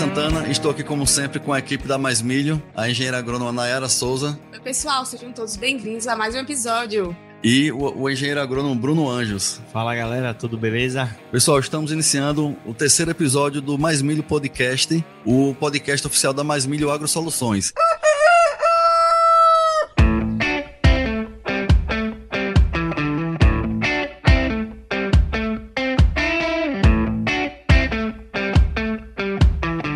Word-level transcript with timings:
Santana, 0.00 0.48
estou 0.48 0.70
aqui 0.70 0.82
como 0.82 1.06
sempre 1.06 1.38
com 1.38 1.52
a 1.52 1.58
equipe 1.58 1.86
da 1.86 1.98
Mais 1.98 2.22
Milho, 2.22 2.62
a 2.74 2.88
engenheira 2.88 3.18
agrônoma 3.18 3.52
Nayara 3.52 3.86
Souza. 3.86 4.40
Oi, 4.50 4.58
pessoal, 4.58 5.04
sejam 5.04 5.30
todos 5.30 5.56
bem-vindos 5.56 6.06
a 6.06 6.16
mais 6.16 6.34
um 6.34 6.38
episódio. 6.38 7.14
E 7.44 7.70
o, 7.70 8.04
o 8.04 8.08
engenheiro 8.08 8.40
agrônomo 8.40 8.74
Bruno 8.74 9.10
Anjos. 9.10 9.60
Fala 9.70 9.94
galera, 9.94 10.32
tudo 10.32 10.56
beleza? 10.56 11.14
Pessoal, 11.30 11.60
estamos 11.60 11.92
iniciando 11.92 12.56
o 12.64 12.72
terceiro 12.72 13.10
episódio 13.10 13.60
do 13.60 13.76
Mais 13.76 14.00
Milho 14.00 14.22
Podcast, 14.22 15.04
o 15.22 15.54
podcast 15.60 16.06
oficial 16.06 16.32
da 16.32 16.42
Mais 16.42 16.64
Milho 16.64 16.90
Agro 16.90 17.06
Soluções. 17.06 17.70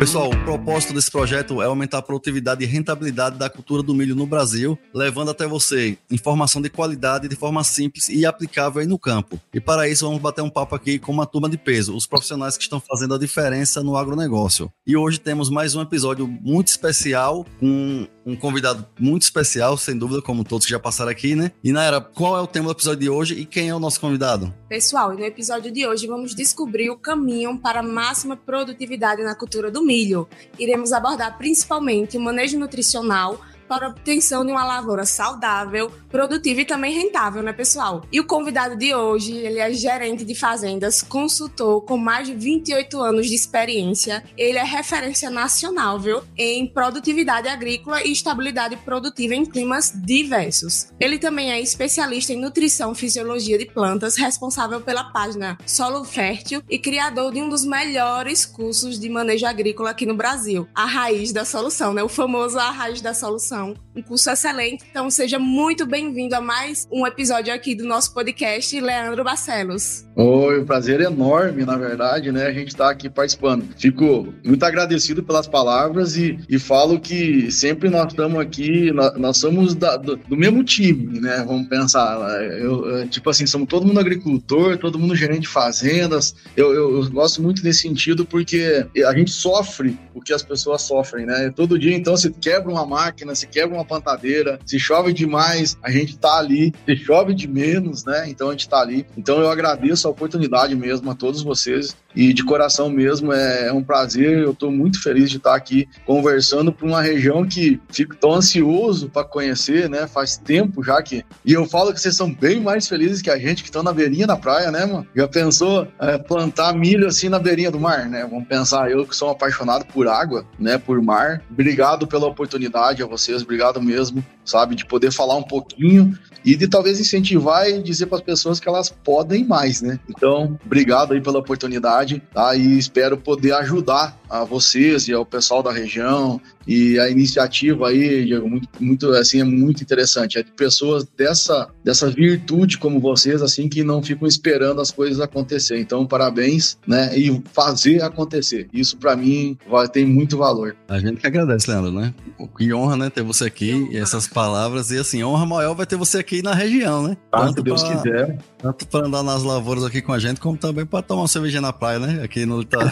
Pessoal, 0.05 0.29
o 0.44 0.44
propósito 0.65 0.95
desse 0.95 1.11
projeto 1.11 1.61
é 1.61 1.65
aumentar 1.65 1.99
a 1.99 2.01
produtividade 2.01 2.63
e 2.63 2.67
rentabilidade 2.67 3.37
da 3.37 3.47
cultura 3.47 3.83
do 3.83 3.93
milho 3.93 4.15
no 4.15 4.25
Brasil, 4.25 4.75
levando 4.91 5.29
até 5.29 5.45
você 5.45 5.95
informação 6.09 6.59
de 6.59 6.71
qualidade 6.71 7.27
de 7.27 7.35
forma 7.35 7.63
simples 7.63 8.09
e 8.09 8.25
aplicável 8.25 8.81
aí 8.81 8.87
no 8.87 8.97
campo. 8.97 9.39
E 9.53 9.61
para 9.61 9.87
isso 9.87 10.07
vamos 10.07 10.19
bater 10.19 10.41
um 10.41 10.49
papo 10.49 10.73
aqui 10.73 10.97
com 10.97 11.11
uma 11.11 11.27
turma 11.27 11.47
de 11.47 11.55
peso, 11.55 11.95
os 11.95 12.07
profissionais 12.07 12.57
que 12.57 12.63
estão 12.63 12.79
fazendo 12.79 13.13
a 13.13 13.19
diferença 13.19 13.83
no 13.83 13.95
agronegócio. 13.95 14.71
E 14.87 14.97
hoje 14.97 15.19
temos 15.19 15.51
mais 15.51 15.75
um 15.75 15.83
episódio 15.83 16.27
muito 16.27 16.69
especial 16.69 17.45
com 17.59 18.07
um 18.25 18.35
convidado 18.35 18.83
muito 18.99 19.21
especial, 19.21 19.77
sem 19.77 19.95
dúvida, 19.95 20.19
como 20.19 20.43
todos 20.43 20.65
que 20.65 20.71
já 20.71 20.79
passaram 20.79 21.11
aqui, 21.11 21.35
né? 21.35 21.51
E 21.63 21.71
Naira, 21.71 22.01
qual 22.01 22.35
é 22.35 22.41
o 22.41 22.47
tema 22.47 22.65
do 22.65 22.71
episódio 22.71 22.99
de 23.01 23.09
hoje 23.09 23.35
e 23.35 23.45
quem 23.45 23.69
é 23.69 23.75
o 23.75 23.79
nosso 23.79 24.01
convidado? 24.01 24.51
Pessoal, 24.67 25.13
no 25.13 25.23
episódio 25.23 25.71
de 25.71 25.85
hoje 25.85 26.07
vamos 26.07 26.33
descobrir 26.33 26.89
o 26.89 26.97
caminho 26.97 27.59
para 27.59 27.83
máxima 27.83 28.35
produtividade 28.35 29.21
na 29.21 29.35
cultura 29.35 29.69
do 29.69 29.83
milho. 29.83 30.27
Iremos 30.57 30.93
abordar 30.93 31.37
principalmente 31.37 32.17
o 32.17 32.21
manejo 32.21 32.57
nutricional 32.57 33.37
para 33.67 33.87
a 33.87 33.89
obtenção 33.89 34.45
de 34.45 34.51
uma 34.51 34.65
lavoura 34.65 35.05
saudável, 35.05 35.91
produtiva 36.09 36.61
e 36.61 36.65
também 36.65 36.93
rentável, 36.93 37.41
né, 37.43 37.51
pessoal? 37.53 38.03
E 38.11 38.19
o 38.19 38.27
convidado 38.27 38.75
de 38.75 38.93
hoje, 38.93 39.33
ele 39.33 39.59
é 39.59 39.71
gerente 39.73 40.23
de 40.23 40.35
fazendas, 40.35 41.01
consultor 41.01 41.81
com 41.83 41.97
mais 41.97 42.27
de 42.27 42.33
28 42.33 42.99
anos 43.01 43.27
de 43.27 43.35
experiência. 43.35 44.23
Ele 44.37 44.57
é 44.57 44.63
referência 44.63 45.29
nacional, 45.29 45.99
viu, 45.99 46.21
em 46.37 46.67
produtividade 46.67 47.47
agrícola 47.47 48.03
e 48.03 48.11
estabilidade 48.11 48.77
produtiva 48.77 49.35
em 49.35 49.45
climas 49.45 49.91
diversos. 49.95 50.87
Ele 50.99 51.17
também 51.17 51.51
é 51.51 51.59
especialista 51.59 52.33
em 52.33 52.39
nutrição 52.39 52.91
e 52.91 52.95
fisiologia 52.95 53.57
de 53.57 53.65
plantas, 53.65 54.15
responsável 54.15 54.81
pela 54.81 55.05
página 55.05 55.57
Solo 55.65 56.03
Fértil 56.03 56.61
e 56.69 56.77
criador 56.77 57.31
de 57.31 57.41
um 57.41 57.49
dos 57.49 57.65
melhores 57.65 58.45
cursos 58.45 58.99
de 58.99 59.09
manejo 59.09 59.45
agrícola 59.45 59.89
aqui 59.89 60.05
no 60.05 60.15
Brasil, 60.15 60.67
a 60.73 60.85
Raiz 60.85 61.31
da 61.31 61.45
Solução, 61.45 61.93
né? 61.93 62.03
O 62.03 62.09
famoso 62.09 62.57
A 62.59 62.69
Raiz 62.69 63.01
da 63.01 63.13
Solução 63.13 63.54
um 63.63 64.01
curso 64.01 64.29
excelente. 64.29 64.83
Então 64.89 65.09
seja 65.09 65.39
muito 65.39 65.85
bem-vindo 65.85 66.35
a 66.35 66.41
mais 66.41 66.87
um 66.91 67.05
episódio 67.07 67.53
aqui 67.53 67.73
do 67.75 67.85
nosso 67.85 68.13
podcast, 68.13 68.79
Leandro 68.79 69.23
Barcelos. 69.23 70.05
Oi, 70.15 70.61
um 70.61 70.65
prazer 70.65 71.01
enorme, 71.01 71.65
na 71.65 71.77
verdade, 71.77 72.31
né? 72.31 72.47
A 72.47 72.53
gente 72.53 72.69
está 72.69 72.89
aqui 72.89 73.09
participando. 73.09 73.65
Fico 73.77 74.33
muito 74.43 74.63
agradecido 74.63 75.23
pelas 75.23 75.47
palavras 75.47 76.17
e, 76.17 76.39
e 76.49 76.59
falo 76.59 76.99
que 76.99 77.51
sempre 77.51 77.89
nós 77.89 78.07
estamos 78.07 78.39
aqui, 78.39 78.91
nós, 78.91 79.17
nós 79.17 79.37
somos 79.37 79.75
da, 79.75 79.97
do, 79.97 80.15
do, 80.15 80.35
mesmo 80.35 80.63
time, 80.63 81.19
né? 81.19 81.43
Vamos 81.45 81.67
pensar, 81.67 82.17
eu, 82.59 83.07
tipo 83.09 83.29
assim, 83.29 83.45
somos 83.45 83.67
todo 83.67 83.85
mundo 83.85 83.99
agricultor, 83.99 84.77
todo 84.77 84.99
mundo 84.99 85.15
gerente 85.15 85.41
de 85.41 85.47
fazendas. 85.47 86.35
Eu, 86.55 86.73
eu, 86.73 87.03
eu 87.03 87.11
gosto 87.11 87.41
muito 87.41 87.63
nesse 87.63 87.81
sentido 87.81 88.25
porque 88.25 88.85
a 89.05 89.15
gente 89.15 89.31
sofre 89.31 89.97
o 90.13 90.21
que 90.21 90.33
as 90.33 90.43
pessoas 90.43 90.81
sofrem, 90.81 91.25
né? 91.25 91.51
Todo 91.55 91.77
dia, 91.77 91.95
então, 91.95 92.15
se 92.15 92.31
quebra 92.31 92.71
uma 92.71 92.85
máquina, 92.85 93.35
se 93.35 93.44
se 93.45 93.47
quebra 93.47 93.75
uma 93.75 93.85
plantadeira, 93.85 94.59
se 94.65 94.79
chove 94.79 95.13
demais, 95.13 95.77
a 95.81 95.91
gente 95.91 96.17
tá 96.17 96.37
ali, 96.37 96.73
se 96.85 96.95
chove 96.97 97.33
de 97.33 97.47
menos, 97.47 98.03
né? 98.03 98.25
Então 98.27 98.49
a 98.49 98.51
gente 98.51 98.67
tá 98.67 98.79
ali. 98.79 99.05
Então 99.17 99.39
eu 99.39 99.49
agradeço 99.49 100.07
a 100.07 100.11
oportunidade 100.11 100.75
mesmo 100.75 101.09
a 101.11 101.15
todos 101.15 101.43
vocês 101.43 101.95
e 102.15 102.33
de 102.33 102.43
coração 102.43 102.89
mesmo 102.89 103.33
é, 103.33 103.67
é 103.67 103.73
um 103.73 103.83
prazer. 103.83 104.39
Eu 104.39 104.51
estou 104.51 104.71
muito 104.71 105.01
feliz 105.01 105.29
de 105.29 105.37
estar 105.37 105.55
aqui 105.55 105.87
conversando 106.05 106.71
para 106.71 106.87
uma 106.87 107.01
região 107.01 107.45
que 107.45 107.79
fico 107.89 108.15
tão 108.15 108.33
ansioso 108.33 109.09
para 109.09 109.23
conhecer, 109.23 109.89
né? 109.89 110.07
Faz 110.07 110.37
tempo 110.37 110.83
já 110.83 111.01
que. 111.01 111.23
E 111.43 111.53
eu 111.53 111.65
falo 111.65 111.93
que 111.93 111.99
vocês 111.99 112.15
são 112.15 112.31
bem 112.33 112.61
mais 112.61 112.87
felizes 112.87 113.21
que 113.21 113.29
a 113.29 113.37
gente 113.37 113.63
que 113.63 113.69
estão 113.69 113.83
na 113.83 113.93
beirinha 113.93 114.27
da 114.27 114.37
praia, 114.37 114.71
né, 114.71 114.85
mano? 114.85 115.05
Já 115.15 115.27
pensou 115.27 115.87
é, 115.99 116.17
plantar 116.17 116.73
milho 116.73 117.07
assim 117.07 117.29
na 117.29 117.39
beirinha 117.39 117.71
do 117.71 117.79
mar, 117.79 118.07
né? 118.07 118.25
Vamos 118.29 118.47
pensar, 118.47 118.89
eu 118.89 119.05
que 119.05 119.15
sou 119.15 119.29
apaixonado 119.29 119.85
por 119.85 120.07
água, 120.07 120.45
né? 120.57 120.77
Por 120.77 121.01
mar. 121.01 121.41
Obrigado 121.51 122.07
pela 122.07 122.27
oportunidade 122.27 123.03
a 123.03 123.05
vocês, 123.05 123.41
obrigado 123.41 123.81
mesmo, 123.81 124.23
sabe? 124.43 124.75
De 124.75 124.85
poder 124.85 125.11
falar 125.11 125.35
um 125.35 125.43
pouquinho 125.43 126.17
e 126.45 126.55
de 126.55 126.67
talvez 126.67 126.99
incentivar 126.99 127.67
e 127.67 127.81
dizer 127.81 128.05
para 128.05 128.19
as 128.19 128.23
pessoas 128.23 128.59
que 128.59 128.69
elas 128.69 128.89
podem 128.89 129.43
mais, 129.43 129.81
né? 129.81 129.99
Então, 130.07 130.59
obrigado 130.63 131.13
aí 131.13 131.19
pela 131.19 131.39
oportunidade, 131.39 132.21
tá? 132.31 132.55
E 132.55 132.77
espero 132.77 133.17
poder 133.17 133.53
ajudar 133.53 134.17
a 134.29 134.43
vocês 134.43 135.07
e 135.07 135.13
ao 135.13 135.25
pessoal 135.25 135.63
da 135.63 135.71
região 135.71 136.39
e 136.67 136.99
a 136.99 137.09
iniciativa 137.09 137.89
aí, 137.89 138.25
Diego, 138.25 138.49
muito, 138.49 138.69
muito 138.79 139.09
assim, 139.11 139.39
é 139.39 139.43
muito 139.43 139.83
interessante. 139.83 140.37
É 140.37 140.43
de 140.43 140.51
pessoas 140.51 141.05
dessa, 141.17 141.69
dessa 141.83 142.09
virtude 142.09 142.77
como 142.77 142.99
vocês, 142.99 143.41
assim, 143.41 143.69
que 143.69 143.83
não 143.83 144.01
ficam 144.01 144.27
esperando 144.27 144.81
as 144.81 144.91
coisas 144.91 145.19
acontecer. 145.19 145.79
Então, 145.79 146.05
parabéns, 146.05 146.77
né? 146.87 147.17
E 147.17 147.41
fazer 147.53 148.01
acontecer. 148.01 148.67
Isso 148.73 148.97
para 148.97 149.15
mim 149.15 149.57
vai 149.69 149.87
ter 149.87 150.05
muito 150.05 150.37
valor. 150.37 150.75
A 150.87 150.99
gente 150.99 151.21
que 151.21 151.27
agradece, 151.27 151.69
Leandro, 151.69 151.91
né? 151.91 152.13
Que 152.57 152.73
honra, 152.73 152.97
né, 152.97 153.09
ter 153.09 153.23
você 153.23 153.45
aqui 153.45 153.87
e 153.91 153.97
essas 153.97 154.27
palavras. 154.27 154.91
E 154.91 154.97
assim, 154.97 155.23
honra 155.23 155.45
maior 155.45 155.73
vai 155.75 155.85
ter 155.85 155.95
você 155.95 156.17
aqui 156.17 156.41
na 156.41 156.53
região, 156.53 157.07
né? 157.07 157.17
Ah, 157.31 157.47
se 157.47 157.61
Deus 157.61 157.83
pra, 157.83 157.95
quiser. 157.95 158.37
Tanto 158.65 158.87
para 158.87 159.05
andar 159.05 159.21
nas 159.21 159.43
lavouras 159.43 159.83
aqui 159.83 160.01
com 160.01 160.11
a 160.11 160.17
gente, 160.17 160.41
como 160.41 160.57
também 160.57 160.87
para 160.87 161.03
tomar 161.03 161.21
uma 161.21 161.27
cervejinha 161.27 161.61
na 161.61 161.71
praia, 161.71 161.99
né? 161.99 162.23
Aqui 162.23 162.47
no 162.47 162.57
litoral. 162.61 162.89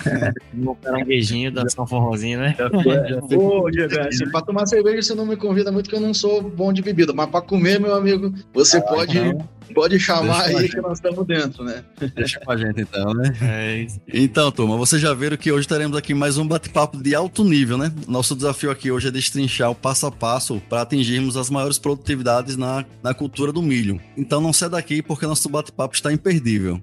um 0.53 0.75
caranguejinho, 0.75 1.51
dançar 1.51 1.83
um 1.83 1.87
forrozinho, 1.87 2.39
né? 2.39 2.55
Diego, 3.71 3.99
assim, 4.07 4.29
pra 4.29 4.41
tomar 4.41 4.67
cerveja 4.67 5.01
você 5.01 5.15
não 5.15 5.25
me 5.25 5.35
convida 5.35 5.71
muito, 5.71 5.89
que 5.89 5.95
eu 5.95 5.99
não 5.99 6.13
sou 6.13 6.43
bom 6.43 6.71
de 6.71 6.83
bebida. 6.83 7.11
Mas 7.11 7.27
pra 7.27 7.41
comer, 7.41 7.79
meu 7.79 7.95
amigo, 7.95 8.31
você 8.53 8.77
ah, 8.77 8.81
pode, 8.83 9.17
pode 9.73 9.99
chamar 9.99 10.45
aí 10.45 10.69
que 10.69 10.81
nós 10.81 10.97
estamos 10.97 11.25
dentro, 11.25 11.63
né? 11.63 11.83
Deixa 12.15 12.39
com 12.39 12.51
a 12.51 12.57
gente 12.57 12.81
então, 12.81 13.13
né? 13.13 13.33
É 13.43 13.77
isso. 13.77 14.01
Então, 14.11 14.51
turma, 14.51 14.77
vocês 14.77 15.01
já 15.01 15.13
viram 15.13 15.37
que 15.37 15.51
hoje 15.51 15.67
teremos 15.67 15.97
aqui 15.97 16.13
mais 16.13 16.37
um 16.37 16.47
bate-papo 16.47 17.01
de 17.01 17.13
alto 17.13 17.43
nível, 17.43 17.77
né? 17.77 17.91
Nosso 18.07 18.35
desafio 18.35 18.71
aqui 18.71 18.91
hoje 18.91 19.07
é 19.07 19.11
destrinchar 19.11 19.69
o 19.69 19.75
passo 19.75 20.05
a 20.05 20.11
passo 20.11 20.61
para 20.69 20.81
atingirmos 20.81 21.37
as 21.37 21.49
maiores 21.49 21.77
produtividades 21.77 22.57
na, 22.57 22.85
na 23.01 23.13
cultura 23.13 23.51
do 23.51 23.61
milho. 23.61 23.99
Então 24.17 24.41
não 24.41 24.53
sai 24.53 24.69
daqui 24.69 25.01
porque 25.01 25.25
nosso 25.25 25.49
bate-papo 25.49 25.95
está 25.95 26.11
imperdível. 26.11 26.81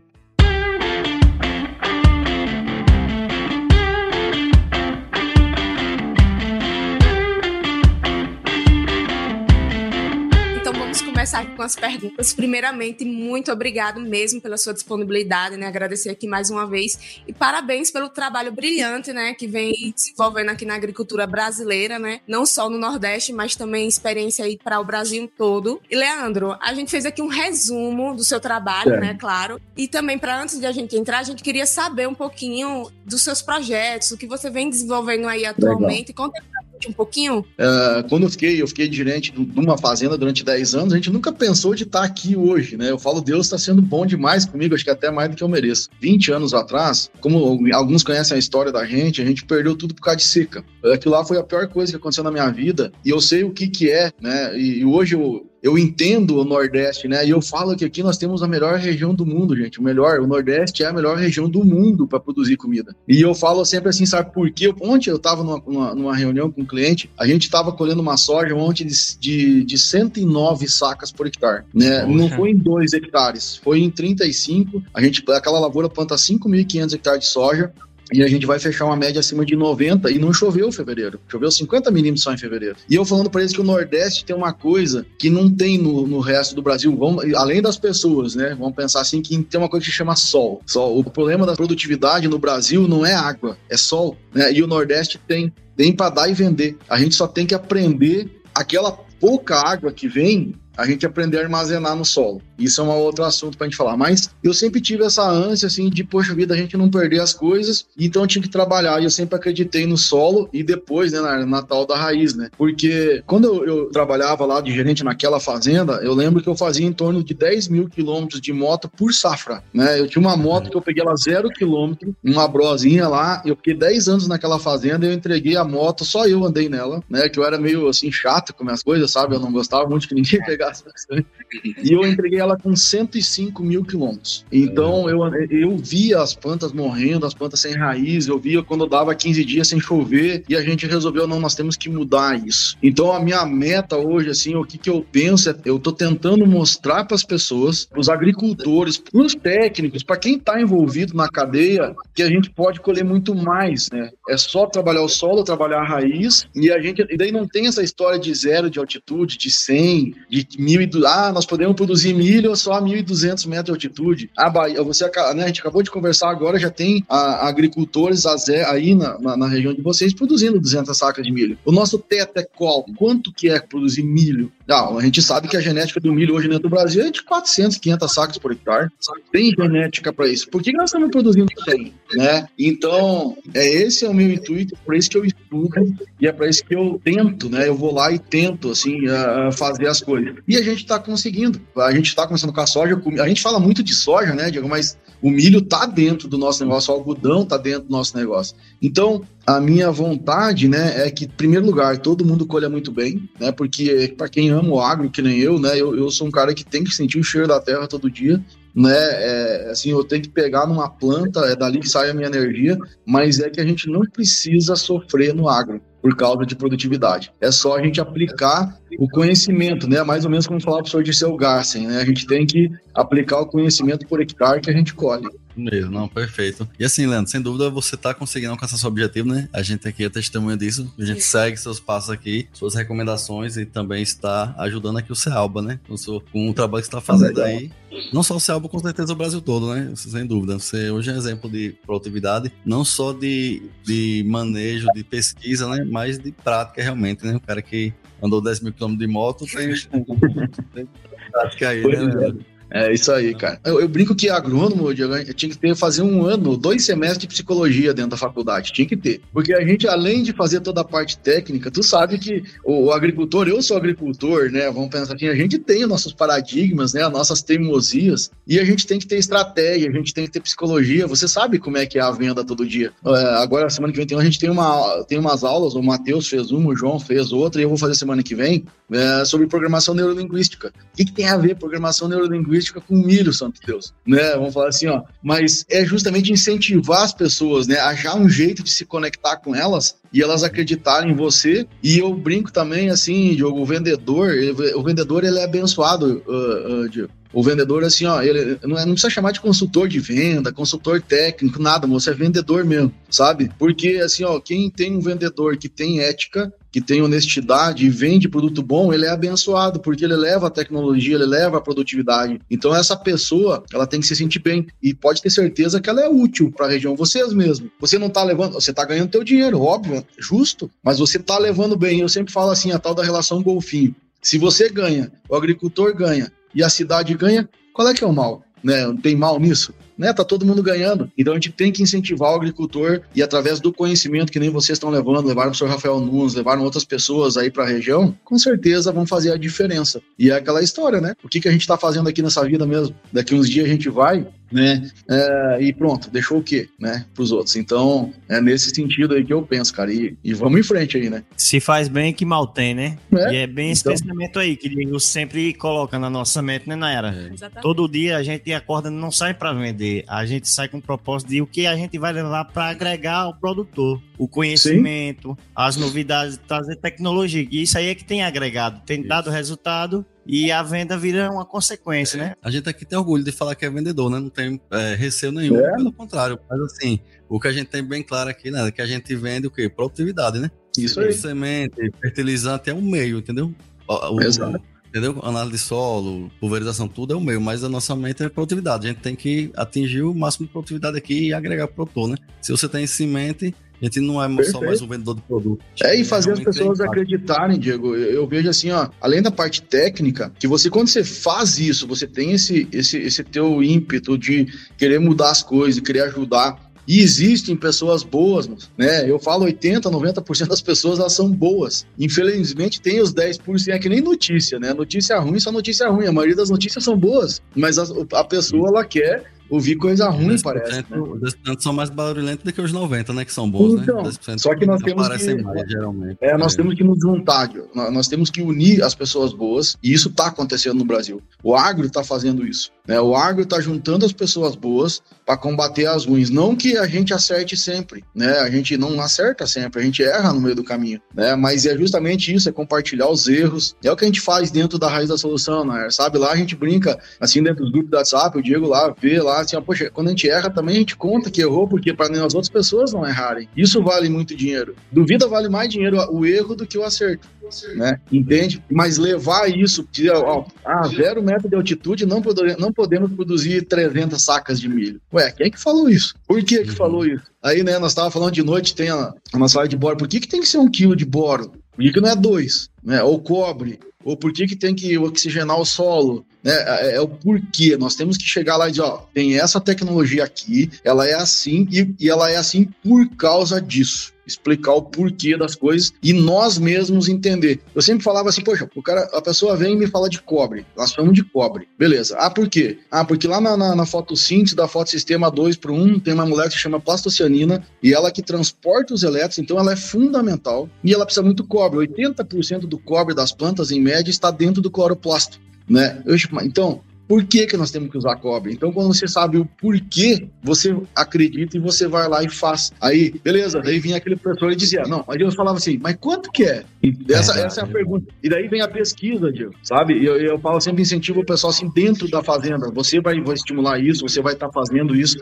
Começar 11.31 11.41
aqui 11.41 11.57
com 11.57 11.63
as 11.63 11.77
perguntas. 11.77 12.33
Primeiramente, 12.33 13.05
muito 13.05 13.53
obrigado 13.53 14.01
mesmo 14.01 14.41
pela 14.41 14.57
sua 14.57 14.75
disponibilidade, 14.75 15.57
né? 15.57 15.67
Agradecer 15.67 16.11
aqui 16.11 16.27
mais 16.27 16.51
uma 16.51 16.67
vez 16.67 17.23
e 17.27 17.33
parabéns 17.33 17.91
pelo 17.91 18.09
trabalho 18.09 18.51
brilhante, 18.51 19.13
né, 19.13 19.35
que 19.35 19.47
vem 19.47 19.93
desenvolvendo 19.95 20.51
aqui 20.51 20.65
na 20.65 20.75
agricultura 20.75 21.27
brasileira, 21.27 21.99
né? 21.99 22.21
Não 22.27 22.45
só 22.45 22.69
no 22.69 22.79
Nordeste, 22.79 23.33
mas 23.33 23.55
também 23.55 23.87
experiência 23.87 24.45
aí 24.45 24.59
para 24.59 24.81
o 24.81 24.85
Brasil 24.85 25.31
todo. 25.37 25.81
E 25.89 25.95
Leandro, 25.95 26.57
a 26.61 26.75
gente 26.75 26.91
fez 26.91 27.07
aqui 27.07 27.23
um 27.23 27.29
resumo 27.29 28.15
do 28.15 28.25
seu 28.25 28.41
trabalho, 28.41 28.95
é. 28.95 29.01
né, 29.01 29.17
claro. 29.19 29.61
E 29.77 29.87
também 29.87 30.19
para 30.19 30.41
antes 30.41 30.59
de 30.59 30.67
a 30.67 30.73
gente 30.73 30.97
entrar, 30.97 31.19
a 31.19 31.25
gente 31.25 31.43
queria 31.43 31.67
saber 31.67 32.09
um 32.09 32.15
pouquinho 32.15 32.91
dos 33.05 33.23
seus 33.23 33.41
projetos, 33.41 34.11
o 34.11 34.17
que 34.17 34.27
você 34.27 34.51
vem 34.51 34.69
desenvolvendo 34.69 35.29
aí 35.29 35.47
atualmente. 35.47 36.09
Legal. 36.09 36.27
Conta 36.27 36.43
um 36.89 36.93
pouquinho? 36.93 37.41
Uh, 37.41 38.09
quando 38.09 38.25
eu 38.25 38.31
fiquei, 38.31 38.61
eu 38.61 38.67
fiquei 38.67 38.91
gerente 38.93 39.33
de 39.33 39.61
uma 39.61 39.79
fazenda 39.79 40.17
durante 40.17 40.45
10 40.45 40.75
anos, 40.75 40.93
a 40.93 40.97
gente 40.97 41.11
nunca 41.11 41.33
pensou 41.33 41.75
de 41.75 41.85
estar 41.85 42.03
aqui 42.03 42.37
hoje, 42.37 42.77
né? 42.77 42.91
Eu 42.91 42.99
falo, 42.99 43.21
Deus 43.21 43.47
está 43.47 43.59
sendo 43.59 43.83
bom 43.83 44.07
demais 44.07 44.45
comigo, 44.45 44.75
acho 44.75 44.85
que 44.85 44.91
até 44.91 45.11
mais 45.11 45.31
do 45.31 45.37
que 45.37 45.43
eu 45.43 45.49
mereço. 45.49 45.89
20 46.01 46.33
anos 46.33 46.55
atrás, 46.55 47.11
como 47.21 47.59
alguns 47.75 48.03
conhecem 48.03 48.37
a 48.37 48.39
história 48.39 48.73
da 48.73 48.85
gente, 48.85 49.21
a 49.21 49.25
gente 49.25 49.45
perdeu 49.45 49.77
tudo 49.77 49.95
por 49.95 50.03
causa 50.03 50.19
de 50.19 50.25
seca. 50.25 50.65
Aquilo 50.85 51.15
lá 51.15 51.25
foi 51.25 51.39
a 51.39 51.43
pior 51.43 51.67
coisa 51.69 51.93
que 51.93 51.97
aconteceu 51.97 52.25
na 52.25 52.31
minha 52.31 52.49
vida, 52.51 52.93
e 53.05 53.11
eu 53.11 53.21
sei 53.21 53.45
o 53.45 53.51
que 53.51 53.69
que 53.69 53.91
é, 53.91 54.13
né? 54.21 54.57
E, 54.59 54.81
e 54.81 54.85
hoje 54.85 55.15
eu, 55.15 55.50
eu 55.63 55.77
entendo 55.77 56.39
o 56.39 56.45
Nordeste, 56.45 57.07
né? 57.07 57.27
E 57.27 57.31
eu 57.31 57.43
falo 57.43 57.77
que 57.77 57.85
aqui 57.85 58.03
nós 58.03 58.17
temos 58.17 58.43
a 58.43 58.49
melhor 58.49 58.79
região 58.79 59.15
do 59.15 59.27
mundo, 59.27 59.57
gente. 59.57 59.79
O 59.79 59.83
melhor, 59.83 60.21
o 60.21 60.27
Nordeste 60.27 60.83
é 60.83 60.87
a 60.87 60.93
melhor 60.93 61.17
região 61.17 61.49
do 61.49 61.65
mundo 61.65 62.07
para 62.07 62.19
produzir 62.19 62.57
comida. 62.57 62.95
E 63.07 63.21
eu 63.21 63.35
falo 63.35 63.65
sempre 63.65 63.91
assim, 63.91 64.07
sabe 64.07 64.33
por 64.33 64.51
quê? 64.51 64.73
Ontem 64.81 65.11
eu 65.11 65.17
estava 65.17 65.45
numa, 65.45 65.63
numa, 65.67 65.95
numa, 65.95 66.17
reunião 66.17 66.51
com 66.51 66.63
um 66.63 66.67
cliente, 66.67 67.11
a 67.19 67.27
gente 67.27 67.45
estava 67.45 67.73
colhendo 67.73 68.01
uma 68.01 68.17
soja 68.17 68.55
ontem 68.55 68.87
de, 68.87 69.19
de, 69.19 69.65
de 69.65 69.79
109 69.79 70.69
sacas 70.69 71.13
por 71.13 71.27
hectare, 71.27 71.65
né? 71.75 72.01
Poxa. 72.01 72.15
Não 72.17 72.29
foi 72.31 72.51
em 72.51 72.57
2 72.57 72.93
hectares, 72.93 73.57
foi 73.57 73.81
em 73.81 73.91
35. 73.91 74.83
A 74.95 75.03
gente, 75.03 75.23
aquela 75.31 75.61
lavoura 75.61 75.89
planta 75.89 76.15
5.500 76.15 76.95
hectares 76.95 77.21
de 77.21 77.27
soja 77.27 77.73
e 78.13 78.23
a 78.23 78.29
gente 78.29 78.47
vai 78.47 78.59
fechar 78.59 78.87
uma 78.87 78.97
média 78.97 79.21
acima 79.21 79.45
de 79.45 79.55
90 79.57 80.11
e 80.11 80.19
não 80.19 80.33
choveu 80.33 80.69
em 80.69 80.73
fevereiro. 80.73 81.21
Choveu 81.29 81.51
50 81.51 81.91
milímetros 81.91 82.23
só 82.23 82.33
em 82.33 82.39
fevereiro. 82.39 82.77
E 82.89 82.95
eu 82.95 83.05
falando 83.05 83.31
para 83.31 83.41
eles 83.41 83.53
que 83.53 83.61
o 83.61 83.65
Nordeste 83.65 84.25
tem 84.25 84.35
uma 84.35 84.53
coisa 84.53 85.07
que 85.19 85.31
não 85.31 85.51
tem 85.51 85.79
no, 85.79 86.07
no 86.07 86.21
resto 86.21 86.55
do 86.55 86.63
Brasil, 86.63 86.95
vamos, 86.97 87.33
além 87.35 87.63
das 87.63 87.77
pessoas, 87.77 88.35
né? 88.35 88.57
Vamos 88.59 88.75
pensar 88.75 89.01
assim 89.01 89.23
que 89.23 89.41
tem 89.43 89.61
uma 89.61 89.69
coisa 89.69 89.85
que 89.85 89.93
chama 89.93 90.17
sol. 90.17 90.63
sol. 90.67 90.99
O 90.99 91.05
problema 91.05 91.47
da 91.47 91.55
produtividade 91.55 92.29
no 92.29 92.39
Brasil 92.39 92.87
não 92.89 93.05
é 93.05 93.15
água, 93.15 93.57
é 93.69 93.77
sol. 93.77 94.17
Né? 94.35 94.53
E 94.53 94.63
o 94.63 94.67
Nordeste 94.67 95.19
tem. 95.19 95.53
Tem 95.77 95.93
para 95.93 96.11
dar 96.11 96.29
e 96.29 96.35
vender. 96.35 96.77
A 96.89 96.99
gente 96.99 97.15
só 97.15 97.27
tem 97.27 97.47
que 97.47 97.55
aprender 97.55 98.29
aquela 98.55 98.93
pouca 98.93 99.57
água 99.57 99.91
que 99.93 100.09
vem 100.09 100.55
a 100.81 100.87
gente 100.87 101.05
aprender 101.05 101.39
a 101.39 101.43
armazenar 101.43 101.95
no 101.95 102.05
solo. 102.05 102.41
Isso 102.59 102.81
é 102.81 102.85
um 102.85 102.89
outro 102.89 103.23
assunto 103.23 103.59
para 103.59 103.67
a 103.67 103.71
gente 103.71 103.77
falar. 103.77 103.97
Mas 103.97 104.31
eu 104.43 104.55
sempre 104.55 104.81
tive 104.81 105.05
essa 105.05 105.23
ânsia, 105.23 105.67
assim, 105.67 105.91
de, 105.91 106.03
poxa 106.03 106.35
vida, 106.35 106.55
a 106.55 106.57
gente 106.57 106.77
não 106.77 106.91
perder 106.91 107.21
as 107.21 107.35
coisas, 107.35 107.87
então 107.99 108.23
eu 108.23 108.27
tinha 108.27 108.43
que 108.43 108.49
trabalhar. 108.49 108.99
E 109.01 109.05
eu 109.05 109.11
sempre 109.11 109.37
acreditei 109.37 109.87
no 109.87 109.99
solo 109.99 110.49
e 110.53 110.63
depois, 110.63 111.13
né, 111.13 111.21
na, 111.21 111.45
na 111.45 111.63
tal 111.63 111.87
da 111.87 111.97
raiz, 111.97 112.35
né? 112.35 112.49
Porque 112.57 113.23
quando 113.27 113.45
eu, 113.45 113.67
eu, 113.67 113.91
trabalhava 113.91 114.47
lá 114.47 114.61
de 114.61 114.73
gerente 114.73 115.05
naquela 115.05 115.39
fazenda, 115.39 116.01
eu 116.03 116.15
lembro 116.15 116.43
que 116.43 116.49
eu 116.49 116.57
fazia 116.57 116.87
em 116.87 116.93
torno 116.93 117.23
de 117.23 117.35
10 117.35 117.69
mil 117.69 117.89
quilômetros 117.89 118.41
de 118.41 118.53
moto 118.53 118.89
por 118.89 119.13
safra, 119.13 119.63
né? 119.73 120.01
Eu 120.01 120.09
tinha 120.09 120.21
uma 120.21 120.37
moto 120.37 120.71
que 120.71 120.77
eu 120.77 120.83
peguei 120.83 121.03
ela 121.03 121.17
zero 121.17 121.51
quilômetro, 121.51 122.17
uma 122.25 122.49
brosinha 122.49 123.07
lá, 123.07 123.43
eu 123.45 123.55
fiquei 123.55 123.75
10 123.75 124.09
anos 124.09 124.29
naquela 124.29 124.59
fazenda, 124.59 125.07
eu 125.07 125.13
entreguei 125.13 125.57
a 125.57 125.65
moto, 125.65 126.05
só 126.05 126.27
eu 126.27 126.43
andei 126.43 126.71
nela, 126.71 127.03
né? 127.09 127.29
Que 127.29 127.39
eu 127.39 127.45
era 127.45 127.59
meio, 127.59 127.87
assim, 127.87 128.11
chato 128.11 128.55
com 128.55 128.65
minhas 128.65 128.83
coisas, 128.83 129.11
sabe? 129.11 129.35
Eu 129.35 129.41
não 129.41 129.53
gostava 129.53 129.89
muito 129.89 130.09
que 130.09 130.15
ninguém 130.15 130.41
pegasse 130.45 130.70
e 131.83 131.93
eu 131.93 132.07
entreguei 132.07 132.39
ela 132.39 132.57
com 132.57 132.75
105 132.75 133.63
mil 133.63 133.85
quilômetros. 133.85 134.45
Então 134.51 135.09
eu, 135.09 135.21
eu 135.51 135.77
via 135.77 136.21
as 136.21 136.35
plantas 136.35 136.73
morrendo, 136.73 137.27
as 137.27 137.35
plantas 137.35 137.61
sem 137.61 137.75
raiz, 137.75 138.27
eu 138.27 138.39
via 138.39 138.63
quando 138.63 138.87
dava 138.87 139.15
15 139.15 139.45
dias 139.45 139.69
sem 139.69 139.81
chover 139.81 140.45
e 140.49 140.57
a 140.57 140.63
gente 140.63 140.87
resolveu, 140.87 141.27
não, 141.27 141.41
nós 141.41 141.55
temos 141.55 141.77
que 141.77 141.89
mudar 141.89 142.39
isso. 142.47 142.77
Então 142.83 143.13
a 143.13 143.21
minha 143.21 143.45
meta 143.45 143.97
hoje, 143.97 144.31
assim, 144.31 144.55
o 144.55 144.65
que, 144.65 144.79
que 144.79 144.91
eu 144.91 145.05
penso 145.11 145.51
é, 145.51 145.57
eu 145.65 145.79
tô 145.79 145.93
tentando 145.93 146.47
mostrar 146.47 147.05
para 147.05 147.15
as 147.15 147.25
pessoas, 147.25 147.85
para 147.87 148.01
os 148.01 148.09
agricultores, 148.09 148.99
para 148.99 149.21
os 149.21 149.35
técnicos, 149.35 150.03
para 150.03 150.17
quem 150.17 150.37
está 150.37 150.61
envolvido 150.61 151.15
na 151.15 151.29
cadeia, 151.29 151.95
que 152.15 152.23
a 152.23 152.29
gente 152.29 152.51
pode 152.51 152.81
colher 152.81 153.05
muito 153.05 153.35
mais, 153.35 153.89
né? 153.91 154.11
É 154.29 154.37
só 154.37 154.67
trabalhar 154.67 155.03
o 155.03 155.09
solo, 155.09 155.45
trabalhar 155.45 155.81
a 155.81 155.87
raiz 155.87 156.47
e 156.55 156.71
a 156.71 156.81
gente, 156.81 157.07
e 157.09 157.17
daí 157.17 157.33
não 157.33 157.47
tem 157.47 157.67
essa 157.67 157.83
história 157.83 158.19
de 158.19 158.33
zero 158.35 158.71
de 158.71 158.79
altitude, 158.79 159.39
de 159.39 159.51
100, 159.51 160.15
de 160.29 160.47
mil 160.61 160.81
e 160.81 160.91
ah, 161.07 161.33
nós 161.33 161.47
podemos 161.47 161.75
produzir 161.75 162.13
milho 162.13 162.55
só 162.55 162.75
a 162.75 162.83
1.200 162.83 163.47
metros 163.47 163.65
de 163.65 163.87
altitude. 163.87 164.31
A 164.37 164.51
Bahia, 164.51 164.83
você, 164.83 165.05
né, 165.35 165.45
a 165.45 165.47
gente 165.47 165.61
acabou 165.61 165.83
de 165.83 165.91
conversar 165.91 166.31
agora, 166.31 166.59
já 166.59 166.71
tem 166.71 167.05
a, 167.09 167.49
agricultores 167.49 168.25
aí 168.27 168.95
na, 168.95 169.19
na, 169.19 169.37
na, 169.37 169.49
região 169.49 169.73
de 169.73 169.81
vocês 169.81 170.13
produzindo 170.13 170.61
200 170.61 170.97
sacas 170.97 171.25
de 171.25 171.33
milho. 171.33 171.59
O 171.65 171.73
nosso 171.73 171.99
teto 171.99 172.39
é 172.39 172.43
qual? 172.43 172.85
Quanto 172.97 173.33
que 173.33 173.49
é 173.49 173.61
produzir 173.61 174.03
milho? 174.03 174.53
Não, 174.67 174.99
a 174.99 175.03
gente 175.03 175.23
sabe 175.23 175.49
que 175.49 175.57
a 175.57 175.61
genética 175.61 175.99
do 176.01 176.13
milho 176.13 176.35
hoje 176.35 176.49
dentro 176.49 176.65
do 176.65 176.71
Brasil 176.71 177.05
é 177.05 177.11
de 177.11 177.23
400, 177.23 177.79
500 177.79 178.13
sacas 178.13 178.39
por 178.39 178.53
hectare. 178.53 178.89
Tem 179.33 179.51
genética 179.51 180.13
para 180.13 180.29
isso. 180.29 180.49
Por 180.49 180.63
que 180.63 180.73
nós 180.73 180.91
estamos 180.91 181.11
produzindo 181.11 181.49
100? 181.65 181.93
Né? 182.15 182.47
Então, 182.59 183.37
é 183.55 183.67
esse 183.67 184.05
é 184.05 184.09
o 184.09 184.15
meu 184.15 184.31
intuito, 184.31 184.75
é 184.75 184.79
para 184.85 184.97
isso 184.97 185.11
que 185.11 185.17
eu 185.17 185.25
estudo 185.25 185.97
e 186.21 186.27
é 186.27 186.33
para 186.33 186.49
isso 186.49 186.65
que 186.65 186.75
eu 186.75 187.01
tento, 187.03 187.49
né? 187.49 187.67
Eu 187.67 187.75
vou 187.75 187.93
lá 187.93 188.13
e 188.13 188.19
tento, 188.19 188.71
assim, 188.71 189.07
uh, 189.09 189.53
fazer 189.53 189.89
as 189.89 190.01
coisas. 190.01 190.37
E 190.47 190.57
a 190.57 190.63
gente 190.63 190.79
está 190.79 190.99
conseguindo. 190.99 191.61
A 191.77 191.93
gente 191.93 192.07
está 192.07 192.27
começando 192.27 192.53
com 192.53 192.61
a 192.61 192.67
soja. 192.67 193.01
A 193.21 193.29
gente 193.29 193.43
fala 193.43 193.59
muito 193.59 193.83
de 193.83 193.95
soja, 193.95 194.35
né, 194.35 194.51
Diego? 194.51 194.69
Mas 194.69 194.97
o 195.23 195.31
milho 195.31 195.59
está 195.59 195.87
dentro 195.87 196.29
do 196.29 196.39
nosso 196.39 196.65
negócio, 196.65 196.93
o 196.93 196.97
algodão 196.97 197.43
está 197.43 197.57
dentro 197.57 197.83
do 197.83 197.91
nosso 197.91 198.17
negócio. 198.17 198.57
Então, 198.81 199.23
a 199.47 199.61
minha 199.61 199.91
vontade, 199.91 200.67
né, 200.69 201.07
é 201.07 201.11
que, 201.11 201.25
em 201.25 201.29
primeiro 201.29 201.67
lugar, 201.67 201.99
todo 201.99 202.25
mundo 202.25 202.47
colha 202.47 202.69
muito 202.69 202.91
bem, 202.91 203.29
né, 203.39 203.53
porque 203.53 204.15
para 204.17 204.29
quem 204.29 204.51
ama 204.51 204.71
o 204.71 204.81
agro, 204.81 205.11
que 205.11 205.21
nem 205.21 205.39
eu, 205.39 205.59
né, 205.59 205.79
eu, 205.79 205.95
eu 205.95 206.11
sou 206.11 206.27
um 206.27 206.31
cara 206.31 206.55
que 206.55 206.65
tem 206.65 206.85
que 206.85 206.95
sentir 206.95 207.19
o 207.19 207.25
cheiro 207.25 207.47
da 207.47 207.61
terra 207.61 207.87
todo 207.87 208.11
dia, 208.11 208.43
né, 208.75 208.95
é, 208.95 209.69
assim, 209.71 209.91
eu 209.91 210.05
tenho 210.05 210.23
que 210.23 210.29
pegar 210.29 210.67
numa 210.67 210.89
planta, 210.89 211.41
é 211.41 211.57
dali 211.57 211.81
que 211.81 211.89
sai 211.89 212.11
a 212.11 212.15
minha 212.15 212.29
energia, 212.29 212.79
mas 213.05 213.41
é 213.41 213.51
que 213.51 213.61
a 213.61 213.65
gente 213.65 213.89
não 213.91 214.01
precisa 214.03 214.75
sofrer 214.77 215.35
no 215.35 215.49
agro 215.49 215.83
por 216.03 216.17
causa 216.17 216.47
de 216.47 216.57
produtividade. 216.57 217.33
É 217.41 217.51
só 217.51 217.77
a 217.77 217.83
gente 217.83 218.01
aplicar 218.01 218.79
o 218.99 219.09
conhecimento, 219.09 219.89
né? 219.89 220.03
Mais 220.03 220.25
ou 220.25 220.31
menos 220.31 220.47
como 220.47 220.61
falava 220.61 220.81
o 220.81 220.83
professor 220.83 221.03
Dirceu 221.03 221.37
Garcen, 221.37 221.87
né? 221.87 222.01
A 222.01 222.05
gente 222.05 222.27
tem 222.27 222.47
que 222.47 222.71
aplicar 222.95 223.41
o 223.41 223.47
conhecimento 223.47 224.07
por 224.07 224.21
hectare 224.21 224.61
que 224.61 224.71
a 224.71 224.73
gente 224.73 224.95
colhe. 224.95 225.29
Mesmo, 225.57 225.91
não, 225.91 226.09
perfeito. 226.09 226.69
E 226.79 226.85
assim, 226.85 227.07
Leandro, 227.07 227.31
sem 227.31 227.41
dúvida 227.41 227.69
você 227.71 227.95
está 227.95 228.15
conseguindo 228.15 228.53
alcançar 228.53 228.77
seu 228.77 228.89
objetivo, 228.89 229.29
né? 229.29 229.49
A 229.53 229.63
gente 229.63 229.87
aqui 229.87 230.05
é 230.05 230.09
testemunha 230.09 230.57
disso. 230.57 230.93
A 230.99 231.05
gente 231.05 231.23
Sim. 231.23 231.31
segue 231.31 231.57
seus 231.57 231.81
passos 231.81 232.11
aqui, 232.11 232.49
suas 232.53 232.75
recomendações 232.75 233.57
e 233.57 233.67
também 233.67 234.03
está 234.03 234.55
ajudando 234.59 234.99
aqui 234.99 235.13
o 235.13 235.17
Cealba, 235.17 235.61
né? 235.63 235.81
Com 235.87 235.95
o, 235.95 235.99
seu, 235.99 236.21
com 236.33 236.49
o 236.49 236.55
trabalho 236.55 236.83
que 236.83 236.91
você 236.91 236.97
está 236.97 237.01
fazendo 237.01 237.43
aí. 237.43 237.71
Não 238.13 238.23
só 238.23 238.37
o 238.37 238.41
Cealba, 238.41 238.69
com 238.69 238.79
certeza 238.79 239.13
o 239.13 239.17
Brasil 239.17 239.41
todo, 239.41 239.75
né? 239.75 239.93
Sem 239.97 240.27
dúvida. 240.27 240.59
Você 240.59 240.91
hoje 240.91 241.11
é 241.11 241.15
um 241.15 241.17
exemplo 241.17 241.51
de 241.51 241.75
produtividade, 241.85 242.53
não 242.65 242.85
só 242.85 243.13
de, 243.13 243.63
de 243.85 244.25
manejo, 244.27 244.87
de 244.95 245.03
pesquisa, 245.03 245.69
né? 245.69 245.85
Mas 245.85 246.19
de 246.19 246.33
prática 246.33 246.83
realmente, 246.83 247.25
né? 247.25 247.37
O 247.37 247.41
cara 247.41 247.61
que 247.61 247.93
andou 248.23 248.41
10 248.41 248.61
mil 248.61 248.73
quilômetros 248.73 249.07
de 249.07 249.13
moto 249.13 249.47
tem, 249.47 249.75
tem 250.75 250.89
prática 251.33 251.69
aí, 251.71 251.83
né? 251.83 252.29
É. 252.29 252.50
É 252.71 252.93
isso 252.93 253.11
aí, 253.11 253.35
cara. 253.35 253.61
Eu, 253.65 253.81
eu 253.81 253.89
brinco 253.89 254.15
que 254.15 254.29
agrônomo 254.29 254.95
tinha 255.35 255.51
que 255.51 255.59
ter, 255.59 255.75
fazer 255.75 256.03
um 256.03 256.25
ano, 256.25 256.57
dois 256.57 256.85
semestres 256.85 257.21
de 257.21 257.27
psicologia 257.27 257.93
dentro 257.93 258.13
da 258.13 258.17
faculdade. 258.17 258.73
Tinha 258.73 258.87
que 258.87 258.97
ter. 258.97 259.21
Porque 259.33 259.53
a 259.53 259.65
gente, 259.65 259.89
além 259.89 260.23
de 260.23 260.33
fazer 260.33 260.61
toda 260.61 260.81
a 260.83 260.85
parte 260.85 261.19
técnica, 261.19 261.71
tu 261.71 261.83
sabe 261.83 262.19
que 262.19 262.45
o, 262.65 262.87
o 262.87 262.93
agricultor, 262.93 263.49
eu 263.49 263.61
sou 263.61 263.77
agricultor, 263.77 264.51
né? 264.51 264.71
Vamos 264.71 264.91
pensar 264.91 265.15
assim, 265.15 265.29
a 265.29 265.35
gente 265.35 265.59
tem 265.59 265.83
os 265.83 265.89
nossos 265.89 266.13
paradigmas, 266.13 266.95
né? 266.95 267.03
As 267.03 267.13
nossas 267.13 267.43
teimosias. 267.43 268.31
E 268.47 268.59
a 268.59 268.65
gente 268.65 268.87
tem 268.87 268.99
que 268.99 269.07
ter 269.07 269.19
estratégia, 269.19 269.89
a 269.89 269.93
gente 269.93 270.15
tem 270.15 270.25
que 270.25 270.31
ter 270.31 270.41
psicologia. 270.41 271.07
Você 271.07 271.27
sabe 271.27 271.59
como 271.59 271.77
é 271.77 271.87
que 271.87 271.99
é 271.99 272.03
a 272.03 272.11
venda 272.11 272.45
todo 272.45 272.67
dia. 272.67 272.93
É, 273.05 273.43
agora, 273.43 273.69
semana 273.69 273.93
que 273.93 273.99
vem, 273.99 274.07
tem, 274.07 274.19
a 274.19 274.25
gente 274.25 274.39
tem, 274.39 274.51
uma, 274.51 275.05
tem 275.09 275.19
umas 275.19 275.43
aulas, 275.43 275.75
o 275.75 275.83
Matheus 275.83 276.29
fez 276.29 276.51
uma, 276.53 276.71
o 276.71 276.77
João 276.77 277.01
fez 277.01 277.33
outra, 277.33 277.61
e 277.61 277.65
eu 277.65 277.69
vou 277.69 277.79
fazer 277.79 277.95
semana 277.95 278.23
que 278.23 278.35
vem, 278.35 278.65
é, 278.93 279.25
sobre 279.25 279.47
programação 279.47 279.95
neurolinguística. 279.95 280.69
O 280.69 280.97
que, 280.97 281.05
que 281.05 281.13
tem 281.13 281.29
a 281.29 281.37
ver 281.37 281.57
programação 281.57 282.09
neurolinguística? 282.09 282.60
Turística 282.61 282.81
com 282.81 282.95
milho, 282.95 283.33
santo 283.33 283.61
Deus, 283.67 283.93
né? 284.07 284.35
Vamos 284.35 284.55
falar 284.55 284.69
assim, 284.69 284.87
ó. 284.87 285.03
Mas 285.23 285.65
é 285.69 285.85
justamente 285.85 286.33
incentivar 286.33 287.03
as 287.03 287.13
pessoas, 287.13 287.67
né? 287.67 287.79
Achar 287.81 288.17
um 288.17 288.29
jeito 288.29 288.63
de 288.63 288.71
se 288.71 288.85
conectar 288.85 289.37
com 289.37 289.55
elas 289.55 289.97
e 290.13 290.23
elas 290.23 290.45
acreditarem 290.45 291.13
em 291.13 291.17
você. 291.17 291.67
E 291.83 291.99
eu 291.99 292.15
brinco 292.15 292.53
também, 292.53 292.91
assim, 292.91 293.35
Diogo, 293.35 293.61
o 293.61 293.67
vendedor, 293.67 294.33
o 294.77 294.83
vendedor, 294.83 295.25
ele 295.25 295.39
é 295.39 295.45
abençoado, 295.45 296.23
uh, 296.27 296.85
uh, 296.85 297.09
O 297.33 297.43
vendedor, 297.43 297.85
assim, 297.85 298.07
ó, 298.07 298.21
ele 298.23 298.59
não, 298.63 298.77
é, 298.77 298.85
não, 298.85 298.93
precisa 298.93 299.11
chamar 299.11 299.33
de 299.33 299.41
consultor 299.41 299.89
de 299.89 300.01
venda, 300.01 300.53
consultor 300.53 301.01
técnico, 301.01 301.63
nada, 301.63 301.87
você 301.87 302.11
é 302.11 302.15
vendedor 302.15 302.65
mesmo, 302.65 302.93
sabe? 303.09 303.51
Porque, 303.59 304.01
assim, 304.05 304.25
ó, 304.25 304.41
quem 304.41 304.69
tem 304.69 304.97
um 304.97 305.01
vendedor 305.01 305.57
que 305.57 305.69
tem 305.69 306.01
ética, 306.01 306.53
que 306.73 306.81
tem 306.81 307.03
honestidade 307.03 307.85
e 307.85 307.91
vende 307.91 308.29
produto 308.29 308.63
bom, 308.63 308.93
ele 308.93 309.05
é 309.05 309.11
abençoado, 309.11 309.81
porque 309.81 310.05
ele 310.05 310.17
leva 310.17 310.49
a 310.49 310.51
tecnologia, 310.51 311.15
ele 311.15 311.27
leva 311.27 311.59
a 311.59 311.61
produtividade. 311.61 312.41
Então, 312.51 312.75
essa 312.75 312.97
pessoa, 312.97 313.65
ela 313.73 313.87
tem 313.87 314.01
que 314.01 314.07
se 314.07 314.17
sentir 314.17 314.41
bem 314.41 314.67
e 314.83 314.95
pode 314.95 315.23
ter 315.23 315.31
certeza 315.31 315.81
que 315.81 315.89
ela 315.89 316.01
é 316.01 316.09
útil 316.09 316.53
para 316.53 316.67
a 316.67 316.71
região. 316.71 316.97
Vocês 316.97 317.33
mesmo. 317.33 317.71
Você 317.81 317.99
não 317.99 318.07
está 318.09 318.23
levando, 318.23 318.55
você 318.55 318.71
está 318.71 318.85
ganhando 318.85 319.11
teu 319.11 319.25
dinheiro, 319.25 319.61
óbvio, 319.61 320.05
justo, 320.19 320.71
mas 320.83 320.99
você 320.99 321.17
está 321.17 321.39
levando 321.39 321.77
bem. 321.77 322.01
Eu 322.01 322.09
sempre 322.09 322.33
falo 322.33 322.51
assim, 322.51 322.73
a 322.73 322.79
tal 322.79 322.95
da 322.95 323.05
relação 323.05 323.43
golfinho. 323.43 323.95
Se 324.23 324.37
você 324.37 324.69
ganha, 324.69 325.11
o 325.29 325.35
agricultor 325.35 325.95
ganha 325.97 326.31
e 326.55 326.63
a 326.63 326.69
cidade 326.69 327.15
ganha, 327.15 327.49
qual 327.73 327.89
é 327.89 327.95
que 327.95 328.05
é 328.05 328.07
o 328.07 328.13
mal? 328.13 328.43
Né? 328.63 328.87
Não 328.87 328.97
tem 328.97 329.17
mal 329.17 329.39
nisso? 329.39 329.73
né? 330.01 330.15
Tá 330.15 330.25
todo 330.25 330.47
mundo 330.47 330.63
ganhando. 330.63 331.13
Então 331.17 331.35
a 331.35 331.37
gente 331.37 331.53
tem 331.53 331.71
que 331.71 331.83
incentivar 331.83 332.33
o 332.33 332.35
agricultor 332.37 333.03
e 333.15 333.23
através 333.23 333.61
do 333.61 333.71
conhecimento 333.71 334.33
que 334.33 334.41
nem 334.41 334.49
vocês 334.49 334.77
estão 334.77 334.89
levando, 334.89 335.27
levaram 335.27 335.51
o 335.51 335.55
senhor 335.55 335.69
Rafael 335.69 336.01
Nunes, 336.01 336.35
levaram 336.35 336.63
outras 336.63 336.85
pessoas 336.87 337.37
aí 337.37 337.51
para 337.51 337.65
a 337.65 337.67
região, 337.67 338.17
com 338.25 338.39
certeza 338.39 338.91
vão 338.91 339.07
fazer 339.07 339.31
a 339.31 339.37
diferença. 339.37 340.01
E 340.19 340.31
é 340.31 340.35
aquela 340.35 340.63
história, 340.63 341.03
né? 341.03 341.13
O 341.23 341.29
que, 341.29 341.39
que 341.39 341.49
a 341.49 341.53
gente 341.53 341.61
está 341.61 341.77
fazendo 341.77 342.09
aqui 342.09 342.23
nessa 342.23 342.43
vida 342.47 342.67
mesmo? 342.67 342.97
Daqui 343.13 343.35
uns 343.35 343.47
dias 343.47 343.67
a 343.67 343.69
gente 343.69 343.91
vai 343.91 344.27
né? 344.51 344.91
É, 345.09 345.59
e 345.61 345.73
pronto, 345.73 346.11
deixou 346.11 346.39
o 346.39 346.43
quê, 346.43 346.69
né, 346.79 347.05
pros 347.15 347.33
outros. 347.33 347.57
Então, 347.57 348.13
é 348.29 348.41
nesse 348.41 348.71
sentido 348.71 349.15
aí 349.15 349.25
que 349.25 349.33
eu 349.33 349.43
penso, 349.43 349.73
cara. 349.73 349.93
E, 349.93 350.17
e 350.23 350.35
vamos 350.35 350.61
em 350.61 350.63
frente 350.63 350.97
aí, 350.97 351.09
né? 351.09 351.23
Se 351.37 351.61
faz 351.61 351.89
bem, 351.89 352.13
que 352.13 352.25
mal 352.25 352.47
tem, 352.47 352.75
né? 352.75 352.99
É, 353.13 353.33
e 353.33 353.37
é 353.37 353.47
bem 353.47 353.71
esse 353.71 353.83
então... 353.83 353.93
pensamento 353.93 354.39
aí 354.39 354.57
que 354.57 354.69
Diego 354.69 354.99
sempre 354.99 355.55
coloca 355.55 355.99
na 355.99 356.11
nossa 356.11 356.43
mente, 356.43 356.69
né, 356.69 356.77
Nayara? 356.77 357.33
É. 357.41 357.61
Todo 357.61 357.89
dia 357.89 358.17
a 358.17 358.23
gente 358.23 358.53
acorda 358.53 358.91
não 358.91 359.11
sai 359.11 359.35
para 359.35 359.53
vender, 359.53 360.05
a 360.07 360.25
gente 360.27 360.49
sai 360.49 360.69
com 360.69 360.79
o 360.79 360.83
propósito 360.83 361.29
de 361.29 361.41
o 361.41 361.47
que 361.47 361.67
a 361.67 361.77
gente 361.77 361.99
vai 361.99 362.13
levar 362.13 362.45
para 362.47 362.69
agregar 362.69 363.19
ao 363.19 363.35
produtor. 363.35 364.01
O 364.19 364.29
conhecimento, 364.29 365.31
Sim. 365.31 365.37
as 365.57 365.77
novidades, 365.77 366.39
trazer 366.47 366.77
tecnologia. 366.77 367.47
E 367.51 367.63
isso 367.63 367.79
aí 367.79 367.89
é 367.89 367.95
que 367.95 368.05
tem 368.05 368.23
agregado, 368.23 368.83
tem 368.85 369.03
dado 369.03 369.31
resultado 369.31 370.05
e 370.27 370.53
a 370.53 370.63
venda 370.63 370.97
vira 370.97 371.31
uma 371.31 371.45
consequência, 371.45 372.17
é. 372.17 372.21
né? 372.21 372.35
A 372.43 372.51
gente 372.51 372.69
aqui 372.69 372.85
tem 372.85 372.99
orgulho 372.99 373.25
de 373.25 373.33
falar 373.33 373.55
que 373.55 373.65
é 373.65 373.71
vendedor, 373.71 374.11
né? 374.11 374.19
Não 374.19 374.31
tem 374.31 374.61
é, 374.71 374.95
receio 374.95 375.33
nenhum, 375.33 375.59
é. 375.59 375.77
pelo 375.77 375.93
contrário. 375.93 376.39
Mas 376.49 376.61
assim, 376.61 377.01
o 377.29 377.41
que 377.41 377.49
a 377.49 377.53
gente 377.53 377.69
tem 377.69 377.83
bem 377.83 378.03
claro 378.03 378.31
aqui, 378.31 378.51
né? 378.51 378.69
É 378.69 378.71
que 378.71 378.83
a 378.83 378.87
gente 378.87 379.15
vende 379.17 379.47
o 379.47 379.51
quê? 379.51 379.69
Produtividade, 379.69 380.39
né? 380.39 380.51
Isso 380.79 381.01
aí. 381.01 381.13
Semente, 381.13 381.91
fertilizante 382.01 382.71
é 382.71 382.75
um 382.75 382.83
meio, 382.83 383.19
entendeu? 383.19 383.55
O, 383.89 384.21
Exato. 384.21 384.61
Entendeu? 384.89 385.21
Análise 385.23 385.53
de 385.53 385.59
solo, 385.59 386.29
pulverização, 386.41 386.89
tudo 386.89 387.13
é 387.13 387.17
o 387.17 387.21
meio, 387.21 387.41
mas 387.41 387.63
a 387.63 387.69
nossa 387.69 387.95
mente 387.95 388.25
é 388.25 388.29
produtividade. 388.29 388.87
A 388.87 388.91
gente 388.91 389.01
tem 389.01 389.15
que 389.15 389.53
atingir 389.57 390.03
o 390.03 390.13
máximo 390.13 390.47
de 390.47 390.53
produtividade 390.53 390.99
aqui 390.99 391.29
e 391.29 391.33
agregar 391.33 391.69
produtor, 391.69 392.09
né? 392.09 392.17
Se 392.41 392.51
você 392.51 392.69
tem 392.69 392.85
semente, 392.89 393.55
a 393.81 393.85
gente 393.87 394.01
não 394.01 394.23
é 394.23 394.27
Perfeito. 394.29 394.53
só 394.53 394.61
mais 394.61 394.83
um 394.83 394.89
vendedor 394.89 395.17
de 395.17 395.23
produto. 395.23 395.65
É, 395.83 395.99
e 395.99 396.05
fazer 396.05 396.33
as 396.33 396.41
pessoas 396.41 396.81
acreditarem, 396.81 397.59
Diego. 397.59 397.95
Eu, 397.95 398.13
eu, 398.13 398.27
vejo 398.27 398.49
assim, 398.49 398.71
ó, 398.71 398.89
além 399.01 399.23
da 399.23 399.31
parte 399.31 399.63
técnica, 399.63 400.33
que 400.39 400.47
você, 400.47 400.69
quando 400.69 400.89
você 400.89 401.03
faz 401.03 401.59
isso, 401.59 401.87
você 401.87 402.07
tem 402.07 402.33
esse, 402.33 402.69
esse, 402.73 402.99
esse 402.99 403.25
teu 403.25 403.63
ímpeto 403.63 404.19
de 404.19 404.47
querer 404.77 404.99
mudar 404.99 405.31
as 405.31 405.43
coisas, 405.43 405.81
querer 405.81 406.03
ajudar. 406.03 406.71
E 406.87 407.01
existem 407.01 407.55
pessoas 407.55 408.03
boas, 408.03 408.49
né? 408.77 409.09
Eu 409.09 409.19
falo 409.19 409.45
80, 409.45 409.89
90% 409.89 410.49
das 410.49 410.61
pessoas 410.61 410.99
elas 410.99 411.13
são 411.13 411.31
boas. 411.31 411.87
Infelizmente 411.99 412.81
tem 412.81 413.01
os 413.01 413.15
10%, 413.15 413.69
é 413.69 413.79
que 413.79 413.89
nem 413.89 414.01
notícia, 414.01 414.59
né? 414.59 414.75
Notícia 414.75 415.19
ruim, 415.21 415.39
só 415.39 415.53
notícia 415.53 415.89
ruim. 415.89 416.07
A 416.07 416.13
maioria 416.13 416.35
das 416.35 416.51
notícias 416.51 416.83
são 416.83 416.97
boas, 416.97 417.41
mas 417.55 417.79
a, 417.79 417.85
a 418.15 418.25
pessoa 418.25 418.69
ela 418.69 418.85
quer 418.85 419.31
ouvir 419.51 419.77
coisa 419.77 420.09
ruim, 420.09 420.41
parece. 420.41 420.85
Né? 420.89 420.99
Os 420.99 421.35
10% 421.35 421.61
são 421.61 421.73
mais 421.73 421.91
barulhentos 421.91 422.45
do 422.45 422.53
que 422.53 422.61
os 422.61 422.73
90, 422.73 423.13
né? 423.13 423.25
Que 423.25 423.33
são 423.33 423.51
bons, 423.51 423.75
né? 423.75 423.83
então, 423.83 424.03
né? 424.03 424.11
Só 424.39 424.55
que 424.55 424.65
nós 424.65 424.81
temos 424.83 425.09
que... 425.09 425.43
Mais, 425.43 425.69
geralmente. 425.69 426.19
É, 426.21 426.39
nós 426.39 426.55
é. 426.55 426.57
temos 426.57 426.75
que 426.75 426.85
nos 426.85 426.99
juntar, 427.01 427.51
nós 427.75 428.09
temos 428.09 428.31
que 428.31 428.41
unir 428.41 428.83
as 428.83 428.95
pessoas 428.95 429.33
boas, 429.33 429.77
e 429.83 429.93
isso 429.93 430.09
está 430.09 430.29
acontecendo 430.29 430.79
no 430.79 430.85
Brasil. 430.85 431.21
O 431.43 431.55
agro 431.55 431.87
está 431.87 432.05
fazendo 432.05 432.47
isso. 432.47 432.71
Né? 432.91 433.01
O 433.01 433.15
agro 433.15 433.45
está 433.45 433.61
juntando 433.61 434.05
as 434.05 434.13
pessoas 434.13 434.57
boas 434.57 435.01
para 435.25 435.37
combater 435.37 435.87
as 435.87 436.05
ruins. 436.05 436.29
Não 436.29 436.57
que 436.57 436.77
a 436.77 436.89
gente 436.89 437.15
acerte 437.15 437.57
sempre, 437.57 438.03
né? 438.13 438.41
A 438.41 438.51
gente 438.51 438.77
não 438.77 439.01
acerta 439.01 439.47
sempre, 439.47 439.81
a 439.81 439.85
gente 439.85 440.03
erra 440.03 440.33
no 440.33 440.41
meio 440.41 440.57
do 440.57 440.65
caminho, 440.65 441.01
né? 441.15 441.37
Mas 441.37 441.67
é 441.67 441.77
justamente 441.79 442.35
isso, 442.35 442.49
é 442.49 442.53
compartilhar 442.53 443.09
os 443.09 443.29
erros. 443.29 443.77
É 443.85 443.93
o 443.93 443.97
que 443.97 444.03
a 444.05 444.09
gente 444.09 444.21
faz 444.21 444.51
dentro 444.51 444.77
da 444.77 444.89
raiz 444.89 445.09
da 445.09 445.17
solução, 445.17 445.65
né? 445.65 445.89
Sabe, 445.89 446.19
lá 446.19 446.33
a 446.33 446.37
gente 446.37 446.57
brinca, 446.57 446.99
assim, 447.21 447.41
dentro 447.45 447.63
dos 447.63 447.71
grupos 447.71 447.93
do 447.93 447.97
WhatsApp, 447.97 448.37
o 448.37 448.43
Diego 448.43 448.67
lá 448.67 448.93
vê 449.01 449.23
lá, 449.23 449.41
assim, 449.41 449.63
poxa, 449.63 449.89
quando 449.89 450.09
a 450.09 450.11
gente 450.11 450.29
erra 450.29 450.51
também 450.51 450.75
a 450.75 450.79
gente 450.81 450.97
conta 450.97 451.31
que 451.31 451.43
errou, 451.43 451.69
porque 451.69 451.95
para 451.95 452.13
as 452.27 452.35
outras 452.35 452.49
pessoas 452.49 452.93
não 452.93 453.07
errarem. 453.07 453.49
Isso 453.57 453.81
vale 453.85 454.09
muito 454.09 454.35
dinheiro. 454.35 454.75
Duvida 454.91 455.29
vale 455.29 455.49
mais 455.49 455.69
dinheiro 455.69 455.97
o 456.11 456.27
erro 456.27 456.57
do 456.57 456.67
que 456.67 456.77
o 456.77 456.83
acerto. 456.83 457.29
Né? 457.75 458.01
Entende? 458.11 458.63
Mas 458.71 458.99
levar 458.99 459.49
isso, 459.49 459.87
ó, 460.13 460.45
a 460.65 460.89
zero 460.89 461.23
metro 461.23 461.49
de 461.49 461.55
altitude, 461.55 462.07
não, 462.07 462.21
poder, 462.23 462.57
não 462.59 462.73
podemos 462.73 463.13
produzir 463.13 463.67
300 463.67 464.23
sacas 464.23 464.61
de 464.61 464.69
milho. 464.69 465.01
Ué, 465.13 465.31
quem 465.33 465.47
é 465.47 465.51
que 465.51 465.61
falou 465.61 465.89
isso? 465.89 466.15
Por 466.27 466.43
que 466.43 466.65
que 466.65 466.73
falou 466.73 467.07
isso? 467.07 467.25
Aí, 467.43 467.63
né, 467.63 467.79
nós 467.79 467.93
estávamos 467.93 468.13
falando 468.13 468.33
de 468.33 468.43
noite, 468.43 468.75
tem 468.75 468.91
a, 468.91 469.15
a 469.33 469.39
nossa 469.39 469.61
de 469.67 469.77
boro. 469.77 469.97
Por 469.97 470.09
que, 470.09 470.21
que 470.21 470.29
tem 470.29 470.41
que 470.41 470.49
ser 470.49 470.59
um 470.59 470.71
quilo 470.71 470.97
de 470.97 471.05
boro? 471.05 471.53
Por 471.73 471.83
que, 471.83 471.93
que 471.93 472.01
não 472.01 472.11
é 472.11 472.17
dois? 472.17 472.69
Né? 472.83 473.03
Ou 473.03 473.19
cobre? 473.21 473.79
Ou 474.05 474.17
por 474.17 474.33
que, 474.33 474.47
que 474.47 474.57
tem 474.57 474.75
que 474.75 474.97
oxigenar 474.99 475.59
o 475.59 475.65
solo? 475.65 476.25
Né? 476.43 476.53
É, 476.53 476.97
é, 476.97 477.01
o 477.01 477.09
porquê. 477.09 477.77
Nós 477.77 477.95
temos 477.95 478.17
que 478.17 478.25
chegar 478.25 478.57
lá 478.57 478.69
e 478.69 478.73
dizer, 478.73 478.83
ó, 478.83 479.03
tem 479.13 479.39
essa 479.39 479.61
tecnologia 479.61 480.25
aqui, 480.25 480.71
ela 480.85 481.07
é 481.07 481.15
assim 481.15 481.67
e, 481.71 481.95
e 481.99 482.09
ela 482.09 482.31
é 482.31 482.37
assim 482.37 482.65
por 482.83 483.09
causa 483.17 483.61
disso 483.61 484.13
explicar 484.31 484.73
o 484.73 484.83
porquê 484.83 485.37
das 485.37 485.55
coisas 485.55 485.93
e 486.03 486.13
nós 486.13 486.59
mesmos 486.59 487.09
entender. 487.09 487.61
Eu 487.75 487.83
sempre 487.83 488.05
falava 488.05 488.29
assim, 488.29 488.43
poxa, 488.43 488.69
o 488.75 488.83
cara, 488.83 489.09
a 489.13 489.21
pessoa 489.21 489.57
vem 489.57 489.75
e 489.75 489.77
me 489.77 489.87
fala 489.87 490.09
de 490.09 490.21
cobre, 490.23 490.67
nós 490.77 490.93
falamos 490.93 491.15
de 491.15 491.25
cobre, 491.25 491.69
beleza. 491.79 492.17
Ah, 492.19 492.31
por 492.31 492.49
quê? 492.49 492.79
Ah, 492.91 493.05
porque 493.05 493.27
lá 493.27 493.41
na, 493.41 493.57
na, 493.57 493.77
na 493.77 493.87
fotossíntese 493.87 494.55
da 494.55 494.69
fotossistema 494.69 495.31
2 495.31 495.57
para 495.57 495.73
1 495.73 496.01
tem 496.01 496.15
uma 496.15 496.27
mulher 496.27 496.49
que 496.49 496.55
se 496.55 496.61
chama 496.61 496.81
plastocianina 496.81 497.65
e 497.83 497.93
ela 497.93 498.11
que 498.11 498.23
transporta 498.23 498.95
os 498.95 499.03
elétrons, 499.03 499.39
então 499.39 499.59
ela 499.59 499.73
é 499.73 499.77
fundamental 499.77 500.69
e 500.83 500.93
ela 500.93 501.05
precisa 501.05 501.25
muito 501.25 501.45
cobre. 501.45 501.87
80% 501.89 502.61
do 502.61 502.79
cobre 502.79 503.15
das 503.15 503.33
plantas, 503.33 503.71
em 503.71 503.81
média, 503.81 504.11
está 504.11 504.31
dentro 504.31 504.63
do 504.63 504.71
cloroplasto. 504.71 505.41
Né? 505.69 506.03
Eu, 506.05 506.17
então, 506.43 506.81
por 507.11 507.25
que, 507.25 507.45
que 507.45 507.57
nós 507.57 507.73
temos 507.73 507.91
que 507.91 507.99
usar 507.99 508.15
cobre? 508.15 508.53
Então, 508.53 508.73
quando 508.73 508.95
você 508.95 509.09
sabe 509.09 509.37
o 509.37 509.45
porquê, 509.45 510.29
você 510.45 510.81
acredita 510.95 511.57
e 511.57 511.61
você 511.61 511.89
vai 511.89 512.09
lá 512.09 512.23
e 512.23 512.29
faz. 512.31 512.73
Aí, 512.81 513.13
beleza, 513.25 513.61
daí 513.61 513.81
vinha 513.81 513.97
aquele 513.97 514.15
professor 514.15 514.53
e 514.53 514.55
dizia, 514.55 514.83
não, 514.83 515.05
aí 515.09 515.21
eu 515.21 515.33
falava 515.33 515.59
assim, 515.59 515.77
mas 515.83 515.97
quanto 515.97 516.31
que 516.31 516.45
é? 516.45 516.63
Essa, 517.11 517.37
é, 517.37 517.47
essa 517.47 517.63
é 517.63 517.65
a 517.65 517.67
pergunta. 517.67 518.07
E 518.23 518.29
daí 518.29 518.47
vem 518.47 518.61
a 518.61 518.69
pesquisa, 518.69 519.33
Diego, 519.33 519.53
sabe? 519.65 519.95
E 519.95 520.07
eu, 520.07 520.21
eu 520.21 520.39
falo 520.39 520.61
sempre, 520.61 520.83
incentivo 520.83 521.23
o 521.23 521.27
pessoal 521.27 521.51
assim, 521.51 521.69
dentro 521.75 522.09
da 522.09 522.23
fazenda, 522.23 522.71
você 522.71 523.01
vai, 523.01 523.21
vai 523.21 523.35
estimular 523.35 523.81
isso, 523.81 524.09
você 524.09 524.23
vai 524.23 524.35
estar 524.35 524.47
tá 524.47 524.53
fazendo 524.53 524.95
isso. 524.95 525.19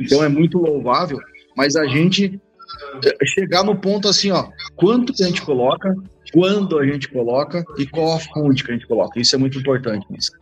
Então, 0.00 0.24
é 0.24 0.28
muito 0.30 0.56
louvável, 0.56 1.18
mas 1.54 1.76
a 1.76 1.84
gente 1.84 2.40
é, 3.04 3.26
chegar 3.26 3.62
no 3.62 3.76
ponto 3.76 4.08
assim, 4.08 4.30
ó, 4.30 4.48
quanto 4.74 5.12
que 5.12 5.22
a 5.22 5.26
gente 5.26 5.42
coloca, 5.42 5.94
quando 6.32 6.78
a 6.78 6.86
gente 6.86 7.08
coloca 7.10 7.62
e 7.76 7.86
qual 7.86 8.16
a 8.16 8.20
fonte 8.20 8.64
que 8.64 8.70
a 8.70 8.74
gente 8.74 8.86
coloca. 8.86 9.20
Isso 9.20 9.34
é 9.34 9.38
muito 9.38 9.58
importante. 9.58 10.06
Isso. 10.16 10.39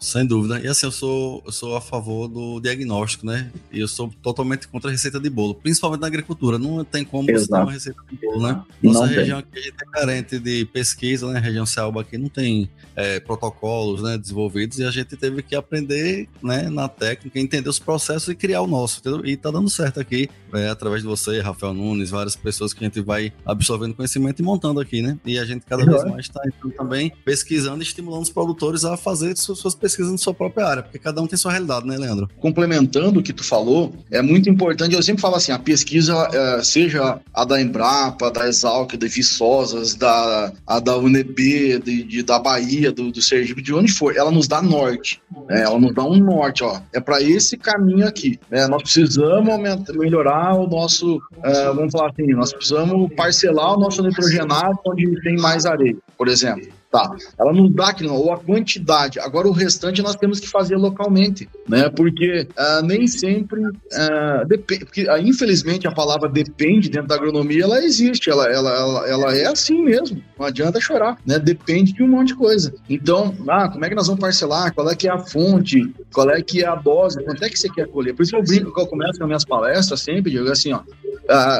Sem 0.00 0.26
dúvida. 0.26 0.60
E 0.60 0.66
assim, 0.66 0.86
eu 0.86 0.92
sou, 0.92 1.42
eu 1.44 1.52
sou 1.52 1.76
a 1.76 1.80
favor 1.80 2.28
do 2.28 2.60
diagnóstico, 2.60 3.26
né? 3.26 3.50
E 3.72 3.80
eu 3.80 3.88
sou 3.88 4.12
totalmente 4.22 4.66
contra 4.68 4.90
a 4.90 4.92
receita 4.92 5.20
de 5.20 5.30
bolo, 5.30 5.54
principalmente 5.54 6.00
na 6.00 6.06
agricultura. 6.06 6.58
Não 6.58 6.84
tem 6.84 7.04
como 7.04 7.30
Exato. 7.30 7.46
você 7.46 7.52
ter 7.52 7.62
uma 7.62 7.72
receita 7.72 8.02
de 8.10 8.16
bolo, 8.16 8.42
né? 8.42 8.62
Nossa 8.82 9.00
não 9.00 9.06
região 9.06 9.42
tem. 9.42 9.50
aqui 9.50 9.58
a 9.58 9.62
gente 9.62 9.82
é 9.82 9.90
carente 9.90 10.38
de 10.38 10.64
pesquisa, 10.66 11.30
né? 11.30 11.38
A 11.38 11.42
região 11.42 11.66
Selva 11.66 12.00
aqui 12.00 12.18
não 12.18 12.28
tem 12.28 12.70
é, 12.96 13.20
protocolos 13.20 14.02
né, 14.02 14.18
desenvolvidos 14.18 14.78
e 14.78 14.84
a 14.84 14.90
gente 14.90 15.16
teve 15.16 15.42
que 15.42 15.54
aprender 15.54 16.28
né, 16.42 16.68
na 16.68 16.88
técnica, 16.88 17.38
entender 17.38 17.68
os 17.68 17.78
processos 17.78 18.28
e 18.28 18.34
criar 18.34 18.62
o 18.62 18.66
nosso. 18.66 19.00
Entendeu? 19.00 19.24
E 19.24 19.36
tá 19.36 19.50
dando 19.50 19.70
certo 19.70 20.00
aqui, 20.00 20.28
é, 20.52 20.68
através 20.68 21.02
de 21.02 21.08
você, 21.08 21.40
Rafael 21.40 21.74
Nunes, 21.74 22.10
várias 22.10 22.36
pessoas 22.36 22.72
que 22.72 22.84
a 22.84 22.88
gente 22.88 23.00
vai 23.00 23.32
absorvendo 23.44 23.94
conhecimento 23.94 24.40
e 24.40 24.42
montando 24.42 24.80
aqui, 24.80 25.02
né? 25.02 25.18
E 25.24 25.38
a 25.38 25.44
gente 25.44 25.64
cada 25.66 25.84
vez 25.84 26.04
mais 26.04 26.26
está 26.26 26.40
então, 26.46 26.70
também 26.70 27.12
pesquisando 27.24 27.82
e 27.82 27.86
estimulando 27.86 28.22
os 28.22 28.30
produtores 28.30 28.84
a 28.84 28.96
fazer 28.96 29.36
suas 29.60 29.74
pesquisas 29.74 30.10
na 30.10 30.18
sua 30.18 30.34
própria 30.34 30.66
área, 30.66 30.82
porque 30.82 30.98
cada 30.98 31.20
um 31.20 31.26
tem 31.26 31.38
sua 31.38 31.52
realidade, 31.52 31.86
né, 31.86 31.96
Leandro? 31.96 32.28
Complementando 32.38 33.20
o 33.20 33.22
que 33.22 33.32
tu 33.32 33.44
falou, 33.44 33.92
é 34.10 34.22
muito 34.22 34.48
importante, 34.48 34.94
eu 34.94 35.02
sempre 35.02 35.20
falo 35.20 35.36
assim, 35.36 35.52
a 35.52 35.58
pesquisa, 35.58 36.28
é, 36.32 36.62
seja 36.62 37.20
a 37.32 37.44
da 37.44 37.60
Embrapa, 37.60 38.30
da 38.30 38.48
Exalc, 38.48 38.96
da 38.96 39.06
Viçosas, 39.06 39.94
da, 39.94 40.52
a 40.66 40.80
da 40.80 40.96
UNB, 40.96 41.78
de, 41.84 42.02
de, 42.04 42.22
da 42.22 42.38
Bahia, 42.38 42.90
do, 42.90 43.10
do 43.10 43.22
Sergipe, 43.22 43.62
de 43.62 43.74
onde 43.74 43.92
for, 43.92 44.16
ela 44.16 44.30
nos 44.30 44.48
dá 44.48 44.62
norte, 44.62 45.20
né? 45.48 45.62
ela 45.62 45.78
nos 45.78 45.94
dá 45.94 46.04
um 46.04 46.16
norte, 46.16 46.64
ó, 46.64 46.80
é 46.92 47.00
para 47.00 47.22
esse 47.22 47.56
caminho 47.56 48.06
aqui, 48.06 48.38
né? 48.50 48.66
nós 48.66 48.82
precisamos 48.82 49.48
aumentar, 49.48 49.92
melhorar 49.92 50.54
o 50.54 50.66
nosso, 50.66 51.20
é, 51.42 51.66
vamos 51.72 51.92
falar 51.92 52.10
assim, 52.10 52.32
nós 52.32 52.52
precisamos 52.52 53.12
parcelar 53.14 53.74
o 53.76 53.80
nosso 53.80 54.02
nitrogenado 54.02 54.78
onde 54.86 55.20
tem 55.22 55.36
mais 55.36 55.66
areia, 55.66 55.96
por 56.16 56.28
exemplo. 56.28 56.79
Tá, 56.90 57.14
ela 57.38 57.52
não 57.52 57.70
dá 57.70 57.90
aquilo, 57.90 58.12
ou 58.12 58.32
a 58.32 58.38
quantidade. 58.38 59.20
Agora 59.20 59.46
o 59.46 59.52
restante 59.52 60.02
nós 60.02 60.16
temos 60.16 60.40
que 60.40 60.48
fazer 60.48 60.76
localmente, 60.76 61.48
né? 61.68 61.88
Porque 61.88 62.48
uh, 62.58 62.84
nem 62.84 63.06
sempre 63.06 63.60
uh, 63.60 64.46
depende, 64.48 64.84
porque 64.84 65.08
uh, 65.08 65.16
infelizmente 65.18 65.86
a 65.86 65.92
palavra 65.92 66.28
depende 66.28 66.90
dentro 66.90 67.06
da 67.06 67.14
agronomia 67.14 67.62
ela 67.62 67.78
existe, 67.84 68.28
ela, 68.28 68.48
ela, 68.48 68.70
ela, 68.70 69.08
ela, 69.08 69.36
é 69.36 69.46
assim 69.46 69.84
mesmo. 69.84 70.20
Não 70.36 70.46
adianta 70.46 70.80
chorar, 70.80 71.16
né? 71.24 71.38
Depende 71.38 71.92
de 71.92 72.02
um 72.02 72.08
monte 72.08 72.28
de 72.28 72.34
coisa. 72.34 72.74
Então, 72.88 73.36
ah, 73.48 73.68
como 73.68 73.84
é 73.84 73.88
que 73.88 73.94
nós 73.94 74.08
vamos 74.08 74.20
parcelar? 74.20 74.74
Qual 74.74 74.90
é 74.90 74.96
que 74.96 75.06
é 75.06 75.12
a 75.12 75.18
fonte? 75.18 75.94
Qual 76.12 76.28
é 76.28 76.42
que 76.42 76.64
é 76.64 76.66
a 76.66 76.74
dose? 76.74 77.22
Quanto 77.22 77.44
é 77.44 77.48
que 77.48 77.56
você 77.56 77.68
quer 77.68 77.86
colher? 77.86 78.16
Por 78.16 78.24
isso 78.24 78.32
que 78.32 78.36
eu 78.38 78.42
brinco 78.42 78.74
que 78.74 78.80
eu 78.80 78.86
começo 78.88 79.16
com 79.16 79.24
as 79.24 79.28
minhas 79.28 79.44
palestras 79.44 80.00
sempre, 80.00 80.32
digo 80.32 80.50
assim, 80.50 80.72
ó, 80.72 80.80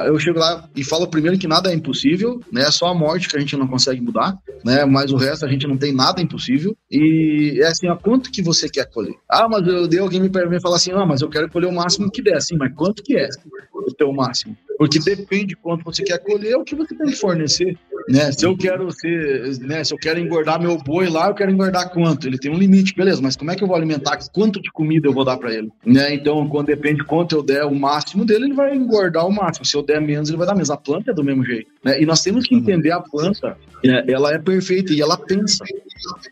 eu 0.06 0.18
chego 0.18 0.38
lá 0.38 0.68
e 0.74 0.82
falo 0.82 1.06
primeiro 1.06 1.38
que 1.38 1.46
nada 1.46 1.70
é 1.70 1.74
impossível, 1.74 2.40
né? 2.50 2.62
É 2.62 2.70
só 2.70 2.88
a 2.88 2.94
morte 2.94 3.28
que 3.28 3.36
a 3.36 3.40
gente 3.40 3.56
não 3.56 3.68
consegue 3.68 4.00
mudar, 4.00 4.36
né? 4.64 4.84
Mas 4.84 5.12
o 5.12 5.16
resto 5.20 5.44
a 5.44 5.48
gente 5.48 5.66
não 5.66 5.76
tem 5.76 5.94
nada 5.94 6.20
impossível. 6.20 6.76
E 6.90 7.60
é 7.62 7.66
assim, 7.66 7.88
ó, 7.88 7.96
quanto 7.96 8.30
que 8.30 8.42
você 8.42 8.68
quer 8.68 8.86
colher? 8.90 9.14
Ah, 9.28 9.48
mas 9.48 9.66
eu 9.66 9.86
dei 9.86 10.00
alguém 10.00 10.20
me 10.20 10.28
perguntar 10.28 10.60
falar 10.60 10.76
assim, 10.76 10.92
ah, 10.92 11.06
mas 11.06 11.20
eu 11.20 11.28
quero 11.28 11.50
colher 11.50 11.68
o 11.68 11.72
máximo 11.72 12.10
que 12.10 12.22
der, 12.22 12.40
sim, 12.40 12.56
mas 12.56 12.74
quanto 12.74 13.02
que 13.02 13.16
é 13.16 13.28
o 13.72 13.94
teu 13.94 14.12
máximo? 14.12 14.56
Porque 14.80 14.98
depende 14.98 15.48
de 15.48 15.56
quanto 15.56 15.84
você 15.84 16.02
quer 16.02 16.16
colher, 16.20 16.52
é 16.52 16.56
o 16.56 16.64
que 16.64 16.74
você 16.74 16.94
tem 16.94 17.08
que 17.08 17.16
fornecer. 17.16 17.76
Né? 18.08 18.32
Se 18.32 18.46
eu 18.46 18.56
quero 18.56 18.90
ser, 18.90 19.58
né? 19.58 19.84
Se 19.84 19.92
eu 19.92 19.98
quero 19.98 20.18
engordar 20.18 20.58
meu 20.58 20.78
boi 20.78 21.06
lá, 21.10 21.28
eu 21.28 21.34
quero 21.34 21.50
engordar 21.50 21.90
quanto? 21.92 22.26
Ele 22.26 22.38
tem 22.38 22.50
um 22.50 22.56
limite, 22.56 22.94
beleza, 22.96 23.20
mas 23.20 23.36
como 23.36 23.50
é 23.50 23.54
que 23.54 23.62
eu 23.62 23.68
vou 23.68 23.76
alimentar? 23.76 24.18
Quanto 24.32 24.58
de 24.58 24.72
comida 24.72 25.06
eu 25.06 25.12
vou 25.12 25.22
dar 25.22 25.36
para 25.36 25.52
ele? 25.52 25.70
Né? 25.84 26.14
Então, 26.14 26.48
quando 26.48 26.68
depende 26.68 27.00
de 27.00 27.04
quanto 27.04 27.36
eu 27.36 27.42
der 27.42 27.66
o 27.66 27.74
máximo 27.74 28.24
dele, 28.24 28.46
ele 28.46 28.54
vai 28.54 28.74
engordar 28.74 29.26
o 29.26 29.30
máximo. 29.30 29.66
Se 29.66 29.76
eu 29.76 29.82
der 29.82 30.00
menos, 30.00 30.30
ele 30.30 30.38
vai 30.38 30.46
dar 30.46 30.54
menos. 30.54 30.70
A 30.70 30.78
planta 30.78 31.10
é 31.10 31.14
do 31.14 31.22
mesmo 31.22 31.44
jeito. 31.44 31.70
Né? 31.84 32.00
E 32.00 32.06
nós 32.06 32.22
temos 32.22 32.46
que 32.46 32.54
entender 32.54 32.90
a 32.90 33.00
planta, 33.00 33.58
né? 33.84 34.02
ela 34.08 34.32
é 34.32 34.38
perfeita 34.38 34.94
e 34.94 35.02
ela 35.02 35.18
pensa. 35.18 35.62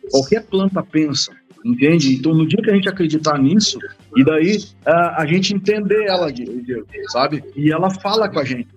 Qualquer 0.09 0.41
planta 0.41 0.81
pensa 0.81 1.31
entende? 1.63 2.15
Então, 2.15 2.33
no 2.33 2.47
dia 2.47 2.61
que 2.61 2.69
a 2.69 2.73
gente 2.73 2.89
acreditar 2.89 3.37
nisso, 3.37 3.77
e 4.15 4.23
daí 4.23 4.57
a, 4.85 5.21
a 5.21 5.25
gente 5.25 5.53
entender 5.53 6.05
ela, 6.05 6.27
sabe? 7.09 7.43
E 7.55 7.71
ela 7.71 7.89
fala 7.89 8.29
com 8.29 8.39
a 8.39 8.43
gente. 8.43 8.67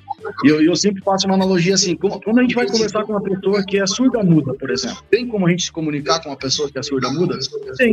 E 0.45 0.49
eu, 0.49 0.63
eu 0.63 0.77
sempre 0.77 1.03
faço 1.03 1.27
uma 1.27 1.35
analogia 1.35 1.75
assim: 1.75 1.97
quando 1.97 2.39
a 2.39 2.43
gente 2.43 2.55
vai 2.55 2.67
conversar 2.67 3.05
com 3.05 3.13
uma 3.13 3.23
pessoa 3.23 3.65
que 3.65 3.79
é 3.79 3.87
surda-muda, 3.87 4.55
por 4.55 4.71
exemplo, 4.71 5.03
tem 5.11 5.27
como 5.27 5.47
a 5.47 5.51
gente 5.51 5.65
se 5.65 5.73
comunicar 5.73 6.21
com 6.21 6.29
uma 6.29 6.37
pessoa 6.37 6.71
que 6.71 6.79
é 6.79 6.83
surda-muda? 6.83 7.39
Tem. 7.77 7.93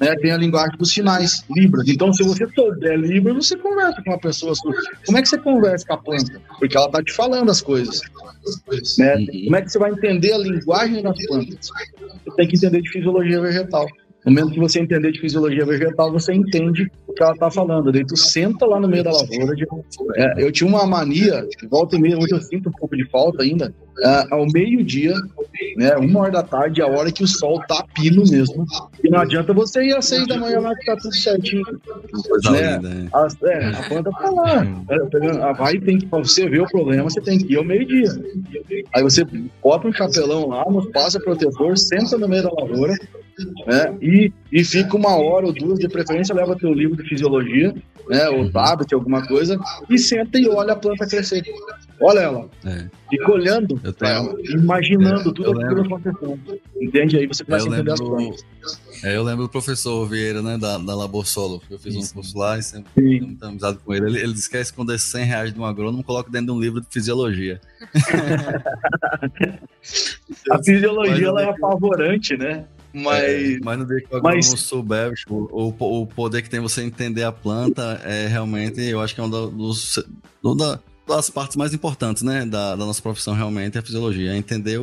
Né? 0.00 0.14
Tem 0.16 0.32
a 0.32 0.36
linguagem 0.36 0.76
dos 0.76 0.92
sinais, 0.92 1.44
Libras. 1.50 1.88
Então, 1.88 2.12
se 2.12 2.22
você 2.22 2.46
souber 2.48 2.98
Libras, 2.98 3.46
você 3.46 3.56
conversa 3.56 4.02
com 4.02 4.10
uma 4.10 4.20
pessoa 4.20 4.54
surda. 4.54 4.78
Como 5.06 5.18
é 5.18 5.22
que 5.22 5.28
você 5.28 5.38
conversa 5.38 5.86
com 5.86 5.94
a 5.94 5.98
planta? 5.98 6.40
Porque 6.58 6.76
ela 6.76 6.86
está 6.86 7.02
te 7.02 7.12
falando 7.12 7.50
as 7.50 7.60
coisas. 7.60 8.00
Né? 8.98 9.16
Uhum. 9.16 9.44
Como 9.44 9.56
é 9.56 9.62
que 9.62 9.70
você 9.70 9.78
vai 9.78 9.92
entender 9.92 10.32
a 10.32 10.38
linguagem 10.38 11.02
das 11.02 11.26
plantas? 11.26 11.70
Você 12.24 12.36
tem 12.36 12.48
que 12.48 12.56
entender 12.56 12.82
de 12.82 12.90
fisiologia 12.90 13.40
vegetal. 13.40 13.86
No 14.24 14.30
momento 14.30 14.52
que 14.52 14.60
você 14.60 14.78
entender 14.78 15.10
de 15.10 15.20
fisiologia 15.20 15.66
vegetal, 15.66 16.12
você 16.12 16.32
entende 16.32 16.88
o 17.08 17.12
que 17.12 17.22
ela 17.22 17.32
está 17.32 17.50
falando. 17.50 17.90
Daí 17.90 18.06
tu 18.06 18.16
senta 18.16 18.64
lá 18.66 18.78
no 18.78 18.86
meio 18.86 19.02
da 19.02 19.10
lavoura. 19.10 19.54
De, 19.56 19.66
é, 20.14 20.44
eu 20.44 20.52
tinha 20.52 20.68
uma 20.68 20.86
mania, 20.86 21.44
volta 21.68 21.96
e 21.96 22.00
meia, 22.00 22.16
hoje 22.16 22.32
eu 22.32 22.40
sinto 22.40 22.68
um 22.68 22.72
pouco 22.72 22.96
de 22.96 23.04
falta 23.10 23.42
ainda, 23.42 23.74
é, 23.98 24.26
ao 24.30 24.46
meio-dia, 24.46 25.14
né, 25.76 25.96
uma 25.96 26.20
hora 26.20 26.30
da 26.30 26.42
tarde, 26.42 26.80
a 26.80 26.86
hora 26.86 27.10
que 27.10 27.24
o 27.24 27.26
sol 27.26 27.60
tá 27.66 27.84
pino 27.94 28.22
mesmo. 28.30 28.64
E 29.02 29.10
não 29.10 29.18
adianta 29.18 29.52
você 29.52 29.84
ir 29.84 29.96
às 29.96 30.06
seis 30.06 30.26
da 30.28 30.36
manhã 30.36 30.60
lá 30.60 30.74
que 30.76 30.86
tá 30.86 30.96
tudo 30.96 31.14
certinho. 31.14 31.62
Né? 32.50 32.76
Linda, 32.76 33.08
a, 33.12 33.28
é, 33.48 33.66
a 33.66 33.88
planta 33.88 34.10
tá 34.10 34.30
lá. 34.30 34.64
É, 34.88 35.52
vai 35.54 35.78
tem 35.80 35.98
que, 35.98 36.06
pra 36.06 36.20
você 36.20 36.48
ver 36.48 36.62
o 36.62 36.66
problema, 36.66 37.04
você 37.10 37.20
tem 37.20 37.38
que 37.38 37.52
ir 37.52 37.56
ao 37.56 37.64
meio-dia. 37.64 38.08
Aí 38.94 39.02
você 39.02 39.26
bota 39.60 39.88
um 39.88 39.92
chapelão 39.92 40.48
lá, 40.48 40.64
passa 40.92 41.18
protetor, 41.18 41.76
senta 41.76 42.16
no 42.16 42.28
meio 42.28 42.44
da 42.44 42.52
lavoura, 42.52 42.96
né? 43.66 43.96
E, 44.00 44.32
e 44.50 44.64
fica 44.64 44.96
uma 44.96 45.16
hora 45.16 45.46
ou 45.46 45.52
duas, 45.52 45.78
de 45.78 45.88
preferência, 45.88 46.34
leva 46.34 46.56
teu 46.56 46.72
livro 46.72 46.96
de 46.96 47.08
fisiologia, 47.08 47.74
né? 48.08 48.28
Ou 48.28 48.50
tablet, 48.50 48.92
alguma 48.94 49.26
coisa, 49.26 49.58
e 49.88 49.98
senta 49.98 50.38
e 50.38 50.48
olha 50.48 50.72
a 50.72 50.76
planta 50.76 51.06
crescer. 51.06 51.42
Olha 52.00 52.20
ela. 52.20 52.50
É. 52.64 52.86
Fica 53.08 53.30
olhando 53.30 53.80
tenho, 53.92 54.60
imaginando 54.60 55.30
é, 55.30 55.32
tudo 55.32 55.60
aquilo 55.60 55.82
acontecendo. 55.82 56.60
Entende? 56.80 57.16
Aí 57.16 57.26
você 57.26 57.44
começa 57.44 57.66
a 57.66 57.68
entender 57.68 57.90
lembro, 57.90 57.92
as 57.92 58.00
plantas. 58.00 58.44
É, 59.04 59.16
eu 59.16 59.22
lembro 59.22 59.44
do 59.44 59.48
professor 59.48 60.04
Vieira, 60.08 60.42
né, 60.42 60.58
da, 60.58 60.78
da 60.78 60.96
Labor 60.96 61.26
Solo. 61.26 61.62
Eu 61.70 61.78
fiz 61.78 61.94
Isso. 61.94 62.10
um 62.10 62.14
curso 62.14 62.36
lá 62.36 62.58
e 62.58 62.62
sempre 62.62 62.90
tenho 62.94 63.26
muita 63.26 63.46
amizade 63.46 63.78
com 63.84 63.94
ele. 63.94 64.06
ele. 64.06 64.18
Ele 64.18 64.32
disse 64.32 64.48
que 64.48 64.56
quer 64.56 64.62
esconder 64.62 64.98
100 64.98 65.24
reais 65.24 65.54
de 65.54 65.60
um 65.60 65.64
agrônomo, 65.64 66.02
coloca 66.02 66.30
dentro 66.30 66.46
de 66.46 66.52
um 66.52 66.60
livro 66.60 66.80
de 66.80 66.88
fisiologia. 66.90 67.60
a 70.50 70.62
fisiologia 70.62 71.28
ela 71.28 71.42
é 71.42 71.50
apavorante, 71.50 72.36
né? 72.36 72.64
Mas, 72.92 73.22
é, 73.22 73.58
mas 73.62 73.78
no 73.78 73.86
dia 73.86 74.00
que 74.00 74.14
o 74.14 74.16
agrônomo 74.18 74.50
mas... 74.50 74.60
souber, 74.60 75.14
o, 75.28 75.74
o, 75.78 76.02
o 76.02 76.06
poder 76.06 76.42
que 76.42 76.50
tem 76.50 76.60
você 76.60 76.82
entender 76.82 77.24
a 77.24 77.32
planta 77.32 78.00
é 78.04 78.26
realmente, 78.26 78.80
eu 78.82 79.00
acho 79.00 79.14
que 79.14 79.20
é 79.20 79.24
um 79.24 79.30
dos, 79.30 79.98
da, 80.56 80.78
das 81.06 81.30
partes 81.30 81.56
mais 81.56 81.72
importantes, 81.72 82.22
né, 82.22 82.44
da, 82.44 82.76
da, 82.76 82.84
nossa 82.84 83.00
profissão 83.00 83.34
realmente 83.34 83.76
é 83.76 83.80
a 83.80 83.82
fisiologia. 83.82 84.36
Entender 84.36 84.78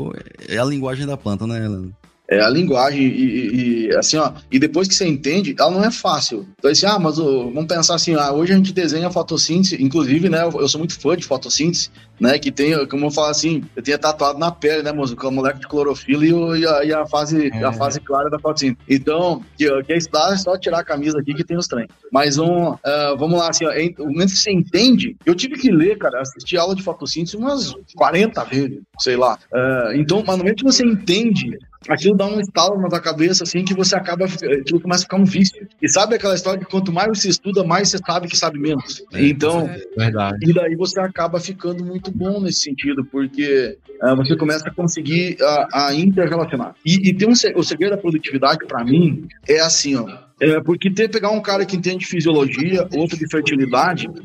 é 0.48 0.58
a 0.58 0.66
linguagem 0.66 1.06
da 1.06 1.16
planta, 1.16 1.46
né, 1.46 1.64
Helena? 1.64 1.92
É 2.30 2.40
a 2.42 2.50
linguagem 2.50 3.02
e, 3.02 3.88
e, 3.88 3.96
assim, 3.96 4.18
ó, 4.18 4.32
e 4.52 4.60
depois 4.60 4.88
que 4.88 4.94
você 4.94 5.08
entende, 5.08 5.56
ela 5.58 5.72
não 5.72 5.84
é 5.84 5.90
fácil. 5.90 6.48
Então, 6.60 6.70
assim, 6.70 6.86
ah, 6.86 7.00
mas 7.00 7.18
vamos 7.18 7.66
pensar 7.66 7.96
assim, 7.96 8.14
ah, 8.14 8.32
hoje 8.32 8.54
a 8.54 8.56
gente 8.56 8.72
desenha 8.72 9.10
fotossíntese, 9.10 9.82
inclusive, 9.82 10.30
né, 10.30 10.44
eu, 10.44 10.62
eu, 10.62 10.68
sou 10.70 10.78
muito 10.78 11.00
fã 11.00 11.18
de 11.18 11.26
fotossíntese, 11.26 11.90
né, 12.20 12.38
que 12.38 12.52
tem, 12.52 12.86
como 12.88 13.08
eu 13.08 13.12
falo 13.12 13.30
assim, 13.30 13.64
eu 13.76 13.82
tinha 13.82 13.98
tatuado 13.98 14.38
na 14.38 14.52
pele, 14.52 14.84
né, 14.84 14.92
moço, 14.92 15.16
com 15.16 15.28
a 15.28 15.32
moleque 15.32 15.62
de 15.62 15.68
clorofila 15.68 16.24
e, 16.24 16.32
o, 16.32 16.56
e, 16.56 16.68
a, 16.68 16.84
e 16.84 16.94
a, 16.94 17.04
fase, 17.08 17.50
é. 17.52 17.64
a 17.64 17.74
fase 17.74 18.00
clara 18.00 18.30
da 18.30 18.38
fotossíntese. 18.38 18.80
Então, 18.88 19.44
que, 19.58 19.84
que 19.84 19.94
é 19.94 19.98
estudar, 19.98 20.32
é 20.32 20.38
só 20.38 20.56
tirar 20.56 20.82
a 20.82 20.84
camisa 20.84 21.20
aqui 21.20 21.34
que 21.34 21.44
tem 21.44 21.58
os 21.58 21.68
trem. 21.68 21.88
Mas 22.12 22.38
um, 22.38 22.74
uh, 22.74 22.78
vamos 23.18 23.40
lá, 23.40 23.50
assim, 23.50 23.66
ó, 23.66 23.72
em, 23.72 23.96
o 23.98 24.06
momento 24.06 24.34
que 24.34 24.38
você 24.38 24.52
entende, 24.52 25.18
eu 25.26 25.34
tive 25.34 25.56
que 25.56 25.72
ler, 25.72 25.98
cara, 25.98 26.22
assistir 26.22 26.58
aula 26.58 26.76
de 26.76 26.84
fotossíntese 26.84 27.36
umas 27.36 27.74
40 27.96 28.44
vezes, 28.44 28.82
sei 29.00 29.16
lá. 29.16 29.40
Uh, 29.52 29.94
então, 29.96 30.24
mas 30.24 30.38
no 30.38 30.44
momento 30.44 30.58
que 30.58 30.72
você 30.72 30.86
entende 30.86 31.58
aquilo 31.88 32.16
dá 32.16 32.26
um 32.26 32.40
estalo 32.40 32.80
na 32.82 32.90
tua 32.90 33.00
cabeça, 33.00 33.44
assim, 33.44 33.64
que 33.64 33.74
você 33.74 33.96
acaba, 33.96 34.26
aquilo 34.26 34.80
começa 34.80 35.02
a 35.02 35.06
ficar 35.06 35.18
um 35.18 35.26
vício. 35.26 35.68
E 35.82 35.88
sabe 35.88 36.16
aquela 36.16 36.36
história 36.36 36.60
de 36.60 36.66
quanto 36.66 36.92
mais 36.92 37.18
você 37.18 37.30
estuda, 37.30 37.64
mais 37.64 37.90
você 37.90 37.98
sabe 38.00 38.28
que 38.28 38.38
sabe 38.38 38.60
menos. 38.60 39.04
É, 39.14 39.26
então, 39.26 39.68
é 39.68 39.82
verdade. 39.98 40.38
e 40.50 40.54
daí 40.54 40.76
você 40.76 41.00
acaba 41.00 41.40
ficando 41.40 41.84
muito 41.86 42.12
bom 42.12 42.42
nesse 42.42 42.62
sentido, 42.62 43.06
porque 43.06 43.78
uh, 44.02 44.16
você 44.16 44.36
começa 44.36 44.68
a 44.68 44.74
conseguir 44.74 45.38
a, 45.42 45.88
a 45.88 45.96
interrelacionar. 45.96 46.76
E, 46.86 47.10
e 47.10 47.14
tem 47.14 47.28
um, 47.28 47.34
o 47.56 47.64
segredo 47.64 47.92
da 47.92 47.98
produtividade, 47.98 48.66
para 48.68 48.84
mim, 48.84 49.28
é 49.48 49.60
assim, 49.60 49.96
ó. 49.96 50.30
É 50.42 50.62
porque 50.62 50.90
ter 50.90 51.10
pegar 51.10 51.32
um 51.32 51.42
cara 51.42 51.66
que 51.66 51.76
entende 51.76 52.06
fisiologia, 52.06 52.88
outro 52.96 53.18
de 53.18 53.30
fertilidade, 53.30 54.08
o 54.08 54.22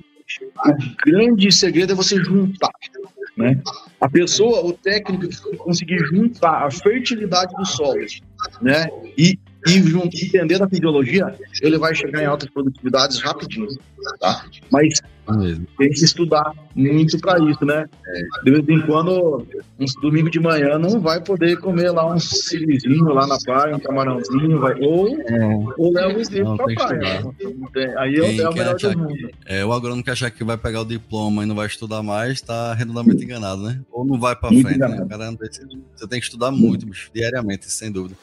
grande 1.05 1.51
segredo 1.51 1.93
é 1.93 1.97
você 1.97 2.17
juntar. 2.23 2.71
Né? 3.37 3.61
A 4.01 4.09
pessoa, 4.09 4.65
o 4.65 4.73
técnico 4.73 5.57
conseguir 5.57 5.99
juntar 5.99 6.67
a 6.67 6.71
fertilidade 6.71 7.55
do 7.57 7.67
solo 7.67 8.07
né? 8.63 8.89
e 9.19 9.39
e 9.67 9.79
entender 10.27 10.63
a 10.63 10.69
fisiologia, 10.69 11.35
ele 11.63 11.79
vai 11.79 11.95
chegar 11.95 12.23
em 12.23 12.27
altas 12.27 12.51
produtividades 12.51 13.21
rapidinho, 13.21 13.69
tá? 14.21 14.45
Mas 14.71 15.01
tem 15.79 15.91
que 15.91 16.05
estudar 16.05 16.53
muito 16.75 17.19
para 17.19 17.39
isso, 17.51 17.65
né? 17.65 17.87
De 18.45 18.51
vez 18.51 18.69
em 18.69 18.81
quando, 18.87 19.47
um 19.79 19.85
domingo 20.03 20.31
de 20.31 20.39
manhã, 20.39 20.79
não 20.79 21.01
vai 21.01 21.21
poder 21.21 21.59
comer 21.59 21.91
lá 21.91 22.13
um 22.13 22.19
sirizinho 22.19 23.07
lá 23.07 23.27
na 23.27 23.39
praia, 23.39 23.77
um 23.77 23.81
camarãozinho, 23.81 24.61
vai, 24.61 24.79
ou, 24.81 25.09
é. 25.09 25.57
ou 25.79 25.93
leva 25.93 26.19
os 26.19 26.29
livros 26.29 26.57
pra 26.57 26.67
praia. 26.67 27.25
Aí 27.99 28.15
é, 28.17 28.37
é 28.41 28.49
o 28.49 28.53
melhor 28.55 28.77
do 28.77 28.99
mundo. 28.99 29.31
É, 29.47 29.65
o 29.65 29.73
agrônomo 29.73 30.05
que 30.05 30.11
achar 30.11 30.31
que 30.31 30.45
vai 30.45 30.59
pegar 30.59 30.83
o 30.83 30.85
diploma 30.85 31.43
e 31.43 31.47
não 31.47 31.55
vai 31.55 31.67
estudar 31.67 32.03
mais, 32.03 32.41
tá 32.41 32.75
redondamente 32.75 33.25
enganado, 33.25 33.63
né? 33.63 33.81
Ou 33.91 34.05
não 34.05 34.19
vai 34.19 34.37
para 34.37 34.51
frente, 34.51 34.79
né? 34.79 35.07
Cara, 35.09 35.31
você 35.33 36.07
tem 36.09 36.21
que 36.21 36.27
estudar 36.27 36.51
muito, 36.51 36.87
bicho, 36.87 37.11
diariamente, 37.15 37.71
sem 37.71 37.91
dúvida. 37.91 38.17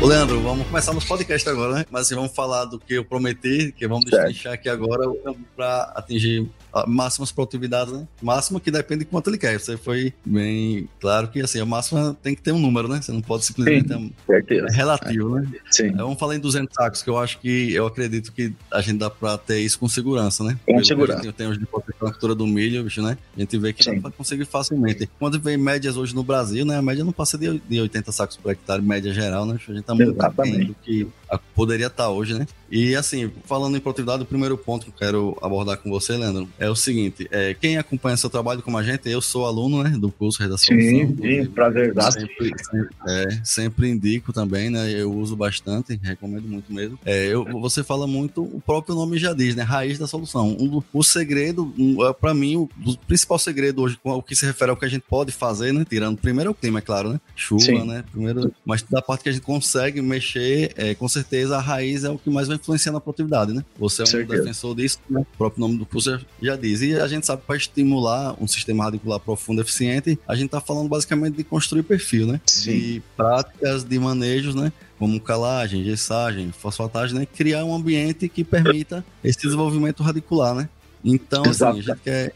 Ô, 0.00 0.06
Leandro, 0.06 0.40
vamos 0.40 0.66
começar 0.66 0.92
nos 0.92 1.04
podcasts 1.04 1.50
agora, 1.50 1.76
né? 1.76 1.86
Mas 1.90 2.02
assim, 2.02 2.14
vamos 2.14 2.34
falar 2.34 2.66
do 2.66 2.78
que 2.78 2.94
eu 2.94 3.04
prometi, 3.04 3.72
que 3.72 3.88
vamos 3.88 4.04
deixar 4.10 4.52
aqui 4.52 4.68
agora 4.68 5.10
para 5.56 5.92
atingir 5.96 6.48
máximas 6.86 7.32
produtividades, 7.32 7.92
né? 7.92 8.06
Máxima 8.22 8.60
que 8.60 8.70
depende 8.70 9.00
de 9.00 9.06
quanto 9.06 9.30
ele 9.30 9.38
quer. 9.38 9.58
Você 9.58 9.76
foi 9.76 10.12
bem 10.24 10.88
claro 11.00 11.28
que 11.28 11.40
assim, 11.40 11.60
a 11.60 11.66
máxima 11.66 12.16
tem 12.22 12.34
que 12.34 12.42
ter 12.42 12.52
um 12.52 12.58
número, 12.58 12.88
né? 12.88 13.00
Você 13.00 13.12
não 13.12 13.22
pode 13.22 13.44
simplesmente. 13.44 13.88
Sim, 13.88 14.12
é 14.28 14.72
relativo, 14.72 15.36
né? 15.36 15.46
Sim. 15.70 15.86
Então, 15.88 16.06
vamos 16.06 16.18
falar 16.18 16.36
em 16.36 16.40
200 16.40 16.74
sacos, 16.74 17.02
que 17.02 17.10
eu 17.10 17.18
acho 17.18 17.38
que 17.38 17.72
eu 17.72 17.86
acredito 17.86 18.32
que 18.32 18.52
a 18.70 18.80
gente 18.80 18.98
dá 18.98 19.08
para 19.08 19.38
ter 19.38 19.60
isso 19.60 19.78
com 19.78 19.88
segurança, 19.88 20.42
né? 20.44 20.58
Com 20.66 20.82
segurança. 20.84 21.32
Tem 21.32 21.46
os 21.46 21.58
de 21.58 21.66
cultura 21.66 22.34
do 22.34 22.46
milho, 22.46 22.84
bicho, 22.84 23.02
né? 23.02 23.16
A 23.36 23.40
gente 23.40 23.58
vê 23.58 23.72
que 23.72 23.84
Sim. 23.84 23.96
dá 23.96 24.02
para 24.02 24.10
conseguir 24.10 24.44
facilmente. 24.44 25.08
Quando 25.18 25.38
vem 25.40 25.56
médias 25.56 25.96
hoje 25.96 26.14
no 26.14 26.22
Brasil, 26.22 26.64
né? 26.64 26.76
A 26.76 26.82
média 26.82 27.04
não 27.04 27.12
passa 27.12 27.38
de 27.38 27.80
80 27.80 28.12
sacos 28.12 28.36
por 28.36 28.50
hectare, 28.50 28.82
média 28.82 29.12
geral, 29.12 29.46
né? 29.46 29.58
A 29.68 29.72
gente 29.72 29.84
tá 29.84 29.94
muito 29.94 30.12
do 30.12 30.76
que 30.82 31.06
poderia 31.54 31.86
estar 31.86 32.04
tá 32.04 32.10
hoje, 32.10 32.34
né? 32.34 32.46
E 32.70 32.96
assim, 32.96 33.30
falando 33.44 33.76
em 33.76 33.80
produtividade, 33.80 34.22
o 34.22 34.26
primeiro 34.26 34.58
ponto 34.58 34.86
que 34.86 34.90
eu 34.90 34.94
quero 34.98 35.38
abordar 35.40 35.76
com 35.78 35.88
você, 35.88 36.16
Leandro, 36.16 36.48
é 36.58 36.68
o 36.68 36.74
seguinte: 36.74 37.28
é, 37.30 37.54
quem 37.54 37.78
acompanha 37.78 38.16
seu 38.16 38.28
trabalho 38.28 38.62
como 38.62 38.76
a 38.76 38.82
gente, 38.82 39.08
eu 39.08 39.20
sou 39.20 39.46
aluno 39.46 39.82
né, 39.82 39.90
do 39.90 40.10
curso 40.10 40.42
Redação. 40.42 40.76
Sim, 40.76 41.16
sim, 41.16 41.46
prazer. 41.46 41.94
Sempre, 42.10 42.52
sempre, 42.58 42.88
é, 43.08 43.40
sempre 43.44 43.88
indico 43.88 44.32
também, 44.32 44.70
né? 44.70 44.90
Eu 44.90 45.12
uso 45.12 45.36
bastante, 45.36 45.98
recomendo 46.02 46.48
muito 46.48 46.72
mesmo. 46.72 46.98
É, 47.04 47.26
eu, 47.26 47.44
você 47.60 47.84
fala 47.84 48.06
muito, 48.06 48.42
o 48.42 48.60
próprio 48.60 48.94
nome 48.94 49.18
já 49.18 49.32
diz, 49.32 49.54
né? 49.54 49.62
Raiz 49.62 49.98
da 49.98 50.06
solução. 50.06 50.48
Um, 50.58 50.82
o 50.92 51.02
segredo, 51.02 51.72
um, 51.78 52.04
é, 52.04 52.12
para 52.12 52.34
mim, 52.34 52.56
o, 52.56 52.68
o, 52.84 52.98
principal 52.98 53.38
segredo 53.38 53.82
hoje, 53.82 53.98
o 54.02 54.22
que 54.22 54.34
se 54.34 54.44
refere 54.44 54.70
ao 54.70 54.76
que 54.76 54.84
a 54.84 54.88
gente 54.88 55.04
pode 55.08 55.30
fazer, 55.30 55.72
né? 55.72 55.84
Tirando 55.88 56.18
primeiro 56.18 56.48
é 56.48 56.50
o 56.50 56.54
clima, 56.54 56.80
é 56.80 56.82
claro, 56.82 57.10
né? 57.10 57.20
Chuva, 57.36 57.62
sim. 57.64 57.86
né? 57.86 58.04
Primeiro, 58.10 58.52
mas 58.64 58.82
da 58.82 59.00
parte 59.00 59.22
que 59.22 59.28
a 59.28 59.32
gente 59.32 59.42
consegue 59.42 60.02
mexer, 60.02 60.72
é, 60.76 60.94
com 60.94 61.08
certeza 61.16 61.56
a 61.56 61.60
raiz 61.60 62.04
é 62.04 62.10
o 62.10 62.18
que 62.18 62.30
mais 62.30 62.46
vai 62.48 62.56
influenciar 62.56 62.92
na 62.92 63.00
produtividade, 63.00 63.52
né? 63.52 63.64
Você 63.78 64.02
é 64.02 64.04
um 64.04 64.06
Certeza. 64.06 64.42
defensor 64.42 64.74
disso, 64.74 64.98
né? 65.08 65.20
o 65.20 65.36
próprio 65.36 65.60
nome 65.60 65.78
do 65.78 65.86
curso 65.86 66.18
já 66.40 66.56
diz. 66.56 66.82
E 66.82 66.94
a 66.94 67.06
gente 67.06 67.26
sabe 67.26 67.40
que 67.40 67.46
para 67.46 67.56
estimular 67.56 68.36
um 68.40 68.46
sistema 68.46 68.84
radicular 68.84 69.20
profundo 69.20 69.60
e 69.60 69.62
eficiente, 69.62 70.18
a 70.26 70.34
gente 70.34 70.46
está 70.46 70.60
falando 70.60 70.88
basicamente 70.88 71.36
de 71.36 71.44
construir 71.44 71.82
perfil, 71.82 72.26
né? 72.26 72.40
Sim. 72.46 72.72
De 72.72 73.02
práticas 73.16 73.84
de 73.84 73.98
manejos, 73.98 74.54
né? 74.54 74.72
como 74.98 75.20
calagem, 75.20 75.84
gessagem, 75.84 76.50
fosfatagem, 76.52 77.18
né? 77.18 77.26
Criar 77.26 77.64
um 77.64 77.74
ambiente 77.74 78.30
que 78.30 78.42
permita 78.42 79.04
esse 79.22 79.38
desenvolvimento 79.42 80.02
radicular, 80.02 80.54
né? 80.54 80.68
Então, 81.04 81.44
assim, 81.44 81.64
a 81.64 81.72
gente 81.72 82.00
quer 82.00 82.32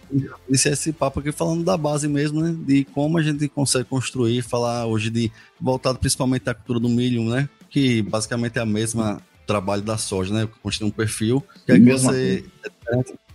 iniciar 0.49 0.73
esse 0.73 0.93
papo 0.93 1.19
aqui 1.19 1.33
falando 1.33 1.65
da 1.65 1.77
base 1.77 2.07
mesmo, 2.07 2.41
né? 2.41 2.55
De 2.57 2.85
como 2.85 3.19
a 3.19 3.23
gente 3.23 3.49
consegue 3.49 3.85
construir, 3.85 4.43
falar 4.43 4.87
hoje 4.87 5.11
de 5.11 5.33
voltado 5.61 5.99
principalmente 5.99 6.49
à 6.49 6.55
cultura 6.55 6.79
do 6.79 6.89
milho, 6.89 7.25
né? 7.25 7.49
Que 7.71 8.03
basicamente 8.03 8.59
é 8.59 8.63
a 8.63 8.67
mesma 8.67 9.23
trabalho 9.47 9.83
da 9.83 9.99
soja, 9.99 10.33
né? 10.33 10.49
Construir 10.63 10.89
um 10.89 10.93
perfil 10.93 11.45
que 11.67 11.73
é 11.73 11.79
que 11.79 11.93
você 11.93 12.45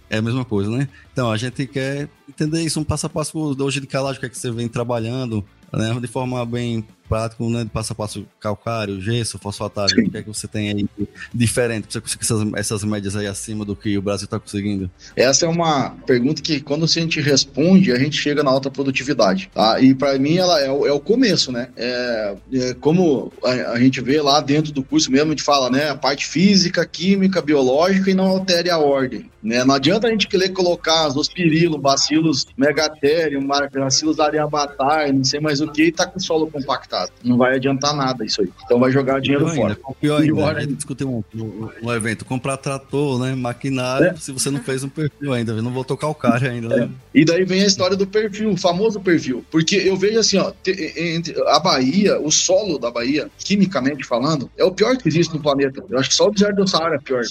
é 0.10 0.18
a 0.18 0.22
mesma 0.22 0.46
coisa, 0.46 0.70
né? 0.70 0.88
Então 1.12 1.32
a 1.32 1.38
gente 1.38 1.66
quer 1.68 2.08
entender 2.30 2.62
isso 2.62 2.80
um 2.80 2.84
passo 2.84 3.08
a 3.08 3.10
passo 3.10 3.38
hoje 3.62 3.80
de 3.82 3.88
calagem, 3.88 4.18
o 4.18 4.20
que 4.20 4.26
é 4.26 4.30
que 4.30 4.38
você 4.38 4.52
vem 4.52 4.68
trabalhando, 4.68 5.44
né? 5.74 6.00
De 6.00 6.08
forma 6.08 6.46
bem 6.46 6.86
prático, 7.16 7.50
né? 7.50 7.64
De 7.64 7.70
passo 7.70 7.94
a 7.94 7.96
passo 7.96 8.26
calcário, 8.42 9.00
gesso, 9.00 9.40
fosfatário. 9.40 10.06
O 10.06 10.12
que 10.12 10.18
é 10.18 10.22
que 10.22 10.28
você 10.28 10.48
tem 10.48 10.70
aí 10.70 11.10
diferente 11.34 11.84
para 11.84 11.94
você 11.94 12.02
conseguir 12.02 12.24
essas, 12.24 12.54
essas 12.56 12.84
médias 12.84 13.16
aí 13.16 13.26
acima 13.26 13.64
do 13.64 13.74
que 13.74 13.98
o 13.98 14.02
Brasil 14.02 14.26
está 14.26 14.38
conseguindo? 14.38 14.92
Essa 15.16 15.46
é 15.46 15.50
uma 15.50 15.92
pergunta 16.06 16.42
que 16.42 16.60
quando 16.60 16.84
a 16.84 16.88
gente 16.88 17.22
responde, 17.22 17.94
a 17.94 17.98
gente 17.98 18.18
chega 18.18 18.44
na 18.44 18.52
alta 18.52 18.70
produtividade. 18.70 19.50
Tá? 19.54 19.80
E 19.80 19.96
para 19.96 20.20
mim 20.20 20.36
ela 20.36 20.60
é 20.60 20.70
o, 20.70 20.86
é 20.86 20.92
o, 20.92 21.00
começo, 21.00 21.52
né? 21.52 21.70
É, 21.78 22.36
é 22.54 22.74
como 22.74 23.32
a, 23.44 23.52
a, 23.72 23.80
gente 23.80 24.02
vê 24.02 24.22
lá 24.22 24.42
dentro 24.42 24.74
do 24.74 24.84
curso 24.84 25.10
mesmo, 25.10 25.28
a 25.28 25.36
gente 25.36 25.44
fala, 25.44 25.70
né? 25.70 25.90
A 25.90 25.96
parte 25.96 26.26
física, 26.26 26.86
química, 26.86 27.42
biológica 27.42 28.12
e 28.12 28.14
não 28.14 28.26
altere 28.26 28.70
a 28.70 28.78
ordem. 28.78 29.30
Né? 29.46 29.64
Não 29.64 29.76
adianta 29.76 30.08
a 30.08 30.10
gente 30.10 30.28
querer 30.28 30.50
colocar 30.50 31.08
zospirilo, 31.10 31.78
bacilos 31.78 32.48
megatherium, 32.58 33.46
bacilos 33.46 34.20
ariabatar, 34.20 35.14
não 35.14 35.24
sei 35.24 35.40
mais 35.40 35.62
o 35.62 35.72
que, 35.72 35.84
e 35.84 35.92
tá 35.92 36.08
com 36.08 36.18
o 36.18 36.22
solo 36.22 36.50
compactado. 36.50 37.05
Não 37.24 37.38
vai 37.38 37.56
adiantar 37.56 37.96
nada 37.96 38.26
isso 38.26 38.42
aí. 38.42 38.50
Então 38.64 38.80
vai 38.80 38.92
jogar 38.92 39.20
dinheiro 39.20 39.46
pior 39.46 39.56
fora. 39.56 39.74
Ainda, 39.74 40.00
pior 40.00 40.22
ainda, 40.22 40.34
pior 40.34 40.56
a 40.56 40.60
gente 40.62 40.76
discutiu 40.76 41.10
um, 41.10 41.24
um, 41.36 41.70
um, 41.84 41.94
evento, 41.94 42.26
comprar 42.26 42.58
trator, 42.58 43.20
né, 43.20 43.36
maquinário, 43.36 44.08
é. 44.08 44.16
se 44.16 44.32
você 44.32 44.50
não 44.50 44.62
fez 44.62 44.84
um 44.84 44.90
perfil 44.90 45.34
ainda, 45.34 45.62
não 45.62 45.72
voltou 45.72 45.98
calcário 45.98 46.50
ainda, 46.50 46.70
né? 46.70 46.84
É. 46.84 47.20
E 47.20 47.26
daí 47.26 47.46
vem 47.46 47.62
a 47.62 47.66
história 47.66 47.96
do 47.96 48.06
perfil, 48.06 48.52
o 48.52 48.58
famoso 48.58 49.00
perfil. 49.00 49.44
Porque 49.50 49.76
eu 49.76 49.96
vejo 49.96 50.20
assim, 50.20 50.38
ó, 50.38 50.52
entre 50.98 51.36
a 51.48 51.60
Bahia, 51.60 52.20
o 52.20 52.32
solo 52.32 52.78
da 52.78 52.92
Bahia, 52.92 53.30
quimicamente 53.38 54.04
falando, 54.04 54.50
é 54.58 54.64
o 54.64 54.72
pior 54.72 54.98
que 54.98 55.08
existe 55.08 55.34
no 55.34 55.42
planeta. 55.42 55.84
Eu 55.90 56.00
acho 56.00 56.10
que 56.10 56.16
só 56.16 56.28
o 56.28 56.32
deserto 56.32 56.58
do 56.58 56.68
Saara 56.68 56.96
é 56.96 57.00
pior. 57.00 57.24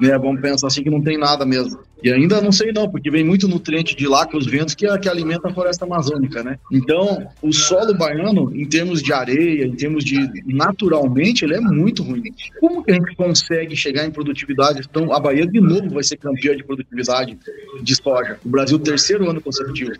Né? 0.00 0.18
Vamos 0.18 0.40
pensar 0.40 0.66
assim 0.66 0.82
que 0.82 0.90
não 0.90 1.02
tem 1.02 1.18
nada 1.18 1.44
mesmo. 1.44 1.78
E 2.02 2.12
ainda 2.12 2.40
não 2.40 2.52
sei 2.52 2.72
não, 2.72 2.88
porque 2.88 3.10
vem 3.10 3.24
muito 3.24 3.46
nutriente 3.46 3.94
de 3.94 4.06
lá 4.06 4.26
com 4.26 4.36
os 4.36 4.46
ventos 4.46 4.74
que, 4.74 4.86
que 4.98 5.08
alimenta 5.08 5.48
a 5.48 5.54
floresta 5.54 5.84
amazônica, 5.84 6.42
né? 6.42 6.58
Então, 6.70 7.26
o 7.40 7.52
solo 7.52 7.94
baiano, 7.94 8.54
em 8.54 8.66
termos 8.66 9.02
de 9.02 9.12
areia, 9.12 9.64
em 9.64 9.74
termos 9.74 10.04
de 10.04 10.18
naturalmente, 10.46 11.44
ele 11.44 11.54
é 11.54 11.60
muito 11.60 12.02
ruim. 12.02 12.22
Como 12.60 12.82
que 12.82 12.90
a 12.90 12.94
gente 12.94 13.14
consegue 13.14 13.76
chegar 13.76 14.04
em 14.04 14.10
produtividade? 14.10 14.80
Então, 14.88 15.12
a 15.12 15.20
Bahia 15.20 15.46
de 15.46 15.60
novo 15.60 15.90
vai 15.90 16.02
ser 16.02 16.16
campeã 16.16 16.56
de 16.56 16.64
produtividade 16.64 17.38
de 17.82 17.94
soja. 17.94 18.38
O 18.44 18.48
Brasil, 18.48 18.78
terceiro 18.78 19.30
ano 19.30 19.40
consecutivo. 19.40 19.92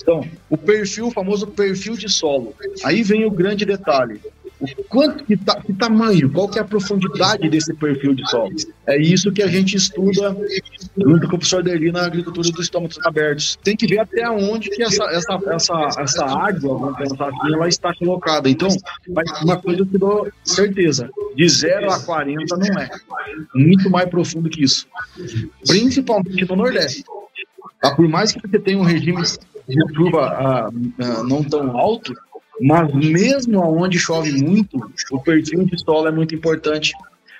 Então, 0.00 0.26
o 0.48 0.56
perfil, 0.56 1.08
o 1.08 1.10
famoso 1.10 1.46
perfil 1.46 1.94
de 1.94 2.08
solo. 2.08 2.54
Aí 2.82 3.02
vem 3.02 3.24
o 3.24 3.30
grande 3.30 3.64
detalhe 3.64 4.20
quanto 4.88 5.24
que, 5.24 5.36
tá, 5.36 5.60
que 5.60 5.72
tamanho, 5.72 6.30
qual 6.30 6.48
que 6.48 6.58
é 6.58 6.62
a 6.62 6.64
profundidade 6.64 7.48
desse 7.48 7.74
perfil 7.74 8.14
de 8.14 8.28
solo. 8.28 8.54
É 8.86 9.00
isso 9.00 9.32
que 9.32 9.42
a 9.42 9.46
gente 9.46 9.76
estuda 9.76 10.36
junto 10.96 11.28
com 11.28 11.36
o 11.36 11.38
professor 11.38 11.62
Derli 11.62 11.90
na 11.90 12.06
agricultura 12.06 12.50
dos 12.50 12.60
estômagos 12.60 12.98
abertos. 13.04 13.58
Tem 13.62 13.76
que 13.76 13.86
ver 13.86 14.00
até 14.00 14.28
onde 14.30 14.70
que 14.70 14.82
essa, 14.82 15.04
essa, 15.04 15.38
essa, 15.46 16.02
essa 16.02 16.24
água, 16.24 16.78
vamos 16.78 16.96
pensar 16.96 17.28
assim, 17.28 17.54
ela 17.54 17.68
está 17.68 17.94
colocada. 17.94 18.48
Então, 18.48 18.68
uma 19.42 19.56
coisa 19.56 19.80
eu 19.80 19.86
te 19.86 19.98
dou 19.98 20.28
certeza, 20.44 21.10
de 21.34 21.48
0 21.48 21.90
a 21.90 22.00
40 22.00 22.56
não 22.56 22.80
é. 22.80 22.90
Muito 23.54 23.90
mais 23.90 24.08
profundo 24.08 24.48
que 24.48 24.62
isso. 24.62 24.86
Principalmente 25.66 26.44
no 26.48 26.56
Nordeste. 26.56 27.04
Tá? 27.80 27.94
Por 27.94 28.08
mais 28.08 28.32
que 28.32 28.40
você 28.40 28.58
tenha 28.58 28.78
um 28.78 28.82
regime 28.82 29.22
de 29.22 29.94
chuva 29.94 30.26
ah, 30.26 30.70
ah, 31.00 31.22
não 31.24 31.42
tão 31.42 31.76
alto, 31.76 32.14
mas 32.60 32.92
mesmo 32.94 33.60
onde 33.60 33.98
chove 33.98 34.32
muito, 34.42 34.78
o 35.10 35.20
perfil 35.20 35.64
de 35.64 35.78
solo 35.80 36.08
é 36.08 36.12
muito 36.12 36.34
importante. 36.34 36.92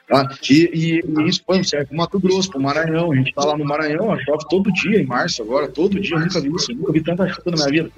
Tá? 0.07 0.29
E, 0.51 0.71
e, 0.75 1.01
e 1.01 1.29
isso 1.29 1.43
foi 1.47 1.65
serve 1.65 1.87
para 1.87 1.95
o 1.95 1.97
Mato 1.97 2.21
Grosso, 2.21 2.51
para 2.51 2.59
o 2.59 2.63
Maranhão. 2.63 3.13
A 3.13 3.17
gente 3.17 3.29
está 3.29 3.45
lá 3.45 3.57
no 3.57 3.65
Maranhão, 3.65 4.19
chove 4.21 4.45
todo 4.51 4.73
dia, 4.73 5.01
em 5.01 5.07
março 5.07 5.43
agora, 5.43 5.69
todo 5.69 5.99
dia. 5.99 6.19
Nunca 6.19 6.41
vi 6.41 6.55
isso, 6.55 6.73
nunca 6.75 6.93
vi 6.93 7.03
tanta 7.03 7.27
chuva 7.29 7.51
na 7.51 7.69
minha 7.69 7.85
vida. 7.85 7.91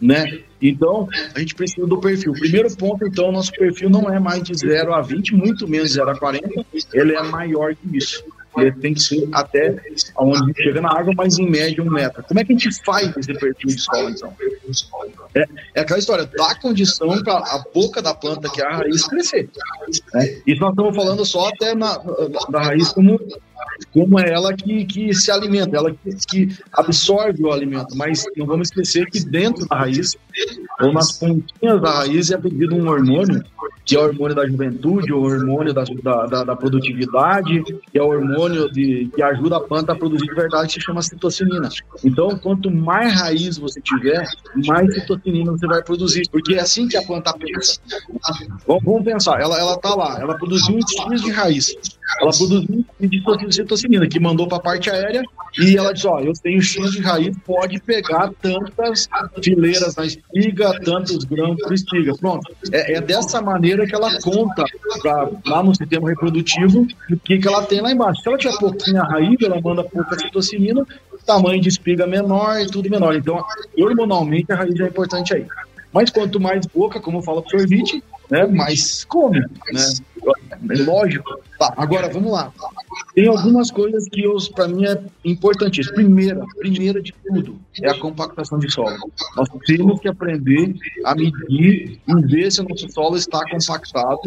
Né? 0.00 0.40
Então, 0.60 1.08
a 1.34 1.38
gente 1.38 1.54
precisa 1.54 1.86
do 1.86 1.98
perfil. 1.98 2.32
Primeiro 2.32 2.74
ponto, 2.76 3.06
então, 3.06 3.32
nosso 3.32 3.52
perfil 3.52 3.90
não 3.90 4.12
é 4.12 4.18
mais 4.18 4.42
de 4.42 4.56
0 4.56 4.92
a 4.92 5.00
20, 5.00 5.34
muito 5.34 5.66
menos 5.66 5.92
0 5.92 6.10
a 6.10 6.18
40, 6.18 6.66
ele 6.92 7.14
é 7.14 7.22
maior 7.22 7.74
que 7.74 7.96
isso 7.96 8.24
ele 8.56 8.72
tem 8.72 8.94
que 8.94 9.00
ser 9.00 9.28
até 9.32 9.76
onde 10.16 10.62
chega 10.62 10.80
na 10.80 10.90
água, 10.90 11.12
mas 11.16 11.38
em 11.38 11.48
média 11.48 11.82
um 11.82 11.90
metro. 11.90 12.22
Como 12.24 12.40
é 12.40 12.44
que 12.44 12.52
a 12.52 12.56
gente 12.56 12.84
faz 12.84 13.16
esse 13.16 13.32
perfil 13.34 13.68
de 13.68 13.78
solo, 13.80 14.10
então? 14.10 14.34
É, 15.34 15.44
é 15.74 15.80
aquela 15.80 15.98
história, 15.98 16.28
dá 16.36 16.54
condição 16.56 17.22
para 17.22 17.38
a 17.38 17.64
boca 17.72 18.02
da 18.02 18.14
planta, 18.14 18.48
que 18.50 18.60
é 18.60 18.66
a 18.66 18.76
raiz, 18.78 19.06
crescer. 19.06 19.48
Né? 20.14 20.40
Isso 20.46 20.60
nós 20.60 20.70
estamos 20.70 20.96
falando 20.96 21.24
só 21.24 21.48
até 21.48 21.74
na, 21.74 21.98
da 22.50 22.60
raiz 22.60 22.88
como 22.90 23.20
como 23.92 24.18
é 24.18 24.30
ela 24.30 24.52
que, 24.54 24.84
que 24.84 25.14
se 25.14 25.30
alimenta, 25.30 25.76
ela 25.76 25.92
que, 25.92 26.16
que, 26.28 26.58
absorve 26.72 27.42
o 27.42 27.52
alimento. 27.52 27.96
Mas 27.96 28.24
não 28.36 28.46
vamos 28.46 28.68
esquecer 28.68 29.06
que 29.06 29.20
dentro 29.24 29.66
da 29.66 29.76
raiz, 29.76 30.16
ou 30.80 30.92
nas 30.92 31.12
pontinhas 31.12 31.80
da 31.80 31.90
raiz, 31.90 32.30
é 32.30 32.36
produzido 32.36 32.74
um 32.74 32.88
hormônio, 32.88 33.42
que 33.84 33.96
é 33.96 33.98
o 33.98 34.04
hormônio 34.04 34.36
da 34.36 34.46
juventude, 34.46 35.12
o 35.12 35.22
hormônio 35.22 35.72
da, 35.72 35.84
da, 36.26 36.44
da 36.44 36.56
produtividade, 36.56 37.62
que 37.90 37.98
é 37.98 38.02
o 38.02 38.08
hormônio 38.08 38.70
de, 38.70 39.10
que 39.14 39.22
ajuda 39.22 39.56
a 39.56 39.60
planta 39.60 39.92
a 39.92 39.96
produzir 39.96 40.26
de 40.26 40.34
verdade, 40.34 40.68
que 40.68 40.74
se 40.74 40.80
chama 40.80 41.02
citocinina. 41.02 41.68
Então, 42.04 42.38
quanto 42.38 42.70
mais 42.70 43.14
raiz 43.14 43.58
você 43.58 43.80
tiver, 43.80 44.26
mais 44.66 44.92
citocinina 44.94 45.52
você 45.52 45.66
vai 45.66 45.82
produzir, 45.82 46.22
porque 46.30 46.54
é 46.54 46.60
assim 46.60 46.86
que 46.86 46.96
a 46.96 47.02
planta 47.02 47.32
pensa. 47.32 47.80
Vamos, 48.66 48.84
vamos 48.84 49.04
pensar, 49.04 49.40
ela, 49.40 49.58
ela 49.58 49.78
tá 49.78 49.94
lá, 49.94 50.20
ela 50.20 50.36
produziu 50.36 50.76
um 50.76 50.80
X 50.80 51.22
de 51.22 51.30
raiz, 51.30 51.74
ela 52.20 52.30
produziu 52.30 52.84
de 53.00 53.54
citocinina, 53.54 54.08
que 54.08 54.18
mandou 54.18 54.48
para 54.48 54.58
a 54.58 54.60
parte 54.60 54.90
aérea 54.90 55.22
e 55.58 55.76
ela 55.76 55.92
diz: 55.92 56.04
Ó, 56.04 56.20
eu 56.20 56.32
tenho 56.32 56.60
X 56.60 56.92
de 56.92 57.00
raiz, 57.00 57.36
pode 57.44 57.80
pegar 57.80 58.30
tantas 58.40 59.08
fileiras 59.42 59.94
na 59.96 60.06
espiga, 60.06 60.80
tantos 60.84 61.24
grãos 61.24 61.56
por 61.62 61.72
espiga. 61.72 62.14
Pronto. 62.16 62.50
É, 62.72 62.94
é 62.94 63.00
dessa 63.00 63.40
maneira 63.40 63.86
que 63.86 63.94
ela 63.94 64.10
conta 64.20 64.64
pra, 65.02 65.28
lá 65.46 65.62
no 65.62 65.74
sistema 65.74 66.08
reprodutivo 66.08 66.86
o 67.10 67.16
que, 67.18 67.38
que 67.38 67.48
ela 67.48 67.62
tem 67.62 67.80
lá 67.80 67.92
embaixo. 67.92 68.22
Se 68.22 68.28
ela 68.28 68.38
tiver 68.38 68.56
pouquinha 68.58 69.02
raiz, 69.02 69.36
ela 69.42 69.60
manda 69.60 69.84
pouca 69.84 70.18
citocinina, 70.18 70.86
tamanho 71.26 71.60
de 71.60 71.68
espiga 71.68 72.06
menor 72.06 72.60
e 72.60 72.66
tudo 72.66 72.88
menor. 72.88 73.14
Então, 73.14 73.44
hormonalmente, 73.78 74.50
a 74.50 74.56
raiz 74.56 74.78
é 74.80 74.86
importante 74.86 75.34
aí. 75.34 75.46
Mas 75.92 76.10
quanto 76.10 76.40
mais 76.40 76.66
boca, 76.66 77.00
como 77.00 77.22
fala 77.22 77.40
o 77.40 77.42
professor 77.42 77.68
Witt, 77.70 78.02
né, 78.30 78.46
mais 78.46 79.04
come, 79.04 79.40
né? 79.40 79.46
Lógico. 80.84 81.40
Tá, 81.58 81.72
agora 81.76 82.08
vamos 82.08 82.32
lá. 82.32 82.52
Tem 83.14 83.26
algumas 83.26 83.70
coisas 83.70 84.08
que 84.08 84.22
para 84.54 84.68
mim 84.68 84.86
é 84.86 85.00
importantíssimo. 85.24 85.94
Primeira, 85.94 86.44
primeira 86.58 87.02
de 87.02 87.12
tudo 87.26 87.58
é 87.82 87.90
a 87.90 87.98
compactação 87.98 88.58
de 88.58 88.70
solo. 88.70 88.96
Nós 89.36 89.48
temos 89.66 90.00
que 90.00 90.08
aprender 90.08 90.74
a 91.04 91.14
medir 91.14 92.00
e 92.06 92.14
ver 92.26 92.52
se 92.52 92.60
o 92.60 92.64
nosso 92.68 92.88
solo 92.90 93.16
está 93.16 93.40
compactado 93.50 94.20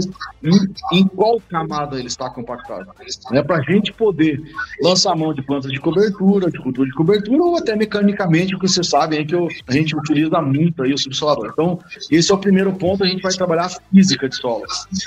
em, 0.44 1.00
em 1.00 1.08
qual 1.08 1.42
camada 1.50 1.98
ele 1.98 2.08
está 2.08 2.30
compactado. 2.30 2.88
Né? 3.32 3.42
Para 3.44 3.58
a 3.58 3.62
gente 3.62 3.94
poder 3.94 4.42
lançar 4.82 5.16
mão 5.16 5.34
de 5.34 5.42
plantas 5.42 5.72
de 5.72 5.80
cobertura, 5.80 6.52
de 6.52 6.60
cultura 6.60 6.90
de 6.90 6.96
cobertura 6.96 7.44
ou 7.44 7.58
até 7.58 7.76
mecanicamente, 7.76 8.58
que 8.58 8.68
vocês 8.68 8.88
sabem 8.88 9.26
que 9.26 9.36
eu, 9.36 9.48
a 9.68 9.72
gente 9.72 9.96
utiliza 9.96 10.42
muito 10.42 10.84
aí 10.84 10.94
o 10.94 10.98
subsolador. 10.98 11.50
Então, 11.52 11.80
esse 12.10 12.32
é 12.32 12.36
o 12.36 12.38
primeiro 12.38 12.74
ponto. 12.74 13.04
A 13.04 13.08
gente 13.08 13.22
vai 13.22 13.34
trabalhar 13.34 13.66
a 13.66 13.70
física 13.70 14.28
de 14.28 14.36
solo. 14.36 14.64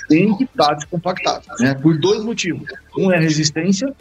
Tem 0.08 0.36
que 0.36 0.44
estar 0.44 0.73
descompactado, 0.74 1.44
né? 1.58 1.74
Por 1.74 1.98
dois 1.98 2.24
motivos. 2.24 2.68
Um 2.96 3.12
é 3.12 3.16
a 3.16 3.20
resistência, 3.20 3.92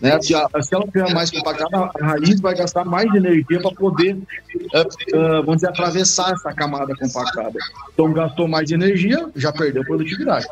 né? 0.00 0.20
Se, 0.20 0.34
a, 0.34 0.46
se 0.62 0.74
ela 0.74 0.84
tiver 0.84 1.12
mais 1.12 1.30
compactada, 1.30 1.90
a 2.00 2.06
raiz 2.06 2.40
vai 2.40 2.54
gastar 2.54 2.84
mais 2.84 3.12
energia 3.14 3.60
para 3.60 3.72
poder, 3.72 4.14
uh, 4.14 5.42
vamos 5.44 5.56
dizer, 5.56 5.68
atravessar 5.68 6.32
essa 6.32 6.52
camada 6.52 6.94
compactada. 6.94 7.58
Então, 7.92 8.12
gastou 8.12 8.48
mais 8.48 8.70
energia, 8.70 9.28
já 9.36 9.52
perdeu 9.52 9.84
produtividade. 9.84 10.46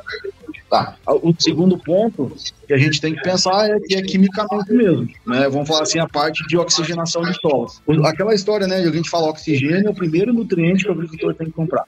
Tá. 0.70 0.96
O 1.06 1.34
segundo 1.38 1.78
ponto 1.78 2.30
que 2.66 2.74
a 2.74 2.78
gente 2.78 3.00
tem 3.00 3.14
que 3.14 3.22
pensar 3.22 3.70
é 3.70 3.80
que 3.80 3.94
é 3.94 4.02
quimicamente 4.02 4.70
mesmo, 4.72 5.08
né? 5.26 5.48
Vamos 5.48 5.66
falar 5.66 5.82
assim, 5.82 5.98
a 5.98 6.06
parte 6.06 6.46
de 6.46 6.58
oxigenação 6.58 7.22
de 7.22 7.34
solo. 7.40 7.68
Aquela 8.04 8.34
história, 8.34 8.66
né, 8.66 8.82
de 8.82 8.88
a 8.88 8.92
gente 8.92 9.08
fala 9.08 9.28
oxigênio 9.28 9.88
é 9.88 9.90
o 9.90 9.94
primeiro 9.94 10.32
nutriente 10.32 10.84
que 10.84 10.90
o 10.90 10.92
agricultor 10.92 11.34
tem 11.34 11.46
que 11.46 11.54
comprar. 11.54 11.84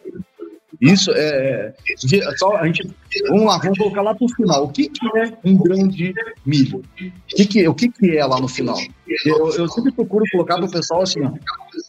Isso 0.80 1.10
é, 1.12 1.74
é. 1.74 2.36
Só 2.38 2.56
a 2.56 2.66
gente. 2.66 2.88
Vamos 3.28 3.44
lá, 3.44 3.58
vamos 3.58 3.78
colocar 3.78 4.00
lá 4.00 4.14
para 4.14 4.24
o 4.24 4.34
final. 4.34 4.64
O 4.64 4.68
que, 4.68 4.88
que 4.88 5.18
é 5.18 5.32
um 5.44 5.56
grão 5.56 5.86
de 5.86 6.14
milho? 6.46 6.78
O 6.78 7.36
que, 7.36 7.44
que, 7.44 7.68
o 7.68 7.74
que, 7.74 7.88
que 7.90 8.16
é 8.16 8.24
lá 8.24 8.40
no 8.40 8.48
final? 8.48 8.78
Eu, 9.26 9.50
eu 9.50 9.68
sempre 9.68 9.92
procuro 9.92 10.24
colocar 10.32 10.56
para 10.56 10.64
o 10.64 10.70
pessoal 10.70 11.02
assim: 11.02 11.22
ó, 11.22 11.32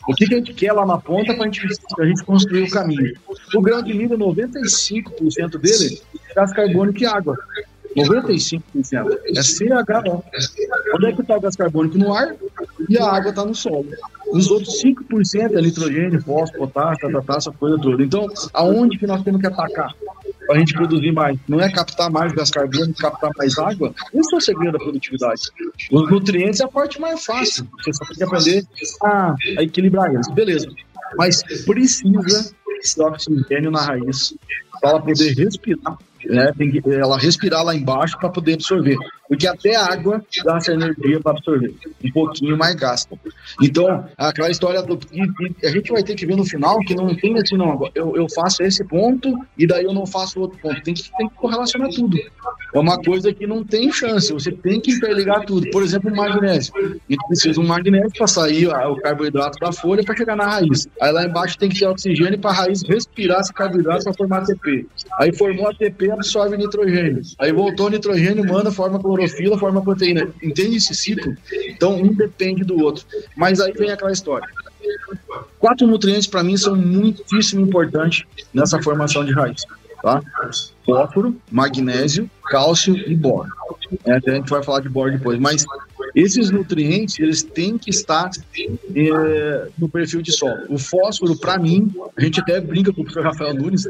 o 0.09 0.13
que, 0.13 0.25
que 0.25 0.33
a 0.33 0.37
gente 0.37 0.53
quer 0.53 0.73
lá 0.73 0.85
na 0.85 0.97
ponta 0.97 1.33
para 1.33 1.45
gente, 1.45 1.61
a 1.99 2.05
gente 2.05 2.23
construir 2.25 2.63
o 2.63 2.69
caminho. 2.69 3.13
O 3.55 3.61
grão 3.61 3.81
de 3.81 3.93
milho, 3.93 4.17
95% 4.17 5.57
dele 5.57 6.01
é 6.29 6.33
gás 6.33 6.51
carbônico 6.51 7.01
e 7.01 7.05
água. 7.05 7.37
95%. 7.95 8.61
É 9.35 9.41
CH. 9.41 10.23
Onde 10.95 11.05
é 11.05 11.11
que 11.13 11.21
está 11.21 11.37
o 11.37 11.41
gás 11.41 11.55
carbônico? 11.55 11.97
No 11.97 12.13
ar 12.13 12.35
e 12.89 12.97
a 12.97 13.05
água 13.05 13.29
está 13.29 13.45
no 13.45 13.55
solo. 13.55 13.85
Os 14.31 14.49
outros 14.49 14.81
5% 14.81 15.57
é 15.57 15.61
nitrogênio, 15.61 16.21
fósforo, 16.21 16.67
potássio, 16.67 17.11
tatá, 17.11 17.35
essa 17.37 17.51
coisa 17.51 17.77
toda. 17.79 18.01
Então, 18.03 18.27
aonde 18.53 18.97
que 18.97 19.05
nós 19.05 19.23
temos 19.23 19.41
que 19.41 19.47
atacar? 19.47 19.93
Para 20.47 20.55
a 20.55 20.59
gente 20.59 20.73
produzir 20.73 21.11
mais. 21.11 21.37
Não 21.47 21.59
é 21.59 21.71
captar 21.71 22.09
mais 22.09 22.31
gás 22.33 22.49
carbônico, 22.49 22.97
captar 22.97 23.31
mais 23.37 23.57
água? 23.57 23.93
Esse 24.13 24.33
é 24.33 24.37
o 24.37 24.41
segredo 24.41 24.73
da 24.73 24.79
produtividade. 24.79 25.41
Os 25.91 26.09
nutrientes 26.09 26.59
é 26.61 26.65
a 26.65 26.67
parte 26.67 26.99
mais 26.99 27.23
fácil. 27.23 27.67
Você 27.83 27.93
só 27.93 28.05
tem 28.05 28.15
que 28.15 28.23
aprender 28.23 28.65
a, 29.03 29.35
a 29.57 29.63
equilibrar 29.63 30.13
eles. 30.13 30.27
Beleza. 30.33 30.67
Mas 31.17 31.43
precisa 31.65 32.53
de 32.95 33.01
oxigênio 33.01 33.69
na 33.69 33.81
raiz 33.81 34.33
para 34.79 34.91
ela 34.91 35.01
poder 35.01 35.33
respirar 35.35 35.97
né? 36.25 36.51
Tem 36.57 36.71
que 36.71 36.81
ela 36.93 37.17
respirar 37.17 37.63
lá 37.63 37.75
embaixo 37.75 38.17
para 38.17 38.29
poder 38.29 38.53
absorver. 38.53 38.97
Porque 39.31 39.47
até 39.47 39.77
a 39.77 39.85
água 39.85 40.21
gasta 40.43 40.73
energia 40.73 41.17
para 41.21 41.31
absorver. 41.31 41.73
Um 42.03 42.11
pouquinho 42.11 42.57
mais 42.57 42.75
gasta. 42.75 43.17
Então, 43.61 44.03
aquela 44.17 44.51
história 44.51 44.83
do. 44.83 44.99
a 45.63 45.69
gente 45.69 45.89
vai 45.89 46.03
ter 46.03 46.15
que 46.15 46.25
ver 46.25 46.35
no 46.35 46.43
final 46.43 46.77
que 46.79 46.93
não 46.93 47.15
tem 47.15 47.39
assim, 47.39 47.55
não. 47.55 47.89
Eu, 47.95 48.17
eu 48.17 48.27
faço 48.29 48.61
esse 48.61 48.83
ponto 48.83 49.33
e 49.57 49.65
daí 49.65 49.85
eu 49.85 49.93
não 49.93 50.05
faço 50.05 50.41
outro 50.41 50.59
ponto. 50.59 50.83
Tem 50.83 50.93
que, 50.93 51.09
tem 51.17 51.29
que 51.29 51.35
correlacionar 51.35 51.89
tudo. 51.91 52.17
É 52.73 52.77
uma 52.77 52.97
coisa 52.97 53.33
que 53.33 53.47
não 53.47 53.63
tem 53.63 53.89
chance. 53.89 54.33
Você 54.33 54.51
tem 54.51 54.81
que 54.81 54.91
interligar 54.91 55.45
tudo. 55.45 55.69
Por 55.71 55.81
exemplo, 55.81 56.11
o 56.11 56.15
magnésio. 56.15 56.73
A 56.75 56.81
gente 56.81 57.27
precisa 57.29 57.61
um 57.61 57.65
magnésio 57.65 58.11
para 58.17 58.27
sair 58.27 58.67
o 58.67 58.95
carboidrato 58.97 59.57
da 59.59 59.71
folha 59.71 60.03
para 60.03 60.17
chegar 60.17 60.35
na 60.35 60.45
raiz. 60.45 60.89
Aí 61.01 61.11
lá 61.13 61.23
embaixo 61.23 61.57
tem 61.57 61.69
que 61.69 61.79
ter 61.79 61.87
oxigênio 61.87 62.37
para 62.37 62.51
a 62.51 62.53
raiz 62.53 62.83
respirar 62.83 63.39
esse 63.39 63.53
carboidrato 63.53 64.03
para 64.03 64.13
formar 64.13 64.39
ATP. 64.39 64.85
Aí 65.19 65.33
formou 65.33 65.69
ATP, 65.69 66.11
absorve 66.11 66.57
nitrogênio. 66.57 67.21
Aí 67.39 67.53
voltou 67.53 67.89
nitrogênio, 67.89 68.45
manda, 68.45 68.71
forma 68.71 68.99
clorofila, 69.27 69.57
forma 69.57 69.81
proteína. 69.81 70.27
Entende 70.41 70.77
esse 70.77 70.93
ciclo? 70.95 71.35
Então, 71.67 71.95
um 71.95 72.13
depende 72.13 72.63
do 72.63 72.77
outro. 72.79 73.05
Mas 73.35 73.59
aí 73.59 73.73
vem 73.73 73.91
aquela 73.91 74.11
história. 74.11 74.47
Quatro 75.59 75.87
nutrientes, 75.87 76.27
para 76.27 76.43
mim, 76.43 76.57
são 76.57 76.75
muitíssimo 76.75 77.61
importantes 77.61 78.25
nessa 78.53 78.81
formação 78.81 79.23
de 79.23 79.31
raiz. 79.31 79.63
Tá? 80.01 80.21
Fósforo, 80.83 81.35
magnésio, 81.51 82.29
cálcio 82.45 82.95
e 82.95 83.15
boro. 83.15 83.49
É, 84.05 84.13
a 84.13 84.35
gente 84.35 84.49
vai 84.49 84.63
falar 84.63 84.79
de 84.79 84.89
boro 84.89 85.11
depois, 85.11 85.37
mas 85.39 85.65
esses 86.15 86.51
nutrientes, 86.51 87.19
eles 87.19 87.43
têm 87.43 87.77
que 87.77 87.89
estar 87.89 88.29
é, 88.95 89.67
no 89.77 89.89
perfil 89.89 90.21
de 90.21 90.31
solo. 90.31 90.65
O 90.69 90.77
fósforo, 90.77 91.37
para 91.37 91.57
mim, 91.57 91.91
a 92.17 92.21
gente 92.21 92.39
até 92.39 92.59
brinca 92.59 92.93
com 92.93 93.01
o 93.01 93.03
professor 93.03 93.23
Rafael 93.23 93.53
Nunes, 93.53 93.85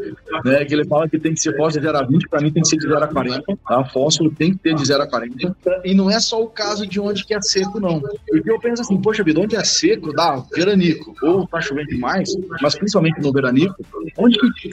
né, 0.46 0.66
que 0.66 0.74
ele 0.74 0.86
fala 0.86 1.08
que 1.10 1.20
tem 1.20 1.34
que 1.34 1.40
ser 1.40 1.56
fósforo 1.58 1.82
de 1.82 1.88
0 1.88 1.98
a 1.98 2.04
20, 2.04 2.30
para 2.30 2.42
mim 2.42 2.52
tem 2.52 2.62
que 2.62 2.70
ser 2.70 2.78
de 2.78 2.88
0 2.88 3.04
a 3.04 3.08
40, 3.08 3.58
tá? 3.68 3.86
Fósforo 3.86 4.32
tem 4.32 4.52
que 4.52 4.60
ter 4.60 4.76
de 4.76 4.86
0 4.86 5.04
a 5.04 5.08
40. 5.08 5.56
E 5.84 5.94
não 5.94 6.10
é 6.10 6.20
só 6.20 6.42
o 6.42 6.48
caso 6.48 6.86
de 6.86 7.00
onde 7.00 7.26
que 7.26 7.34
é 7.34 7.42
seco, 7.42 7.80
não. 7.80 8.00
Porque 8.00 8.52
eu 8.52 8.60
penso 8.60 8.82
assim, 8.82 9.00
poxa 9.02 9.24
vida, 9.24 9.40
onde 9.40 9.56
é 9.56 9.64
seco, 9.64 10.14
dá 10.14 10.44
veranico, 10.54 11.16
ou 11.22 11.48
tá 11.48 11.62
chovendo 11.62 11.88
demais, 11.88 12.30
mas 12.62 12.76
principalmente 12.76 13.20
no 13.22 13.32
veranico, 13.32 13.76
onde 14.18 14.38
que 14.38 14.72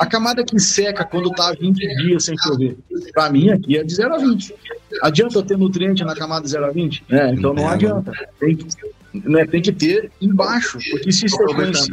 a 0.00 0.06
camada 0.06 0.44
que 0.44 0.58
seca 0.58 1.04
quando 1.04 1.30
tá 1.30 1.52
20 1.58 1.96
dias 1.96 2.24
sem 2.24 2.36
chover, 2.38 2.76
para 3.12 3.30
mim 3.30 3.50
aqui 3.50 3.76
é 3.76 3.84
de 3.84 3.94
0 3.94 4.14
a 4.14 4.18
20. 4.18 4.54
Adianta 5.02 5.38
eu 5.38 5.42
ter 5.42 5.58
nutriente 5.58 6.04
na 6.04 6.14
camada 6.14 6.46
0 6.46 6.66
a 6.66 6.70
20? 6.70 6.85
É, 7.10 7.30
então 7.32 7.54
não 7.54 7.68
adianta. 7.68 8.12
Tem 8.38 8.56
que, 8.56 8.66
né, 9.24 9.46
tem 9.46 9.62
que 9.62 9.72
ter 9.72 10.10
embaixo, 10.20 10.78
porque 10.90 11.12
se 11.12 11.26
em 11.26 11.28
cima... 11.28 11.46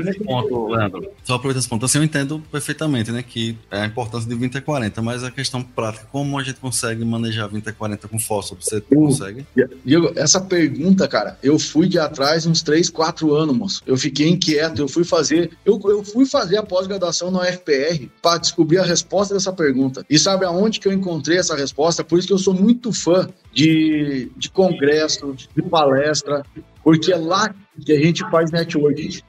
Esse 0.09 0.19
ponto, 0.19 0.67
Leandro, 0.67 1.11
só 1.23 1.35
aproveita 1.35 1.59
esse 1.59 1.69
ponto. 1.69 1.85
Assim, 1.85 1.97
eu 1.99 2.03
entendo 2.03 2.43
perfeitamente, 2.51 3.11
né, 3.11 3.23
que 3.23 3.57
é 3.71 3.81
a 3.81 3.85
importância 3.85 4.27
de 4.27 4.35
20 4.35 4.57
a 4.57 4.61
40, 4.61 5.01
mas 5.01 5.23
a 5.23 5.31
questão 5.31 5.61
prática, 5.61 6.07
como 6.11 6.37
a 6.37 6.43
gente 6.43 6.59
consegue 6.59 7.03
manejar 7.05 7.47
20 7.47 7.69
a 7.69 7.73
40 7.73 8.07
com 8.07 8.19
fósforo? 8.19 8.61
Você 8.61 8.77
eu, 8.77 8.99
consegue? 8.99 9.45
Diego, 9.83 10.11
essa 10.15 10.39
pergunta, 10.39 11.07
cara, 11.07 11.37
eu 11.43 11.57
fui 11.57 11.87
de 11.87 11.99
atrás 11.99 12.45
uns 12.45 12.61
3, 12.61 12.89
4 12.89 13.33
anos, 13.33 13.55
moço. 13.55 13.81
Eu 13.85 13.97
fiquei 13.97 14.29
inquieto, 14.29 14.79
eu 14.79 14.87
fui 14.87 15.03
fazer, 15.03 15.51
eu, 15.65 15.79
eu 15.85 16.03
fui 16.03 16.25
fazer 16.25 16.57
a 16.57 16.63
pós-graduação 16.63 17.31
na 17.31 17.41
UFPR 17.41 18.09
para 18.21 18.39
descobrir 18.39 18.79
a 18.79 18.83
resposta 18.83 19.33
dessa 19.33 19.51
pergunta. 19.51 20.05
E 20.09 20.17
sabe 20.17 20.45
aonde 20.45 20.79
que 20.79 20.87
eu 20.87 20.93
encontrei 20.93 21.37
essa 21.37 21.55
resposta? 21.55 22.03
Por 22.03 22.19
isso 22.19 22.27
que 22.27 22.33
eu 22.33 22.37
sou 22.37 22.53
muito 22.53 22.91
fã 22.91 23.27
de, 23.53 24.31
de 24.35 24.49
congresso, 24.49 25.35
de 25.55 25.61
palestra, 25.63 26.43
porque 26.83 27.11
é 27.11 27.17
lá 27.17 27.53
que 27.85 27.91
a 27.91 27.99
gente 27.99 28.21
faz 28.29 28.51
networking. 28.51 29.19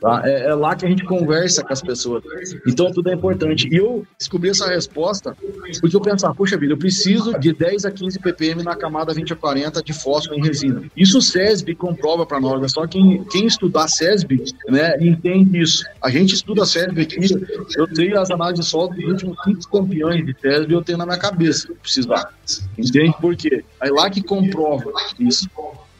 Tá? 0.00 0.22
É, 0.24 0.46
é, 0.46 0.54
lá 0.54 0.76
que 0.76 0.86
a 0.86 0.88
gente 0.88 1.04
conversa 1.04 1.64
com 1.64 1.72
as 1.72 1.82
pessoas. 1.82 2.22
Então 2.66 2.92
tudo 2.92 3.10
é 3.10 3.14
importante. 3.14 3.68
E 3.70 3.76
eu 3.76 4.06
descobri 4.18 4.50
essa 4.50 4.68
resposta 4.68 5.36
porque 5.80 5.96
eu 5.96 6.00
pensava, 6.00 6.34
poxa 6.34 6.56
vida, 6.56 6.72
eu 6.72 6.78
preciso 6.78 7.38
de 7.38 7.52
10 7.52 7.84
a 7.84 7.90
15 7.90 8.18
ppm 8.20 8.62
na 8.62 8.76
camada 8.76 9.12
20 9.12 9.32
a 9.32 9.36
40 9.36 9.82
de 9.82 9.92
fósforo 9.92 10.38
em 10.38 10.42
resina. 10.42 10.84
Isso 10.96 11.18
o 11.18 11.22
SESB 11.22 11.74
comprova 11.74 12.24
para 12.24 12.40
nós, 12.40 12.62
é 12.62 12.68
só 12.68 12.86
quem, 12.86 13.24
quem 13.24 13.46
estudar 13.46 13.88
SESB 13.88 14.44
né, 14.68 14.96
entende 15.00 15.60
isso. 15.60 15.84
A 16.00 16.10
gente 16.10 16.34
estuda 16.34 16.64
SESB 16.64 17.02
aqui, 17.02 17.18
eu 17.76 17.92
tenho 17.92 18.20
as 18.20 18.30
análises 18.30 18.64
de 18.64 18.70
solo 18.70 18.88
dos 18.94 19.04
últimos 19.04 19.36
5 19.42 19.70
campeões 19.70 20.24
de 20.24 20.36
SESB 20.40 20.74
eu 20.74 20.82
tenho 20.82 20.98
na 20.98 21.06
minha 21.06 21.18
cabeça, 21.18 21.68
precisar. 21.82 22.32
Entende 22.76 23.14
por 23.20 23.34
quê? 23.34 23.64
É 23.82 23.90
lá 23.90 24.08
que 24.08 24.22
comprova 24.22 24.92
isso. 25.18 25.48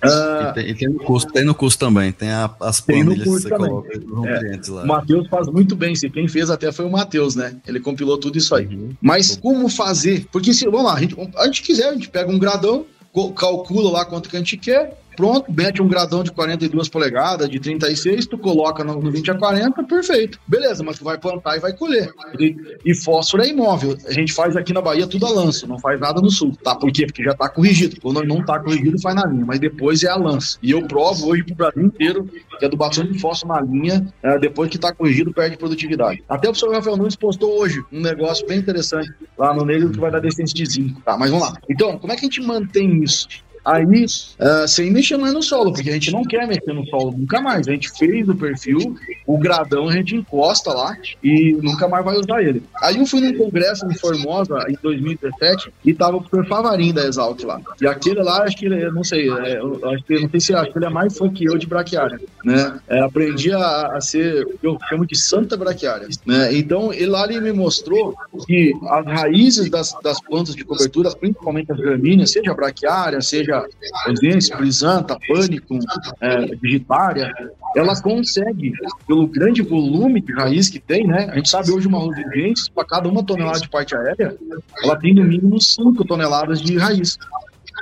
Uh, 0.04 0.50
e, 0.50 0.54
tem, 0.54 0.70
e, 0.70 0.74
tem, 0.74 0.88
no 0.88 1.00
curso, 1.00 1.26
tem 1.26 1.44
no 1.44 1.54
curso 1.54 1.78
também, 1.78 2.12
tem 2.12 2.30
a, 2.30 2.48
as 2.60 2.80
planilhas 2.80 3.24
que 3.24 3.28
você 3.28 3.48
também. 3.48 3.68
coloca 3.68 3.92
é, 4.28 4.60
lá. 4.68 4.82
O 4.84 4.86
Matheus 4.86 5.26
faz 5.28 5.48
muito 5.48 5.74
bem, 5.74 5.94
se 5.96 6.08
quem 6.08 6.28
fez 6.28 6.50
até 6.50 6.70
foi 6.70 6.84
o 6.84 6.90
Matheus, 6.90 7.34
né? 7.34 7.56
Ele 7.66 7.80
compilou 7.80 8.16
tudo 8.16 8.38
isso 8.38 8.54
aí. 8.54 8.66
Uhum. 8.66 8.90
Mas 9.00 9.36
como 9.36 9.68
fazer? 9.68 10.26
Porque 10.30 10.54
se, 10.54 10.64
vamos 10.66 10.84
lá, 10.84 10.94
a 10.94 11.00
gente, 11.00 11.16
a 11.36 11.46
gente 11.46 11.62
quiser, 11.62 11.88
a 11.88 11.92
gente 11.94 12.08
pega 12.08 12.30
um 12.30 12.38
gradão, 12.38 12.86
calcula 13.34 13.90
lá 13.90 14.04
quanto 14.04 14.28
que 14.28 14.36
a 14.36 14.38
gente 14.38 14.56
quer, 14.56 14.96
pronto, 15.18 15.52
mete 15.52 15.82
um 15.82 15.88
gradão 15.88 16.22
de 16.22 16.30
42 16.30 16.88
polegadas, 16.88 17.50
de 17.50 17.58
36, 17.58 18.24
tu 18.28 18.38
coloca 18.38 18.84
no, 18.84 19.02
no 19.02 19.10
20 19.10 19.32
a 19.32 19.34
40, 19.36 19.82
perfeito. 19.82 20.38
Beleza, 20.46 20.84
mas 20.84 20.96
tu 20.96 21.04
vai 21.04 21.18
plantar 21.18 21.56
e 21.56 21.60
vai 21.60 21.72
colher. 21.72 22.08
E, 22.38 22.56
e, 22.84 22.94
fósforo 22.94 23.42
é 23.42 23.48
imóvel. 23.48 23.96
A 24.06 24.12
gente 24.12 24.32
faz 24.32 24.56
aqui 24.56 24.72
na 24.72 24.80
Bahia 24.80 25.08
tudo 25.08 25.26
a 25.26 25.30
lança, 25.30 25.66
não 25.66 25.76
faz 25.76 25.98
nada 25.98 26.20
no 26.20 26.30
sul. 26.30 26.56
Tá? 26.62 26.76
Por 26.76 26.92
quê? 26.92 27.04
Porque 27.04 27.24
já 27.24 27.34
tá 27.34 27.48
corrigido. 27.48 28.00
Quando 28.00 28.22
não 28.22 28.44
tá 28.44 28.60
corrigido, 28.60 29.00
faz 29.00 29.16
na 29.16 29.26
linha, 29.26 29.44
mas 29.44 29.58
depois 29.58 30.04
é 30.04 30.08
a 30.08 30.16
lança. 30.16 30.56
E 30.62 30.70
eu 30.70 30.86
provo 30.86 31.30
hoje 31.30 31.42
pro 31.42 31.56
Brasil 31.56 31.82
inteiro 31.82 32.24
que 32.56 32.64
a 32.64 32.68
adubação 32.68 33.04
de 33.04 33.18
fósforo 33.18 33.54
na 33.54 33.60
linha, 33.60 34.06
é, 34.22 34.38
depois 34.38 34.70
que 34.70 34.78
tá 34.78 34.94
corrigido, 34.94 35.32
perde 35.32 35.56
produtividade. 35.56 36.22
Até 36.28 36.48
o 36.48 36.52
professor 36.52 36.72
Rafael 36.72 36.96
Nunes 36.96 37.16
postou 37.16 37.58
hoje 37.58 37.82
um 37.92 38.00
negócio 38.00 38.46
bem 38.46 38.58
interessante 38.58 39.12
lá 39.36 39.52
no 39.52 39.64
negro 39.64 39.90
que 39.90 39.98
vai 39.98 40.12
dar 40.12 40.20
descendência 40.20 40.54
de 40.54 40.70
zinco. 40.70 41.00
Tá, 41.00 41.18
mas 41.18 41.28
vamos 41.28 41.48
lá. 41.48 41.54
Então, 41.68 41.98
como 41.98 42.12
é 42.12 42.16
que 42.16 42.20
a 42.20 42.28
gente 42.28 42.40
mantém 42.40 43.02
isso? 43.02 43.26
Aí, 43.64 43.84
uh, 43.84 44.68
sem 44.68 44.90
mexer 44.90 45.16
mais 45.16 45.34
no 45.34 45.42
solo, 45.42 45.72
porque 45.72 45.90
a 45.90 45.94
gente 45.94 46.12
não 46.12 46.22
quer 46.24 46.46
mexer 46.46 46.72
no 46.72 46.86
solo 46.86 47.12
nunca 47.16 47.40
mais. 47.40 47.68
A 47.68 47.72
gente 47.72 47.90
fez 47.98 48.28
o 48.28 48.34
perfil, 48.34 48.96
o 49.26 49.38
gradão 49.38 49.88
a 49.88 49.92
gente 49.92 50.14
encosta 50.14 50.72
lá 50.72 50.96
e 51.22 51.56
nunca 51.62 51.88
mais 51.88 52.04
vai 52.04 52.16
usar 52.16 52.42
ele. 52.42 52.62
Aí 52.82 52.96
eu 52.98 53.06
fui 53.06 53.20
num 53.20 53.36
congresso 53.36 53.86
em 53.86 53.94
Formosa, 53.94 54.58
em 54.68 54.76
2017, 54.82 55.72
e 55.84 55.94
tava 55.94 56.16
o 56.16 56.22
professor 56.22 56.48
da 56.92 57.06
Exalt 57.06 57.42
lá. 57.44 57.60
E 57.80 57.86
aquele 57.86 58.22
lá, 58.22 58.42
acho 58.42 58.56
que 58.56 58.66
ele, 58.66 58.90
não 58.90 59.04
sei, 59.04 59.28
é, 59.28 59.58
acho 59.58 60.04
que, 60.04 60.20
não 60.20 60.30
sei 60.30 60.40
se 60.40 60.54
acho 60.54 60.72
que 60.72 60.78
ele 60.78 60.86
é 60.86 60.90
mais 60.90 61.16
fã 61.16 61.28
que 61.30 61.44
eu 61.44 61.58
de 61.58 61.66
braquiária, 61.66 62.20
né? 62.44 62.78
É, 62.88 63.00
aprendi 63.00 63.52
a, 63.52 63.96
a, 63.96 64.00
ser, 64.00 64.46
eu 64.62 64.78
chamo 64.88 65.06
de 65.06 65.16
santa 65.16 65.56
braquiária, 65.56 66.08
né? 66.24 66.54
Então, 66.54 66.92
ele 66.92 67.06
lá 67.06 67.24
ele 67.24 67.40
me 67.40 67.52
mostrou 67.52 68.14
que 68.46 68.72
as 68.88 69.06
raízes 69.06 69.70
das, 69.70 69.94
das 70.02 70.20
plantas 70.20 70.54
de 70.54 70.64
cobertura, 70.64 71.10
principalmente 71.10 71.72
as 71.72 71.78
gramíneas, 71.78 72.30
seja 72.30 72.54
braquiária, 72.54 73.20
seja 73.20 73.47
Audiência, 74.06 74.56
Brisanta, 74.56 75.18
Pânico, 75.26 75.78
é, 76.20 76.46
Digitária, 76.56 77.32
ela 77.76 78.00
consegue, 78.00 78.72
pelo 79.06 79.26
grande 79.26 79.62
volume 79.62 80.20
de 80.20 80.32
raiz 80.32 80.68
que 80.68 80.78
tem, 80.78 81.06
né? 81.06 81.28
A 81.30 81.36
gente 81.36 81.48
sabe 81.48 81.70
hoje 81.70 81.86
uma 81.86 81.98
audiência, 81.98 82.72
para 82.74 82.84
cada 82.84 83.08
uma 83.08 83.24
tonelada 83.24 83.60
de 83.60 83.68
parte 83.68 83.94
aérea, 83.94 84.36
ela 84.82 84.96
tem 84.96 85.14
no 85.14 85.24
mínimo 85.24 85.60
5 85.60 86.04
toneladas 86.04 86.60
de 86.60 86.76
raiz. 86.76 87.18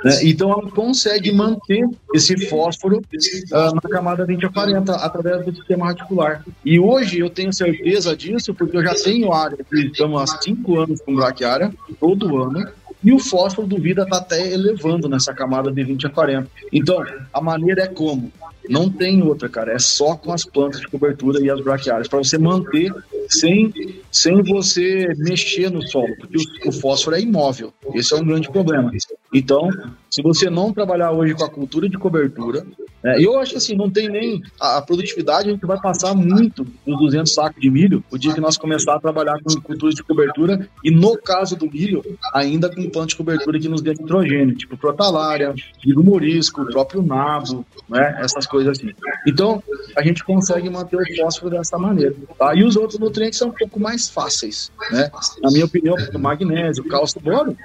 Né? 0.03 0.19
Então 0.23 0.51
ela 0.51 0.69
consegue 0.69 1.31
manter 1.31 1.87
esse 2.13 2.47
fósforo 2.47 2.97
uh, 2.97 3.75
na 3.75 3.81
camada 3.81 4.25
20 4.25 4.45
a 4.45 4.49
40 4.49 4.95
através 4.95 5.45
do 5.45 5.55
sistema 5.55 5.87
radicular. 5.87 6.43
E 6.63 6.79
hoje 6.79 7.19
eu 7.19 7.29
tenho 7.29 7.51
certeza 7.51 8.15
disso 8.15 8.53
porque 8.53 8.77
eu 8.77 8.83
já 8.83 8.93
tenho 8.93 9.33
área 9.33 9.57
estamos 9.71 10.21
há 10.21 10.41
5 10.41 10.79
anos 10.79 11.01
com 11.01 11.15
braquiária, 11.15 11.73
todo 11.99 12.43
ano, 12.43 12.67
e 13.03 13.13
o 13.13 13.19
fósforo 13.19 13.67
do 13.67 13.77
vida 13.77 14.03
está 14.03 14.17
até 14.17 14.51
elevando 14.51 15.07
nessa 15.07 15.33
camada 15.33 15.71
de 15.71 15.83
20 15.83 16.07
a 16.07 16.09
40. 16.09 16.49
Então, 16.71 17.03
a 17.31 17.41
maneira 17.41 17.83
é 17.83 17.87
como? 17.87 18.31
Não 18.69 18.89
tem 18.89 19.21
outra, 19.21 19.47
cara. 19.47 19.71
É 19.71 19.79
só 19.79 20.15
com 20.15 20.33
as 20.33 20.43
plantas 20.43 20.81
de 20.81 20.87
cobertura 20.87 21.39
e 21.41 21.49
as 21.49 21.61
braquiárias, 21.61 22.07
para 22.07 22.19
você 22.19 22.37
manter 22.37 22.93
sem, 23.29 23.73
sem 24.11 24.41
você 24.43 25.13
mexer 25.17 25.69
no 25.71 25.81
solo, 25.87 26.15
porque 26.17 26.37
o, 26.37 26.69
o 26.69 26.71
fósforo 26.71 27.15
é 27.15 27.21
imóvel. 27.21 27.73
Esse 27.93 28.13
é 28.13 28.17
um 28.17 28.25
grande 28.25 28.49
problema. 28.51 28.91
Então, 29.33 29.69
se 30.09 30.21
você 30.21 30.49
não 30.49 30.73
trabalhar 30.73 31.11
hoje 31.11 31.33
com 31.33 31.43
a 31.43 31.49
cultura 31.49 31.89
de 31.89 31.97
cobertura, 31.97 32.65
é, 33.03 33.23
eu 33.23 33.39
acho 33.39 33.57
assim, 33.57 33.75
não 33.75 33.89
tem 33.89 34.09
nem 34.09 34.41
a, 34.59 34.81
produtividade, 34.81 35.49
a 35.49 35.51
gente 35.51 35.65
vai 35.65 35.79
passar 35.79 36.15
muito 36.15 36.65
dos 36.85 36.99
200 36.99 37.33
sacos 37.33 37.61
de 37.61 37.69
milho 37.69 38.03
o 38.09 38.17
dia 38.17 38.33
que 38.33 38.41
nós 38.41 38.57
começar 38.57 38.95
a 38.95 38.99
trabalhar 38.99 39.37
com 39.43 39.61
cultura 39.61 39.93
de 39.93 40.03
cobertura 40.03 40.67
e 40.83 40.89
no 40.89 41.17
caso 41.17 41.55
do 41.55 41.69
milho, 41.69 42.03
ainda 42.33 42.73
com 42.73 42.89
planta 42.89 43.07
de 43.07 43.15
cobertura 43.15 43.59
que 43.59 43.67
nos 43.67 43.81
dê 43.81 43.91
nitrogênio, 43.91 44.55
tipo 44.55 44.77
protalária, 44.77 45.53
milho 45.85 46.03
morisco, 46.03 46.61
o 46.61 46.65
próprio 46.65 47.01
nabo, 47.01 47.65
né, 47.87 48.17
essas 48.19 48.47
coisas 48.47 48.77
assim. 48.77 48.93
Então, 49.27 49.61
a 49.95 50.01
gente 50.01 50.23
consegue 50.23 50.69
manter 50.69 50.97
o 50.97 51.15
fósforo 51.17 51.51
dessa 51.51 51.77
maneira. 51.77 52.15
Tá? 52.37 52.55
E 52.55 52.63
os 52.63 52.75
outros 52.75 52.99
nutrientes 52.99 53.37
são 53.37 53.49
um 53.49 53.53
pouco 53.53 53.79
mais 53.79 54.09
fáceis, 54.09 54.71
né? 54.91 55.09
Na 55.41 55.51
minha 55.51 55.65
opinião, 55.65 55.95
magnésio, 56.19 56.83
cálcio, 56.85 57.21
boro, 57.21 57.55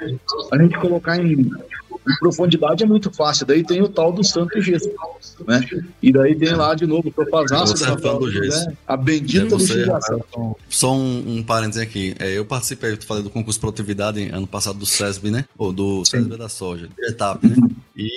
a 0.52 0.58
gente 0.58 0.78
colocar 0.78 1.16
em 1.18 1.50
profundidade 2.18 2.82
é 2.82 2.86
muito 2.86 3.10
fácil. 3.10 3.46
Daí 3.46 3.64
tem 3.64 3.82
o 3.82 3.88
tal 3.88 4.12
do 4.12 4.24
santo 4.24 4.60
gesso, 4.60 4.90
né? 5.46 5.60
E 6.02 6.12
daí 6.12 6.34
tem 6.34 6.52
lá 6.54 6.74
de 6.74 6.86
novo 6.86 7.12
o 7.14 7.22
é 7.22 7.26
fã 8.00 8.18
do 8.18 8.30
gesso. 8.30 8.68
né? 8.68 8.76
a 8.86 8.96
bendita 8.96 9.46
É 9.46 9.48
você, 9.48 9.74
lixiviação. 9.74 10.56
Só 10.68 10.94
um, 10.94 11.38
um 11.38 11.42
parênteses 11.42 11.82
aqui. 11.82 12.14
É, 12.18 12.36
eu 12.36 12.44
participei, 12.44 12.92
eu 12.92 13.02
falei 13.02 13.22
do 13.22 13.30
concurso 13.30 13.58
de 13.58 13.60
produtividade 13.60 14.28
ano 14.30 14.46
passado 14.46 14.78
do 14.78 14.86
SESB, 14.86 15.30
né? 15.30 15.44
Ou 15.56 15.72
do 15.72 16.04
SESB 16.04 16.36
da 16.36 16.48
soja, 16.48 16.88
de 16.88 17.06
etapa, 17.06 17.46
né? 17.46 17.56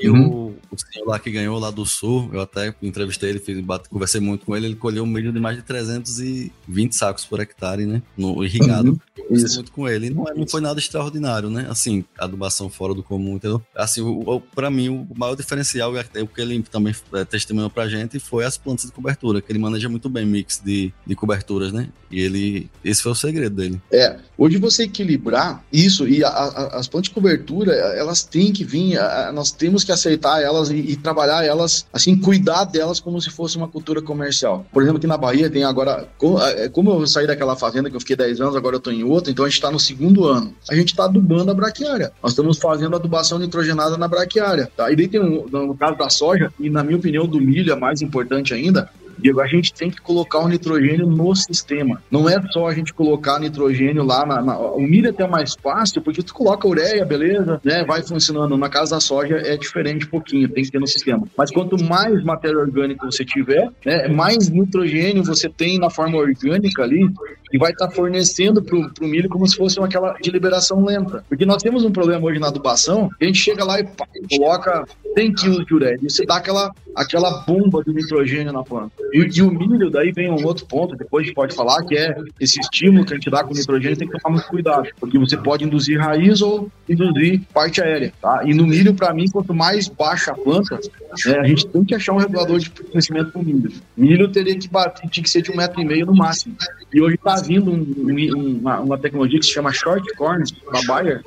E 0.01 0.09
Uhum. 0.09 0.27
o, 0.27 0.55
o 0.71 0.77
senhor 0.77 1.05
lá 1.07 1.19
que 1.19 1.29
ganhou 1.31 1.59
lá 1.59 1.69
do 1.71 1.85
sul, 1.85 2.29
eu 2.33 2.41
até 2.41 2.73
entrevistei 2.81 3.29
ele, 3.29 3.39
fiz, 3.39 3.59
bate- 3.61 3.89
conversei 3.89 4.19
muito 4.21 4.45
com 4.45 4.55
ele, 4.55 4.67
ele 4.67 4.75
colheu 4.75 5.03
um 5.03 5.07
milho 5.07 5.31
de 5.31 5.39
mais 5.39 5.57
de 5.57 5.63
320 5.63 6.93
sacos 6.95 7.25
por 7.25 7.39
hectare, 7.39 7.85
né? 7.85 8.01
No 8.17 8.43
irrigado. 8.43 8.89
Uhum. 8.89 8.99
Eu 9.17 9.23
conversei 9.23 9.45
Isso. 9.47 9.55
muito 9.57 9.71
com 9.71 9.87
ele. 9.87 10.09
Não, 10.09 10.27
é- 10.27 10.33
não 10.33 10.47
foi 10.47 10.61
nada 10.61 10.79
extraordinário, 10.79 11.49
né? 11.49 11.67
Assim, 11.69 12.03
adubação 12.17 12.69
fora 12.69 12.93
do 12.93 13.03
comum, 13.03 13.35
entendeu? 13.35 13.61
Assim, 13.75 14.01
o, 14.01 14.19
o, 14.35 14.39
pra 14.41 14.69
mim, 14.69 14.89
o 14.89 15.07
maior 15.17 15.35
diferencial, 15.35 15.93
é 15.97 16.21
o 16.21 16.27
que 16.27 16.41
ele 16.41 16.61
também 16.63 16.93
é, 17.13 17.25
testemunhou 17.25 17.69
pra 17.69 17.87
gente, 17.87 18.19
foi 18.19 18.45
as 18.45 18.57
plantas 18.57 18.85
de 18.85 18.91
cobertura, 18.91 19.41
que 19.41 19.51
ele 19.51 19.59
maneja 19.59 19.89
muito 19.89 20.09
bem 20.09 20.25
mix 20.25 20.61
de, 20.63 20.93
de 21.05 21.15
coberturas, 21.15 21.71
né? 21.71 21.89
E 22.11 22.19
ele, 22.21 22.69
esse 22.83 23.01
foi 23.01 23.11
o 23.11 23.15
segredo 23.15 23.55
dele. 23.55 23.81
É, 23.91 24.17
hoje 24.37 24.57
você 24.57 24.83
equilibrar 24.83 25.63
isso 25.71 26.07
e 26.07 26.23
a- 26.23 26.29
a- 26.29 26.79
as 26.79 26.87
plantas 26.87 27.09
de 27.09 27.13
cobertura, 27.13 27.73
elas 27.73 28.23
têm 28.23 28.51
que 28.53 28.63
vir, 28.63 28.97
a- 28.97 29.31
nós 29.33 29.51
temos 29.51 29.74
que 29.83 29.91
aceitar 29.91 30.41
elas 30.41 30.69
e, 30.69 30.75
e 30.75 30.95
trabalhar 30.95 31.43
elas, 31.45 31.85
assim, 31.91 32.15
cuidar 32.15 32.63
delas 32.65 32.99
como 32.99 33.19
se 33.21 33.29
fosse 33.29 33.57
uma 33.57 33.67
cultura 33.67 34.01
comercial. 34.01 34.65
Por 34.71 34.81
exemplo, 34.81 34.97
aqui 34.97 35.07
na 35.07 35.17
Bahia 35.17 35.49
tem 35.49 35.63
agora, 35.63 36.07
co- 36.17 36.39
é, 36.41 36.69
como 36.69 36.91
eu 36.91 37.07
saí 37.07 37.27
daquela 37.27 37.55
fazenda 37.55 37.89
que 37.89 37.95
eu 37.95 37.99
fiquei 37.99 38.15
10 38.15 38.41
anos, 38.41 38.55
agora 38.55 38.75
eu 38.75 38.79
tô 38.79 38.91
em 38.91 39.03
outra, 39.03 39.31
então 39.31 39.45
a 39.45 39.49
gente 39.49 39.61
tá 39.61 39.71
no 39.71 39.79
segundo 39.79 40.25
ano. 40.25 40.53
A 40.69 40.75
gente 40.75 40.95
tá 40.95 41.05
adubando 41.05 41.51
a 41.51 41.53
braquiária. 41.53 42.11
Nós 42.21 42.31
estamos 42.31 42.57
fazendo 42.57 42.95
adubação 42.95 43.37
nitrogenada 43.39 43.97
na 43.97 44.07
braquiária, 44.07 44.71
tá? 44.75 44.91
E 44.91 44.95
daí 44.95 45.07
tem 45.07 45.19
um, 45.21 45.45
no 45.49 45.75
caso 45.75 45.97
da 45.97 46.09
soja, 46.09 46.51
e 46.59 46.69
na 46.69 46.83
minha 46.83 46.97
opinião 46.97 47.25
do 47.27 47.39
milho 47.39 47.71
é 47.71 47.75
mais 47.75 48.01
importante 48.01 48.53
ainda, 48.53 48.89
Diego, 49.17 49.41
a 49.41 49.47
gente 49.47 49.73
tem 49.73 49.89
que 49.89 50.01
colocar 50.01 50.39
o 50.39 50.47
nitrogênio 50.47 51.07
no 51.07 51.35
sistema. 51.35 52.01
Não 52.11 52.29
é 52.29 52.41
só 52.51 52.67
a 52.67 52.73
gente 52.73 52.93
colocar 52.93 53.39
nitrogênio 53.39 54.03
lá 54.03 54.25
na. 54.25 54.41
na- 54.41 54.59
o 54.59 54.81
milho 54.81 55.07
é 55.07 55.09
até 55.09 55.27
mais 55.27 55.55
fácil, 55.61 56.01
porque 56.01 56.21
tu 56.23 56.33
coloca 56.33 56.67
ureia, 56.67 57.05
beleza, 57.05 57.59
né? 57.63 57.83
Vai 57.85 58.01
funcionando. 58.03 58.57
Na 58.57 58.69
casa 58.69 58.95
da 58.95 58.99
soja 59.01 59.37
é 59.37 59.57
diferente 59.57 60.05
um 60.05 60.09
pouquinho, 60.09 60.49
tem 60.49 60.63
que 60.63 60.71
ter 60.71 60.79
no 60.79 60.87
sistema. 60.87 61.27
Mas 61.37 61.51
quanto 61.51 61.81
mais 61.83 62.23
matéria 62.23 62.57
orgânica 62.59 63.05
você 63.05 63.23
tiver, 63.25 63.69
né, 63.85 64.07
mais 64.07 64.49
nitrogênio 64.49 65.23
você 65.23 65.49
tem 65.49 65.79
na 65.79 65.89
forma 65.89 66.17
orgânica 66.17 66.83
ali, 66.83 67.09
e 67.53 67.57
vai 67.57 67.71
estar 67.71 67.89
fornecendo 67.91 68.61
para 68.61 68.75
o 68.77 69.07
milho 69.07 69.29
como 69.29 69.47
se 69.47 69.55
fosse 69.55 69.77
uma 69.79 69.85
aquela 69.87 70.13
de 70.21 70.29
liberação 70.31 70.83
lenta. 70.83 71.23
Porque 71.29 71.45
nós 71.45 71.61
temos 71.61 71.83
um 71.85 71.91
problema 71.91 72.25
hoje 72.25 72.39
na 72.39 72.47
adubação, 72.47 73.09
a 73.21 73.23
gente 73.25 73.39
chega 73.39 73.63
lá 73.63 73.79
e 73.79 73.83
pá, 73.83 74.05
coloca 74.29 74.83
100 75.17 75.33
quilos 75.33 75.65
de 75.65 75.73
ureia, 75.73 75.97
e 76.01 76.09
você 76.09 76.25
dá 76.25 76.37
aquela, 76.37 76.71
aquela 76.95 77.43
bomba 77.47 77.83
de 77.83 77.93
nitrogênio 77.93 78.51
na 78.51 78.63
planta. 78.63 78.91
E, 79.13 79.41
o 79.41 79.51
milho, 79.51 79.89
daí 79.89 80.11
vem 80.11 80.29
um 80.29 80.45
outro 80.45 80.65
ponto, 80.65 80.95
depois 80.95 81.23
a 81.23 81.25
gente 81.27 81.35
pode 81.35 81.55
falar, 81.55 81.83
que 81.85 81.95
é 81.97 82.15
esse 82.39 82.59
estímulo 82.59 83.05
que 83.05 83.13
a 83.13 83.15
gente 83.15 83.29
dá 83.29 83.43
com 83.43 83.53
nitrogênio, 83.53 83.97
tem 83.97 84.07
que 84.07 84.19
tomar 84.19 84.35
muito 84.35 84.47
cuidado, 84.47 84.87
porque 84.99 85.17
você 85.17 85.37
pode 85.37 85.63
induzir 85.63 85.99
raiz 85.99 86.41
ou 86.41 86.69
induzir 86.89 87.41
parte 87.53 87.81
aérea. 87.81 88.11
Tá? 88.21 88.41
E 88.45 88.53
no 88.53 88.65
milho, 88.67 88.93
para 88.93 89.13
mim, 89.13 89.25
quanto 89.29 89.53
mais 89.53 89.87
baixa 89.87 90.31
a 90.31 90.35
planta, 90.35 90.79
né, 91.25 91.39
a 91.39 91.47
gente 91.47 91.67
tem 91.67 91.83
que 91.83 91.95
achar 91.95 92.13
um 92.13 92.17
regulador 92.17 92.59
de 92.59 92.69
crescimento 92.69 93.31
para 93.31 93.41
o 93.41 93.45
milho. 93.45 93.71
Milho 93.95 94.27
teria 94.27 94.57
que 94.57 94.67
bater, 94.67 95.09
tinha 95.09 95.23
que 95.23 95.29
ser 95.29 95.41
de 95.41 95.51
um 95.51 95.55
metro 95.55 95.79
e 95.81 95.85
meio 95.85 96.05
no 96.05 96.15
máximo. 96.15 96.55
E 96.93 97.01
hoje 97.01 97.15
está 97.15 97.35
vindo 97.41 97.71
um- 97.71 97.85
um- 97.97 98.57
uma, 98.59 98.79
uma 98.79 98.97
tecnologia 98.97 99.39
que 99.39 99.45
se 99.45 99.51
chama 99.53 99.71
short 99.71 100.05
corn 100.15 100.43
da 100.71 100.81
Bayer. 100.87 101.21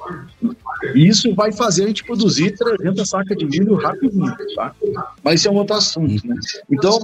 E 0.95 1.07
isso 1.09 1.35
vai 1.35 1.53
fazer 1.53 1.85
a 1.85 1.87
gente 1.89 2.05
produzir 2.05 2.53
300 2.57 3.09
sacas 3.09 3.37
de 3.37 3.45
milho 3.45 3.75
rapidinho, 3.75 4.33
tá? 4.55 4.75
Mas 5.23 5.41
isso 5.41 5.49
é 5.49 5.51
um 5.51 5.57
outro 5.57 5.75
assunto, 5.77 6.27
né? 6.27 6.37
Então, 6.71 7.01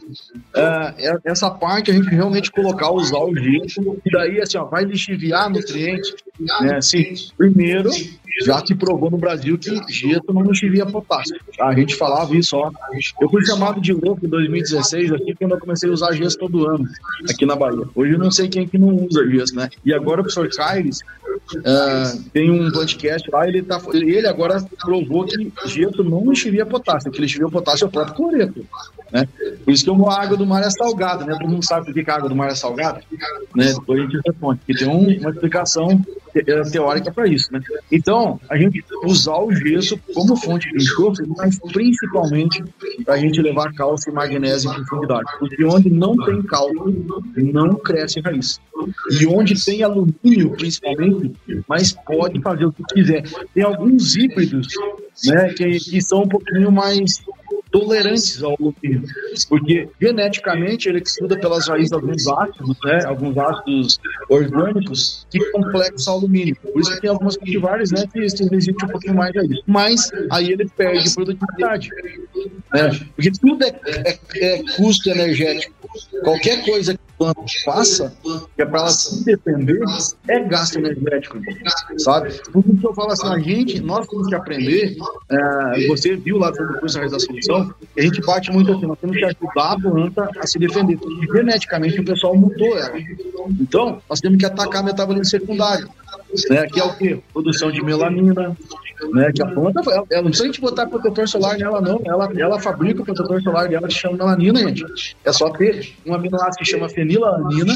é, 0.55 0.64
é- 0.99 1.19
essa 1.25 1.51
parte 1.51 1.91
a 1.91 1.95
gente 1.95 2.09
realmente 2.09 2.51
colocar, 2.51 2.91
usar 2.93 3.19
o 3.19 3.35
gesso, 3.35 3.81
e 4.05 4.11
daí, 4.11 4.41
assim, 4.41 4.59
ó, 4.59 4.65
vai 4.65 4.85
lixiviar 4.85 5.51
nutrientes, 5.51 6.15
né? 6.63 6.77
Assim, 6.77 7.15
primeiro, 7.37 7.91
já 8.45 8.65
se 8.65 8.75
provou 8.75 9.11
no 9.11 9.17
Brasil 9.19 9.57
que 9.57 9.71
gesso 9.93 10.25
não 10.29 10.43
lixivia 10.43 10.85
potássio. 10.87 11.37
tá? 11.57 11.69
A 11.69 11.75
gente 11.75 11.95
falava 11.95 12.35
isso, 12.37 12.57
ó. 12.57 12.71
Eu 13.21 13.29
fui 13.29 13.45
chamado 13.47 13.81
de 13.81 13.93
louco 13.93 14.27
em 14.27 14.29
2016 14.29 15.13
aqui, 15.13 15.35
quando 15.35 15.53
eu 15.53 15.61
comecei 15.61 15.89
a 15.89 15.93
usar 15.93 16.13
gesso 16.13 16.39
todo 16.39 16.67
ano, 16.69 16.85
aqui 17.31 17.47
na 17.47 17.55
Bahia. 17.55 17.85
Hoje 17.95 18.13
eu 18.13 18.19
não 18.19 18.31
sei 18.31 18.49
quem 18.49 18.67
que 18.67 18.77
não 18.79 18.95
usa 18.95 19.25
gesso, 19.31 19.55
né? 19.55 19.69
E 19.85 19.93
agora 19.95 20.21
o 20.21 20.25
professor 20.25 20.49
Caires 20.55 20.99
ah, 21.65 22.13
tem 22.33 22.51
um 22.51 22.71
podcast 22.71 23.31
lá, 23.31 23.47
ele, 23.49 23.63
tá, 23.63 23.81
ele 23.93 24.27
agora 24.27 24.65
provou 24.81 25.25
que 25.25 25.53
gesso 25.67 26.03
não 26.05 26.29
lixivia 26.31 26.67
potássio, 26.67 27.11
que 27.11 27.21
lixivia 27.21 27.49
potássio 27.49 27.85
é 27.85 27.89
o 27.89 27.91
próprio 27.91 28.15
cloreto. 28.15 28.67
Né? 29.13 29.29
Por 29.65 29.73
isso 29.73 29.85
que 29.85 29.91
a 29.91 30.21
água 30.21 30.37
do 30.37 30.47
mar 30.47 30.63
é 30.63 30.71
salgada, 30.71 31.25
né? 31.25 31.37
Todo 31.41 31.49
mundo 31.51 31.65
sabe 31.65 31.87
por 31.87 31.95
que 31.95 32.05
que 32.05 32.11
a 32.11 32.17
água 32.17 32.29
do 32.29 32.35
mar 32.35 32.51
é 32.51 32.55
salgada, 32.55 33.01
né? 33.55 33.73
Depois 33.73 34.01
a 34.01 34.03
gente 34.03 34.21
responde, 34.27 34.61
porque 34.61 34.75
tem 34.85 34.89
um- 34.89 35.19
uma 35.21 35.31
explicação 35.31 36.05
teórica 36.43 37.13
para 37.13 37.27
isso, 37.29 37.53
né? 37.53 37.61
Então, 37.91 38.41
a 38.49 38.57
gente 38.57 38.85
usar 39.05 39.39
o 39.39 39.55
gesso 39.55 39.99
como 40.13 40.37
fonte 40.37 40.71
de 40.71 40.77
enxofre, 40.77 41.27
mas 41.37 41.59
principalmente 41.73 42.65
para 43.05 43.15
a 43.15 43.19
gente 43.19 43.41
levar 43.41 43.73
cálcio 43.75 44.11
e 44.11 44.15
magnésio 44.15 44.71
em 44.71 44.75
profundidade, 44.75 45.25
porque 45.39 45.65
onde 45.65 45.91
não 45.91 46.17
tem 46.17 46.43
cálcio, 46.43 47.07
não 47.37 47.75
cresce 47.77 48.21
raiz. 48.21 48.61
E 49.21 49.27
onde 49.27 49.63
tem 49.65 49.83
alumínio, 49.83 50.51
principalmente, 50.57 51.33
mas 51.69 51.93
pode 51.93 52.41
fazer 52.41 52.67
o 52.67 52.73
que 52.73 52.83
quiser. 52.93 53.23
Tem 53.55 53.63
alguns 53.63 54.17
híbridos 54.17 54.69
né, 55.27 55.53
que, 55.55 55.79
que 55.79 56.03
são 56.03 56.23
um 56.23 56.29
pouquinho 56.29 56.71
mais 56.73 57.23
tolerantes 57.75 58.41
ao 58.41 58.53
alumínio, 58.53 59.03
porque 59.49 59.89
geneticamente 60.01 60.89
ele 60.89 61.01
estuda 61.01 61.37
pelas 61.37 61.67
raízes 61.67 61.89
de 61.91 61.97
alguns 61.97 62.25
ácidos, 62.29 62.77
né, 62.85 63.05
alguns 63.05 63.37
ácidos 63.37 63.99
orgânicos 64.29 65.27
que 65.29 65.41
complexam 65.51 66.15
o 66.15 66.19
alumínio. 66.19 66.57
Por 66.63 66.81
isso 66.81 66.95
que 66.95 67.01
tem 67.01 67.11
algumas 67.11 67.37
cultivares, 67.37 67.91
né, 67.91 68.05
que 68.13 68.29
se 68.31 68.45
resistem 68.49 68.89
um 68.89 68.93
pouquinho 68.93 69.17
mais 69.17 69.37
a 69.37 69.43
isso. 69.43 69.63
Mas 69.67 70.09
aí 70.31 70.53
ele 70.53 70.69
perde 70.77 71.13
produtividade, 71.13 71.89
né, 72.73 72.91
porque 73.17 73.33
tudo 73.33 73.65
é, 73.65 73.81
é- 73.87 74.19
é 74.37 74.63
custo 74.77 75.11
energético. 75.11 75.75
Qualquer 76.23 76.65
coisa 76.65 76.95
que 76.95 77.01
a 77.15 77.35
planta 77.35 77.43
faça, 77.65 78.17
que 78.55 78.63
é 78.63 78.67
para 78.67 78.81
ela 78.81 78.91
se 78.91 79.25
defender, 79.25 79.81
é 80.29 80.41
gasto 80.41 80.79
energético, 80.79 81.39
sabe? 81.99 82.29
Isso 82.29 82.51
que 82.51 82.87
eu 82.87 82.95
falo 82.95 83.13
assim, 83.13 83.29
a 83.29 83.39
gente, 83.39 83.81
nós 83.81 84.07
temos 84.07 84.29
que 84.29 84.35
aprender, 84.35 84.97
é, 85.31 85.87
você 85.87 86.17
viu 86.17 86.39
lá 86.39 86.53
sobre 86.55 86.77
o 86.77 86.81
curso 86.81 86.99
da 86.99 87.05
a 87.07 88.03
gente 88.03 88.21
bate 88.23 88.51
muito 88.51 88.73
assim, 88.73 88.87
nós 88.87 88.99
temos 88.99 89.17
que 89.17 89.25
ajudar 89.25 89.73
a 89.73 89.81
planta 89.81 90.31
a 90.39 90.47
se 90.47 90.59
defender, 90.59 90.99
porque 90.99 91.27
geneticamente 91.27 92.01
o 92.01 92.05
pessoal 92.05 92.37
mudou 92.37 92.77
ela. 92.79 92.99
Então, 93.61 94.01
nós 94.09 94.21
temos 94.21 94.39
que 94.39 94.47
atacar 94.47 94.83
a 94.83 94.85
metabolismo 94.85 95.25
secundário, 95.25 95.89
né, 96.51 96.67
que 96.67 96.81
é 96.81 96.85
o 96.85 96.97
quê? 96.97 97.21
Produção 97.33 97.71
de 97.71 97.83
melanina, 97.83 98.57
né, 99.13 99.33
que 99.33 99.43
a 99.43 99.47
planta, 99.47 99.81
ela, 99.81 100.05
ela 100.11 100.23
não 100.23 100.31
precisa 100.31 100.45
a 100.45 100.47
gente 100.47 100.61
botar 100.61 100.87
protetor 100.87 101.29
solar 101.29 101.59
nela 101.59 101.81
não, 101.81 102.01
ela, 102.05 102.31
ela 102.37 102.61
fabrica 102.61 103.03
o 103.03 103.05
protetor 103.05 103.43
solar 103.43 103.69
dela 103.69 103.89
que 103.89 103.95
chama 103.95 104.17
melanina, 104.17 104.61
gente. 104.61 105.17
É 105.25 105.33
só 105.33 105.51
ter 105.51 105.95
um 106.07 106.15
aminoácido 106.15 106.59
que 106.59 106.65
chama 106.65 106.89
fenilalanina, 106.89 107.75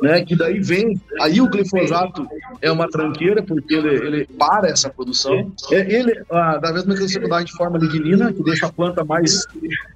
né, 0.00 0.24
que 0.24 0.36
daí 0.36 0.60
vem, 0.60 1.00
aí 1.20 1.40
o 1.40 1.48
glifosato 1.48 2.26
é 2.60 2.70
uma 2.70 2.88
tranqueira, 2.88 3.42
porque 3.42 3.74
ele, 3.74 3.88
ele 3.88 4.28
para 4.38 4.68
essa 4.68 4.90
produção. 4.90 5.52
É, 5.70 5.94
ele, 5.94 6.22
ah, 6.30 6.58
da 6.58 6.72
mesma 6.72 6.96
secundária 6.96 7.44
de 7.44 7.52
forma 7.52 7.78
lignina, 7.78 8.32
que 8.32 8.42
deixa 8.42 8.66
a 8.66 8.72
planta 8.72 9.04
mais, 9.04 9.46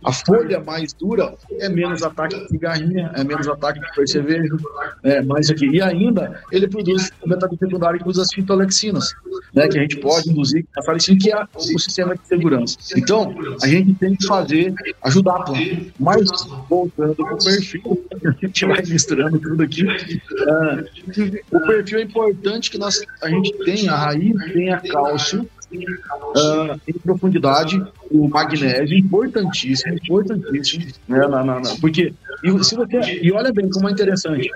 a 0.05 0.13
folha 0.13 0.61
mais 0.61 0.93
dura, 0.93 1.35
é 1.59 1.69
menos 1.69 2.03
ataque 2.03 2.39
de 2.39 2.49
cigarrinha, 2.49 3.11
é 3.15 3.25
menos 3.25 3.49
ataque 3.49 3.81
de 3.81 3.95
percevejo, 3.95 4.57
é 5.03 5.23
mais 5.23 5.51
aqui. 5.51 5.67
E 5.67 5.81
ainda, 5.81 6.41
ele 6.53 6.69
produz 6.69 7.11
o 7.23 7.29
metabolismo 7.29 7.69
secundário 7.69 8.01
que 8.01 8.09
usa 8.09 8.23
as 8.23 8.33
fitolexinas, 8.33 9.15
né, 9.55 9.69
que 9.69 9.79
a 9.79 9.83
gente 9.83 9.97
pode 9.99 10.31
induzir 10.31 10.56
a 10.77 10.83
falecina, 10.83 11.19
que 11.19 11.33
é 11.33 11.45
o 11.55 11.79
sistema 11.79 12.15
de 12.15 12.27
segurança. 12.27 12.79
Então, 12.97 13.35
a 13.63 13.67
gente 13.67 13.95
tem 13.95 14.15
que 14.15 14.27
fazer, 14.27 14.75
ajudar 15.03 15.37
a 15.37 15.43
planta. 15.43 15.87
Mas, 15.99 16.29
voltando 16.69 17.15
para 17.15 17.35
o 17.35 17.39
perfil, 17.39 18.07
a 18.25 18.31
gente 18.47 18.67
vai 18.67 18.83
misturando 18.83 19.39
tudo 19.39 19.63
aqui. 19.63 19.87
Ah, 20.49 20.85
o 21.53 21.61
perfil 21.67 21.99
é 21.99 22.03
importante 22.03 22.71
que 22.71 22.79
nós, 22.79 23.01
a 23.23 23.29
gente 23.29 23.53
tenha, 23.65 23.93
a 23.93 23.97
raiz 23.97 24.53
tenha 24.53 24.81
cálcio, 24.81 25.49
ah, 26.37 26.77
em 26.87 26.93
profundidade, 26.93 27.83
o 28.11 28.29
magnésio, 28.29 28.97
importantíssimo, 28.97 29.95
importantíssimo, 29.95 30.85
né, 31.09 31.21
porque, 31.81 32.13
e, 32.45 32.65
se 32.65 32.77
você, 32.77 33.19
e 33.23 33.33
olha 33.33 33.53
bem 33.53 33.69
como 33.71 33.89
é 33.89 33.93
interessante, 33.93 34.49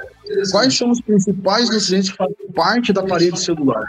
quais 0.53 0.77
são 0.77 0.91
os 0.91 1.01
principais 1.01 1.71
nutrientes 1.71 2.11
que 2.11 2.17
fazem 2.17 2.37
parte 2.55 2.93
da 2.93 3.03
parede 3.03 3.39
celular? 3.41 3.85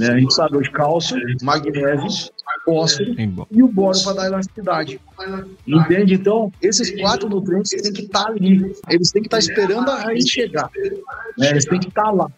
Né, 0.00 0.08
a 0.08 0.18
gente 0.18 0.34
sabe 0.34 0.56
hoje 0.56 0.70
cálcio, 0.70 1.16
magnésio, 1.42 2.30
fósforo 2.64 3.14
e 3.50 3.62
o 3.62 3.68
boro 3.68 3.98
para 4.02 4.14
dar 4.14 4.26
elasticidade. 4.26 5.00
Entende? 5.66 6.14
Então, 6.14 6.52
esses 6.60 6.90
quatro 7.00 7.28
nutrientes 7.28 7.70
têm 7.70 7.92
que 7.92 8.02
estar 8.02 8.26
ali. 8.26 8.74
Eles 8.90 9.10
têm 9.12 9.22
que 9.22 9.28
estar 9.28 9.38
esperando 9.38 9.90
a 9.90 10.02
raiz 10.02 10.28
chegar. 10.28 10.68
né? 11.38 11.50
Eles 11.50 11.64
têm 11.64 11.78
que 11.78 11.88
estar 11.88 12.10
lá. 12.10 12.28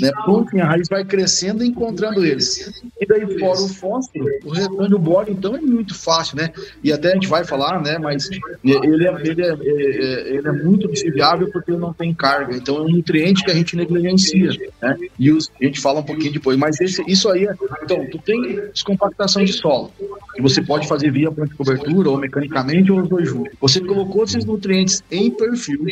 Né? 0.00 0.10
Plunking, 0.24 0.60
a 0.60 0.66
raiz 0.66 0.88
vai 0.88 1.04
crescendo 1.04 1.64
e 1.64 1.68
encontrando 1.68 2.24
eles. 2.24 2.82
E 3.00 3.06
daí 3.06 3.38
fora 3.38 3.60
o 3.60 3.68
fósforo, 3.68 4.26
o 4.44 4.50
retorno 4.50 4.88
do 4.88 4.98
boro, 4.98 5.30
então, 5.30 5.56
é 5.56 5.60
muito 5.60 5.94
fácil, 5.94 6.36
né? 6.36 6.50
E 6.82 6.92
até 6.92 7.10
a 7.10 7.14
gente 7.14 7.28
vai 7.28 7.44
falar, 7.44 7.82
né? 7.82 7.98
Mas 7.98 8.28
ele 8.64 9.06
é, 9.06 9.12
ele 9.22 9.42
é, 9.42 9.50
é, 9.50 10.36
ele 10.36 10.48
é 10.48 10.52
muito 10.52 10.88
viável 11.12 11.50
porque 11.52 11.72
não 11.72 11.92
tem 11.92 12.14
carga. 12.14 12.56
Então 12.56 12.76
é 12.76 12.80
um 12.82 12.88
nutriente 12.88 13.44
que 13.44 13.50
a 13.50 13.54
gente 13.54 13.76
negligencia, 13.76 14.50
né? 14.80 14.96
E 15.18 15.30
os, 15.30 15.50
a 15.60 15.64
gente 15.64 15.80
fala 15.80 16.00
um 16.00 16.04
pouquinho 16.04 16.32
depois. 16.32 16.56
Mas 16.56 16.80
esse, 16.80 17.02
isso 17.06 17.28
aí 17.28 17.46
é. 17.46 17.54
Então, 17.82 18.06
tu 18.10 18.18
tem 18.18 18.60
descompactação 18.72 19.44
de 19.44 19.52
solo, 19.52 19.92
que 20.34 20.42
você 20.42 20.62
pode 20.62 20.86
fazer 20.86 21.10
via 21.10 21.30
planta 21.30 21.54
cobertura, 21.54 22.10
ou 22.10 22.18
mecanicamente, 22.18 22.90
ou 22.92 23.00
os 23.00 23.08
dois 23.08 23.28
juntos. 23.28 23.52
Você 23.60 23.80
colocou 23.80 24.24
esses 24.24 24.44
nutrientes 24.44 25.02
em 25.10 25.30
perfil, 25.30 25.84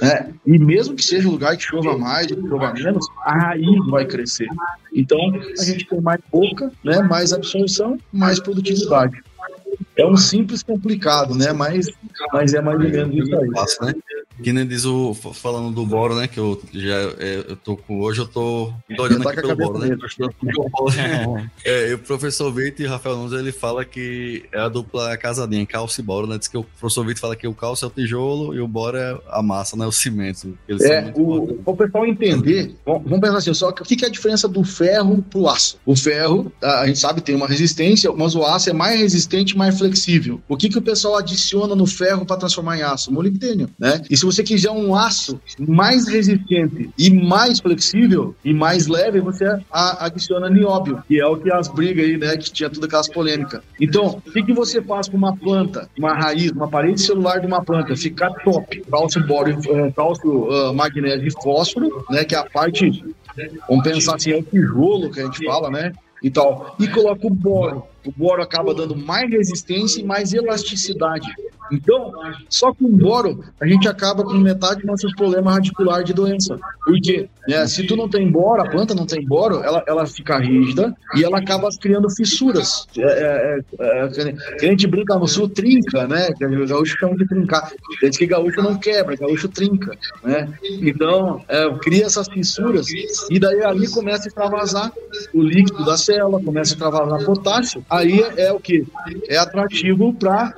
né? 0.00 0.32
E 0.46 0.58
mesmo 0.58 0.94
que 0.94 1.04
seja 1.04 1.28
um 1.28 1.32
lugar 1.32 1.56
que 1.56 1.62
chova 1.62 1.96
mais 1.96 2.26
que 2.26 2.40
chova 2.48 2.72
menos, 2.72 3.06
a 3.24 3.36
raiz 3.36 3.86
vai 3.90 4.04
crescer. 4.06 4.48
Então, 4.94 5.18
a 5.58 5.64
gente 5.64 5.86
tem 5.86 6.00
mais 6.00 6.20
boca, 6.30 6.70
né? 6.84 7.00
mais 7.02 7.32
absorção, 7.32 7.98
mais 8.12 8.40
produtividade. 8.40 9.20
É 9.96 10.06
um 10.06 10.16
simples 10.16 10.62
complicado, 10.62 11.34
né? 11.34 11.52
Mas, 11.52 11.88
mas 12.32 12.54
é 12.54 12.60
mais 12.60 12.78
ou 12.80 12.88
menos 12.88 13.14
isso 13.14 13.36
aí. 13.36 13.92
né? 13.92 14.00
Que 14.42 14.52
nem 14.52 14.66
diz 14.66 14.84
o. 14.84 15.14
Falando 15.14 15.74
do 15.74 15.86
Boro, 15.86 16.14
né? 16.14 16.28
Que 16.28 16.38
eu 16.38 16.60
já 16.72 16.96
é, 17.18 17.44
eu 17.48 17.56
tô 17.56 17.76
com. 17.76 18.00
Hoje 18.00 18.20
eu 18.20 18.26
tô 18.26 18.72
olhando 18.98 19.22
tá 19.22 19.30
aqui 19.30 19.40
pelo 19.40 19.56
Boro, 19.56 19.78
né? 19.78 19.88
é, 21.64 21.94
o 21.94 21.98
professor 21.98 22.52
Vitor 22.52 22.84
e 22.84 22.88
Rafael 22.88 23.16
Nunes 23.16 23.32
ele 23.32 23.52
fala 23.52 23.84
que 23.84 24.44
é 24.52 24.60
a 24.60 24.68
dupla 24.68 25.16
casadinha, 25.16 25.66
cálcio 25.66 26.00
e 26.00 26.04
Boro, 26.04 26.26
né? 26.26 26.38
Diz 26.38 26.48
que 26.48 26.56
o 26.56 26.64
professor 26.64 27.04
Vitor 27.04 27.20
fala 27.20 27.36
que 27.36 27.46
o 27.46 27.54
cálcio 27.54 27.86
é 27.86 27.88
o 27.88 27.90
tijolo 27.90 28.54
e 28.54 28.60
o 28.60 28.68
Boro 28.68 28.96
é 28.96 29.18
a 29.30 29.42
massa, 29.42 29.76
né? 29.76 29.86
O 29.86 29.92
cimento. 29.92 30.56
é, 30.82 31.12
o, 31.16 31.58
o 31.64 31.76
pessoal 31.76 32.06
entender, 32.06 32.74
vamos 32.84 33.20
pensar 33.20 33.38
assim, 33.38 33.54
só 33.54 33.72
que 33.72 33.82
o 33.82 33.84
que 33.84 34.04
é 34.04 34.08
a 34.08 34.10
diferença 34.10 34.48
do 34.48 34.62
ferro 34.62 35.22
pro 35.28 35.48
aço? 35.48 35.78
O 35.84 35.96
ferro, 35.96 36.52
a 36.62 36.86
gente 36.86 36.98
sabe, 36.98 37.20
tem 37.20 37.34
uma 37.34 37.46
resistência, 37.46 38.12
mas 38.12 38.34
o 38.34 38.44
aço 38.44 38.70
é 38.70 38.72
mais 38.72 39.00
resistente 39.00 39.56
mais 39.56 39.78
flexível. 39.78 40.40
O 40.48 40.56
que, 40.56 40.68
que 40.68 40.78
o 40.78 40.82
pessoal 40.82 41.16
adiciona 41.16 41.74
no 41.74 41.86
ferro 41.86 42.24
para 42.24 42.36
transformar 42.36 42.78
em 42.78 42.82
aço? 42.82 43.12
Molibdênio, 43.12 43.68
né? 43.78 44.02
E 44.08 44.16
se 44.16 44.24
você 44.30 44.42
quiser 44.42 44.70
um 44.70 44.94
aço 44.94 45.40
mais 45.58 46.06
resistente 46.06 46.90
e 46.98 47.10
mais 47.10 47.60
flexível 47.60 48.34
e 48.44 48.52
mais 48.52 48.86
leve, 48.86 49.20
você 49.20 49.44
adiciona 49.70 50.50
nióbio, 50.50 51.02
que 51.08 51.20
é 51.20 51.26
o 51.26 51.36
que 51.36 51.50
as 51.50 51.68
brigas 51.68 52.04
aí, 52.04 52.16
né, 52.16 52.36
que 52.36 52.52
tinha 52.52 52.68
todas 52.68 52.84
aquelas 52.84 53.08
polêmicas. 53.08 53.62
Então, 53.80 54.20
o 54.26 54.30
que, 54.30 54.42
que 54.42 54.52
você 54.52 54.82
faz 54.82 55.08
com 55.08 55.16
uma 55.16 55.34
planta, 55.36 55.88
uma 55.98 56.14
raiz, 56.14 56.50
uma 56.52 56.68
parede 56.68 57.00
celular 57.00 57.40
de 57.40 57.46
uma 57.46 57.62
planta, 57.62 57.96
ficar 57.96 58.30
top, 58.44 58.82
cálcio, 58.90 59.26
bório, 59.26 59.58
eh, 59.66 59.92
cálcio, 59.96 60.48
uh, 60.48 60.74
magnésio 60.74 61.26
e 61.26 61.42
fósforo, 61.42 62.04
né, 62.10 62.24
que 62.24 62.34
é 62.34 62.38
a 62.38 62.44
parte, 62.44 63.04
vamos 63.68 63.84
pensar 63.84 64.16
assim, 64.16 64.32
é 64.32 64.36
o 64.36 64.42
tijolo 64.42 65.10
que 65.10 65.20
a 65.20 65.24
gente 65.24 65.44
fala, 65.44 65.70
né, 65.70 65.92
e 66.22 66.30
tal, 66.30 66.76
e 66.78 66.86
coloca 66.88 67.26
o 67.26 67.30
boro. 67.30 67.84
O 68.06 68.12
boro 68.12 68.42
acaba 68.42 68.74
dando 68.74 68.96
mais 68.96 69.30
resistência 69.30 70.00
e 70.00 70.04
mais 70.04 70.32
elasticidade. 70.32 71.28
Então, 71.70 72.12
só 72.48 72.72
com 72.72 72.88
boro, 72.88 73.44
a 73.60 73.66
gente 73.66 73.88
acaba 73.88 74.24
com 74.24 74.34
metade 74.34 74.76
dos 74.76 74.86
nossos 74.86 75.14
problemas 75.14 75.54
radiculares 75.54 76.04
de 76.04 76.14
doença. 76.14 76.58
Porque 76.84 77.28
né, 77.46 77.66
se 77.66 77.86
tu 77.86 77.96
não 77.96 78.08
tem 78.08 78.30
boro, 78.30 78.62
a 78.62 78.68
planta 78.68 78.94
não 78.94 79.06
tem 79.06 79.24
boro, 79.26 79.62
ela, 79.62 79.82
ela 79.86 80.06
fica 80.06 80.38
rígida 80.38 80.94
e 81.14 81.24
ela 81.24 81.38
acaba 81.38 81.68
criando 81.80 82.08
fissuras. 82.10 82.86
É, 82.96 83.02
é, 83.02 83.60
é, 83.80 83.98
é 83.98 84.66
a 84.68 84.70
gente 84.70 84.86
brinca 84.86 85.16
no 85.16 85.26
sul, 85.26 85.48
trinca, 85.48 86.06
né? 86.06 86.28
O 86.40 86.66
gaúcho 86.66 86.96
chama 86.98 87.16
de 87.16 87.26
trincar. 87.26 87.70
Diz 88.02 88.16
que 88.16 88.26
gaúcho 88.26 88.62
não 88.62 88.76
quebra, 88.76 89.16
gaúcho 89.16 89.48
trinca, 89.48 89.96
né? 90.24 90.48
Então, 90.62 91.42
é, 91.48 91.68
cria 91.82 92.06
essas 92.06 92.28
fissuras 92.28 92.86
e 93.30 93.38
daí 93.38 93.62
ali 93.62 93.88
começa 93.90 94.24
a 94.24 94.28
extravasar 94.28 94.92
o 95.34 95.42
líquido 95.42 95.84
da 95.84 95.96
célula, 95.96 96.42
começa 96.42 96.72
a 96.72 96.74
extravasar 96.74 97.24
potássio. 97.24 97.84
Aí 97.88 98.20
é 98.36 98.52
o 98.52 98.60
que? 98.60 98.86
É 99.28 99.36
atrativo 99.36 100.12
para 100.12 100.54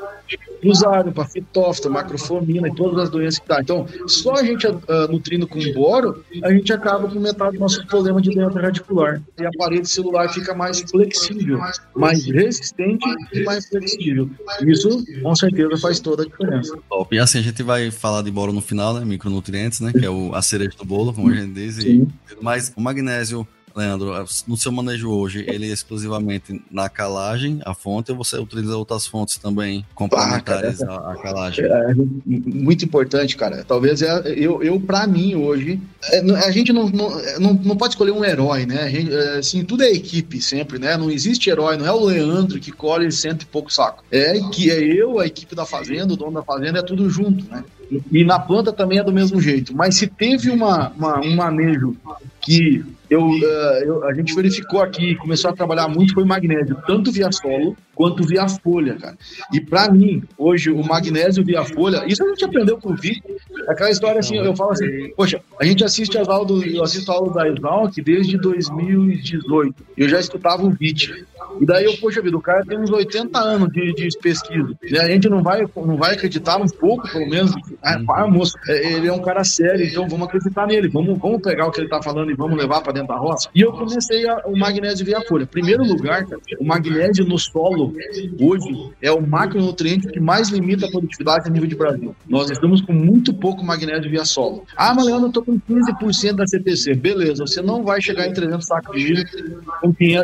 usaram 0.65 1.13
para 1.13 1.25
fitófita, 1.25 1.89
macrofomina 1.89 2.69
e 2.69 2.75
todas 2.75 3.05
as 3.05 3.11
doenças 3.11 3.39
que 3.39 3.47
tá. 3.47 3.61
Então, 3.61 3.87
só 4.07 4.35
a 4.35 4.45
gente 4.45 4.67
uh, 4.67 4.79
nutrindo 5.11 5.47
com 5.47 5.59
boro, 5.73 6.23
a 6.43 6.53
gente 6.53 6.73
acaba 6.73 7.09
com 7.09 7.19
metade 7.19 7.57
do 7.57 7.61
nosso 7.61 7.87
problema 7.87 8.21
de 8.21 8.31
doença 8.31 8.61
radicular. 8.61 9.23
E 9.39 9.47
a 9.47 9.51
parede 9.57 9.89
celular 9.89 10.29
fica 10.29 10.55
mais 10.55 10.81
flexível, 10.81 11.59
mais 11.95 12.25
resistente 12.27 13.07
e 13.33 13.43
mais 13.45 13.67
flexível. 13.69 14.31
Isso, 14.63 15.05
com 15.23 15.35
certeza, 15.35 15.77
faz 15.79 16.01
toda 16.01 16.23
a 16.23 16.27
diferença. 16.27 16.79
Top. 16.89 17.15
E 17.15 17.19
assim, 17.19 17.39
a 17.39 17.43
gente 17.43 17.63
vai 17.63 17.91
falar 17.91 18.23
de 18.23 18.31
boro 18.31 18.53
no 18.53 18.61
final, 18.61 18.95
né? 18.95 19.05
Micronutrientes, 19.05 19.81
né? 19.81 19.93
Que 19.93 20.05
é 20.05 20.11
o, 20.11 20.35
a 20.35 20.43
cereja 20.43 20.77
do 20.77 20.85
bolo, 20.85 21.13
como 21.13 21.31
a 21.31 21.35
gente 21.35 21.53
diz. 21.53 21.79
E, 21.79 22.07
mas 22.41 22.73
o 22.77 22.81
magnésio 22.81 23.47
Leandro, 23.75 24.13
no 24.47 24.57
seu 24.57 24.73
manejo 24.73 25.11
hoje, 25.11 25.45
ele 25.49 25.69
é 25.69 25.73
exclusivamente 25.73 26.61
na 26.71 26.89
calagem, 26.89 27.61
a 27.65 27.75
fonte, 27.75 28.11
ou 28.11 28.19
você 28.19 28.37
utiliza 28.37 28.77
outras 28.77 29.07
fontes 29.07 29.37
também 29.37 29.85
complementares 29.95 30.83
ah, 30.83 31.13
à, 31.13 31.17
calagem? 31.17 31.65
É, 31.65 31.69
é, 31.69 31.95
muito 31.95 32.85
importante, 32.85 33.37
cara. 33.37 33.65
Talvez 33.65 34.03
é, 34.03 34.23
eu, 34.37 34.63
eu 34.63 34.81
para 34.81 35.07
mim, 35.07 35.35
hoje, 35.35 35.81
é, 36.05 36.19
a 36.19 36.51
gente 36.51 36.73
não, 36.73 36.89
não, 36.89 37.55
não, 37.55 37.77
pode 37.77 37.95
escolher 37.95 38.13
um 38.13 38.25
herói, 38.25 38.67
né? 38.67 38.83
A 38.83 38.91
gente, 38.91 39.15
assim, 39.15 39.65
tudo 39.65 39.83
é 39.83 39.91
equipe 39.91 40.41
sempre, 40.41 40.79
né? 40.79 40.97
Não 40.97 41.11
existe 41.11 41.51
herói, 41.51 41.77
não 41.77 41.87
é 41.87 41.93
o 41.93 42.05
Leandro 42.05 42.59
que 42.59 42.73
colhe 42.73 43.11
cento 43.13 43.43
e 43.43 43.47
pouco 43.47 43.73
saco. 43.73 44.05
É 44.11 44.39
que 44.53 44.71
é 44.71 44.79
eu, 44.79 45.19
a 45.19 45.27
equipe 45.27 45.55
da 45.55 45.67
fazenda, 45.67 46.15
o 46.15 46.17
dono 46.17 46.33
da 46.33 46.43
fazenda, 46.43 46.81
é 46.81 46.83
tudo 46.83 47.09
junto, 47.09 47.49
né? 47.51 47.65
E 48.13 48.25
na 48.25 48.39
planta 48.39 48.73
também 48.73 48.99
é 48.99 49.05
do 49.05 49.13
mesmo 49.13 49.41
jeito. 49.41 49.75
Mas 49.75 49.97
se 49.97 50.07
teve 50.07 50.51
uma, 50.51 50.91
uma 50.91 51.21
um 51.21 51.35
manejo 51.35 51.97
que 52.41 52.85
eu, 53.11 53.27
uh, 53.27 53.43
eu, 53.85 54.05
a 54.05 54.15
gente 54.15 54.33
verificou 54.35 54.81
aqui, 54.81 55.17
começou 55.17 55.51
a 55.51 55.53
trabalhar 55.53 55.89
muito, 55.89 56.15
foi 56.15 56.25
magnésio, 56.25 56.77
tanto 56.87 57.11
via 57.11 57.31
solo 57.33 57.77
quanto 57.93 58.23
via 58.23 58.49
folha, 58.49 58.95
cara. 58.95 59.19
E 59.53 59.61
para 59.61 59.91
mim, 59.91 60.23
hoje, 60.39 60.71
o 60.71 60.83
magnésio 60.83 61.45
via 61.45 61.65
folha, 61.65 62.05
isso 62.07 62.25
a 62.25 62.29
gente 62.29 62.45
aprendeu 62.45 62.79
com 62.79 62.93
o 62.93 62.97
Vitor. 62.97 63.37
Aquela 63.69 63.91
história 63.91 64.21
assim, 64.21 64.37
eu 64.37 64.55
falo 64.55 64.71
assim, 64.71 65.13
poxa, 65.17 65.43
a 65.61 65.65
gente 65.65 65.83
assiste 65.83 66.17
as 66.17 66.29
aulas 66.29 66.63
eu 66.63 66.83
assisto 66.83 67.11
a 67.11 67.17
aula 67.17 67.35
da 67.35 67.49
Exalc 67.49 67.95
desde 67.97 68.39
2018. 68.39 69.75
Eu 69.97 70.09
já 70.09 70.21
escutava 70.21 70.65
o 70.65 70.71
VIT. 70.71 71.27
E 71.61 71.67
daí 71.67 71.85
eu, 71.85 71.97
poxa 71.99 72.23
vida, 72.23 72.37
o 72.37 72.41
cara 72.41 72.65
tem 72.65 72.79
uns 72.79 72.91
80 72.91 73.39
anos 73.39 73.69
de, 73.71 73.93
de 73.93 74.09
pesquisa. 74.19 74.75
E 74.83 74.99
a 74.99 75.09
gente 75.09 75.29
não 75.29 75.43
vai, 75.43 75.65
não 75.77 75.97
vai 75.97 76.15
acreditar 76.15 76.57
um 76.57 76.67
pouco, 76.67 77.11
pelo 77.11 77.29
menos. 77.29 77.53
Ah, 77.83 77.99
pá, 78.07 78.27
moço, 78.27 78.57
é, 78.69 78.93
ele 78.95 79.09
é 79.09 79.13
um 79.13 79.23
cara 79.23 79.45
sério, 79.45 79.85
então 79.85 80.09
vamos 80.09 80.29
acreditar 80.29 80.67
nele. 80.67 80.89
Vamos, 80.89 81.19
vamos 81.19 81.43
pegar 81.43 81.67
o 81.67 81.71
que 81.71 81.81
ele 81.81 81.89
tá 81.89 82.03
falando 82.03 82.31
e 82.31 82.35
vamos 82.35 82.57
levar 82.57 82.81
para 82.83 82.93
dentro 82.93 83.09
da 83.09 83.17
roça. 83.17 83.49
E 83.55 83.61
eu 83.61 83.73
comecei 83.73 84.29
a, 84.29 84.47
o 84.47 84.57
magnésio 84.57 85.05
via 85.05 85.21
folha. 85.23 85.47
Primeiro 85.47 85.85
lugar, 85.85 86.25
cara, 86.27 86.41
o 86.59 86.65
magnésio 86.65 87.25
no 87.25 87.39
solo, 87.39 87.95
hoje, 88.41 88.93
é 89.03 89.11
o 89.11 89.21
macronutriente 89.21 90.09
que 90.09 90.21
mais 90.21 90.49
limita 90.49 90.87
a 90.87 90.91
produtividade 90.91 91.49
a 91.49 91.51
nível 91.51 91.69
de 91.69 91.77
Brasil. 91.77 92.15
Nós 92.29 92.51
estamos 92.51 92.81
com 92.81 92.93
muito 92.93 93.35
pouco 93.35 93.65
magnésio 93.65 94.11
via 94.11 94.25
solo. 94.25 94.65
Ah, 94.77 94.95
mas 94.95 95.07
Leandro, 95.07 95.29
eu 95.29 95.33
tô 95.33 95.43
com 95.43 95.59
15% 95.59 96.35
da 96.35 96.47
CTC. 96.47 96.95
Beleza, 96.95 97.47
você 97.47 97.61
não 97.61 97.83
vai 97.83 98.01
chegar 98.01 98.27
em 98.27 98.33
300 98.33 98.67
sacos 98.67 98.97
de 98.97 99.05
milho 99.05 99.25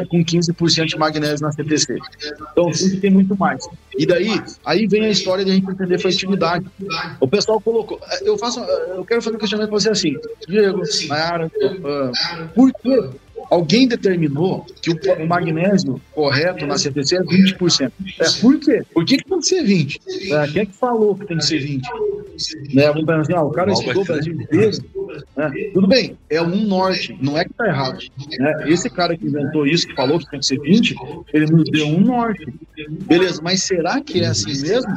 com 0.09 0.24
15% 0.24 0.87
de 0.87 0.99
magnésio 0.99 1.16
na 1.21 1.53
CTC. 1.53 1.99
Então, 2.53 2.73
sempre 2.73 3.01
tem 3.01 3.11
muito 3.11 3.37
mais. 3.37 3.67
E 3.97 4.07
daí, 4.07 4.43
aí 4.64 4.87
vem 4.87 5.05
a 5.05 5.11
história 5.11 5.45
de 5.45 5.51
a 5.51 5.55
gente 5.55 5.71
entender 5.71 5.99
fertilidade. 5.99 6.67
O 7.21 7.29
pessoal 7.29 7.61
colocou. 7.61 8.01
Eu 8.23 8.37
faço, 8.39 8.61
eu 8.61 9.05
quero 9.05 9.23
fazer 9.23 9.37
um 9.37 9.41
questionamento 9.41 9.71
para 9.71 9.81
você 9.81 9.91
assim, 9.91 10.17
Diego, 10.47 10.83
Mayara, 11.09 11.47
uh, 11.47 12.49
por 12.55 12.73
que 12.73 13.11
alguém 13.51 13.86
determinou 13.86 14.66
que 14.82 14.90
o 14.90 15.26
magnésio 15.26 16.01
correto 16.12 16.66
na 16.66 16.78
CTC 16.78 17.16
é 17.16 17.20
20%. 17.20 17.92
É, 18.20 18.40
por 18.40 18.59
quê? 18.59 18.82
Por 18.92 19.05
que, 19.05 19.18
que 19.18 19.24
tem 19.24 19.38
que 19.38 19.47
ser 19.47 19.62
20%? 19.64 20.01
É, 20.32 20.53
quem 20.53 20.62
é 20.62 20.66
que 20.66 20.72
falou 20.72 21.14
que 21.14 21.26
tem 21.26 21.38
que 21.38 21.44
ser 21.44 21.61
20%? 21.61 21.82
Né, 22.74 22.86
vamos 22.88 23.07
pensar 23.07 23.20
assim, 23.20 23.32
ah, 23.32 23.42
o 23.42 23.51
cara 23.51 23.72
estudou 23.72 24.03
o 24.03 24.07
Brasil 24.07 24.34
inteiro. 24.34 24.78
Né? 25.36 25.51
Tudo 25.72 25.86
bem, 25.86 26.16
é 26.28 26.42
um 26.42 26.66
norte, 26.66 27.16
não 27.20 27.38
é 27.38 27.44
que 27.44 27.55
tá 27.55 27.66
errado. 27.66 27.99
Né? 28.38 28.64
Esse 28.66 28.90
cara 28.90 29.16
que 29.16 29.26
inventou 29.26 29.66
isso, 29.66 29.86
que 29.86 29.94
falou 29.94 30.18
que 30.18 30.30
tem 30.30 30.40
que 30.40 30.47
ser 30.47 30.61
20, 30.61 30.94
ele 31.32 31.47
nos 31.47 31.70
deu 31.70 31.86
um 31.86 32.01
norte. 32.01 32.47
Beleza, 33.07 33.40
mas 33.42 33.62
será 33.62 34.01
que 34.01 34.20
é 34.20 34.26
assim 34.26 34.61
mesmo? 34.61 34.92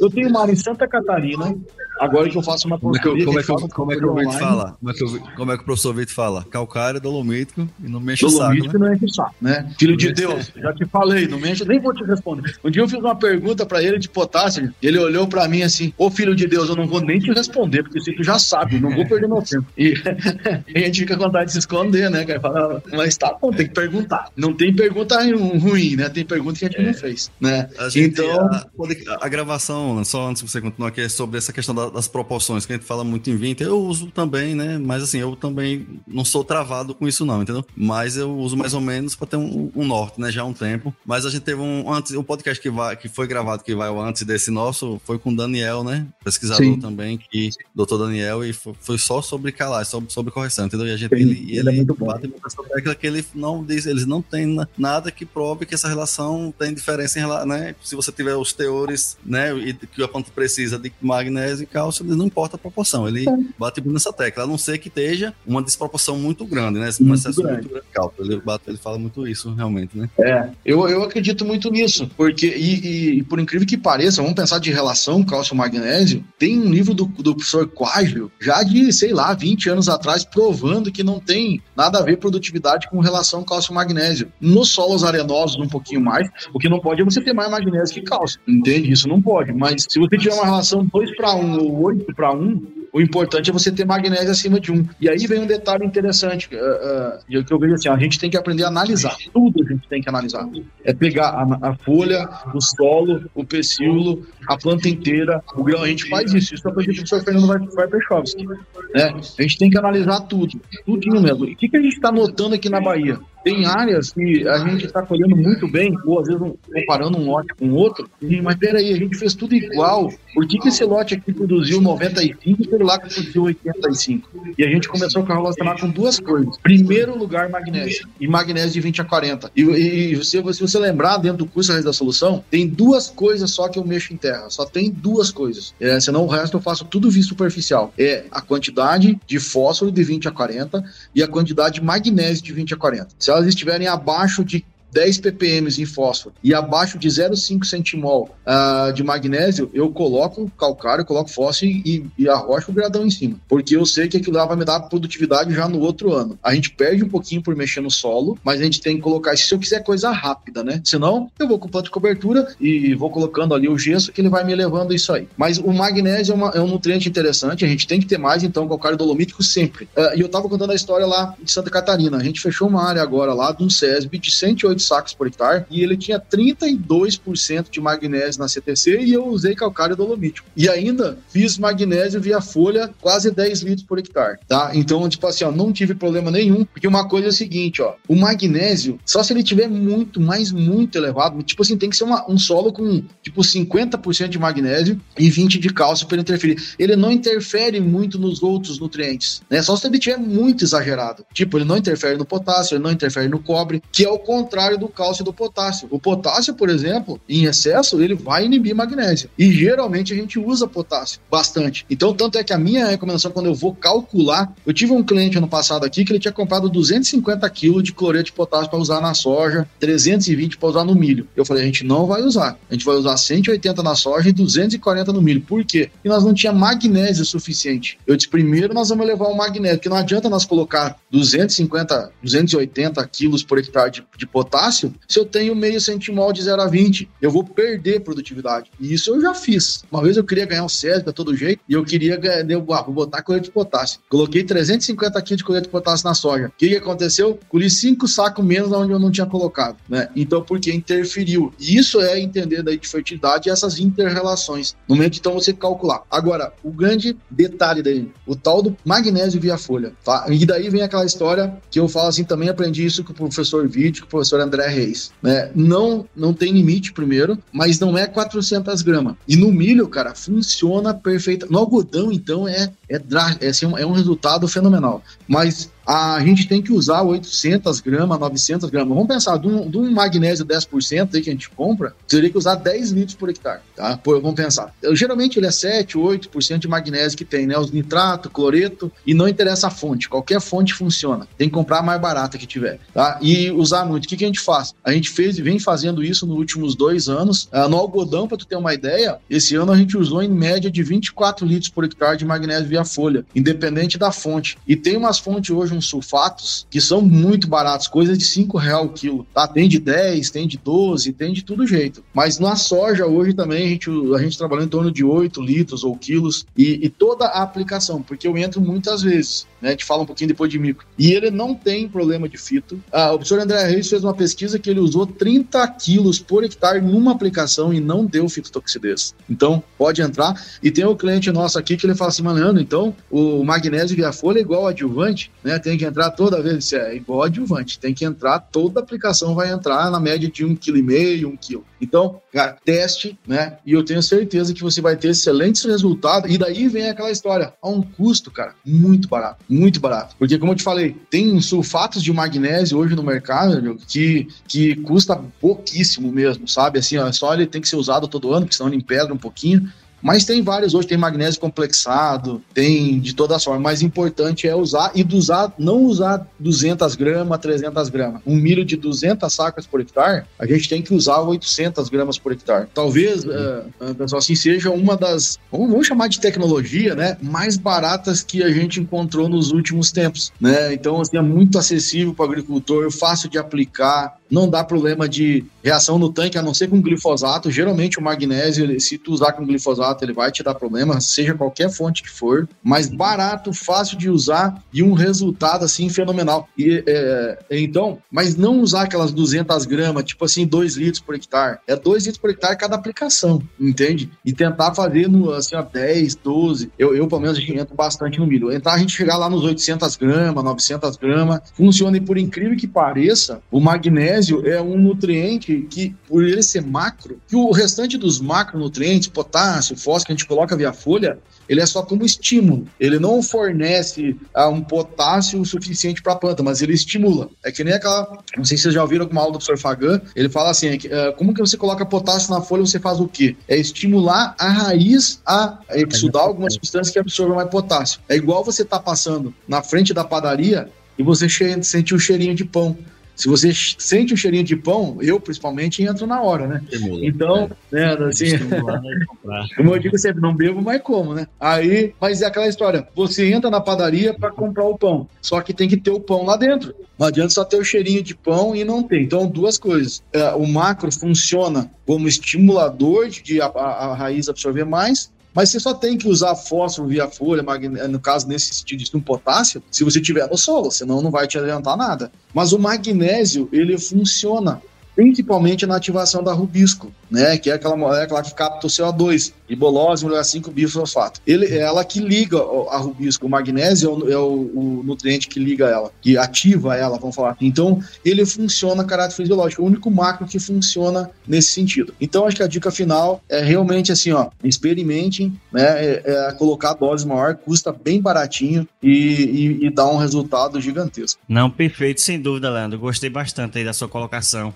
Eu 0.00 0.08
tenho 0.08 0.28
uma 0.28 0.42
área 0.42 0.52
em 0.52 0.56
Santa 0.56 0.86
Catarina, 0.86 1.56
agora 1.98 2.28
que 2.28 2.36
eu 2.36 2.42
faço 2.42 2.66
uma 2.66 2.78
como 2.78 2.96
é 2.96 3.00
que, 3.00 3.24
como, 3.24 3.38
é 3.38 3.42
que, 3.42 3.68
como 3.68 3.92
é 3.92 3.96
que 3.96 4.04
o 4.04 4.14
Vitor 4.14 4.32
fala? 4.38 4.76
Como 4.78 4.90
é, 4.90 4.94
que, 4.94 5.34
como 5.36 5.52
é 5.52 5.56
que 5.56 5.62
o 5.62 5.66
professor 5.66 5.94
Vitor 5.94 6.14
fala? 6.14 6.44
Calcário, 6.50 7.00
dolomítico 7.00 7.68
e 7.82 7.88
não 7.94 8.00
mexe 8.00 8.26
o 8.26 8.30
saco. 8.30 8.54
Né? 8.54 8.70
não 8.74 8.92
enche 8.92 9.04
o 9.04 9.14
saco, 9.14 9.34
né? 9.40 9.70
Filho 9.78 9.96
de 9.96 10.12
Deus, 10.12 10.52
já 10.56 10.72
te 10.72 10.84
falei, 10.86 11.26
não 11.28 11.38
mexe, 11.38 11.64
nem 11.64 11.80
vou 11.80 11.94
te 11.94 12.04
responder. 12.04 12.56
Um 12.62 12.70
dia 12.70 12.82
eu 12.82 12.88
fiz 12.88 12.98
uma 12.98 13.14
pergunta 13.14 13.64
pra 13.64 13.82
ele 13.82 13.98
de 13.98 14.08
potássio, 14.08 14.72
ele 14.82 14.98
olhou 14.98 15.26
pra 15.26 15.48
mim 15.48 15.62
assim, 15.62 15.92
ô 15.96 16.10
filho 16.10 16.34
de 16.34 16.46
Deus, 16.46 16.68
eu 16.68 16.76
não 16.76 16.86
vou 16.86 17.00
nem 17.00 17.18
te 17.18 17.32
responder, 17.32 17.82
porque 17.82 18.00
você 18.00 18.14
já 18.20 18.38
sabe, 18.38 18.80
não 18.80 18.94
vou 18.94 19.06
perder 19.06 19.28
meu 19.28 19.42
tempo. 19.42 19.66
E 20.74 20.78
a 20.78 20.86
gente 20.86 21.00
fica 21.00 21.16
com 21.16 21.24
vontade 21.24 21.46
de 21.46 21.52
se 21.52 21.58
esconder, 21.58 22.10
né, 22.10 22.24
cara? 22.24 22.40
Fala, 22.40 22.82
mas 22.92 23.16
tá 23.16 23.36
bom, 23.40 23.50
tem 23.50 23.66
que 23.66 23.74
perguntar. 23.74 24.30
Não 24.36 24.52
tem 24.52 24.74
pergunta 24.74 25.18
ruim, 25.22 25.96
né? 25.96 26.08
Tem 26.08 26.24
pergunta 26.24 26.58
que 26.58 26.64
a 26.64 26.68
gente 26.68 26.80
é. 26.80 26.86
não 26.86 26.94
fez, 26.94 27.30
né? 27.40 27.68
A 27.78 27.88
gente, 27.88 28.20
então... 28.20 28.40
A, 28.40 29.26
a, 29.26 29.28
gravação, 29.28 30.04
só 30.04 30.28
antes 30.28 30.42
de 30.42 30.50
você 30.50 30.60
continuar 30.60 30.88
aqui, 30.88 31.02
é 31.02 31.08
sobre 31.08 31.38
essa 31.38 31.52
questão 31.52 31.74
das 31.74 32.08
proporções, 32.08 32.66
que 32.66 32.72
a 32.72 32.76
gente 32.76 32.86
fala 32.86 33.04
muito 33.04 33.30
em 33.30 33.36
20, 33.36 33.62
eu 33.62 33.80
uso 33.80 34.10
também, 34.10 34.54
né? 34.54 34.78
Mas 34.78 35.02
assim, 35.02 35.18
eu 35.18 35.36
também 35.36 35.86
não 36.06 36.24
sou 36.24 36.44
travado 36.44 36.94
com 36.94 37.06
isso, 37.06 37.24
não, 37.24 37.42
entendeu? 37.42 37.64
Mas 37.84 38.16
eu 38.16 38.34
uso 38.38 38.56
mais 38.56 38.72
ou 38.72 38.80
menos 38.80 39.14
para 39.14 39.26
ter 39.26 39.36
um, 39.36 39.70
um, 39.76 39.86
norte, 39.86 40.18
né? 40.18 40.32
Já 40.32 40.42
há 40.42 40.44
um 40.46 40.54
tempo. 40.54 40.94
Mas 41.04 41.26
a 41.26 41.30
gente 41.30 41.42
teve 41.42 41.60
um 41.60 41.92
antes, 41.92 42.12
o 42.12 42.20
um 42.20 42.24
podcast 42.24 42.60
que, 42.60 42.70
vai, 42.70 42.96
que 42.96 43.08
foi 43.08 43.26
gravado, 43.26 43.62
que 43.62 43.74
vai 43.74 43.90
antes 43.90 44.22
desse 44.22 44.50
nosso, 44.50 45.00
foi 45.04 45.18
com 45.18 45.30
o 45.30 45.36
Daniel, 45.36 45.84
né? 45.84 46.06
Pesquisador 46.24 46.64
Sim. 46.64 46.80
também, 46.80 47.18
que 47.18 47.50
doutor 47.74 47.98
Daniel, 47.98 48.42
e 48.42 48.54
foi, 48.54 48.72
foi 48.80 48.98
só 48.98 49.20
sobre 49.20 49.52
calar, 49.52 49.84
sobre, 49.84 50.10
sobre 50.10 50.32
correção, 50.32 50.64
entendeu? 50.64 50.86
E 50.86 50.92
a 50.92 50.96
gente, 50.96 51.14
Sim, 51.14 51.22
ele, 51.22 51.32
ele, 51.32 51.58
ele 51.58 51.68
é 51.68 51.72
muito 51.72 51.94
bate 51.94 52.32
essa 52.46 52.62
tecla 52.62 52.94
que 52.94 53.06
ele 53.06 53.24
não 53.34 53.62
diz, 53.62 53.84
eles 53.84 54.06
não 54.06 54.22
têm 54.22 54.56
nada 54.78 55.10
que 55.10 55.26
prove 55.26 55.66
que 55.66 55.74
essa 55.74 55.88
relação 55.88 56.54
tem 56.58 56.72
diferença 56.72 57.18
em 57.18 57.22
relação, 57.22 57.46
né? 57.46 57.74
Se 57.82 57.94
você 57.94 58.10
tiver 58.10 58.34
os 58.34 58.54
teores, 58.54 59.18
né? 59.24 59.54
E 59.58 59.74
que 59.74 60.02
a 60.02 60.08
planta 60.08 60.30
precisa 60.34 60.78
de 60.78 60.90
magnésio 61.02 61.64
e 61.64 61.66
cálcio, 61.66 62.04
não 62.04 62.26
importa 62.26 62.56
a 62.56 62.58
proporção. 62.58 63.06
Ele 63.06 63.26
bate 63.58 63.80
nessa 63.86 64.12
tecla, 64.12 64.44
a 64.44 64.46
não 64.46 64.56
ser 64.56 64.78
que 64.78 64.88
esteja 64.88 65.34
uma 65.46 65.62
desproporção 65.62 66.16
muito 66.18 66.46
grande, 66.46 66.78
né? 66.78 66.88
Um 67.00 67.14
excesso 67.14 67.42
grande. 67.42 67.68
muito 67.68 67.73
cálcio. 67.92 68.24
Ele, 68.24 68.40
ele 68.66 68.76
fala 68.76 68.98
muito 68.98 69.26
isso, 69.26 69.52
realmente, 69.54 69.96
né? 69.96 70.08
É, 70.18 70.48
eu, 70.64 70.88
eu 70.88 71.02
acredito 71.02 71.44
muito 71.44 71.70
nisso, 71.70 72.10
porque, 72.16 72.46
e, 72.46 72.80
e, 72.80 73.18
e 73.18 73.22
por 73.22 73.38
incrível 73.38 73.66
que 73.66 73.76
pareça, 73.76 74.22
vamos 74.22 74.36
pensar 74.36 74.58
de 74.58 74.70
relação 74.70 75.22
cálcio-magnésio, 75.22 76.24
tem 76.38 76.58
um 76.58 76.70
livro 76.70 76.94
do, 76.94 77.04
do 77.04 77.34
professor 77.34 77.66
Quágio, 77.68 78.30
já 78.40 78.62
de, 78.62 78.92
sei 78.92 79.12
lá, 79.12 79.32
20 79.34 79.70
anos 79.70 79.88
atrás, 79.88 80.24
provando 80.24 80.92
que 80.92 81.02
não 81.02 81.18
tem 81.20 81.62
nada 81.76 81.98
a 81.98 82.02
ver 82.02 82.18
produtividade 82.18 82.88
com 82.88 83.00
relação 83.00 83.44
cálcio-magnésio. 83.44 84.32
Nos 84.40 84.70
solos 84.70 85.04
arenosos, 85.04 85.58
um 85.58 85.68
pouquinho 85.68 86.00
mais, 86.00 86.28
o 86.52 86.58
que 86.58 86.68
não 86.68 86.80
pode 86.80 87.02
é 87.02 87.04
você 87.04 87.20
ter 87.22 87.32
mais 87.32 87.50
magnésio 87.50 87.94
que 87.94 88.02
cálcio, 88.02 88.40
entende? 88.46 88.92
Isso 88.92 89.08
não 89.08 89.20
pode, 89.20 89.52
mas 89.52 89.86
se 89.88 89.98
você 89.98 90.16
tiver 90.16 90.34
uma 90.34 90.44
relação 90.44 90.84
2 90.84 91.16
para 91.16 91.34
1 91.34 91.58
ou 91.58 91.82
8 91.82 92.14
para 92.14 92.32
1, 92.32 92.66
o 92.94 93.00
importante 93.00 93.50
é 93.50 93.52
você 93.52 93.72
ter 93.72 93.84
magnésio 93.84 94.30
acima 94.30 94.60
de 94.60 94.70
um. 94.70 94.86
E 95.00 95.08
aí 95.08 95.26
vem 95.26 95.40
um 95.40 95.46
detalhe 95.46 95.84
interessante, 95.84 96.48
uh, 96.54 97.40
uh, 97.40 97.44
que 97.44 97.52
eu 97.52 97.58
vejo 97.58 97.74
assim, 97.74 97.88
a 97.88 97.96
gente 97.96 98.20
tem 98.20 98.30
que 98.30 98.36
aprender 98.36 98.62
a 98.62 98.68
analisar. 98.68 99.16
Tudo 99.32 99.64
a 99.64 99.68
gente 99.68 99.88
tem 99.88 100.00
que 100.00 100.08
analisar. 100.08 100.48
É 100.84 100.94
pegar 100.94 101.30
a, 101.30 101.70
a 101.70 101.74
folha, 101.78 102.28
o 102.54 102.60
solo, 102.60 103.28
o 103.34 103.44
pecíolo, 103.44 104.24
a 104.46 104.56
planta 104.56 104.88
inteira, 104.88 105.42
o 105.56 105.64
grão. 105.64 105.82
A 105.82 105.88
gente 105.88 106.08
faz 106.08 106.32
isso. 106.32 106.54
Isso 106.54 106.68
é 106.68 106.70
o 106.70 106.74
que 106.76 106.82
o 106.82 106.94
professor 106.94 107.24
Fernando 107.24 107.74
Varpechovski. 107.74 108.46
Né? 108.46 108.56
A 108.94 109.42
gente 109.42 109.58
tem 109.58 109.68
que 109.68 109.76
analisar 109.76 110.20
tudo, 110.20 110.60
tudinho 110.86 111.20
mesmo. 111.20 111.46
E 111.46 111.54
o 111.54 111.56
que, 111.56 111.68
que 111.68 111.76
a 111.76 111.82
gente 111.82 111.94
está 111.94 112.12
notando 112.12 112.54
aqui 112.54 112.68
na 112.68 112.80
Bahia? 112.80 113.18
Tem 113.44 113.66
áreas 113.66 114.12
que 114.12 114.48
a 114.48 114.58
gente 114.58 114.86
está 114.86 115.02
colhendo 115.02 115.36
muito 115.36 115.68
bem, 115.68 115.94
ou 116.04 116.20
às 116.20 116.26
vezes 116.26 116.42
comparando 116.72 117.18
um 117.18 117.26
lote 117.26 117.54
com 117.54 117.70
outro, 117.70 118.08
mas 118.42 118.56
peraí, 118.56 118.92
a 118.92 118.96
gente 118.96 119.16
fez 119.16 119.34
tudo 119.34 119.54
igual. 119.54 120.12
Por 120.34 120.46
que, 120.48 120.58
que 120.58 120.68
esse 120.68 120.82
lote 120.84 121.14
aqui 121.14 121.32
produziu 121.32 121.80
95 121.80 122.62
e 122.62 122.66
aquele 122.66 122.82
lá 122.82 122.98
produziu 122.98 123.44
85? 123.44 124.54
E 124.58 124.64
a 124.64 124.68
gente 124.68 124.88
começou 124.88 125.22
a 125.22 125.34
relacionar 125.34 125.78
com 125.78 125.88
duas 125.88 126.18
coisas. 126.18 126.56
Primeiro 126.58 127.16
lugar, 127.16 127.48
magnésio. 127.48 128.08
E 128.18 128.26
magnésio 128.26 128.72
de 128.72 128.80
20 128.80 129.02
a 129.02 129.04
40. 129.04 129.50
E, 129.54 129.62
e 129.62 130.24
se, 130.24 130.42
se, 130.52 130.60
você 130.60 130.78
lembrar, 130.78 131.18
dentro 131.18 131.38
do 131.38 131.46
curso 131.46 131.82
da 131.82 131.92
solução, 131.92 132.42
tem 132.50 132.66
duas 132.66 133.08
coisas 133.10 133.50
só 133.50 133.68
que 133.68 133.78
eu 133.78 133.84
mexo 133.84 134.12
em 134.12 134.16
terra. 134.16 134.48
Só 134.48 134.64
tem 134.64 134.90
duas 134.90 135.30
coisas. 135.30 135.74
É, 135.78 136.00
senão 136.00 136.24
o 136.24 136.28
resto 136.28 136.56
eu 136.56 136.60
faço 136.60 136.84
tudo 136.84 137.10
via 137.10 137.22
superficial. 137.22 137.92
É 137.98 138.24
a 138.30 138.40
quantidade 138.40 139.18
de 139.26 139.38
fósforo 139.38 139.92
de 139.92 140.02
20 140.02 140.28
a 140.28 140.30
40 140.30 140.84
e 141.14 141.22
a 141.22 141.28
quantidade 141.28 141.76
de 141.76 141.84
magnésio 141.84 142.42
de 142.42 142.52
20 142.52 142.74
a 142.74 142.76
40. 142.76 143.08
Se 143.18 143.30
elas 143.34 143.48
estiverem 143.48 143.88
abaixo 143.88 144.44
de 144.44 144.64
10 144.94 145.18
ppm 145.18 145.68
em 145.80 145.84
fósforo 145.84 146.32
e 146.42 146.54
abaixo 146.54 146.96
de 146.96 147.08
0,5 147.08 147.64
centimol 147.64 148.30
uh, 148.46 148.92
de 148.92 149.02
magnésio, 149.02 149.68
eu 149.74 149.90
coloco 149.90 150.48
calcário, 150.56 151.04
coloco 151.04 151.28
fósforo 151.28 151.66
e, 151.66 152.06
e 152.16 152.28
arrocho 152.28 152.70
o 152.70 152.74
gradão 152.74 153.04
em 153.04 153.10
cima. 153.10 153.36
Porque 153.48 153.76
eu 153.76 153.84
sei 153.84 154.06
que 154.06 154.16
aquilo 154.16 154.36
lá 154.36 154.46
vai 154.46 154.56
me 154.56 154.64
dar 154.64 154.78
produtividade 154.80 155.52
já 155.52 155.68
no 155.68 155.80
outro 155.80 156.12
ano. 156.12 156.38
A 156.40 156.54
gente 156.54 156.70
perde 156.70 157.02
um 157.02 157.08
pouquinho 157.08 157.42
por 157.42 157.56
mexer 157.56 157.80
no 157.80 157.90
solo, 157.90 158.38
mas 158.44 158.60
a 158.60 158.64
gente 158.64 158.80
tem 158.80 158.96
que 158.96 159.02
colocar 159.02 159.34
isso 159.34 159.48
se 159.48 159.54
eu 159.54 159.58
quiser 159.58 159.82
coisa 159.82 160.12
rápida, 160.12 160.62
né? 160.62 160.80
Senão, 160.84 161.28
eu 161.38 161.48
vou 161.48 161.58
com 161.58 161.68
planta 161.68 161.86
de 161.86 161.90
cobertura 161.90 162.54
e 162.60 162.94
vou 162.94 163.10
colocando 163.10 163.52
ali 163.52 163.68
o 163.68 163.76
gesso 163.76 164.12
que 164.12 164.20
ele 164.20 164.28
vai 164.28 164.44
me 164.44 164.54
levando 164.54 164.94
isso 164.94 165.12
aí. 165.12 165.26
Mas 165.36 165.58
o 165.58 165.72
magnésio 165.72 166.32
é, 166.32 166.34
uma, 166.36 166.50
é 166.50 166.60
um 166.60 166.68
nutriente 166.68 167.08
interessante, 167.08 167.64
a 167.64 167.68
gente 167.68 167.86
tem 167.86 167.98
que 167.98 168.06
ter 168.06 168.18
mais, 168.18 168.44
então, 168.44 168.68
calcário 168.68 168.96
dolomítico 168.96 169.42
sempre. 169.42 169.88
Uh, 169.96 170.16
e 170.16 170.20
eu 170.20 170.28
tava 170.28 170.48
contando 170.48 170.70
a 170.70 170.74
história 170.74 171.06
lá 171.06 171.34
de 171.42 171.50
Santa 171.50 171.70
Catarina. 171.70 172.16
A 172.16 172.22
gente 172.22 172.40
fechou 172.40 172.68
uma 172.68 172.88
área 172.88 173.02
agora 173.02 173.34
lá 173.34 173.50
de 173.50 173.64
um 173.64 173.70
SESB 173.70 174.18
de 174.18 174.30
108 174.30 174.83
sacos 174.86 175.14
por 175.14 175.26
hectare 175.26 175.64
e 175.70 175.82
ele 175.82 175.96
tinha 175.96 176.20
32% 176.20 177.70
de 177.70 177.80
magnésio 177.80 178.40
na 178.40 178.48
CTC 178.48 179.00
e 179.00 179.12
eu 179.12 179.26
usei 179.26 179.54
calcário 179.54 179.96
dolomítico. 179.96 180.46
E 180.56 180.68
ainda 180.68 181.18
fiz 181.28 181.58
magnésio 181.58 182.20
via 182.20 182.40
folha 182.40 182.90
quase 183.00 183.30
10 183.30 183.62
litros 183.62 183.86
por 183.86 183.98
hectare, 183.98 184.38
tá? 184.46 184.70
Então, 184.74 185.08
tipo 185.08 185.26
assim, 185.26 185.44
ó, 185.44 185.50
não 185.50 185.72
tive 185.72 185.94
problema 185.94 186.30
nenhum, 186.30 186.64
porque 186.64 186.86
uma 186.86 187.08
coisa 187.08 187.28
é 187.28 187.30
o 187.30 187.32
seguinte, 187.32 187.82
ó, 187.82 187.94
o 188.08 188.14
magnésio, 188.14 188.98
só 189.04 189.22
se 189.22 189.32
ele 189.32 189.42
tiver 189.42 189.68
muito, 189.68 190.20
mas 190.20 190.52
muito 190.52 190.96
elevado, 190.96 191.42
tipo 191.42 191.62
assim, 191.62 191.76
tem 191.76 191.90
que 191.90 191.96
ser 191.96 192.04
uma, 192.04 192.30
um 192.30 192.38
solo 192.38 192.72
com, 192.72 193.02
tipo, 193.22 193.40
50% 193.40 194.28
de 194.28 194.38
magnésio 194.38 195.00
e 195.18 195.28
20% 195.28 195.60
de 195.60 195.72
cálcio 195.72 196.06
para 196.06 196.20
interferir. 196.20 196.62
Ele 196.78 196.96
não 196.96 197.10
interfere 197.10 197.80
muito 197.80 198.18
nos 198.18 198.42
outros 198.42 198.78
nutrientes, 198.78 199.42
né? 199.48 199.62
Só 199.62 199.76
se 199.76 199.86
ele 199.86 199.98
tiver 199.98 200.18
muito 200.18 200.64
exagerado. 200.64 201.24
Tipo, 201.32 201.58
ele 201.58 201.64
não 201.64 201.76
interfere 201.76 202.16
no 202.16 202.24
potássio, 202.24 202.76
ele 202.76 202.84
não 202.84 202.92
interfere 202.92 203.28
no 203.28 203.38
cobre, 203.38 203.82
que 203.92 204.04
é 204.04 204.08
o 204.08 204.18
contrário 204.18 204.73
do 204.76 204.88
cálcio 204.88 205.22
e 205.22 205.24
do 205.24 205.32
potássio. 205.32 205.88
O 205.90 205.98
potássio, 205.98 206.54
por 206.54 206.68
exemplo, 206.68 207.20
em 207.28 207.44
excesso, 207.44 208.00
ele 208.00 208.14
vai 208.14 208.44
inibir 208.44 208.74
magnésio. 208.74 209.30
E 209.38 209.50
geralmente 209.52 210.12
a 210.12 210.16
gente 210.16 210.38
usa 210.38 210.66
potássio 210.66 211.20
bastante. 211.30 211.84
Então, 211.88 212.14
tanto 212.14 212.38
é 212.38 212.44
que 212.44 212.52
a 212.52 212.58
minha 212.58 212.86
recomendação, 212.86 213.30
quando 213.30 213.46
eu 213.46 213.54
vou 213.54 213.74
calcular, 213.74 214.52
eu 214.66 214.72
tive 214.72 214.92
um 214.92 215.02
cliente 215.02 215.38
ano 215.38 215.48
passado 215.48 215.84
aqui 215.84 216.04
que 216.04 216.12
ele 216.12 216.18
tinha 216.18 216.32
comprado 216.32 216.68
250 216.68 217.48
kg 217.50 217.82
de 217.82 217.92
cloreto 217.92 218.24
de 218.26 218.32
potássio 218.32 218.70
para 218.70 218.78
usar 218.78 219.00
na 219.00 219.14
soja, 219.14 219.68
320 219.80 220.56
para 220.56 220.68
usar 220.68 220.84
no 220.84 220.94
milho. 220.94 221.28
Eu 221.36 221.44
falei, 221.44 221.62
a 221.62 221.66
gente 221.66 221.84
não 221.84 222.06
vai 222.06 222.22
usar. 222.22 222.58
A 222.70 222.74
gente 222.74 222.84
vai 222.84 222.96
usar 222.96 223.16
180 223.16 223.82
na 223.82 223.94
soja 223.94 224.28
e 224.28 224.32
240 224.32 225.12
no 225.12 225.22
milho. 225.22 225.40
Por 225.40 225.64
quê? 225.64 225.90
Porque 225.92 226.08
nós 226.08 226.24
não 226.24 226.34
tinha 226.34 226.52
magnésio 226.52 227.24
suficiente. 227.24 227.98
Eu 228.06 228.16
disse, 228.16 228.28
primeiro 228.28 228.74
nós 228.74 228.88
vamos 228.88 229.06
levar 229.06 229.26
o 229.26 229.36
magnésio, 229.36 229.78
porque 229.78 229.88
não 229.88 229.96
adianta 229.96 230.28
nós 230.28 230.44
colocar 230.44 230.96
250, 231.10 232.12
280 232.22 233.06
quilos 233.08 233.42
por 233.42 233.58
hectare 233.58 233.90
de, 233.90 234.04
de 234.16 234.26
potássio 234.26 234.63
se 234.70 235.18
eu 235.18 235.24
tenho 235.24 235.54
meio 235.54 235.80
centimol 235.80 236.32
de 236.32 236.42
0 236.42 236.62
a 236.62 236.66
20, 236.66 237.08
eu 237.20 237.30
vou 237.30 237.44
perder 237.44 238.00
produtividade. 238.00 238.70
E 238.78 238.92
isso 238.92 239.10
eu 239.10 239.20
já 239.20 239.34
fiz. 239.34 239.82
Uma 239.90 240.02
vez 240.02 240.16
eu 240.16 240.24
queria 240.24 240.46
ganhar 240.46 240.64
o 240.64 240.68
SESB 240.68 241.10
a 241.10 241.12
todo 241.12 241.36
jeito 241.36 241.60
e 241.68 241.72
eu 241.72 241.84
queria 241.84 242.16
ganhar, 242.16 242.44
ah, 242.72 242.82
vou 242.82 242.94
botar 242.94 243.22
colete 243.22 243.46
de 243.46 243.50
potássio. 243.50 244.00
Coloquei 244.08 244.44
350 244.44 245.20
kg 245.22 245.36
de 245.36 245.44
colete 245.44 245.64
de 245.64 245.70
potássio 245.70 246.06
na 246.06 246.14
soja. 246.14 246.48
O 246.48 246.52
que, 246.56 246.68
que 246.68 246.76
aconteceu? 246.76 247.38
Colhi 247.48 247.70
5 247.70 248.06
sacos 248.08 248.44
menos 248.44 248.72
onde 248.72 248.92
eu 248.92 248.98
não 248.98 249.10
tinha 249.10 249.26
colocado. 249.26 249.76
Né? 249.88 250.08
Então, 250.14 250.42
porque 250.42 250.72
interferiu. 250.72 251.52
E 251.58 251.76
isso 251.76 252.00
é 252.00 252.20
entender 252.20 252.62
daí 252.62 252.78
de 252.78 252.88
fertilidade 252.88 253.50
essas 253.50 253.78
interrelações. 253.78 254.74
No 254.88 254.94
momento, 254.94 255.18
então, 255.18 255.34
você 255.34 255.52
calcular. 255.52 256.02
Agora, 256.10 256.52
o 256.62 256.70
grande 256.70 257.16
detalhe 257.30 257.82
daí, 257.82 258.10
o 258.26 258.36
tal 258.36 258.62
do 258.62 258.76
magnésio 258.84 259.40
via 259.40 259.58
folha. 259.58 259.92
Tá? 260.04 260.26
E 260.28 260.44
daí 260.44 260.68
vem 260.68 260.82
aquela 260.82 261.04
história 261.04 261.56
que 261.70 261.80
eu 261.80 261.88
falo 261.88 262.08
assim, 262.08 262.24
também 262.24 262.48
aprendi 262.48 262.84
isso 262.84 263.02
com 263.04 263.12
o 263.12 263.16
professor 263.16 263.68
Vídeo, 263.68 264.02
com 264.02 264.06
o 264.06 264.10
professor 264.10 264.40
André 264.40 264.53
Reis 264.62 265.12
né? 265.22 265.50
Não, 265.54 266.06
não 266.14 266.32
tem 266.32 266.52
limite 266.52 266.92
primeiro, 266.92 267.38
mas 267.52 267.78
não 267.80 267.96
é 267.96 268.06
400 268.06 268.82
gramas. 268.82 269.14
E 269.26 269.36
no 269.36 269.50
milho, 269.52 269.88
cara, 269.88 270.14
funciona 270.14 270.94
perfeito. 270.94 271.50
No 271.50 271.58
algodão, 271.58 272.12
então, 272.12 272.46
é, 272.46 272.70
é, 272.88 273.00
é, 273.40 273.48
assim, 273.48 273.66
é 273.76 273.86
um 273.86 273.92
resultado 273.92 274.46
fenomenal. 274.46 275.02
Mas 275.26 275.70
a 275.86 276.20
gente 276.20 276.48
tem 276.48 276.62
que 276.62 276.72
usar 276.72 277.02
800 277.02 277.80
gramas, 277.80 278.18
900 278.18 278.70
gramas. 278.70 278.88
Vamos 278.88 279.08
pensar, 279.08 279.36
de 279.38 279.48
um, 279.48 279.68
de 279.68 279.78
um 279.78 279.90
magnésio 279.90 280.44
10% 280.44 281.14
aí 281.14 281.22
que 281.22 281.30
a 281.30 281.32
gente 281.32 281.50
compra, 281.50 281.94
teria 282.08 282.30
que 282.30 282.38
usar 282.38 282.54
10 282.56 282.90
litros 282.90 283.14
por 283.14 283.28
hectare, 283.28 283.60
tá? 283.76 283.98
Vamos 284.04 284.34
pensar. 284.34 284.72
Eu, 284.82 284.94
geralmente 284.96 285.38
ele 285.38 285.46
é 285.46 285.50
7, 285.50 285.98
8% 285.98 286.58
de 286.58 286.68
magnésio 286.68 287.18
que 287.18 287.24
tem, 287.24 287.46
né? 287.46 287.58
Os 287.58 287.70
nitrato, 287.70 288.30
cloreto, 288.30 288.90
e 289.06 289.14
não 289.14 289.28
interessa 289.28 289.68
a 289.68 289.70
fonte. 289.70 290.08
Qualquer 290.08 290.40
fonte 290.40 290.74
funciona. 290.74 291.26
Tem 291.36 291.48
que 291.48 291.54
comprar 291.54 291.78
a 291.78 291.82
mais 291.82 292.00
barata 292.00 292.38
que 292.38 292.46
tiver, 292.46 292.78
tá? 292.92 293.18
E 293.20 293.50
usar 293.50 293.84
muito. 293.84 294.04
O 294.04 294.08
que, 294.08 294.16
que 294.16 294.24
a 294.24 294.26
gente 294.26 294.40
faz? 294.40 294.74
A 294.82 294.92
gente 294.92 295.10
fez, 295.10 295.38
vem 295.38 295.58
fazendo 295.58 296.02
isso 296.02 296.26
nos 296.26 296.36
últimos 296.36 296.74
dois 296.74 297.08
anos. 297.08 297.48
Ah, 297.52 297.68
no 297.68 297.76
algodão, 297.76 298.26
para 298.26 298.38
tu 298.38 298.46
ter 298.46 298.56
uma 298.56 298.72
ideia, 298.72 299.18
esse 299.28 299.54
ano 299.54 299.72
a 299.72 299.76
gente 299.76 299.96
usou 299.96 300.22
em 300.22 300.28
média 300.28 300.70
de 300.70 300.82
24 300.82 301.46
litros 301.46 301.70
por 301.70 301.84
hectare 301.84 302.16
de 302.16 302.24
magnésio 302.24 302.68
via 302.68 302.84
folha, 302.84 303.24
independente 303.34 303.98
da 303.98 304.10
fonte. 304.10 304.56
E 304.66 304.76
tem 304.76 304.96
umas 304.96 305.18
fontes 305.18 305.50
hoje 305.50 305.73
sulfatos 305.80 306.66
que 306.70 306.80
são 306.80 307.00
muito 307.00 307.48
baratos, 307.48 307.86
coisas 307.86 308.16
de 308.18 308.24
5 308.24 308.58
real 308.58 308.86
o 308.86 308.88
quilo, 308.90 309.26
tá? 309.34 309.46
Tem 309.46 309.68
de 309.68 309.78
10, 309.78 310.30
tem 310.30 310.46
de 310.46 310.58
12, 310.58 311.12
tem 311.12 311.32
de 311.32 311.42
todo 311.42 311.66
jeito. 311.66 312.02
Mas 312.12 312.38
na 312.38 312.56
soja 312.56 313.06
hoje 313.06 313.34
também 313.34 313.66
a 313.66 313.68
gente, 313.68 313.90
a 314.14 314.18
gente 314.18 314.38
trabalha 314.38 314.64
em 314.64 314.68
torno 314.68 314.90
de 314.90 315.04
8 315.04 315.40
litros 315.42 315.84
ou 315.84 315.96
quilos 315.96 316.46
e, 316.56 316.84
e 316.84 316.88
toda 316.88 317.26
a 317.26 317.42
aplicação, 317.42 318.02
porque 318.02 318.26
eu 318.26 318.36
entro 318.36 318.60
muitas 318.60 319.02
vezes, 319.02 319.46
né? 319.60 319.68
A 319.68 319.72
gente 319.72 319.84
fala 319.84 320.02
um 320.02 320.06
pouquinho 320.06 320.28
depois 320.28 320.50
de 320.50 320.58
micro. 320.58 320.86
E 320.98 321.12
ele 321.12 321.30
não 321.30 321.54
tem 321.54 321.88
problema 321.88 322.28
de 322.28 322.36
fito. 322.36 322.80
Ah, 322.92 323.12
o 323.12 323.16
professor 323.16 323.40
André 323.40 323.64
Reis 323.66 323.88
fez 323.88 324.04
uma 324.04 324.14
pesquisa 324.14 324.58
que 324.58 324.70
ele 324.70 324.80
usou 324.80 325.06
30 325.06 325.66
quilos 325.68 326.18
por 326.18 326.44
hectare 326.44 326.80
numa 326.80 327.12
aplicação 327.12 327.72
e 327.72 327.80
não 327.80 328.04
deu 328.04 328.28
fitotoxidez. 328.28 329.14
Então, 329.28 329.62
pode 329.78 330.02
entrar. 330.02 330.34
E 330.62 330.70
tem 330.70 330.84
o 330.84 330.96
cliente 330.96 331.30
nosso 331.30 331.58
aqui 331.58 331.76
que 331.76 331.86
ele 331.86 331.94
fala 331.94 332.10
assim, 332.10 332.22
mano, 332.22 332.60
então 332.60 332.94
o 333.10 333.44
magnésio 333.44 333.96
via 333.96 334.12
folha 334.12 334.38
é 334.38 334.42
igual 334.42 334.66
adjuvante, 334.66 335.30
né? 335.42 335.58
Tem 335.64 335.78
que 335.78 335.84
entrar 335.86 336.10
toda 336.10 336.42
vez. 336.42 336.72
É 336.74 336.94
igual 336.94 337.22
adjuvante, 337.22 337.78
tem 337.78 337.94
que 337.94 338.04
entrar, 338.04 338.38
toda 338.38 338.80
aplicação 338.80 339.34
vai 339.34 339.50
entrar 339.50 339.90
na 339.90 339.98
média 339.98 340.30
de 340.30 340.44
1,5 340.44 340.58
kg, 340.58 341.26
1 341.26 341.36
kg. 341.38 341.62
Então, 341.80 342.20
cara, 342.32 342.56
teste, 342.64 343.18
né? 343.26 343.56
E 343.64 343.72
eu 343.72 343.82
tenho 343.82 344.02
certeza 344.02 344.52
que 344.52 344.62
você 344.62 344.82
vai 344.82 344.96
ter 344.96 345.08
excelentes 345.08 345.64
resultados. 345.64 346.30
E 346.30 346.36
daí 346.36 346.68
vem 346.68 346.88
aquela 346.90 347.10
história, 347.10 347.54
a 347.62 347.68
um 347.68 347.80
custo, 347.80 348.30
cara, 348.30 348.54
muito 348.64 349.08
barato, 349.08 349.44
muito 349.48 349.80
barato. 349.80 350.14
Porque, 350.18 350.38
como 350.38 350.52
eu 350.52 350.56
te 350.56 350.62
falei, 350.62 350.96
tem 351.10 351.40
sulfatos 351.40 352.02
de 352.02 352.12
magnésio 352.12 352.78
hoje 352.78 352.94
no 352.94 353.02
mercado 353.02 353.78
que, 353.88 354.28
que 354.46 354.76
custa 354.76 355.18
pouquíssimo 355.40 356.12
mesmo, 356.12 356.46
sabe? 356.46 356.78
Assim, 356.78 356.98
ó, 356.98 357.10
só 357.10 357.32
ele 357.32 357.46
tem 357.46 357.60
que 357.60 357.68
ser 357.68 357.76
usado 357.76 358.06
todo 358.06 358.32
ano, 358.32 358.44
porque 358.44 358.56
senão 358.56 358.68
ele 358.68 358.76
empedra 358.76 359.14
um 359.14 359.18
pouquinho. 359.18 359.70
Mas 360.04 360.26
tem 360.26 360.42
vários 360.42 360.74
hoje, 360.74 360.86
tem 360.86 360.98
magnésio 360.98 361.40
complexado, 361.40 362.42
tem 362.52 363.00
de 363.00 363.14
toda 363.14 363.40
forma. 363.40 363.58
Mais 363.58 363.80
importante 363.80 364.46
é 364.46 364.54
usar 364.54 364.92
e 364.94 365.02
usar, 365.14 365.54
não 365.58 365.82
usar 365.82 366.26
200 366.38 366.94
gramas, 366.94 367.38
300 367.38 367.88
gramas. 367.88 368.20
Um 368.26 368.36
milho 368.36 368.66
de 368.66 368.76
200 368.76 369.32
sacas 369.32 369.66
por 369.66 369.80
hectare, 369.80 370.24
a 370.38 370.44
gente 370.44 370.68
tem 370.68 370.82
que 370.82 370.92
usar 370.92 371.20
800 371.20 371.88
gramas 371.88 372.18
por 372.18 372.32
hectare. 372.32 372.68
Talvez, 372.74 373.24
uh, 373.24 373.94
pessoal, 373.96 374.18
assim, 374.18 374.34
seja 374.34 374.70
uma 374.70 374.94
das, 374.94 375.38
vamos, 375.50 375.70
vamos 375.70 375.86
chamar 375.86 376.08
de 376.08 376.20
tecnologia, 376.20 376.94
né, 376.94 377.16
mais 377.22 377.56
baratas 377.56 378.22
que 378.22 378.42
a 378.42 378.50
gente 378.50 378.80
encontrou 378.80 379.26
nos 379.26 379.52
últimos 379.52 379.90
tempos, 379.90 380.30
né? 380.38 380.74
Então, 380.74 381.00
assim, 381.00 381.16
é 381.16 381.22
muito 381.22 381.58
acessível 381.58 382.12
para 382.12 382.26
o 382.26 382.28
agricultor, 382.28 382.90
fácil 382.90 383.30
de 383.30 383.38
aplicar, 383.38 384.18
não 384.30 384.48
dá 384.48 384.64
problema 384.64 385.08
de 385.08 385.44
reação 385.62 385.98
no 385.98 386.12
tanque, 386.12 386.36
a 386.36 386.42
não 386.42 386.52
ser 386.52 386.68
com 386.68 386.80
glifosato. 386.80 387.50
Geralmente 387.50 387.98
o 387.98 388.02
magnésio, 388.02 388.78
se 388.80 388.98
tu 388.98 389.12
usar 389.12 389.32
com 389.32 389.46
glifosato, 389.46 390.04
ele 390.04 390.12
vai 390.12 390.30
te 390.30 390.42
dar 390.42 390.54
problema, 390.54 391.00
seja 391.00 391.34
qualquer 391.34 391.70
fonte 391.70 392.02
que 392.02 392.10
for, 392.10 392.48
mas 392.62 392.88
barato, 392.88 393.52
fácil 393.52 393.96
de 393.96 394.10
usar 394.10 394.62
e 394.72 394.82
um 394.82 394.92
resultado 394.92 395.64
assim 395.64 395.88
fenomenal. 395.88 396.48
E, 396.56 396.82
é, 396.86 397.38
então, 397.50 397.98
mas 398.10 398.36
não 398.36 398.60
usar 398.60 398.82
aquelas 398.82 399.12
200 399.12 399.64
gramas, 399.66 400.04
tipo 400.04 400.24
assim, 400.24 400.46
2 400.46 400.76
litros 400.76 401.00
por 401.00 401.14
hectare. 401.14 401.58
É 401.66 401.76
2 401.76 402.04
litros 402.04 402.20
por 402.20 402.30
hectare 402.30 402.58
cada 402.58 402.74
aplicação, 402.74 403.42
entende? 403.58 404.10
E 404.24 404.32
tentar 404.32 404.74
fazer 404.74 405.08
no, 405.08 405.32
assim, 405.32 405.56
ó, 405.56 405.62
10, 405.62 406.16
12. 406.16 406.70
Eu, 406.78 406.94
eu, 406.94 407.06
pelo 407.06 407.20
menos, 407.20 407.38
entro 407.38 407.74
bastante 407.74 408.18
no 408.18 408.26
milho. 408.26 408.52
Entrar 408.52 408.74
a 408.74 408.78
gente 408.78 408.92
chegar 408.92 409.16
lá 409.16 409.30
nos 409.30 409.44
800 409.44 409.96
gramas, 409.96 410.44
900 410.44 410.96
gramas, 410.96 411.40
funciona 411.54 411.96
e 411.96 412.00
por 412.00 412.18
incrível 412.18 412.56
que 412.56 412.66
pareça, 412.66 413.40
o 413.50 413.60
magnésio 413.60 414.23
magnésio 414.24 414.46
é 414.46 414.60
um 414.60 414.78
nutriente 414.78 415.66
que, 415.70 415.94
por 416.08 416.24
ele 416.24 416.42
ser 416.42 416.62
macro, 416.62 417.20
que 417.28 417.36
o 417.36 417.50
restante 417.50 417.98
dos 417.98 418.20
macronutrientes, 418.20 419.08
potássio, 419.08 419.76
fósforo, 419.76 420.06
que 420.06 420.12
a 420.12 420.16
gente 420.16 420.26
coloca 420.26 420.56
via 420.56 420.72
folha, 420.72 421.18
ele 421.48 421.60
é 421.60 421.66
só 421.66 421.82
como 421.82 422.04
estímulo. 422.04 422.66
Ele 422.80 422.98
não 422.98 423.22
fornece 423.22 424.16
ah, 424.32 424.48
um 424.48 424.62
potássio 424.62 425.44
suficiente 425.44 426.02
para 426.02 426.14
a 426.14 426.16
planta, 426.16 426.42
mas 426.42 426.62
ele 426.62 426.72
estimula. 426.72 427.28
É 427.44 427.52
que 427.52 427.62
nem 427.62 427.74
aquela. 427.74 428.18
Não 428.36 428.44
sei 428.44 428.56
se 428.56 428.64
vocês 428.64 428.74
já 428.74 428.82
ouviram 428.82 429.04
alguma 429.04 429.20
aula 429.20 429.32
do 429.32 429.38
professor 429.38 429.58
Fagan. 429.58 430.00
Ele 430.16 430.28
fala 430.28 430.50
assim: 430.50 430.68
é 430.68 430.78
que, 430.78 430.90
ah, 430.90 431.12
como 431.16 431.34
que 431.34 431.40
você 431.40 431.56
coloca 431.56 431.84
potássio 431.84 432.30
na 432.30 432.40
folha? 432.40 432.64
Você 432.64 432.80
faz 432.80 432.98
o 432.98 433.06
quê? 433.06 433.36
É 433.46 433.56
estimular 433.58 434.34
a 434.38 434.48
raiz 434.48 435.20
a 435.26 435.58
exudar 435.70 436.22
algumas 436.22 436.54
substâncias 436.54 436.92
que 436.92 436.98
absorvam 436.98 437.36
mais 437.36 437.50
potássio. 437.50 438.00
É 438.08 438.16
igual 438.16 438.42
você 438.42 438.64
tá 438.64 438.78
passando 438.78 439.34
na 439.46 439.62
frente 439.62 439.92
da 439.92 440.04
padaria 440.04 440.68
e 440.98 441.02
você 441.02 441.26
sente 441.62 441.94
o 441.94 441.98
cheirinho 441.98 442.34
de 442.34 442.44
pão. 442.44 442.76
Se 443.14 443.28
você 443.28 443.52
sente 443.52 444.12
o 444.12 444.16
cheirinho 444.16 444.44
de 444.44 444.56
pão, 444.56 444.98
eu 445.00 445.20
principalmente 445.20 445.82
entro 445.82 446.06
na 446.06 446.20
hora, 446.20 446.46
né? 446.46 446.62
então, 447.02 447.50
é. 447.72 447.96
né, 447.96 448.06
assim, 448.06 448.26
como 449.56 449.74
eu 449.74 449.78
digo 449.78 449.96
sempre, 449.98 450.20
não 450.20 450.34
bebo, 450.34 450.60
mas 450.60 450.82
como, 450.82 451.14
né? 451.14 451.26
Aí, 451.38 451.94
mas 452.00 452.22
é 452.22 452.26
aquela 452.26 452.48
história, 452.48 452.86
você 452.94 453.32
entra 453.32 453.50
na 453.50 453.60
padaria 453.60 454.12
para 454.12 454.30
comprar 454.30 454.64
o 454.64 454.76
pão, 454.76 455.08
só 455.22 455.40
que 455.40 455.54
tem 455.54 455.68
que 455.68 455.76
ter 455.76 455.90
o 455.90 456.00
pão 456.00 456.24
lá 456.24 456.36
dentro. 456.36 456.74
Não 456.98 457.08
adianta 457.08 457.30
só 457.30 457.44
ter 457.44 457.56
o 457.56 457.64
cheirinho 457.64 458.02
de 458.02 458.14
pão 458.14 458.54
e 458.54 458.64
não 458.64 458.82
ter. 458.82 459.02
Então, 459.02 459.26
duas 459.26 459.58
coisas. 459.58 460.00
É, 460.12 460.30
o 460.30 460.46
macro 460.46 460.92
funciona 460.92 461.68
como 461.84 462.06
estimulador 462.06 463.08
de 463.08 463.40
a, 463.40 463.46
a, 463.46 463.86
a 463.86 463.94
raiz 463.94 464.28
absorver 464.28 464.64
mais 464.64 465.12
mas 465.34 465.50
você 465.50 465.58
só 465.58 465.74
tem 465.74 465.98
que 465.98 466.08
usar 466.08 466.36
fósforo 466.36 466.88
via 466.88 467.08
folha, 467.08 467.42
no 467.88 467.98
caso, 467.98 468.28
nesse 468.28 468.54
sentido 468.54 468.84
um 468.94 469.00
potássio, 469.00 469.62
se 469.70 469.82
você 469.82 470.00
tiver 470.00 470.28
no 470.30 470.38
solo, 470.38 470.70
senão 470.70 471.02
não 471.02 471.10
vai 471.10 471.26
te 471.26 471.36
adiantar 471.36 471.76
nada. 471.76 472.12
Mas 472.32 472.52
o 472.52 472.58
magnésio, 472.58 473.48
ele 473.52 473.76
funciona 473.76 474.62
principalmente 474.94 475.66
na 475.66 475.76
ativação 475.76 476.22
da 476.22 476.32
rubisco, 476.32 476.92
né, 477.14 477.38
que 477.38 477.48
é 477.48 477.54
aquela 477.54 477.76
molécula 477.76 478.22
que 478.22 478.34
capta 478.34 478.66
o 478.66 478.70
CO2, 478.70 479.32
ribolose, 479.48 480.04
lugar 480.04 480.24
5 480.24 480.50
bifosfato. 480.50 481.20
Ele 481.24 481.46
é 481.46 481.58
ela 481.58 481.84
que 481.84 482.00
liga 482.00 482.38
a 482.70 482.76
rubisco, 482.76 483.26
o 483.26 483.30
magnésio 483.30 483.88
é, 483.88 483.92
o, 483.92 484.12
é 484.12 484.18
o, 484.18 484.30
o, 484.30 484.82
nutriente 484.84 485.28
que 485.28 485.38
liga 485.38 485.66
ela, 485.66 485.92
que 486.02 486.18
ativa 486.18 486.76
ela, 486.76 486.98
vamos 486.98 487.14
falar. 487.14 487.36
Então, 487.40 487.80
ele 488.04 488.26
funciona 488.26 488.82
a 488.82 488.84
caráter 488.84 489.14
fisiológico, 489.14 489.62
é 489.62 489.64
o 489.64 489.68
único 489.68 489.90
macro 489.90 490.26
que 490.26 490.40
funciona 490.40 491.08
nesse 491.26 491.52
sentido. 491.52 491.94
Então, 492.00 492.26
acho 492.26 492.36
que 492.36 492.42
a 492.42 492.48
dica 492.48 492.70
final 492.72 493.22
é 493.28 493.40
realmente 493.40 493.92
assim, 493.92 494.10
ó, 494.10 494.30
experimentem, 494.42 495.32
né, 495.52 495.84
é, 495.84 496.02
é 496.04 496.32
colocar 496.32 496.74
dose 496.74 497.06
maior, 497.06 497.36
custa 497.36 497.72
bem 497.72 498.02
baratinho 498.02 498.66
e, 498.82 498.90
e, 498.90 499.66
e 499.66 499.70
dá 499.70 499.86
um 499.86 499.96
resultado 499.96 500.60
gigantesco. 500.60 501.20
Não, 501.28 501.48
perfeito, 501.48 502.00
sem 502.00 502.20
dúvida, 502.20 502.50
Leandro. 502.50 502.76
Gostei 502.78 503.08
bastante 503.08 503.58
aí 503.58 503.64
da 503.64 503.72
sua 503.72 503.88
colocação. 503.88 504.52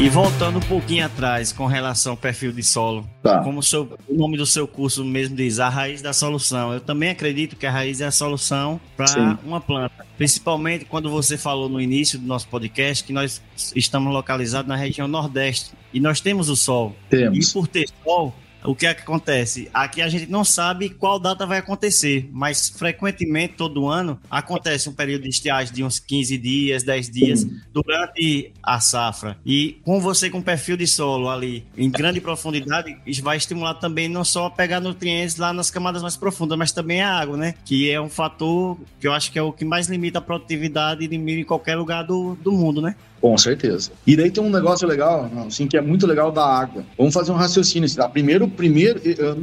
E 0.00 0.08
voltando 0.08 0.58
um 0.58 0.62
pouquinho 0.62 1.04
atrás 1.04 1.52
com 1.52 1.66
relação 1.66 2.12
ao 2.12 2.16
perfil 2.16 2.52
de 2.52 2.62
solo, 2.62 3.04
tá. 3.20 3.42
como 3.42 3.58
o, 3.58 3.62
seu, 3.62 3.98
o, 4.06 4.14
nome 4.14 4.36
do 4.36 4.46
seu 4.46 4.66
curso 4.68 5.04
mesmo 5.04 5.34
diz, 5.34 5.58
a 5.58 5.68
raiz 5.68 6.00
da 6.00 6.12
solução. 6.12 6.72
Eu 6.72 6.80
também 6.80 7.10
acredito 7.10 7.56
que 7.56 7.66
a 7.66 7.70
raiz 7.70 8.00
é 8.00 8.06
a 8.06 8.10
solução 8.12 8.80
para 8.96 9.36
uma 9.44 9.60
planta. 9.60 10.06
Principalmente 10.16 10.84
quando 10.84 11.10
você 11.10 11.36
falou 11.36 11.68
no 11.68 11.80
início 11.80 12.16
do 12.16 12.24
nosso 12.24 12.46
podcast 12.46 13.02
que 13.02 13.12
nós 13.12 13.42
estamos 13.74 14.12
localizados 14.12 14.68
na 14.68 14.76
região 14.76 15.08
Nordeste 15.08 15.72
e 15.92 15.98
nós 15.98 16.20
temos 16.20 16.48
o 16.48 16.54
sol. 16.54 16.94
Temos. 17.10 17.50
E 17.50 17.52
por 17.52 17.66
ter 17.66 17.88
sol, 18.04 18.32
o 18.64 18.74
que 18.74 18.86
é 18.86 18.94
que 18.94 19.02
acontece? 19.02 19.68
Aqui 19.72 20.02
a 20.02 20.08
gente 20.08 20.30
não 20.30 20.44
sabe 20.44 20.90
qual 20.90 21.18
data 21.18 21.46
vai 21.46 21.58
acontecer, 21.58 22.28
mas 22.32 22.68
frequentemente, 22.68 23.54
todo 23.54 23.88
ano, 23.88 24.18
acontece 24.30 24.88
um 24.88 24.92
período 24.92 25.22
de 25.22 25.28
estiagem 25.28 25.72
de 25.72 25.84
uns 25.84 25.98
15 25.98 26.36
dias, 26.38 26.82
10 26.82 27.10
dias 27.10 27.46
durante 27.72 28.52
a 28.62 28.80
safra. 28.80 29.38
E 29.44 29.80
com 29.84 30.00
você 30.00 30.28
com 30.28 30.42
perfil 30.42 30.76
de 30.76 30.86
solo 30.86 31.28
ali 31.28 31.64
em 31.76 31.90
grande 31.90 32.20
profundidade, 32.20 32.96
isso 33.06 33.22
vai 33.22 33.36
estimular 33.36 33.74
também 33.74 34.08
não 34.08 34.24
só 34.24 34.46
a 34.46 34.50
pegar 34.50 34.80
nutrientes 34.80 35.36
lá 35.36 35.52
nas 35.52 35.70
camadas 35.70 36.02
mais 36.02 36.16
profundas, 36.16 36.58
mas 36.58 36.72
também 36.72 37.00
a 37.00 37.12
água, 37.12 37.36
né? 37.36 37.54
Que 37.64 37.90
é 37.90 38.00
um 38.00 38.08
fator 38.08 38.78
que 39.00 39.06
eu 39.06 39.12
acho 39.12 39.30
que 39.30 39.38
é 39.38 39.42
o 39.42 39.52
que 39.52 39.64
mais 39.64 39.88
limita 39.88 40.18
a 40.18 40.22
produtividade 40.22 41.06
de 41.06 41.18
milho 41.18 41.40
em 41.40 41.44
qualquer 41.44 41.76
lugar 41.76 42.02
do, 42.02 42.34
do 42.36 42.52
mundo, 42.52 42.82
né? 42.82 42.96
Com 43.20 43.36
certeza. 43.36 43.90
E 44.06 44.16
daí 44.16 44.30
tem 44.30 44.42
um 44.42 44.50
negócio 44.50 44.86
legal, 44.86 45.28
assim, 45.46 45.66
que 45.66 45.76
é 45.76 45.80
muito 45.80 46.06
legal 46.06 46.30
da 46.30 46.44
água. 46.44 46.84
Vamos 46.96 47.12
fazer 47.12 47.32
um 47.32 47.36
raciocínio. 47.36 47.86
Assim, 47.86 47.96
tá? 47.96 48.08
Primeiro, 48.08 48.48
primeiro, 48.48 49.00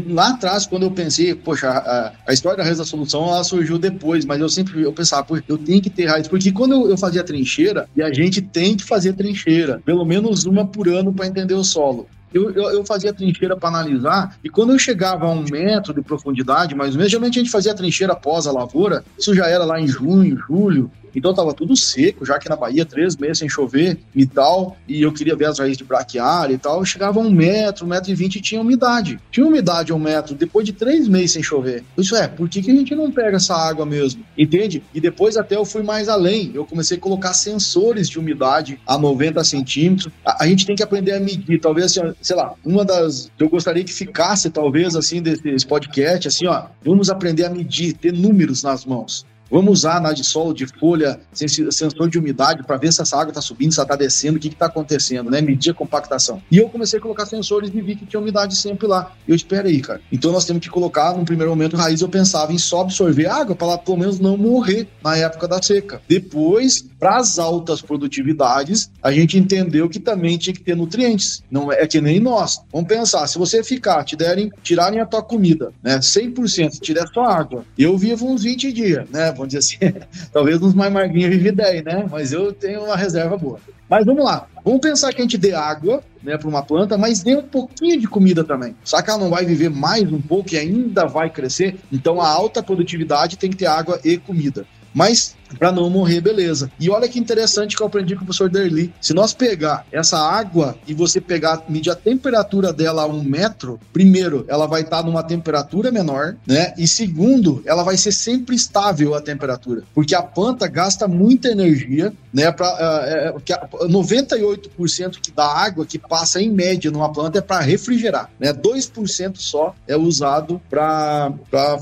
lá 0.07 0.29
atrás, 0.29 0.65
quando 0.65 0.83
eu 0.83 0.91
pensei, 0.91 1.35
poxa, 1.35 1.69
a, 1.69 2.13
a 2.25 2.33
história 2.33 2.57
da 2.57 2.63
raiz 2.63 2.77
da 2.77 2.85
solução, 2.85 3.27
ela 3.27 3.43
surgiu 3.43 3.77
depois, 3.77 4.25
mas 4.25 4.39
eu 4.39 4.49
sempre 4.49 4.81
eu 4.81 4.93
pensava, 4.93 5.23
poxa, 5.23 5.43
eu 5.47 5.57
tenho 5.57 5.81
que 5.81 5.89
ter 5.89 6.05
raiz. 6.05 6.27
Porque 6.27 6.51
quando 6.51 6.73
eu, 6.73 6.89
eu 6.89 6.97
fazia 6.97 7.23
trincheira, 7.23 7.87
e 7.95 8.01
a 8.01 8.11
gente 8.13 8.41
tem 8.41 8.77
que 8.77 8.83
fazer 8.83 9.13
trincheira, 9.13 9.81
pelo 9.85 10.05
menos 10.05 10.45
uma 10.45 10.65
por 10.65 10.87
ano 10.87 11.13
para 11.13 11.27
entender 11.27 11.53
o 11.53 11.63
solo. 11.63 12.07
Eu, 12.33 12.51
eu, 12.51 12.69
eu, 12.69 12.85
fazia 12.85 13.13
trincheira 13.13 13.55
para 13.55 13.69
analisar, 13.69 14.37
e 14.43 14.49
quando 14.49 14.73
eu 14.73 14.79
chegava 14.79 15.25
a 15.25 15.29
um 15.29 15.45
metro 15.49 15.93
de 15.93 16.01
profundidade, 16.01 16.75
mais 16.75 16.91
ou 16.91 16.97
menos, 16.97 17.09
geralmente 17.09 17.39
a 17.39 17.41
gente 17.41 17.51
fazia 17.51 17.73
trincheira 17.73 18.11
após 18.11 18.45
a 18.45 18.51
lavoura, 18.51 19.05
isso 19.17 19.33
já 19.33 19.47
era 19.47 19.63
lá 19.63 19.79
em 19.79 19.87
junho, 19.87 20.37
julho, 20.37 20.91
Então 21.15 21.33
tava 21.33 21.53
tudo 21.53 21.75
seco, 21.75 22.25
já 22.25 22.37
que 22.37 22.49
na 22.49 22.55
Bahia, 22.55 22.85
três 22.85 23.15
meses 23.15 23.39
sem 23.39 23.49
chover 23.49 23.97
e 24.13 24.25
tal, 24.25 24.77
e 24.87 25.01
eu 25.01 25.13
queria 25.13 25.35
ver 25.35 25.45
as 25.45 25.59
raízes 25.59 25.77
de 25.77 25.83
braquiária 25.83 26.53
e 26.53 26.57
tal, 26.57 26.83
chegava 26.83 27.19
a 27.19 27.23
um 27.23 27.31
metro, 27.31 27.85
um 27.85 27.89
metro 27.89 28.11
e 28.11 28.15
vinte 28.15 28.35
e 28.37 28.41
tinha 28.41 28.61
umidade. 28.61 29.19
Tinha 29.31 29.45
umidade 29.45 29.91
a 29.91 29.95
um 29.95 29.99
metro, 29.99 30.35
depois 30.35 30.65
de 30.65 30.73
três 30.73 31.07
meses 31.07 31.31
sem 31.31 31.43
chover. 31.43 31.83
Isso 31.97 32.15
é, 32.15 32.27
por 32.27 32.49
que, 32.49 32.61
que 32.61 32.71
a 32.71 32.75
gente 32.75 32.93
não 32.95 33.11
pega 33.11 33.37
essa 33.37 33.55
água 33.55 33.85
mesmo? 33.85 34.23
Entende? 34.37 34.83
E 34.93 34.99
depois 34.99 35.37
até 35.37 35.55
eu 35.55 35.65
fui 35.65 35.83
mais 35.83 36.09
além, 36.09 36.51
eu 36.53 36.65
comecei 36.65 36.97
a 36.97 36.99
colocar 36.99 37.33
sensores 37.33 38.09
de 38.09 38.19
umidade 38.19 38.79
a 38.85 38.97
90 38.97 39.43
centímetros. 39.43 40.11
A, 40.25 40.43
a 40.43 40.47
gente 40.47 40.65
tem 40.65 40.75
que 40.75 40.83
aprender 40.83 41.13
a 41.13 41.19
medir, 41.19 41.59
talvez, 41.59 41.97
assim, 41.97 42.13
sei 42.21 42.35
lá, 42.35 42.53
uma 42.63 42.83
das 42.83 43.31
eu 43.39 43.49
gostaria 43.49 43.83
que 43.83 43.93
ficasse, 43.93 44.49
talvez, 44.49 44.95
assim, 44.95 45.21
desse 45.21 45.65
podcast, 45.65 46.27
assim, 46.27 46.47
ó, 46.47 46.65
vamos 46.83 47.09
aprender 47.09 47.45
a 47.45 47.49
medir, 47.49 47.93
ter 47.93 48.11
números 48.11 48.63
nas 48.63 48.85
mãos. 48.85 49.25
Vamos 49.49 49.79
usar 49.79 50.01
na 50.01 50.11
de 50.11 50.23
solo, 50.23 50.53
de 50.53 50.65
folha, 50.65 51.19
sensor 51.33 52.09
de 52.09 52.17
umidade 52.17 52.63
para 52.63 52.77
ver 52.77 52.91
se 52.91 53.01
essa 53.01 53.15
água 53.17 53.29
está 53.29 53.41
subindo, 53.41 53.71
se 53.71 53.79
ela 53.79 53.85
está 53.85 53.95
descendo, 53.95 54.37
o 54.37 54.39
que 54.39 54.47
está 54.47 54.65
acontecendo, 54.65 55.29
né? 55.29 55.41
Medir 55.41 55.71
a 55.71 55.73
compactação. 55.73 56.41
E 56.51 56.57
eu 56.57 56.69
comecei 56.69 56.99
a 56.99 57.01
colocar 57.01 57.25
sensores 57.25 57.69
e 57.73 57.81
vi 57.81 57.95
que 57.95 58.05
tinha 58.05 58.19
umidade 58.19 58.55
sempre 58.55 58.87
lá. 58.87 59.11
Eu 59.27 59.35
espero 59.35 59.67
aí, 59.67 59.81
cara. 59.81 60.01
Então 60.11 60.31
nós 60.31 60.45
temos 60.45 60.61
que 60.61 60.69
colocar, 60.69 61.15
num 61.15 61.25
primeiro 61.25 61.51
momento, 61.51 61.75
raiz, 61.75 62.01
eu 62.01 62.09
pensava 62.09 62.51
em 62.51 62.57
só 62.57 62.81
absorver 62.81 63.27
água 63.27 63.55
para 63.55 63.67
ela 63.67 63.77
pelo 63.77 63.97
menos 63.97 64.19
não 64.19 64.37
morrer 64.37 64.87
na 65.03 65.15
época 65.15 65.47
da 65.47 65.61
seca. 65.61 66.01
Depois, 66.07 66.85
para 66.99 67.17
as 67.17 67.37
altas 67.37 67.81
produtividades, 67.81 68.89
a 69.01 69.11
gente 69.11 69.37
entendeu 69.37 69.87
que 69.87 69.99
também 69.99 70.37
tinha 70.37 70.53
que 70.53 70.63
ter 70.63 70.75
nutrientes. 70.75 71.43
Não 71.51 71.71
é, 71.71 71.83
é 71.83 71.87
que 71.87 72.01
nem 72.01 72.19
nós. 72.19 72.59
Vamos 72.71 72.87
pensar, 72.87 73.27
se 73.27 73.37
você 73.37 73.63
ficar, 73.63 74.03
te 74.03 74.15
derem, 74.15 74.51
tirarem 74.63 74.99
a 74.99 75.05
tua 75.05 75.21
comida, 75.21 75.71
né? 75.83 75.99
100%, 75.99 76.79
te 76.79 76.93
der 76.93 77.07
só 77.13 77.23
água. 77.23 77.63
Eu 77.77 77.97
vivo 77.97 78.27
uns 78.27 78.43
20 78.43 78.71
dias, 78.71 79.09
né? 79.09 79.34
Vamos 79.35 79.53
dizer 79.53 79.59
assim. 79.59 79.99
Talvez 80.33 80.61
uns 80.61 80.73
mais 80.73 80.91
marguinhos 80.91 81.29
vive 81.29 81.51
10, 81.51 81.83
né? 81.83 82.05
Mas 82.09 82.31
eu 82.31 82.51
tenho 82.51 82.85
uma 82.85 82.95
reserva 82.95 83.37
boa. 83.37 83.59
Mas 83.89 84.05
vamos 84.05 84.23
lá. 84.23 84.47
Vamos 84.63 84.81
pensar 84.81 85.13
que 85.13 85.21
a 85.21 85.23
gente 85.23 85.37
dê 85.37 85.53
água 85.53 86.01
né, 86.23 86.37
para 86.37 86.47
uma 86.47 86.63
planta, 86.63 86.97
mas 86.97 87.21
dê 87.21 87.35
um 87.35 87.43
pouquinho 87.43 87.99
de 87.99 88.07
comida 88.07 88.43
também. 88.43 88.75
Só 88.83 89.01
que 89.01 89.09
ela 89.09 89.19
não 89.19 89.29
vai 89.29 89.45
viver 89.45 89.69
mais 89.69 90.11
um 90.11 90.19
pouco 90.19 90.53
e 90.53 90.57
ainda 90.57 91.05
vai 91.05 91.29
crescer? 91.29 91.77
Então 91.91 92.19
a 92.19 92.27
alta 92.27 92.63
produtividade 92.63 93.37
tem 93.37 93.51
que 93.51 93.57
ter 93.57 93.67
água 93.67 93.99
e 94.03 94.17
comida. 94.17 94.65
Mas 94.93 95.35
para 95.57 95.71
não 95.71 95.89
morrer, 95.89 96.21
beleza. 96.21 96.71
E 96.79 96.89
olha 96.89 97.07
que 97.07 97.19
interessante 97.19 97.75
que 97.75 97.81
eu 97.81 97.87
aprendi 97.87 98.15
com 98.15 98.23
o 98.23 98.25
professor 98.25 98.49
Derli. 98.49 98.93
Se 99.01 99.13
nós 99.13 99.33
pegar 99.33 99.85
essa 99.91 100.17
água 100.17 100.75
e 100.87 100.93
você 100.93 101.21
pegar, 101.21 101.63
medir 101.69 101.91
a 101.91 101.95
temperatura 101.95 102.73
dela 102.73 103.03
a 103.03 103.07
um 103.07 103.23
metro, 103.23 103.79
primeiro, 103.93 104.45
ela 104.47 104.67
vai 104.67 104.81
estar 104.81 104.97
tá 104.97 105.03
numa 105.03 105.23
temperatura 105.23 105.91
menor, 105.91 106.35
né? 106.47 106.73
E 106.77 106.87
segundo, 106.87 107.61
ela 107.65 107.83
vai 107.83 107.97
ser 107.97 108.11
sempre 108.11 108.55
estável 108.55 109.13
a 109.13 109.21
temperatura, 109.21 109.83
porque 109.93 110.15
a 110.15 110.23
planta 110.23 110.67
gasta 110.67 111.07
muita 111.07 111.49
energia, 111.49 112.13
né? 112.33 112.51
Para 112.51 113.33
uh, 113.33 113.85
uh, 113.85 113.89
98% 113.89 115.33
da 115.35 115.45
água 115.45 115.85
que 115.85 115.97
passa 115.97 116.41
em 116.41 116.51
média 116.51 116.91
numa 116.91 117.11
planta 117.11 117.39
é 117.39 117.41
para 117.41 117.59
refrigerar, 117.61 118.29
né? 118.39 118.53
2% 118.53 119.37
só 119.37 119.75
é 119.87 119.95
usado 119.95 120.61
para 120.69 121.33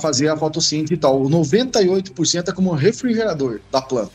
fazer 0.01 0.27
a 0.27 0.37
fotossíntese 0.37 0.93
e 0.93 0.97
tal. 0.97 1.21
O 1.21 1.29
98% 1.29 2.49
é 2.49 2.51
como 2.51 2.71
refrigerador 2.71 3.52
da 3.71 3.81
planta. 3.81 4.11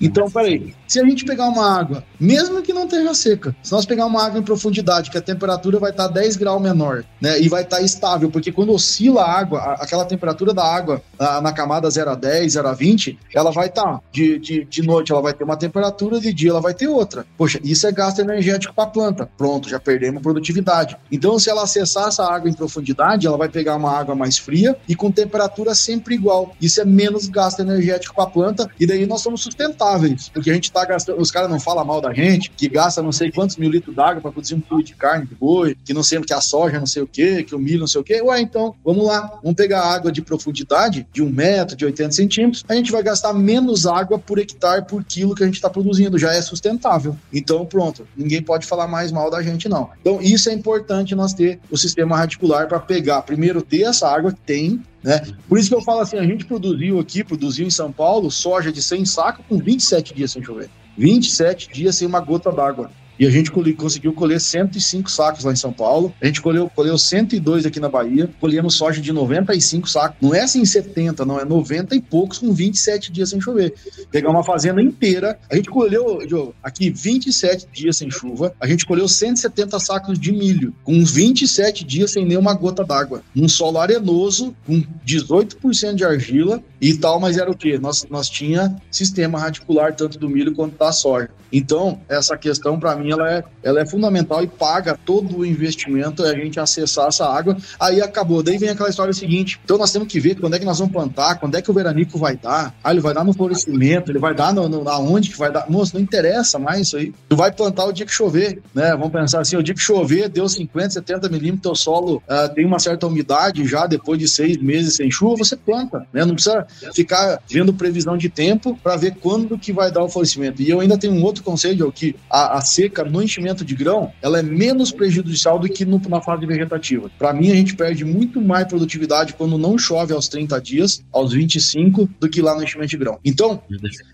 Então, 0.00 0.30
peraí, 0.30 0.74
se 0.86 1.00
a 1.00 1.04
gente 1.04 1.24
pegar 1.24 1.48
uma 1.48 1.78
água, 1.78 2.04
mesmo 2.18 2.62
que 2.62 2.72
não 2.72 2.84
esteja 2.84 3.14
seca, 3.14 3.54
se 3.62 3.72
nós 3.72 3.86
pegar 3.86 4.06
uma 4.06 4.24
água 4.24 4.38
em 4.38 4.42
profundidade, 4.42 5.10
que 5.10 5.18
a 5.18 5.22
temperatura 5.22 5.78
vai 5.78 5.90
estar 5.90 6.08
10 6.08 6.36
graus 6.36 6.60
menor, 6.60 7.04
né, 7.20 7.40
e 7.40 7.48
vai 7.48 7.62
estar 7.62 7.80
estável, 7.80 8.30
porque 8.30 8.52
quando 8.52 8.72
oscila 8.72 9.22
a 9.22 9.38
água, 9.38 9.60
aquela 9.80 10.04
temperatura 10.04 10.52
da 10.52 10.64
água 10.64 11.02
na 11.42 11.52
camada 11.52 11.88
0 11.88 12.10
a 12.10 12.14
10, 12.14 12.52
0 12.52 12.68
a 12.68 12.72
20, 12.72 13.18
ela 13.34 13.50
vai 13.50 13.68
estar, 13.68 14.00
de, 14.10 14.38
de, 14.38 14.64
de 14.64 14.82
noite 14.82 15.12
ela 15.12 15.22
vai 15.22 15.32
ter 15.32 15.44
uma 15.44 15.56
temperatura, 15.56 16.20
de 16.20 16.32
dia 16.32 16.50
ela 16.50 16.60
vai 16.60 16.74
ter 16.74 16.88
outra. 16.88 17.26
Poxa, 17.36 17.60
isso 17.62 17.86
é 17.86 17.92
gasto 17.92 18.20
energético 18.20 18.74
para 18.74 18.84
a 18.84 18.88
planta. 18.88 19.28
Pronto, 19.36 19.68
já 19.68 19.78
perdemos 19.78 20.22
produtividade. 20.22 20.96
Então, 21.10 21.38
se 21.38 21.50
ela 21.50 21.62
acessar 21.62 22.08
essa 22.08 22.24
água 22.24 22.50
em 22.50 22.54
profundidade, 22.54 23.26
ela 23.26 23.36
vai 23.36 23.48
pegar 23.48 23.76
uma 23.76 23.90
água 23.90 24.14
mais 24.14 24.38
fria 24.38 24.76
e 24.88 24.94
com 24.94 25.10
temperatura 25.10 25.74
sempre 25.74 26.14
igual. 26.14 26.54
Isso 26.60 26.80
é 26.80 26.84
menos 26.84 27.28
gasto 27.28 27.60
energético 27.60 28.14
para 28.14 28.24
a 28.24 28.30
planta 28.30 28.70
e 28.82 28.86
daí 28.86 29.06
nós 29.06 29.20
somos 29.20 29.42
sustentáveis, 29.42 30.28
porque 30.28 30.50
a 30.50 30.54
gente 30.54 30.64
está 30.64 30.84
gastando, 30.84 31.20
os 31.20 31.30
caras 31.30 31.48
não 31.48 31.60
falam 31.60 31.84
mal 31.84 32.00
da 32.00 32.12
gente, 32.12 32.50
que 32.50 32.68
gasta 32.68 33.00
não 33.00 33.12
sei 33.12 33.30
quantos 33.30 33.56
mil 33.56 33.70
litros 33.70 33.94
d'água 33.94 34.20
para 34.20 34.32
produzir 34.32 34.56
um 34.56 34.60
quilo 34.60 34.82
de 34.82 34.92
carne 34.96 35.24
de 35.24 35.36
boi, 35.36 35.76
que 35.84 35.94
não 35.94 36.02
sei 36.02 36.20
que 36.20 36.34
a 36.34 36.40
soja 36.40 36.80
não 36.80 36.86
sei 36.86 37.00
o 37.00 37.06
que, 37.06 37.44
que 37.44 37.54
o 37.54 37.60
milho 37.60 37.78
não 37.78 37.86
sei 37.86 38.00
o 38.00 38.04
que. 38.04 38.20
Ué, 38.20 38.40
então, 38.40 38.74
vamos 38.84 39.06
lá, 39.06 39.38
vamos 39.40 39.54
pegar 39.54 39.84
água 39.84 40.10
de 40.10 40.20
profundidade 40.20 41.06
de 41.12 41.22
um 41.22 41.30
metro, 41.30 41.76
de 41.76 41.84
80 41.84 42.10
centímetros, 42.10 42.64
a 42.68 42.74
gente 42.74 42.90
vai 42.90 43.04
gastar 43.04 43.32
menos 43.32 43.86
água 43.86 44.18
por 44.18 44.40
hectare 44.40 44.84
por 44.84 45.04
quilo 45.04 45.36
que 45.36 45.44
a 45.44 45.46
gente 45.46 45.54
está 45.54 45.70
produzindo, 45.70 46.18
já 46.18 46.32
é 46.32 46.42
sustentável. 46.42 47.16
Então, 47.32 47.64
pronto, 47.64 48.04
ninguém 48.16 48.42
pode 48.42 48.66
falar 48.66 48.88
mais 48.88 49.12
mal 49.12 49.30
da 49.30 49.40
gente, 49.42 49.68
não. 49.68 49.90
Então, 50.00 50.20
isso 50.20 50.50
é 50.50 50.52
importante 50.52 51.14
nós 51.14 51.32
ter 51.32 51.60
o 51.70 51.76
sistema 51.76 52.16
radicular 52.16 52.66
para 52.66 52.80
pegar, 52.80 53.22
primeiro, 53.22 53.62
ter 53.62 53.82
essa 53.82 54.08
água 54.08 54.32
que 54.32 54.40
tem, 54.40 54.82
né? 55.02 55.20
Por 55.48 55.58
isso 55.58 55.68
que 55.68 55.74
eu 55.74 55.82
falo 55.82 56.00
assim, 56.00 56.18
a 56.18 56.24
gente 56.24 56.44
produziu 56.44 57.00
aqui, 57.00 57.24
produziu 57.24 57.66
em 57.66 57.70
São 57.70 57.90
Paulo, 57.90 58.30
soja 58.30 58.70
de 58.70 58.82
100 58.82 59.04
sacos 59.06 59.44
com 59.48 59.58
27 59.58 60.14
dias 60.14 60.32
sem 60.32 60.42
chover. 60.42 60.70
27 60.96 61.72
dias 61.72 61.96
sem 61.96 62.06
uma 62.06 62.20
gota 62.20 62.52
d'água. 62.52 62.90
E 63.22 63.26
a 63.26 63.30
gente 63.30 63.52
conseguiu 63.52 64.12
colher 64.12 64.40
105 64.40 65.08
sacos 65.08 65.44
lá 65.44 65.52
em 65.52 65.56
São 65.56 65.72
Paulo. 65.72 66.12
A 66.20 66.26
gente 66.26 66.42
colheu, 66.42 66.68
colheu 66.68 66.98
102 66.98 67.64
aqui 67.64 67.78
na 67.78 67.88
Bahia. 67.88 68.28
Colhemos 68.40 68.74
soja 68.74 69.00
de 69.00 69.12
95 69.12 69.88
sacos. 69.88 70.16
Não 70.20 70.34
é 70.34 70.40
assim 70.40 70.64
70, 70.64 71.24
não. 71.24 71.38
É 71.38 71.44
90 71.44 71.94
e 71.94 72.00
poucos 72.00 72.38
com 72.38 72.52
27 72.52 73.12
dias 73.12 73.30
sem 73.30 73.40
chover. 73.40 73.74
Pegar 74.10 74.28
uma 74.28 74.42
fazenda 74.42 74.82
inteira. 74.82 75.38
A 75.48 75.54
gente 75.54 75.70
colheu, 75.70 76.28
Joe, 76.28 76.50
aqui 76.60 76.90
27 76.90 77.68
dias 77.72 77.98
sem 77.98 78.10
chuva. 78.10 78.56
A 78.58 78.66
gente 78.66 78.84
colheu 78.84 79.06
170 79.06 79.78
sacos 79.78 80.18
de 80.18 80.32
milho. 80.32 80.74
Com 80.82 81.04
27 81.04 81.84
dias 81.84 82.10
sem 82.10 82.26
nenhuma 82.26 82.54
gota 82.54 82.82
d'água. 82.82 83.22
Num 83.32 83.48
solo 83.48 83.78
arenoso, 83.78 84.52
com 84.66 84.82
18% 85.06 85.94
de 85.94 86.04
argila 86.04 86.60
e 86.80 86.92
tal. 86.94 87.20
Mas 87.20 87.38
era 87.38 87.48
o 87.48 87.56
quê? 87.56 87.78
Nós, 87.78 88.04
nós 88.10 88.28
tinha 88.28 88.74
sistema 88.90 89.38
radicular 89.38 89.94
tanto 89.94 90.18
do 90.18 90.28
milho 90.28 90.56
quanto 90.56 90.76
da 90.76 90.90
soja. 90.90 91.30
Então, 91.52 92.00
essa 92.08 92.36
questão, 92.36 92.80
para 92.80 92.96
mim, 92.96 93.11
ela 93.12 93.30
é, 93.30 93.44
ela 93.62 93.80
é 93.80 93.86
fundamental 93.86 94.42
e 94.42 94.46
paga 94.46 94.98
todo 95.04 95.38
o 95.38 95.46
investimento 95.46 96.22
a 96.22 96.34
gente 96.34 96.58
acessar 96.58 97.08
essa 97.08 97.26
água. 97.26 97.56
Aí 97.78 98.00
acabou. 98.00 98.42
Daí 98.42 98.58
vem 98.58 98.68
aquela 98.68 98.88
história 98.88 99.12
seguinte. 99.12 99.60
Então 99.64 99.78
nós 99.78 99.92
temos 99.92 100.08
que 100.08 100.18
ver 100.18 100.36
quando 100.36 100.54
é 100.54 100.58
que 100.58 100.64
nós 100.64 100.78
vamos 100.78 100.92
plantar, 100.92 101.36
quando 101.36 101.54
é 101.56 101.62
que 101.62 101.70
o 101.70 101.74
veranico 101.74 102.18
vai 102.18 102.36
dar. 102.36 102.74
Ah, 102.82 102.90
ele 102.90 103.00
vai 103.00 103.14
dar 103.14 103.24
no 103.24 103.32
florescimento, 103.32 104.10
ele 104.10 104.18
vai 104.18 104.34
dar 104.34 104.52
no, 104.52 104.68
no, 104.68 104.88
aonde 104.88 105.30
que 105.30 105.38
vai 105.38 105.50
dar. 105.50 105.68
Moço, 105.68 105.94
não 105.94 106.02
interessa 106.02 106.58
mais 106.58 106.88
isso 106.88 106.96
aí. 106.96 107.12
Tu 107.28 107.36
vai 107.36 107.52
plantar 107.52 107.84
o 107.84 107.92
dia 107.92 108.06
que 108.06 108.12
chover, 108.12 108.60
né? 108.74 108.90
Vamos 108.92 109.12
pensar 109.12 109.40
assim, 109.40 109.56
o 109.56 109.62
dia 109.62 109.74
que 109.74 109.80
chover, 109.80 110.28
deu 110.28 110.48
50, 110.48 110.90
70 110.90 111.28
milímetros, 111.28 111.72
o 111.72 111.82
solo 111.82 112.16
uh, 112.16 112.54
tem 112.54 112.66
uma 112.66 112.78
certa 112.78 113.06
umidade 113.06 113.66
já 113.66 113.86
depois 113.86 114.18
de 114.18 114.28
seis 114.28 114.56
meses 114.56 114.94
sem 114.94 115.10
chuva, 115.10 115.36
você 115.38 115.56
planta, 115.56 116.06
né? 116.12 116.24
Não 116.24 116.34
precisa 116.34 116.66
ficar 116.94 117.40
vendo 117.48 117.72
previsão 117.72 118.16
de 118.16 118.28
tempo 118.28 118.78
para 118.82 118.96
ver 118.96 119.16
quando 119.20 119.58
que 119.58 119.72
vai 119.72 119.90
dar 119.90 120.02
o 120.02 120.08
florescimento. 120.08 120.62
E 120.62 120.68
eu 120.68 120.80
ainda 120.80 120.98
tenho 120.98 121.12
um 121.12 121.22
outro 121.22 121.42
conselho, 121.42 121.90
que 121.92 122.14
a, 122.28 122.58
a 122.58 122.60
seca 122.60 122.91
seca 122.92 123.04
no 123.04 123.22
enchimento 123.22 123.64
de 123.64 123.74
grão, 123.74 124.12
ela 124.20 124.38
é 124.38 124.42
menos 124.42 124.92
prejudicial 124.92 125.58
do 125.58 125.68
que 125.68 125.84
no, 125.84 126.00
na 126.08 126.20
fase 126.20 126.44
vegetativa. 126.44 127.10
Para 127.18 127.32
mim, 127.32 127.50
a 127.50 127.54
gente 127.54 127.74
perde 127.74 128.04
muito 128.04 128.40
mais 128.40 128.66
produtividade 128.66 129.32
quando 129.32 129.56
não 129.56 129.78
chove 129.78 130.12
aos 130.12 130.28
30 130.28 130.60
dias, 130.60 131.02
aos 131.10 131.32
25, 131.32 132.08
do 132.20 132.28
que 132.28 132.42
lá 132.42 132.54
no 132.54 132.62
enchimento 132.62 132.90
de 132.90 132.98
grão. 132.98 133.18
Então, 133.24 133.62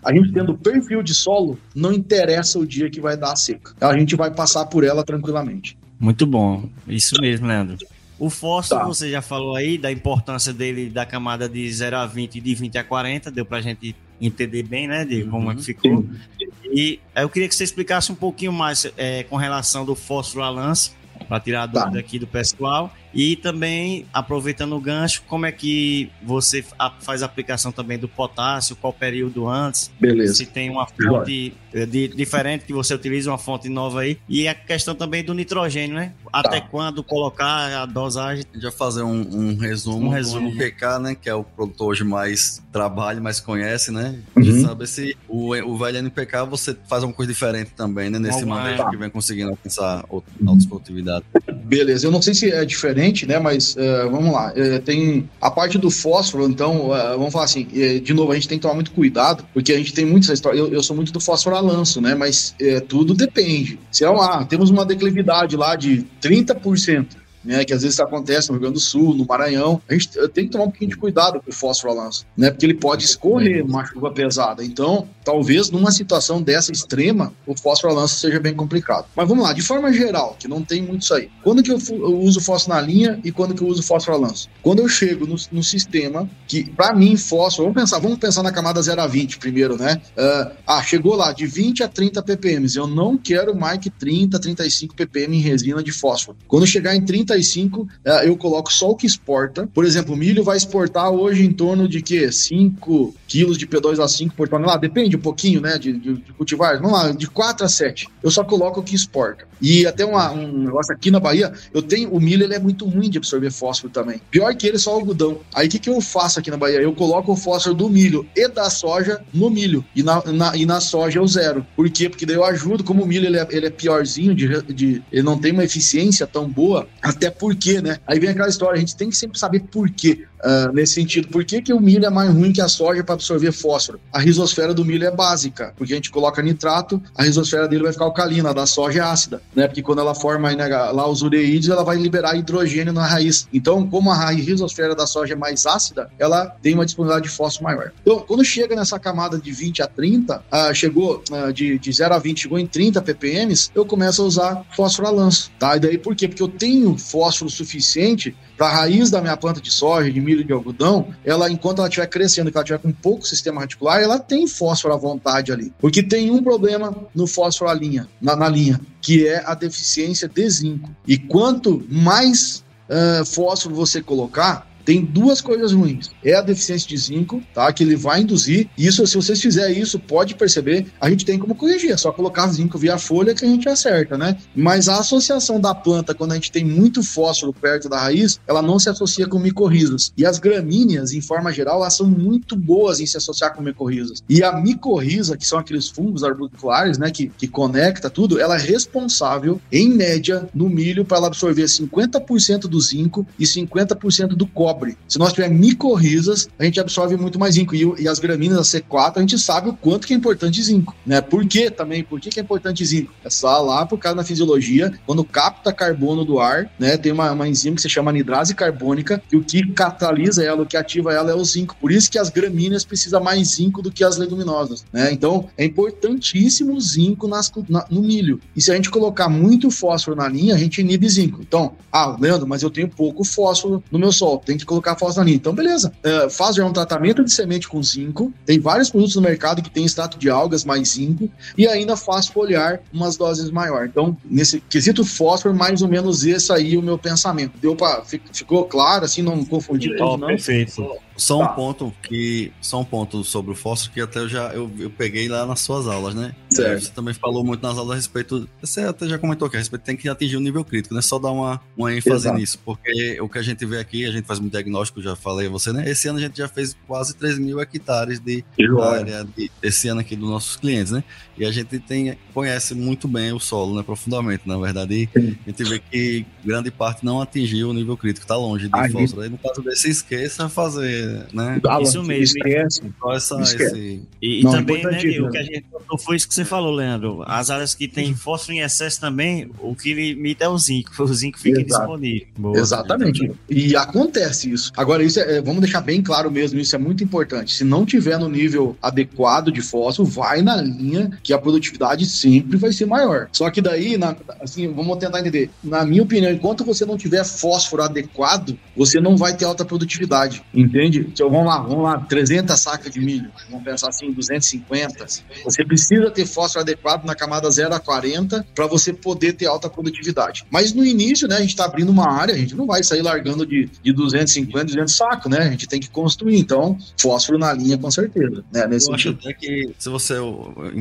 a 0.03 0.13
gente 0.13 0.31
tendo 0.31 0.57
perfil 0.57 1.03
de 1.03 1.13
solo, 1.13 1.59
não 1.75 1.91
interessa 1.91 2.57
o 2.57 2.65
dia 2.65 2.89
que 2.89 3.01
vai 3.01 3.17
dar 3.17 3.33
a 3.33 3.35
seca. 3.35 3.73
A 3.81 3.97
gente 3.97 4.15
vai 4.15 4.33
passar 4.33 4.65
por 4.65 4.83
ela 4.83 5.03
tranquilamente. 5.03 5.77
Muito 5.99 6.25
bom. 6.25 6.69
Isso 6.87 7.15
mesmo, 7.19 7.45
Leandro. 7.45 7.77
O 8.19 8.29
fósforo, 8.29 8.81
tá. 8.81 8.87
você 8.87 9.09
já 9.09 9.21
falou 9.21 9.55
aí 9.55 9.77
da 9.77 9.89
importância 9.89 10.51
dele 10.51 10.89
da 10.89 11.05
camada 11.05 11.47
de 11.47 11.71
0 11.71 11.95
a 11.97 12.05
20 12.05 12.35
e 12.35 12.41
de 12.41 12.53
20 12.53 12.77
a 12.77 12.83
40, 12.83 13.31
deu 13.31 13.45
pra 13.45 13.61
gente 13.61 13.95
entender 14.19 14.63
bem, 14.63 14.87
né, 14.87 15.05
de 15.05 15.23
como 15.23 15.45
uhum. 15.45 15.51
é 15.51 15.53
que 15.53 15.59
uhum. 15.59 15.65
ficou. 15.65 16.03
Sim. 16.03 16.49
E 16.71 16.99
eu 17.15 17.29
queria 17.29 17.47
que 17.47 17.55
você 17.55 17.63
explicasse 17.63 18.11
um 18.11 18.15
pouquinho 18.15 18.51
mais 18.51 18.85
é, 18.97 19.23
com 19.23 19.37
relação 19.37 19.85
do 19.85 19.95
fósforo 19.95 20.43
a 20.43 20.49
lance, 20.49 20.91
para 21.27 21.39
tirar 21.39 21.63
a 21.63 21.67
tá. 21.67 21.79
dúvida 21.79 21.93
tá. 21.93 21.99
aqui 21.99 22.19
do 22.19 22.27
pessoal. 22.27 22.93
E 23.13 23.35
também, 23.35 24.05
aproveitando 24.13 24.75
o 24.75 24.79
gancho, 24.79 25.23
como 25.27 25.45
é 25.45 25.51
que 25.51 26.09
você 26.21 26.63
faz 26.99 27.23
a 27.23 27.25
aplicação 27.25 27.71
também 27.71 27.97
do 27.97 28.07
potássio, 28.07 28.75
qual 28.75 28.93
período 28.93 29.47
antes? 29.47 29.91
Beleza. 29.99 30.35
Se 30.35 30.45
tem 30.45 30.69
uma 30.69 30.87
fonte 30.87 31.53
eh, 31.73 31.85
de, 31.85 32.07
diferente 32.09 32.65
que 32.65 32.73
você 32.73 32.93
utiliza, 32.93 33.31
uma 33.31 33.37
fonte 33.37 33.69
nova 33.69 34.01
aí. 34.01 34.17
E 34.27 34.47
a 34.47 34.53
questão 34.53 34.95
também 34.95 35.23
do 35.23 35.33
nitrogênio, 35.33 35.95
né? 35.95 36.13
Até 36.31 36.61
tá. 36.61 36.67
quando 36.69 37.03
colocar 37.03 37.81
a 37.81 37.85
dosagem? 37.85 38.45
A 38.51 38.55
gente 38.55 38.63
vai 38.63 38.71
fazer 38.71 39.03
um, 39.03 39.21
um 39.21 39.57
resumo, 39.57 40.07
um 40.07 40.09
resumo. 40.09 40.51
do 40.51 40.57
PK, 40.57 40.99
né? 40.99 41.15
Que 41.15 41.29
é 41.29 41.33
o 41.33 41.43
produto 41.43 41.85
hoje 41.85 42.03
mais 42.03 42.61
trabalha, 42.71 43.19
mais 43.19 43.39
conhece, 43.39 43.91
né? 43.91 44.19
Uhum. 44.35 44.61
Saber 44.61 44.87
se 44.87 45.17
o, 45.27 45.55
o 45.55 45.77
velho 45.77 45.97
NPK 45.97 46.45
você 46.49 46.75
faz 46.87 47.03
uma 47.03 47.13
coisa 47.13 47.31
diferente 47.31 47.71
também, 47.75 48.09
né? 48.09 48.19
Nesse 48.19 48.45
manejo 48.45 48.89
que 48.89 48.97
vem 48.97 49.09
conseguindo 49.09 49.49
alcançar 49.49 50.05
outras 50.09 50.65
produtividades. 50.65 51.27
Beleza, 51.69 52.07
eu 52.07 52.11
não 52.11 52.19
sei 52.19 52.33
se 52.33 52.51
é 52.51 52.65
diferente, 52.65 53.27
né? 53.27 53.37
Mas 53.37 53.75
uh, 53.75 54.09
vamos 54.09 54.33
lá. 54.33 54.51
Uh, 54.53 54.79
tem 54.81 55.29
a 55.39 55.51
parte 55.51 55.77
do 55.77 55.91
fósforo, 55.91 56.49
então, 56.49 56.87
uh, 56.87 57.15
vamos 57.15 57.31
falar 57.31 57.45
assim, 57.45 57.63
de 57.63 58.11
novo, 58.11 58.31
a 58.31 58.35
gente 58.35 58.47
tem 58.47 58.57
que 58.57 58.63
tomar 58.63 58.73
muito 58.73 58.89
cuidado, 58.89 59.45
porque 59.53 59.71
a 59.71 59.77
gente 59.77 59.93
tem 59.93 60.03
muita 60.03 60.33
história. 60.33 60.57
Eu, 60.57 60.73
eu 60.73 60.81
sou 60.81 60.95
muito 60.95 61.11
do 61.11 61.19
fósforo 61.19 61.55
a 61.55 61.59
lanço, 61.59 62.01
né? 62.01 62.15
Mas 62.15 62.55
tudo 62.87 63.13
depende. 63.13 63.79
Se 63.91 64.03
é 64.03 64.09
lá, 64.09 64.43
temos 64.45 64.71
uma 64.71 64.83
declividade 64.83 65.55
lá 65.55 65.75
de 65.75 66.07
30% 66.19 67.05
né, 67.43 67.63
que 67.63 67.73
às 67.73 67.81
vezes 67.81 67.99
acontece 67.99 68.49
no 68.49 68.55
Rio 68.55 68.61
Grande 68.61 68.75
do 68.75 68.79
Sul, 68.79 69.13
no 69.13 69.25
Maranhão. 69.25 69.81
A 69.89 69.93
gente 69.93 70.09
tem 70.29 70.45
que 70.45 70.51
tomar 70.51 70.65
um 70.65 70.69
pouquinho 70.69 70.91
de 70.91 70.97
cuidado 70.97 71.41
com 71.41 71.49
o 71.49 71.53
fósforo 71.53 71.93
lança, 71.93 72.25
né, 72.35 72.51
porque 72.51 72.65
ele 72.65 72.73
pode 72.73 73.05
escorrer 73.05 73.65
uma 73.65 73.85
chuva 73.85 74.11
pesada. 74.11 74.63
Então, 74.63 75.07
talvez 75.23 75.69
numa 75.69 75.91
situação 75.91 76.41
dessa 76.41 76.71
extrema, 76.71 77.33
o 77.45 77.55
fósforo 77.55 77.93
lança 77.93 78.15
seja 78.15 78.39
bem 78.39 78.53
complicado. 78.53 79.05
Mas 79.15 79.27
vamos 79.27 79.43
lá, 79.43 79.53
de 79.53 79.61
forma 79.61 79.91
geral, 79.91 80.35
que 80.39 80.47
não 80.47 80.61
tem 80.61 80.81
muito 80.81 81.03
isso 81.03 81.13
aí. 81.13 81.29
Quando 81.43 81.63
que 81.63 81.71
eu, 81.71 81.79
eu 81.89 82.19
uso 82.19 82.41
fósforo 82.41 82.75
na 82.75 82.81
linha 82.81 83.19
e 83.23 83.31
quando 83.31 83.53
que 83.53 83.61
eu 83.61 83.67
uso 83.67 83.83
fósforo 83.83 84.19
lança? 84.19 84.47
Quando 84.61 84.79
eu 84.79 84.87
chego 84.89 85.25
no, 85.25 85.35
no 85.51 85.63
sistema 85.63 86.29
que, 86.47 86.69
para 86.71 86.93
mim, 86.93 87.15
fósforo, 87.15 87.69
vamos 87.69 87.81
pensar, 87.81 87.99
vamos 87.99 88.17
pensar 88.17 88.43
na 88.43 88.51
camada 88.51 88.81
0 88.81 89.01
a 89.01 89.07
20 89.07 89.37
primeiro, 89.37 89.77
né? 89.77 90.01
Uh, 90.17 90.51
ah, 90.65 90.83
chegou 90.83 91.15
lá 91.15 91.31
de 91.31 91.45
20 91.45 91.83
a 91.83 91.87
30 91.87 92.21
ppm. 92.21 92.65
Eu 92.75 92.87
não 92.87 93.17
quero 93.17 93.55
mais 93.55 93.79
que 93.79 93.89
30, 93.89 94.39
35 94.39 94.95
ppm 94.95 95.35
em 95.35 95.41
resina 95.41 95.83
de 95.83 95.91
fósforo. 95.91 96.37
Quando 96.47 96.65
chegar 96.65 96.95
em 96.95 97.03
30 97.03 97.28
35, 97.29 97.87
é, 98.03 98.27
eu 98.27 98.35
coloco 98.35 98.71
só 98.73 98.89
o 98.89 98.95
que 98.95 99.05
exporta. 99.05 99.67
Por 99.67 99.85
exemplo, 99.85 100.13
o 100.13 100.17
milho 100.17 100.43
vai 100.43 100.57
exportar 100.57 101.11
hoje 101.11 101.45
em 101.45 101.51
torno 101.51 101.87
de 101.87 102.01
que 102.01 102.31
5 102.31 103.15
quilos 103.27 103.57
de 103.57 103.67
P2 103.67 104.03
a 104.03 104.07
5 104.07 104.35
por 104.35 104.49
tonelada, 104.49 104.79
depende 104.79 105.15
um 105.15 105.21
pouquinho, 105.21 105.61
né, 105.61 105.77
de, 105.77 105.93
de, 105.93 106.13
de 106.15 106.33
cultivar, 106.33 106.81
vamos 106.81 106.91
lá, 106.91 107.11
de 107.11 107.27
4 107.27 107.65
a 107.65 107.69
7. 107.69 108.07
Eu 108.23 108.31
só 108.31 108.43
coloco 108.43 108.79
o 108.79 108.83
que 108.83 108.95
exporta. 108.95 109.47
E 109.61 109.85
até 109.85 110.05
uma, 110.05 110.31
um 110.31 110.63
negócio 110.63 110.93
aqui 110.93 111.11
na 111.11 111.19
Bahia, 111.19 111.51
eu 111.73 111.81
tenho, 111.81 112.09
o 112.11 112.19
milho 112.19 112.43
ele 112.43 112.53
é 112.53 112.59
muito 112.59 112.85
ruim 112.85 113.09
de 113.09 113.17
absorver 113.17 113.51
fósforo 113.51 113.91
também. 113.91 114.21
Pior 114.31 114.53
que 114.55 114.65
ele, 114.65 114.77
só 114.77 114.91
algodão. 114.91 115.39
Aí 115.53 115.67
o 115.67 115.69
que, 115.69 115.79
que 115.79 115.89
eu 115.89 115.99
faço 116.01 116.39
aqui 116.39 116.49
na 116.49 116.57
Bahia? 116.57 116.81
Eu 116.81 116.93
coloco 116.93 117.31
o 117.31 117.35
fósforo 117.35 117.75
do 117.75 117.89
milho 117.89 118.25
e 118.35 118.47
da 118.47 118.69
soja 118.69 119.21
no 119.33 119.49
milho. 119.49 119.83
E 119.95 120.01
na, 120.01 120.23
na 120.25 120.55
e 120.55 120.65
na 120.65 120.79
soja 120.79 121.19
eu 121.19 121.27
zero. 121.27 121.65
Por 121.75 121.89
quê? 121.89 122.09
Porque 122.09 122.25
daí 122.25 122.35
eu 122.35 122.45
ajudo, 122.45 122.83
como 122.83 123.03
o 123.03 123.07
milho 123.07 123.25
ele 123.25 123.37
é, 123.37 123.47
ele 123.51 123.67
é 123.67 123.69
piorzinho, 123.69 124.33
de, 124.33 124.61
de, 124.73 125.03
ele 125.11 125.23
não 125.23 125.37
tem 125.37 125.51
uma 125.51 125.63
eficiência 125.63 126.25
tão 126.25 126.47
boa, 126.47 126.87
até 127.19 127.29
porque, 127.29 127.81
né? 127.81 127.99
Aí 128.07 128.17
vem 128.17 128.29
aquela 128.29 128.47
história, 128.47 128.77
a 128.77 128.79
gente 128.79 128.95
tem 128.95 129.09
que 129.09 129.17
sempre 129.17 129.37
saber 129.37 129.59
por 129.63 129.89
quê. 129.89 130.25
Uh, 130.39 130.71
nesse 130.73 130.93
sentido. 130.93 131.27
Por 131.27 131.43
que, 131.43 131.61
que 131.61 131.73
o 131.73 131.79
milho 131.79 132.05
é 132.05 132.09
mais 132.09 132.29
ruim 132.33 132.53
que 132.53 132.61
a 132.61 132.67
soja 132.67 133.03
para 133.03 133.15
absorver 133.15 133.51
fósforo? 133.51 133.99
A 134.11 134.19
risosfera 134.19 134.73
do 134.73 134.85
milho 134.85 135.05
é 135.05 135.11
básica, 135.11 135.73
porque 135.77 135.93
a 135.93 135.95
gente 135.95 136.09
coloca 136.09 136.41
nitrato, 136.41 137.01
a 137.15 137.23
risosfera 137.23 137.67
dele 137.67 137.83
vai 137.83 137.91
ficar 137.91 138.05
alcalina, 138.05 138.51
a 138.51 138.53
da 138.53 138.65
soja 138.65 138.99
é 138.99 139.01
ácida, 139.01 139.41
né? 139.53 139.67
Porque 139.67 139.81
quando 139.81 139.99
ela 139.99 140.15
forma 140.15 140.53
né, 140.53 140.67
lá 140.67 141.07
os 141.07 141.21
ureídeos, 141.21 141.69
ela 141.69 141.83
vai 141.83 141.97
liberar 141.97 142.37
hidrogênio 142.37 142.93
na 142.93 143.05
raiz. 143.05 143.47
Então, 143.53 143.87
como 143.87 144.11
a 144.11 144.29
risosfera 144.29 144.95
da 144.95 145.05
soja 145.05 145.33
é 145.33 145.37
mais 145.37 145.65
ácida, 145.65 146.09
ela 146.17 146.45
tem 146.45 146.73
uma 146.73 146.85
disponibilidade 146.85 147.29
de 147.29 147.35
fósforo 147.35 147.65
maior. 147.65 147.91
Então, 148.01 148.19
quando 148.19 148.43
chega 148.43 148.75
nessa 148.75 148.97
camada 148.97 149.37
de 149.37 149.51
20 149.51 149.81
a 149.81 149.87
30, 149.87 150.37
uh, 150.37 150.73
chegou 150.73 151.23
uh, 151.31 151.51
de, 151.51 151.77
de 151.77 151.91
0 151.91 152.13
a 152.13 152.19
20, 152.19 152.41
chegou 152.41 152.59
em 152.59 152.67
30 152.67 153.01
ppm, 153.01 153.53
eu 153.75 153.85
começo 153.85 154.21
a 154.21 154.25
usar 154.25 154.65
fósforo 154.75 155.07
a 155.07 155.11
lanço, 155.11 155.51
tá? 155.59 155.75
E 155.75 155.79
daí 155.79 155.97
por 155.97 156.15
quê? 156.15 156.27
Porque 156.27 156.43
eu 156.43 156.47
tenho 156.47 156.97
fósforo 156.97 157.49
suficiente 157.49 158.35
para 158.59 158.67
a 158.67 158.75
raiz 158.75 159.09
da 159.09 159.21
minha 159.21 159.37
planta 159.37 159.61
de 159.61 159.71
soja, 159.71 160.11
de 160.11 160.19
milho, 160.19 160.43
de 160.43 160.51
algodão, 160.51 161.07
ela, 161.23 161.49
enquanto 161.49 161.79
ela 161.79 161.87
estiver 161.87 162.07
crescendo, 162.07 162.51
que 162.51 162.57
ela 162.57 162.63
estiver 162.65 162.79
com 162.79 162.91
pouco 162.91 163.25
sistema 163.25 163.61
radicular, 163.61 164.01
ela 164.01 164.19
tem 164.19 164.45
fósforo 164.45 164.93
à 164.93 164.97
vontade 164.97 165.49
ali. 165.53 165.71
Porque 165.79 166.03
tem 166.03 166.29
um 166.29 166.43
problema 166.43 166.93
no 167.15 167.25
fósforo 167.25 167.71
à 167.71 167.73
linha, 167.73 168.05
na, 168.21 168.35
na 168.35 168.49
linha, 168.49 168.81
que 169.01 169.25
é 169.25 169.41
a 169.45 169.55
deficiência 169.55 170.27
de 170.27 170.49
zinco. 170.49 170.93
E 171.07 171.17
quanto 171.17 171.81
mais 171.89 172.61
uh, 172.89 173.23
fósforo 173.23 173.73
você 173.73 174.01
colocar, 174.01 174.68
tem 174.85 175.03
duas 175.03 175.41
coisas 175.41 175.71
ruins. 175.71 176.09
É 176.23 176.35
a 176.35 176.41
deficiência 176.41 176.87
de 176.87 176.97
zinco, 176.97 177.41
tá? 177.53 177.71
Que 177.71 177.83
ele 177.83 177.95
vai 177.95 178.21
induzir. 178.21 178.69
Isso, 178.77 179.05
se 179.05 179.15
vocês 179.15 179.41
fizerem 179.41 179.79
isso, 179.79 179.99
pode 179.99 180.35
perceber, 180.35 180.87
a 180.99 181.09
gente 181.09 181.25
tem 181.25 181.37
como 181.37 181.55
corrigir. 181.55 181.91
É 181.91 181.97
só 181.97 182.11
colocar 182.11 182.47
zinco 182.47 182.77
via 182.77 182.97
folha 182.97 183.33
que 183.35 183.45
a 183.45 183.47
gente 183.47 183.67
acerta, 183.67 184.17
né? 184.17 184.37
Mas 184.55 184.87
a 184.87 184.99
associação 184.99 185.59
da 185.59 185.75
planta, 185.75 186.13
quando 186.13 186.31
a 186.31 186.35
gente 186.35 186.51
tem 186.51 186.65
muito 186.65 187.03
fósforo 187.03 187.53
perto 187.53 187.89
da 187.89 187.99
raiz, 187.99 188.39
ela 188.47 188.61
não 188.61 188.79
se 188.79 188.89
associa 188.89 189.27
com 189.27 189.39
micorrizas. 189.39 190.11
E 190.17 190.25
as 190.25 190.39
gramíneas, 190.39 191.13
em 191.13 191.21
forma 191.21 191.51
geral, 191.51 191.81
elas 191.81 191.95
são 191.95 192.07
muito 192.07 192.55
boas 192.55 192.99
em 192.99 193.05
se 193.05 193.17
associar 193.17 193.53
com 193.53 193.61
micorrizas. 193.61 194.23
E 194.27 194.43
a 194.43 194.59
micorriza, 194.59 195.37
que 195.37 195.45
são 195.45 195.59
aqueles 195.59 195.87
fungos 195.87 196.23
arbusculares, 196.23 196.97
né? 196.97 197.11
Que, 197.11 197.29
que 197.29 197.47
conecta 197.47 198.09
tudo, 198.09 198.39
ela 198.39 198.55
é 198.55 198.59
responsável, 198.59 199.61
em 199.71 199.89
média, 199.89 200.49
no 200.53 200.69
milho, 200.69 201.05
para 201.05 201.17
ela 201.17 201.27
absorver 201.27 201.65
50% 201.65 202.61
do 202.61 202.79
zinco 202.79 203.27
e 203.37 203.43
50% 203.43 204.29
do 204.29 204.47
cobre 204.47 204.68
cobre. 204.69 204.97
Se 205.07 205.17
nós 205.17 205.33
tivermos 205.33 205.59
micorrizas, 205.59 206.47
a 206.57 206.63
gente 206.63 206.79
absorve 206.79 207.17
muito 207.17 207.39
mais 207.39 207.55
zinco. 207.55 207.75
E, 207.75 208.03
e, 208.03 208.07
as 208.07 208.19
gramíneas, 208.19 208.59
a 208.59 208.79
C4, 208.79 209.17
a 209.17 209.19
gente 209.21 209.39
sabe 209.39 209.69
o 209.69 209.73
quanto 209.73 210.05
que 210.05 210.13
é 210.13 210.17
importante 210.17 210.61
zinco. 210.61 210.95
Né? 211.05 211.21
Por 211.21 211.45
que 211.47 211.71
também? 211.71 212.03
Por 212.03 212.19
que, 212.19 212.29
que 212.29 212.39
é 212.39 212.43
importante 212.43 212.85
zinco? 212.85 213.11
É 213.23 213.29
só 213.29 213.59
lá 213.61 213.85
por 213.85 213.97
causa 213.97 214.17
da 214.17 214.23
fisiologia, 214.23 214.93
quando 215.05 215.23
capta 215.23 215.73
carbono 215.73 216.23
do 216.23 216.39
ar, 216.39 216.69
né? 216.79 216.97
Tem 216.97 217.11
uma, 217.11 217.31
uma 217.31 217.47
enzima 217.47 217.75
que 217.75 217.81
se 217.81 217.89
chama 217.89 218.11
anidrase 218.11 218.53
carbônica, 218.53 219.21
e 219.31 219.35
o 219.35 219.43
que 219.43 219.65
catalisa 219.71 220.43
ela, 220.43 220.61
o 220.61 220.65
que 220.65 220.77
ativa 220.77 221.13
ela 221.13 221.31
é 221.31 221.35
o 221.35 221.43
zinco. 221.43 221.75
Por 221.79 221.91
isso 221.91 222.09
que 222.11 222.19
as 222.19 222.29
gramíneas 222.29 222.85
precisam 222.85 223.23
mais 223.23 223.55
zinco 223.55 223.81
do 223.81 223.91
que 223.91 224.03
as 224.03 224.17
leguminosas. 224.17 224.85
Né? 224.93 225.11
Então, 225.11 225.49
é 225.57 225.65
importantíssimo 225.65 226.75
o 226.75 226.81
zinco 226.81 227.27
nas, 227.27 227.51
na, 227.67 227.85
no 227.89 228.01
milho. 228.01 228.39
E 228.55 228.61
se 228.61 228.71
a 228.71 228.75
gente 228.75 228.89
colocar 228.89 229.29
muito 229.29 229.71
fósforo 229.71 230.15
na 230.15 230.27
linha, 230.27 230.55
a 230.55 230.57
gente 230.57 230.81
inibe 230.81 231.07
zinco. 231.09 231.41
Então, 231.41 231.73
ah, 231.91 232.15
Leandro, 232.19 232.47
mas 232.47 232.61
eu 232.61 232.69
tenho 232.69 232.87
pouco 232.87 233.23
fósforo 233.23 233.83
no 233.91 233.99
meu 233.99 234.11
solo. 234.11 234.41
Tem 234.45 234.57
que 234.59 234.65
colocar 234.65 234.95
fósforo 234.97 235.25
ali. 235.25 235.35
Então, 235.35 235.53
beleza. 235.53 235.91
Uh, 236.03 236.29
faz 236.29 236.55
já 236.55 236.65
um 236.65 236.73
tratamento 236.73 237.23
de 237.23 237.31
semente 237.31 237.67
com 237.67 237.81
zinco. 237.81 238.33
Tem 238.45 238.59
vários 238.59 238.89
produtos 238.89 239.15
no 239.15 239.21
mercado 239.21 239.61
que 239.61 239.69
tem 239.69 239.85
extrato 239.85 240.17
de 240.17 240.29
algas 240.29 240.63
mais 240.63 240.89
zinco 240.89 241.29
e 241.57 241.67
ainda 241.67 241.95
faz 241.95 242.27
foliar 242.27 242.81
umas 242.93 243.17
doses 243.17 243.49
maior. 243.49 243.85
Então, 243.85 244.15
nesse 244.25 244.61
quesito 244.61 245.03
fósforo, 245.03 245.55
mais 245.55 245.81
ou 245.81 245.87
menos 245.87 246.25
esse 246.25 246.51
aí 246.51 246.77
o 246.77 246.81
meu 246.81 246.97
pensamento. 246.97 247.57
Deu 247.59 247.75
para 247.75 248.03
ficou 248.31 248.65
claro 248.65 249.05
assim, 249.05 249.21
não 249.21 249.43
confundir 249.43 249.97
tudo, 249.97 250.17
não? 250.17 250.27
Perfeito. 250.27 250.99
Só 251.19 251.37
um 251.37 251.45
tá. 251.45 251.49
ponto 251.49 251.93
que. 252.01 252.51
Só 252.61 252.79
um 252.79 252.85
ponto 252.85 253.23
sobre 253.23 253.51
o 253.51 253.55
fósforo 253.55 253.93
que 253.93 254.01
até 254.01 254.19
eu 254.19 254.29
já 254.29 254.53
eu, 254.53 254.71
eu 254.79 254.89
peguei 254.89 255.27
lá 255.27 255.45
nas 255.45 255.59
suas 255.59 255.87
aulas, 255.87 256.15
né? 256.15 256.33
Certo. 256.49 256.83
Você 256.83 256.91
também 256.91 257.13
falou 257.13 257.43
muito 257.43 257.61
nas 257.61 257.77
aulas 257.77 257.91
a 257.91 257.95
respeito. 257.95 258.47
Você 258.61 258.81
até 258.81 259.07
já 259.07 259.17
comentou 259.17 259.49
que 259.49 259.55
a 259.55 259.59
respeito 259.59 259.83
tem 259.83 259.95
que 259.95 260.07
atingir 260.09 260.37
o 260.37 260.39
um 260.39 260.43
nível 260.43 260.63
crítico, 260.63 260.95
né? 260.95 261.01
Só 261.01 261.19
dar 261.19 261.31
uma, 261.31 261.61
uma 261.77 261.93
ênfase 261.93 262.27
Exato. 262.27 262.37
nisso. 262.37 262.59
Porque 262.63 263.19
o 263.21 263.29
que 263.29 263.37
a 263.37 263.41
gente 263.41 263.65
vê 263.65 263.79
aqui, 263.79 264.05
a 264.05 264.11
gente 264.11 264.25
faz 264.25 264.39
muito 264.39 264.51
diagnóstico, 264.53 265.01
já 265.01 265.15
falei 265.15 265.47
a 265.47 265.49
você, 265.49 265.71
né? 265.71 265.89
Esse 265.89 266.07
ano 266.07 266.17
a 266.17 266.21
gente 266.21 266.37
já 266.37 266.47
fez 266.47 266.75
quase 266.87 267.15
3 267.15 267.37
mil 267.39 267.59
hectares 267.59 268.19
de 268.19 268.43
área 268.81 269.23
de, 269.23 269.51
esse 269.61 269.87
ano 269.87 270.01
aqui 270.01 270.15
dos 270.15 270.29
nossos 270.29 270.55
clientes, 270.55 270.91
né? 270.91 271.03
E 271.37 271.45
a 271.45 271.51
gente 271.51 271.79
tem, 271.79 272.17
conhece 272.33 272.75
muito 272.75 273.07
bem 273.07 273.31
o 273.31 273.39
solo, 273.39 273.75
né? 273.75 273.83
Profundamente, 273.83 274.43
na 274.45 274.57
verdade. 274.57 275.09
E 275.15 275.19
a 275.19 275.49
gente 275.49 275.63
vê 275.63 275.79
que 275.79 276.25
grande 276.43 276.69
parte 276.69 277.05
não 277.05 277.21
atingiu 277.21 277.69
o 277.69 277.73
nível 277.73 277.95
crítico, 277.95 278.27
tá 278.27 278.35
longe 278.35 278.67
de 278.67 278.71
fósforo. 278.91 278.99
Gente... 278.99 279.21
Aí 279.21 279.29
no 279.29 279.37
caso 279.37 279.61
desse, 279.61 279.89
esqueça 279.89 280.49
fazer, 280.49 281.08
né? 281.33 281.61
isso 281.81 282.03
mesmo. 282.03 282.37
Esquece. 282.37 282.81
Essa, 283.11 283.41
esquece. 283.41 283.77
Esse... 283.77 284.01
E, 284.21 284.39
e 284.39 284.43
não, 284.43 284.51
também, 284.51 284.83
né, 284.83 284.97
o 285.21 285.29
que 285.29 285.37
a 285.37 285.43
gente 285.43 285.65
foi 285.97 286.15
isso 286.15 286.27
que 286.27 286.33
você 286.33 286.45
falou, 286.45 286.73
Leandro. 286.73 287.23
As 287.25 287.49
áreas 287.49 287.73
que 287.73 287.87
tem 287.87 288.13
fósforo 288.13 288.53
em 288.53 288.59
excesso 288.59 288.99
também, 288.99 289.49
o 289.59 289.75
que 289.75 289.93
limita 289.93 290.45
é 290.45 290.49
o 290.49 290.57
zinco. 290.57 290.91
O 291.09 291.13
zinco 291.13 291.39
fica 291.39 291.59
Exato. 291.59 291.85
disponível. 291.85 292.27
Boa, 292.37 292.59
Exatamente. 292.59 293.31
E 293.49 293.75
acontece 293.75 294.51
isso. 294.51 294.71
Agora, 294.77 295.03
isso 295.03 295.19
é, 295.19 295.41
vamos 295.41 295.61
deixar 295.61 295.81
bem 295.81 296.03
claro 296.03 296.29
mesmo, 296.29 296.59
isso 296.59 296.75
é 296.75 296.79
muito 296.79 297.03
importante. 297.03 297.55
Se 297.55 297.63
não 297.63 297.83
tiver 297.83 298.19
no 298.19 298.29
nível 298.29 298.77
adequado 298.81 299.51
de 299.51 299.61
fósforo, 299.61 300.07
vai 300.07 300.41
na 300.43 300.61
linha 300.61 301.09
que 301.23 301.33
a 301.33 301.37
produtividade 301.39 302.05
sempre 302.05 302.57
vai 302.57 302.71
ser 302.71 302.85
maior. 302.85 303.27
Só 303.31 303.49
que 303.49 303.59
daí, 303.61 303.97
na, 303.97 304.15
assim, 304.39 304.71
vamos 304.71 304.97
tentar 304.97 305.19
entender. 305.19 305.49
Na 305.63 305.83
minha 305.83 306.03
opinião, 306.03 306.31
enquanto 306.31 306.63
você 306.63 306.85
não 306.85 306.97
tiver 306.97 307.23
fósforo 307.23 307.81
adequado, 307.81 308.57
você 308.75 308.99
não 308.99 309.17
vai 309.17 309.35
ter 309.35 309.45
alta 309.45 309.65
produtividade. 309.65 310.43
Entende? 310.53 310.98
Então, 311.01 311.29
vamos 311.29 311.47
lá, 311.47 311.59
vamos 311.59 311.83
lá, 311.83 311.99
300 311.99 312.59
sacas 312.59 312.91
de 312.91 312.99
milho. 312.99 313.31
Vamos 313.49 313.63
pensar 313.63 313.89
assim, 313.89 314.11
250. 314.11 315.05
Você 315.43 315.65
precisa 315.65 316.09
ter 316.11 316.25
fósforo 316.25 316.61
adequado 316.61 317.05
na 317.05 317.15
camada 317.15 317.49
0 317.49 317.73
a 317.73 317.79
40 317.79 318.45
para 318.53 318.67
você 318.67 318.93
poder 318.93 319.33
ter 319.33 319.45
alta 319.45 319.69
produtividade. 319.69 320.45
Mas 320.49 320.73
no 320.73 320.85
início, 320.85 321.27
né, 321.27 321.37
a 321.37 321.41
gente 321.41 321.49
está 321.49 321.65
abrindo 321.65 321.89
uma 321.89 322.11
área, 322.11 322.33
a 322.33 322.37
gente 322.37 322.55
não 322.55 322.65
vai 322.65 322.83
sair 322.83 323.01
largando 323.01 323.45
de, 323.45 323.69
de 323.81 323.93
250, 323.93 324.65
200 324.65 324.95
sacos, 324.95 325.31
né? 325.31 325.39
A 325.39 325.51
gente 325.51 325.67
tem 325.67 325.79
que 325.79 325.89
construir. 325.89 326.37
Então, 326.37 326.77
fósforo 326.99 327.37
na 327.37 327.51
linha, 327.53 327.77
com 327.77 327.89
certeza. 327.91 328.43
Né, 328.51 328.67
nesse 328.67 328.89
Eu 328.89 328.97
sentido. 328.97 329.17
acho 329.19 329.29
até 329.29 329.33
que, 329.33 329.73
se 329.77 329.89
você 329.89 330.15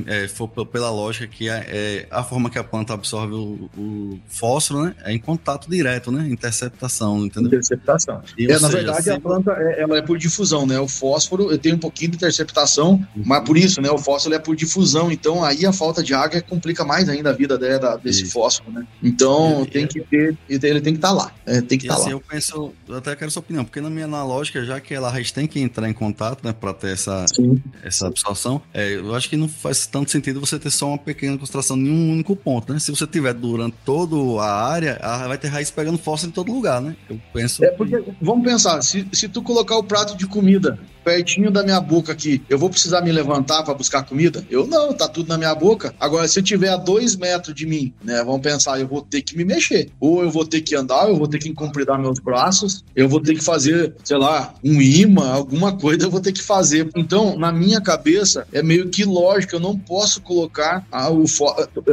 é, 0.07 0.29
for 0.29 0.49
pela 0.49 0.91
lógica 0.91 1.27
que 1.27 1.49
é, 1.49 1.67
é, 1.69 2.07
a 2.11 2.23
forma 2.23 2.51
que 2.51 2.59
a 2.59 2.65
planta 2.65 2.95
absorve 2.95 3.35
o, 3.35 3.71
o, 3.77 4.19
fósforo, 4.29 4.85
né, 4.85 4.95
é 5.05 5.13
em 5.13 5.19
contato 5.19 5.69
direto, 5.69 6.11
né? 6.11 6.29
Interceptação, 6.29 7.25
entendeu? 7.25 7.49
Interceptação. 7.49 8.23
E, 8.37 8.45
é, 8.45 8.53
na 8.53 8.59
seja, 8.59 8.69
verdade, 8.71 9.05
sempre... 9.05 9.19
a 9.19 9.21
planta, 9.21 9.53
é, 9.53 9.83
ela 9.83 9.98
é 9.99 10.03
por 10.03 10.19
difusão, 10.19 10.67
né? 10.67 10.79
O 10.79 10.89
fósforo, 10.89 11.51
eu 11.51 11.59
tenho 11.59 11.77
um 11.77 11.79
pouquinho 11.79 12.11
de 12.13 12.17
interceptação, 12.17 13.05
mas 13.15 13.45
por 13.45 13.57
isso, 13.57 13.81
né? 13.81 13.91
O 13.91 13.99
fósforo 13.99 14.35
é 14.35 14.39
por 14.39 14.57
difusão, 14.57 15.11
então 15.11 15.45
aí 15.45 15.67
a 15.67 15.73
falta 15.73 16.03
de 16.03 16.15
água 16.15 16.41
complica 16.41 16.85
mais 16.85 17.09
ainda 17.09 17.31
a 17.31 17.33
vida 17.33 17.59
né, 17.59 17.79
da, 17.79 17.97
desse 17.97 18.25
isso. 18.25 18.33
fósforo, 18.33 18.73
né? 18.73 18.87
Então 19.03 19.67
tem 19.67 19.87
que 19.87 20.01
ter, 20.01 20.37
ele 20.49 20.81
tem 20.81 20.93
que 20.93 20.99
estar 20.99 21.09
tá 21.09 21.15
lá, 21.15 21.33
é, 21.47 21.61
tem 21.61 21.79
que 21.79 21.85
estar 21.87 21.97
tá 21.97 22.01
assim, 22.01 22.11
lá. 22.11 22.17
Eu 22.17 22.21
penso, 22.21 22.73
eu 22.89 22.97
até 22.97 23.15
quero 23.15 23.31
sua 23.31 23.41
opinião, 23.41 23.65
porque 23.65 23.81
na 23.81 23.91
minha 23.91 24.05
analógica, 24.05 24.65
já 24.65 24.81
que 24.81 24.95
ela 24.95 25.09
a 25.09 25.25
tem 25.33 25.47
que 25.47 25.61
entrar 25.61 25.89
em 25.89 25.93
contato, 25.93 26.45
né, 26.45 26.53
para 26.53 26.73
ter 26.73 26.93
essa, 26.93 27.25
essa 27.83 28.07
absorção, 28.07 28.63
é, 28.73 28.95
eu 28.95 29.15
acho 29.15 29.29
que 29.29 29.37
não 29.37 29.49
faz 29.49 29.87
tanto 29.87 30.11
sentido 30.11 30.41
você 30.41 30.59
ter 30.59 30.71
só 30.71 30.89
uma 30.89 30.99
pequena 30.99 31.37
concentração 31.37 31.77
em 31.77 31.91
um 31.91 32.13
único 32.13 32.35
ponto, 32.37 32.73
né? 32.73 32.79
Se 32.79 32.91
você 32.91 33.07
tiver 33.07 33.35
durante 33.35 33.77
toda 33.85 34.17
a 34.43 34.69
área, 34.69 34.99
vai 35.27 35.39
ter 35.39 35.49
raiz 35.49 35.71
pegando 35.71 35.99
fósforo 35.99 36.31
em 36.31 36.33
todo 36.33 36.53
lugar, 36.53 36.81
né? 36.81 36.97
Eu 37.09 37.21
penso. 37.33 37.65
É 37.65 37.71
porque, 37.71 38.01
que... 38.01 38.13
vamos 38.21 38.45
pensar, 38.45 38.83
se, 38.83 39.07
se 39.13 39.29
tu 39.29 39.43
colocar 39.43 39.77
o 39.77 39.83
prato 39.89 40.17
de 40.17 40.27
comida 40.27 40.79
pertinho 41.09 41.51
da 41.51 41.63
minha 41.63 41.81
boca 41.81 42.13
aqui, 42.13 42.43
eu 42.51 42.59
vou 42.59 42.69
precisar 42.69 43.01
me 43.01 43.11
levantar 43.11 43.63
para 43.63 43.73
buscar 43.73 44.03
comida? 44.03 44.45
Eu 44.51 44.67
não, 44.67 44.93
tá 44.93 45.09
tudo 45.09 45.27
na 45.27 45.39
minha 45.39 45.55
boca. 45.55 45.95
Agora, 45.99 46.29
se 46.29 46.39
eu 46.39 46.43
tiver 46.43 46.69
a 46.69 46.77
dois 46.77 47.17
metros 47.17 47.55
de 47.55 47.65
mim, 47.65 47.95
né, 48.05 48.23
vamos 48.23 48.43
pensar, 48.43 48.79
eu 48.79 48.87
vou 48.87 49.01
ter 49.01 49.23
que 49.23 49.35
me 49.35 49.43
mexer. 49.43 49.89
Ou 49.99 50.23
eu 50.23 50.31
vou 50.31 50.45
ter 50.45 50.61
que 50.61 50.77
andar, 50.77 51.09
eu 51.09 51.17
vou 51.17 51.27
ter 51.27 51.39
que 51.39 51.51
compridar 51.55 51.99
meus 51.99 52.19
braços, 52.19 52.85
eu 52.95 53.09
vou 53.09 53.23
ter 53.23 53.35
que 53.35 53.43
fazer, 53.43 53.95
sei 54.05 54.19
lá, 54.19 54.53
um 54.63 54.83
imã, 54.83 55.31
alguma 55.31 55.75
coisa 55.75 56.05
eu 56.05 56.11
vou 56.11 56.21
ter 56.21 56.33
que 56.33 56.43
fazer. 56.43 56.91
Então, 56.95 57.39
na 57.39 57.51
minha 57.51 57.81
cabeça, 57.81 58.47
é 58.53 58.63
meio 58.63 58.91
que 58.91 59.03
lógico, 59.03 59.57
eu 59.57 59.61
não 59.61 59.79
posso 59.79 60.21
colocar 60.21 60.87
a, 60.93 61.11
o 61.11 61.25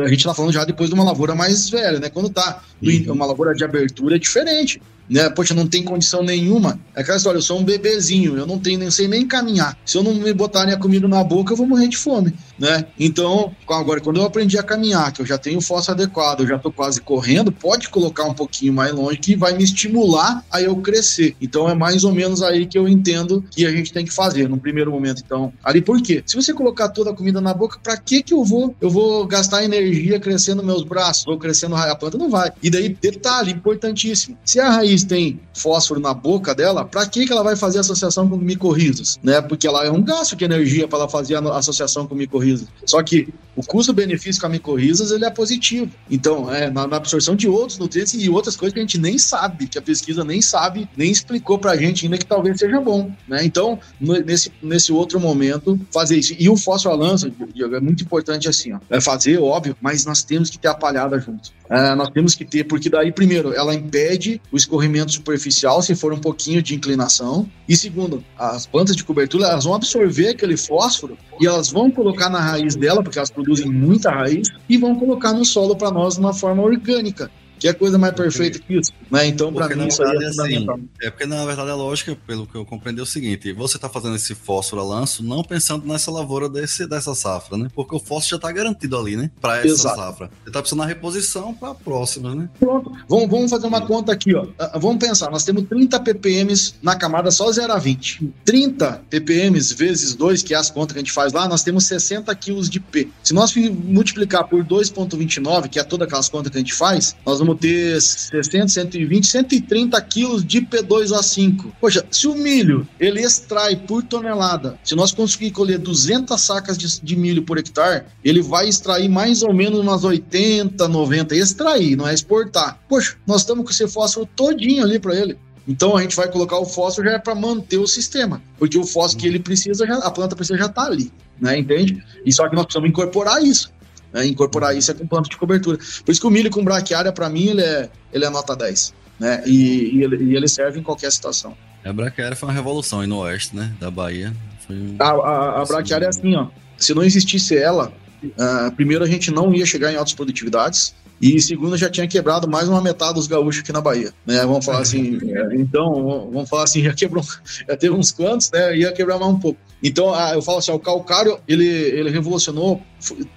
a 0.03 0.07
gente 0.09 0.25
tá 0.25 0.33
falando 0.33 0.51
já 0.51 0.65
depois 0.65 0.89
de 0.89 0.95
uma 0.95 1.05
lavoura 1.05 1.33
mais 1.33 1.69
velha, 1.69 1.99
né? 1.99 2.09
Quando 2.09 2.29
tá 2.29 2.61
uhum. 2.83 3.13
uma 3.13 3.25
lavoura 3.25 3.53
de 3.53 3.63
abertura 3.63 4.17
é 4.17 4.19
diferente 4.19 4.81
né? 5.10 5.30
Poxa, 5.30 5.53
não 5.53 5.68
tem 5.68 5.84
condição 5.84 6.24
nenhuma. 6.24 6.80
É 6.95 7.01
aquela 7.01 7.18
história, 7.18 7.38
eu 7.38 7.41
sou 7.41 7.60
um 7.60 7.64
bebezinho, 7.64 8.38
eu 8.38 8.45
não 8.45 8.60
tenho 8.60 8.80
nem 8.80 8.91
sei 8.91 9.08
nem 9.08 9.28
caminhar. 9.28 9.78
Se 9.86 9.97
eu 9.97 10.03
não 10.03 10.14
me 10.14 10.34
botarem 10.34 10.74
a 10.74 10.78
comida 10.78 11.08
na 11.08 11.24
boca, 11.24 11.53
eu 11.53 11.58
vou 11.58 11.68
morrer 11.68 11.88
de 11.88 11.97
fome, 11.97 12.34
né? 12.58 12.86
Então, 12.99 13.53
agora 13.70 13.99
quando 14.01 14.18
eu 14.18 14.26
aprendi 14.26 14.58
a 14.58 14.64
caminhar, 14.64 15.12
que 15.12 15.22
eu 15.22 15.26
já 15.26 15.38
tenho 15.38 15.62
força 15.62 15.91
adequada, 15.91 16.43
eu 16.43 16.47
já 16.47 16.58
tô 16.58 16.72
quase 16.72 17.01
correndo, 17.01 17.51
pode 17.51 17.89
colocar 17.89 18.26
um 18.26 18.34
pouquinho 18.34 18.74
mais 18.74 18.93
longe 18.93 19.18
que 19.18 19.36
vai 19.36 19.56
me 19.56 19.64
estimular 19.64 20.43
a 20.51 20.62
eu 20.62 20.76
crescer. 20.78 21.36
Então 21.41 21.70
é 21.70 21.76
mais 21.76 22.03
ou 22.03 22.12
menos 22.12 22.41
aí 22.41 22.66
que 22.66 22.78
eu 22.78 22.88
entendo 22.88 23.43
que 23.51 23.66
a 23.66 23.72
gente 23.72 23.91
tem 23.91 24.06
que 24.06 24.12
fazer 24.12 24.49
no 24.49 24.58
primeiro 24.58 24.91
momento. 24.91 25.22
Então, 25.26 25.53
ali 25.64 25.82
por 25.82 26.01
quê? 26.01 26.24
Se 26.26 26.36
você 26.36 26.53
colocar 26.53 26.89
toda 26.89 27.12
a 27.12 27.14
comida 27.14 27.41
na 27.41 27.53
boca, 27.53 27.80
para 27.82 27.97
que 27.97 28.24
que 28.24 28.34
eu 28.34 28.43
vou? 28.43 28.76
Eu 28.80 28.89
vou 28.89 29.26
gastar 29.26 29.64
energia 29.64 30.20
crescendo 30.20 30.64
meus 30.64 30.84
braços, 30.84 31.26
vou 31.26 31.38
crescendo 31.38 31.76
a 31.76 31.95
planta 31.95 32.18
não 32.18 32.30
vai. 32.30 32.51
E 32.62 32.70
daí 32.70 32.89
detalhe 32.89 33.51
importantíssimo. 33.51 34.38
Se 34.43 34.60
a 34.60 34.70
raiz 34.70 34.94
tem 35.03 35.39
fósforo 35.53 35.99
na 35.99 36.13
boca 36.13 36.53
dela, 36.53 36.85
para 36.85 37.05
que, 37.07 37.25
que 37.25 37.31
ela 37.31 37.43
vai 37.43 37.55
fazer 37.55 37.79
associação 37.79 38.29
com 38.29 38.37
micorrizas? 38.37 39.19
Né? 39.23 39.41
Porque 39.41 39.67
ela 39.67 39.85
é 39.85 39.91
um 39.91 40.01
gasto 40.01 40.35
de 40.35 40.45
energia 40.45 40.87
para 40.87 40.99
ela 40.99 41.09
fazer 41.09 41.35
a 41.35 41.57
associação 41.57 42.07
com 42.07 42.15
micorrizas. 42.15 42.67
Só 42.85 43.01
que 43.01 43.33
o 43.55 43.63
custo-benefício 43.63 44.41
com 44.41 44.47
a 44.47 44.49
micorrizas 44.49 45.11
ele 45.11 45.25
é 45.25 45.29
positivo. 45.29 45.91
Então, 46.09 46.53
é, 46.53 46.69
na, 46.69 46.85
na, 46.85 46.97
absorção 46.97 47.35
de 47.35 47.47
outros 47.47 47.77
nutrientes 47.77 48.13
e 48.13 48.29
outras 48.29 48.55
coisas 48.55 48.73
que 48.73 48.79
a 48.79 48.83
gente 48.83 48.97
nem 48.97 49.17
sabe, 49.17 49.67
que 49.67 49.77
a 49.77 49.81
pesquisa 49.81 50.23
nem 50.23 50.41
sabe, 50.41 50.89
nem 50.95 51.09
explicou 51.09 51.57
para 51.57 51.71
a 51.71 51.77
gente 51.77 52.05
ainda 52.05 52.17
que 52.17 52.25
talvez 52.25 52.59
seja 52.59 52.81
bom. 52.81 53.11
Né? 53.27 53.45
Então, 53.45 53.79
no, 53.99 54.13
nesse, 54.19 54.51
nesse 54.61 54.91
outro 54.91 55.19
momento, 55.19 55.79
fazer 55.91 56.17
isso. 56.17 56.35
E 56.37 56.49
o 56.49 56.57
fósforo 56.57 56.95
lança, 56.95 57.27
é 57.27 57.79
muito 57.79 58.03
importante 58.03 58.49
assim, 58.49 58.73
ó, 58.73 58.79
é 58.89 58.99
fazer, 58.99 59.39
óbvio, 59.39 59.75
mas 59.81 60.05
nós 60.05 60.23
temos 60.23 60.49
que 60.49 60.59
ter 60.59 60.67
a 60.67 60.73
palhada 60.73 61.17
junto. 61.19 61.51
É, 61.70 61.95
nós 61.95 62.09
temos 62.09 62.36
que 62.36 62.45
ter, 62.45 62.63
porque 62.63 62.89
daí, 62.89 63.11
primeiro, 63.11 63.53
ela 63.53 63.74
impede 63.74 64.41
o 64.51 64.57
escorrimento 64.57 65.11
superficial 65.11 65.82
se 65.82 65.95
for 65.95 66.13
um 66.13 66.20
pouquinho 66.20 66.61
de 66.61 66.76
inclinação. 66.76 67.49
E 67.68 67.76
segundo, 67.76 68.24
as 68.38 68.66
plantas 68.66 68.95
de 68.95 69.03
cobertura 69.03 69.47
elas 69.47 69.63
vão 69.63 69.74
absorver 69.74 70.30
aquele 70.30 70.57
fósforo 70.57 71.18
e 71.39 71.47
elas 71.47 71.72
vão 71.72 71.89
colocar 71.89 72.30
na 72.30 72.39
raiz 72.39 72.76
dela, 72.76 73.01
porque 73.01 73.18
elas 73.18 73.32
produzem 73.32 73.68
muita 73.68 74.11
raiz, 74.11 74.49
e 74.70 74.78
vão 74.78 74.95
colocar 74.95 75.34
no 75.34 75.43
solo 75.43 75.76
para 75.76 75.91
nós 75.91 76.16
de 76.16 76.20
uma 76.20 76.34
forma 76.34 76.61
orgânica. 76.63 77.30
Que 77.60 77.68
é 77.68 77.74
coisa 77.74 77.97
mais 77.97 78.14
perfeita 78.14 78.60
que 78.60 78.78
isso, 78.78 78.91
né? 79.10 79.28
Então, 79.28 79.53
para 79.53 79.74
mim, 79.76 79.88
isso 79.88 80.03
é, 80.03 80.26
assim, 80.26 80.68
é 81.01 81.10
porque, 81.10 81.26
na 81.26 81.45
verdade, 81.45 81.70
a 81.70 81.76
lógica, 81.76 82.18
pelo 82.28 82.45
que 82.45 82.56
eu 82.56 82.66
compreendi, 82.66 82.99
é 82.99 83.03
o 83.03 83.06
seguinte: 83.06 83.51
você 83.53 83.78
está 83.78 83.89
fazendo 83.89 84.16
esse 84.16 84.36
fósforo 84.36 84.82
a 84.82 84.86
lanço 84.86 85.24
não 85.24 85.43
pensando 85.43 85.88
nessa 85.88 86.12
lavoura 86.12 86.49
desse, 86.49 86.88
dessa 86.88 87.16
safra, 87.16 87.58
né? 87.58 87.70
Porque 87.74 87.95
o 87.95 87.99
fósforo 87.99 88.30
já 88.32 88.36
está 88.38 88.51
garantido 88.51 88.97
ali, 88.97 89.16
né? 89.16 89.32
Para 89.39 89.60
essa 89.60 89.68
Exato. 89.68 89.95
safra. 89.95 90.28
Você 90.43 90.49
está 90.49 90.60
precisando 90.60 90.80
na 90.80 90.86
reposição 90.86 91.53
para 91.53 91.72
a 91.72 91.76
próxima, 91.76 92.36
né? 92.36 92.49
Pronto. 92.60 92.91
Vamos, 93.08 93.30
vamos 93.30 93.51
fazer 93.51 93.68
uma 93.68 93.82
conta 93.82 94.12
aqui, 94.12 94.36
ó. 94.36 94.47
Ah, 94.60 94.78
vamos 94.78 94.97
pensar: 94.97 95.30
nós 95.32 95.43
temos 95.43 95.64
30 95.68 95.99
ppm 95.99 96.53
na 96.82 96.95
camada 96.95 97.32
só 97.32 97.51
0 97.51 97.74
a 97.74 97.78
20. 97.78 98.34
30 98.43 99.03
ppm 99.10 99.60
vezes 99.76 100.16
2, 100.16 100.43
que 100.43 100.53
é 100.53 100.58
as 100.58 100.70
contas 100.70 100.93
que 100.93 100.99
a 100.99 101.01
gente 101.01 101.12
faz 101.12 101.34
lá, 101.34 101.47
nós 101.47 101.64
temos 101.64 101.86
60 101.86 102.34
quilos 102.36 102.70
de 102.70 102.80
P. 102.80 103.08
Se 103.24 103.34
nós 103.34 103.56
multiplicar 103.56 104.47
por 104.47 104.64
2,29, 104.64 105.70
que 105.70 105.80
é 105.80 105.84
todas 105.84 106.08
aquelas 106.08 106.30
contas 106.30 106.51
que 106.51 106.58
a 106.58 106.60
gente 106.62 106.74
faz, 106.74 107.16
nós 107.26 107.39
vamos 107.39 107.44
ter 107.53 108.01
60, 108.01 108.69
120, 108.69 109.27
130 109.27 110.01
quilos 110.03 110.45
de 110.45 110.61
P2O5. 110.61 111.73
Poxa, 111.79 112.05
se 112.09 112.27
o 112.27 112.33
milho 112.33 112.87
ele 112.99 113.21
extrai 113.21 113.75
por 113.75 114.01
tonelada, 114.01 114.79
se 114.83 114.95
nós 114.95 115.11
conseguir 115.11 115.51
colher 115.51 115.77
200 115.77 116.39
sacas 116.39 116.77
de, 116.77 117.01
de 117.01 117.15
milho 117.15 117.43
por 117.43 117.57
hectare, 117.57 118.05
ele 118.23 118.41
vai 118.41 118.69
extrair 118.69 119.09
mais 119.09 119.43
ou 119.43 119.53
menos 119.53 119.79
umas 119.79 120.03
80, 120.03 120.87
90. 120.87 121.35
Extrair, 121.35 121.95
não 121.97 122.07
é 122.07 122.13
exportar. 122.13 122.79
Poxa, 122.87 123.17
nós 123.27 123.41
estamos 123.41 123.65
com 123.65 123.71
esse 123.71 123.87
fósforo 123.87 124.27
todinho 124.35 124.83
ali 124.83 124.97
para 124.97 125.13
ele. 125.13 125.37
Então 125.67 125.97
a 125.97 126.01
gente 126.01 126.15
vai 126.15 126.31
colocar 126.31 126.57
o 126.59 126.65
fósforo 126.65 127.07
já 127.07 127.15
é 127.15 127.19
para 127.19 127.33
manter 127.33 127.77
o 127.77 127.87
sistema, 127.87 128.41
porque 128.57 128.77
o 128.77 128.83
fósforo 128.83 129.21
que 129.21 129.27
ele 129.27 129.39
precisa, 129.39 129.85
já, 129.85 129.97
a 129.97 130.11
planta 130.11 130.35
precisa 130.35 130.57
já 130.57 130.69
tá 130.69 130.85
ali, 130.85 131.11
né? 131.41 131.57
Entende? 131.57 132.03
E 132.23 132.31
só 132.31 132.47
que 132.47 132.55
nós 132.55 132.65
precisamos 132.65 132.89
incorporar 132.89 133.43
isso. 133.43 133.71
Né? 134.16 134.26
Incorporar 134.26 134.76
isso 134.76 134.89
é 134.91 134.93
com 134.93 135.05
planta 135.05 135.30
de 135.30 135.36
cobertura. 135.36 135.78
Por 135.78 136.11
isso 136.11 136.22
que 136.22 136.28
o 136.28 136.30
milho 136.30 136.49
com 136.49 136.63
braquiária, 136.63 137.11
para 137.11 137.30
mim, 137.30 137.49
ele 137.49 137.61
é, 137.61 137.89
ele 138.13 138.24
é 138.24 138.30
nota 138.30 138.55
10. 138.55 138.93
Né? 139.20 139.43
E, 139.45 139.97
e, 139.97 140.03
ele, 140.03 140.24
e 140.24 140.36
ele 140.38 140.47
serve 140.47 140.80
em 140.80 140.84
qualquer 140.84 141.11
situação. 141.11 141.55
A 141.84 141.91
braquiária 141.91 142.36
foi 142.36 142.47
uma 142.47 142.55
revolução 142.55 143.01
aí 143.01 143.07
no 143.07 143.18
oeste, 143.18 143.53
né? 143.53 143.74
Da 143.78 143.91
Bahia. 143.91 144.34
Um... 144.70 144.95
A, 144.97 145.09
a, 145.09 145.61
a 145.61 145.66
braquiária 145.66 146.05
é 146.05 146.09
assim, 146.09 146.34
ó. 146.34 146.47
Se 146.78 146.93
não 146.93 147.03
existisse 147.03 147.57
ela, 147.57 147.91
uh, 148.24 148.72
primeiro 148.76 149.03
a 149.03 149.07
gente 149.07 149.32
não 149.32 149.53
ia 149.53 149.66
chegar 149.66 149.91
em 149.91 149.97
altas 149.97 150.13
produtividades. 150.13 150.95
E 151.22 151.39
segundo, 151.39 151.78
já 151.78 151.89
tinha 151.89 152.07
quebrado 152.07 152.47
mais 152.47 152.68
uma 152.68 152.82
metade 152.82 153.13
dos 153.13 153.28
gaúchos 153.28 153.61
aqui 153.61 153.72
na 153.72 153.82
Bahia, 153.82 154.13
né? 154.26 154.39
Vamos 154.45 154.66
falar 154.66 154.80
assim, 154.80 155.20
é, 155.32 155.55
então, 155.55 156.30
vamos 156.32 156.49
falar 156.49 156.63
assim, 156.63 156.84
já 156.84 156.93
quebrou, 156.93 157.24
já 157.68 157.78
teve 157.78 157.93
uns 157.93 158.11
quantos, 158.11 158.51
né? 158.51 158.78
Ia 158.78 158.91
quebrar 158.91 159.18
mais 159.18 159.32
um 159.32 159.39
pouco. 159.39 159.59
Então, 159.82 160.13
eu 160.32 160.41
falo 160.41 160.57
assim, 160.57 160.72
o 160.72 160.80
calcário, 160.80 161.39
ele, 161.47 161.66
ele 161.66 162.09
revolucionou, 162.09 162.82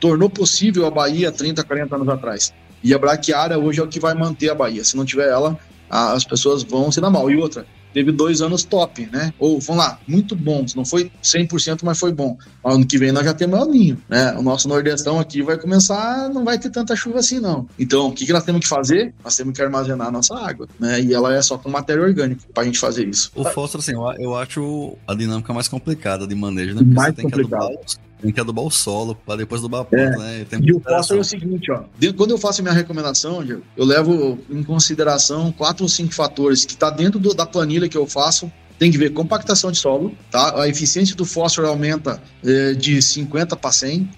tornou 0.01 0.31
possível 0.31 0.87
a 0.87 0.91
Bahia 0.91 1.31
30, 1.31 1.63
40 1.63 1.95
anos 1.97 2.09
atrás. 2.09 2.53
E 2.83 2.95
a 2.95 2.99
braquiária 2.99 3.59
hoje 3.59 3.81
é 3.81 3.83
o 3.83 3.89
que 3.89 4.01
vai 4.01 4.15
manter 4.15 4.51
a 4.51 4.55
Bahia. 4.55 4.83
Se 4.85 4.97
não 4.97 5.05
tiver 5.05 5.29
ela, 5.29 5.59
as 5.91 6.25
pessoas 6.25 6.63
vão 6.63 6.91
se 6.93 7.01
dar 7.01 7.11
mal. 7.11 7.31
E 7.31 7.37
outra, 7.37 7.67
teve 7.93 8.13
dois 8.13 8.41
anos 8.41 8.65
top, 8.65 9.09
né? 9.13 9.33
Ou, 9.39 9.61
vamos 9.61 9.85
lá, 9.85 9.99
muito 10.07 10.35
bons. 10.35 10.75
Não 10.75 10.85
foi 10.85 11.11
100%, 11.23 11.81
mas 11.83 11.99
foi 11.99 12.13
bom. 12.13 12.37
Ano 12.65 12.87
que 12.87 12.99
vem 12.99 13.13
nós 13.13 13.25
já 13.25 13.35
temos 13.35 13.59
El 13.59 13.67
Ninho, 13.67 13.99
né? 14.09 14.35
O 14.37 14.43
nosso 14.43 14.69
Nordestão 14.69 15.19
aqui 15.19 15.43
vai 15.43 15.59
começar, 15.59 16.29
não 16.29 16.45
vai 16.45 16.59
ter 16.59 16.71
tanta 16.71 16.95
chuva 16.95 17.19
assim, 17.19 17.41
não. 17.41 17.67
Então, 17.79 18.09
o 18.09 18.13
que, 18.13 18.27
que 18.27 18.33
nós 18.33 18.45
temos 18.45 18.61
que 18.61 18.69
fazer? 18.69 19.15
Nós 19.23 19.37
temos 19.37 19.55
que 19.55 19.63
armazenar 19.63 20.09
a 20.09 20.11
nossa 20.11 20.35
água, 20.35 20.69
né? 20.79 21.01
E 21.01 21.15
ela 21.15 21.35
é 21.35 21.43
só 21.43 21.57
com 21.59 21.69
matéria 21.69 22.03
orgânica 22.03 22.43
pra 22.53 22.65
gente 22.65 22.79
fazer 22.79 23.07
isso. 23.07 23.31
O 23.35 23.45
fósforo, 23.45 23.83
assim, 23.83 23.93
eu 24.23 24.35
acho 24.37 24.97
a 25.07 25.15
dinâmica 25.15 25.53
mais 25.53 25.69
complicada 25.69 26.27
de 26.27 26.35
manejo, 26.35 26.75
né? 26.75 26.83
Porque 26.83 26.95
mais 26.95 27.15
complicado 27.15 27.79
tem 28.21 28.33
que 28.33 28.41
adubar 28.41 28.65
o 28.65 28.71
solo 28.71 29.15
para 29.15 29.37
depois 29.37 29.61
adubar 29.61 29.83
a 29.83 29.85
planta, 29.85 30.23
é. 30.23 30.39
né? 30.41 30.47
e 30.63 30.73
o 30.73 30.81
fósforo 30.81 31.19
é 31.19 31.23
o 31.23 31.25
seguinte, 31.25 31.71
ó. 31.71 31.85
Quando 32.17 32.33
eu 32.33 32.39
faço 32.39 32.63
minha 32.63 32.75
recomendação, 32.75 33.45
eu 33.45 33.85
levo 33.85 34.39
em 34.51 34.63
consideração 34.63 35.53
quatro 35.53 35.85
ou 35.85 35.89
cinco 35.89 36.15
fatores 36.15 36.65
que 36.65 36.73
está 36.73 36.91
dentro 36.91 37.19
do, 37.19 37.35
da 37.35 37.47
planilha 37.47 37.89
que 37.89 37.97
eu 37.97 38.07
faço 38.07 38.51
tem 38.79 38.91
que 38.91 38.99
ver 38.99 39.11
compactação 39.11 39.73
de 39.73 39.79
solo, 39.79 40.15
tá? 40.31 40.63
A 40.63 40.69
eficiência 40.69 41.17
do 41.17 41.25
fósforo 41.25 41.69
aumenta 41.69 42.23
é, 42.45 42.73
de 42.73 43.03
50 43.03 43.57
para 43.57 43.73
100. 43.73 44.01
Uh, 44.01 44.09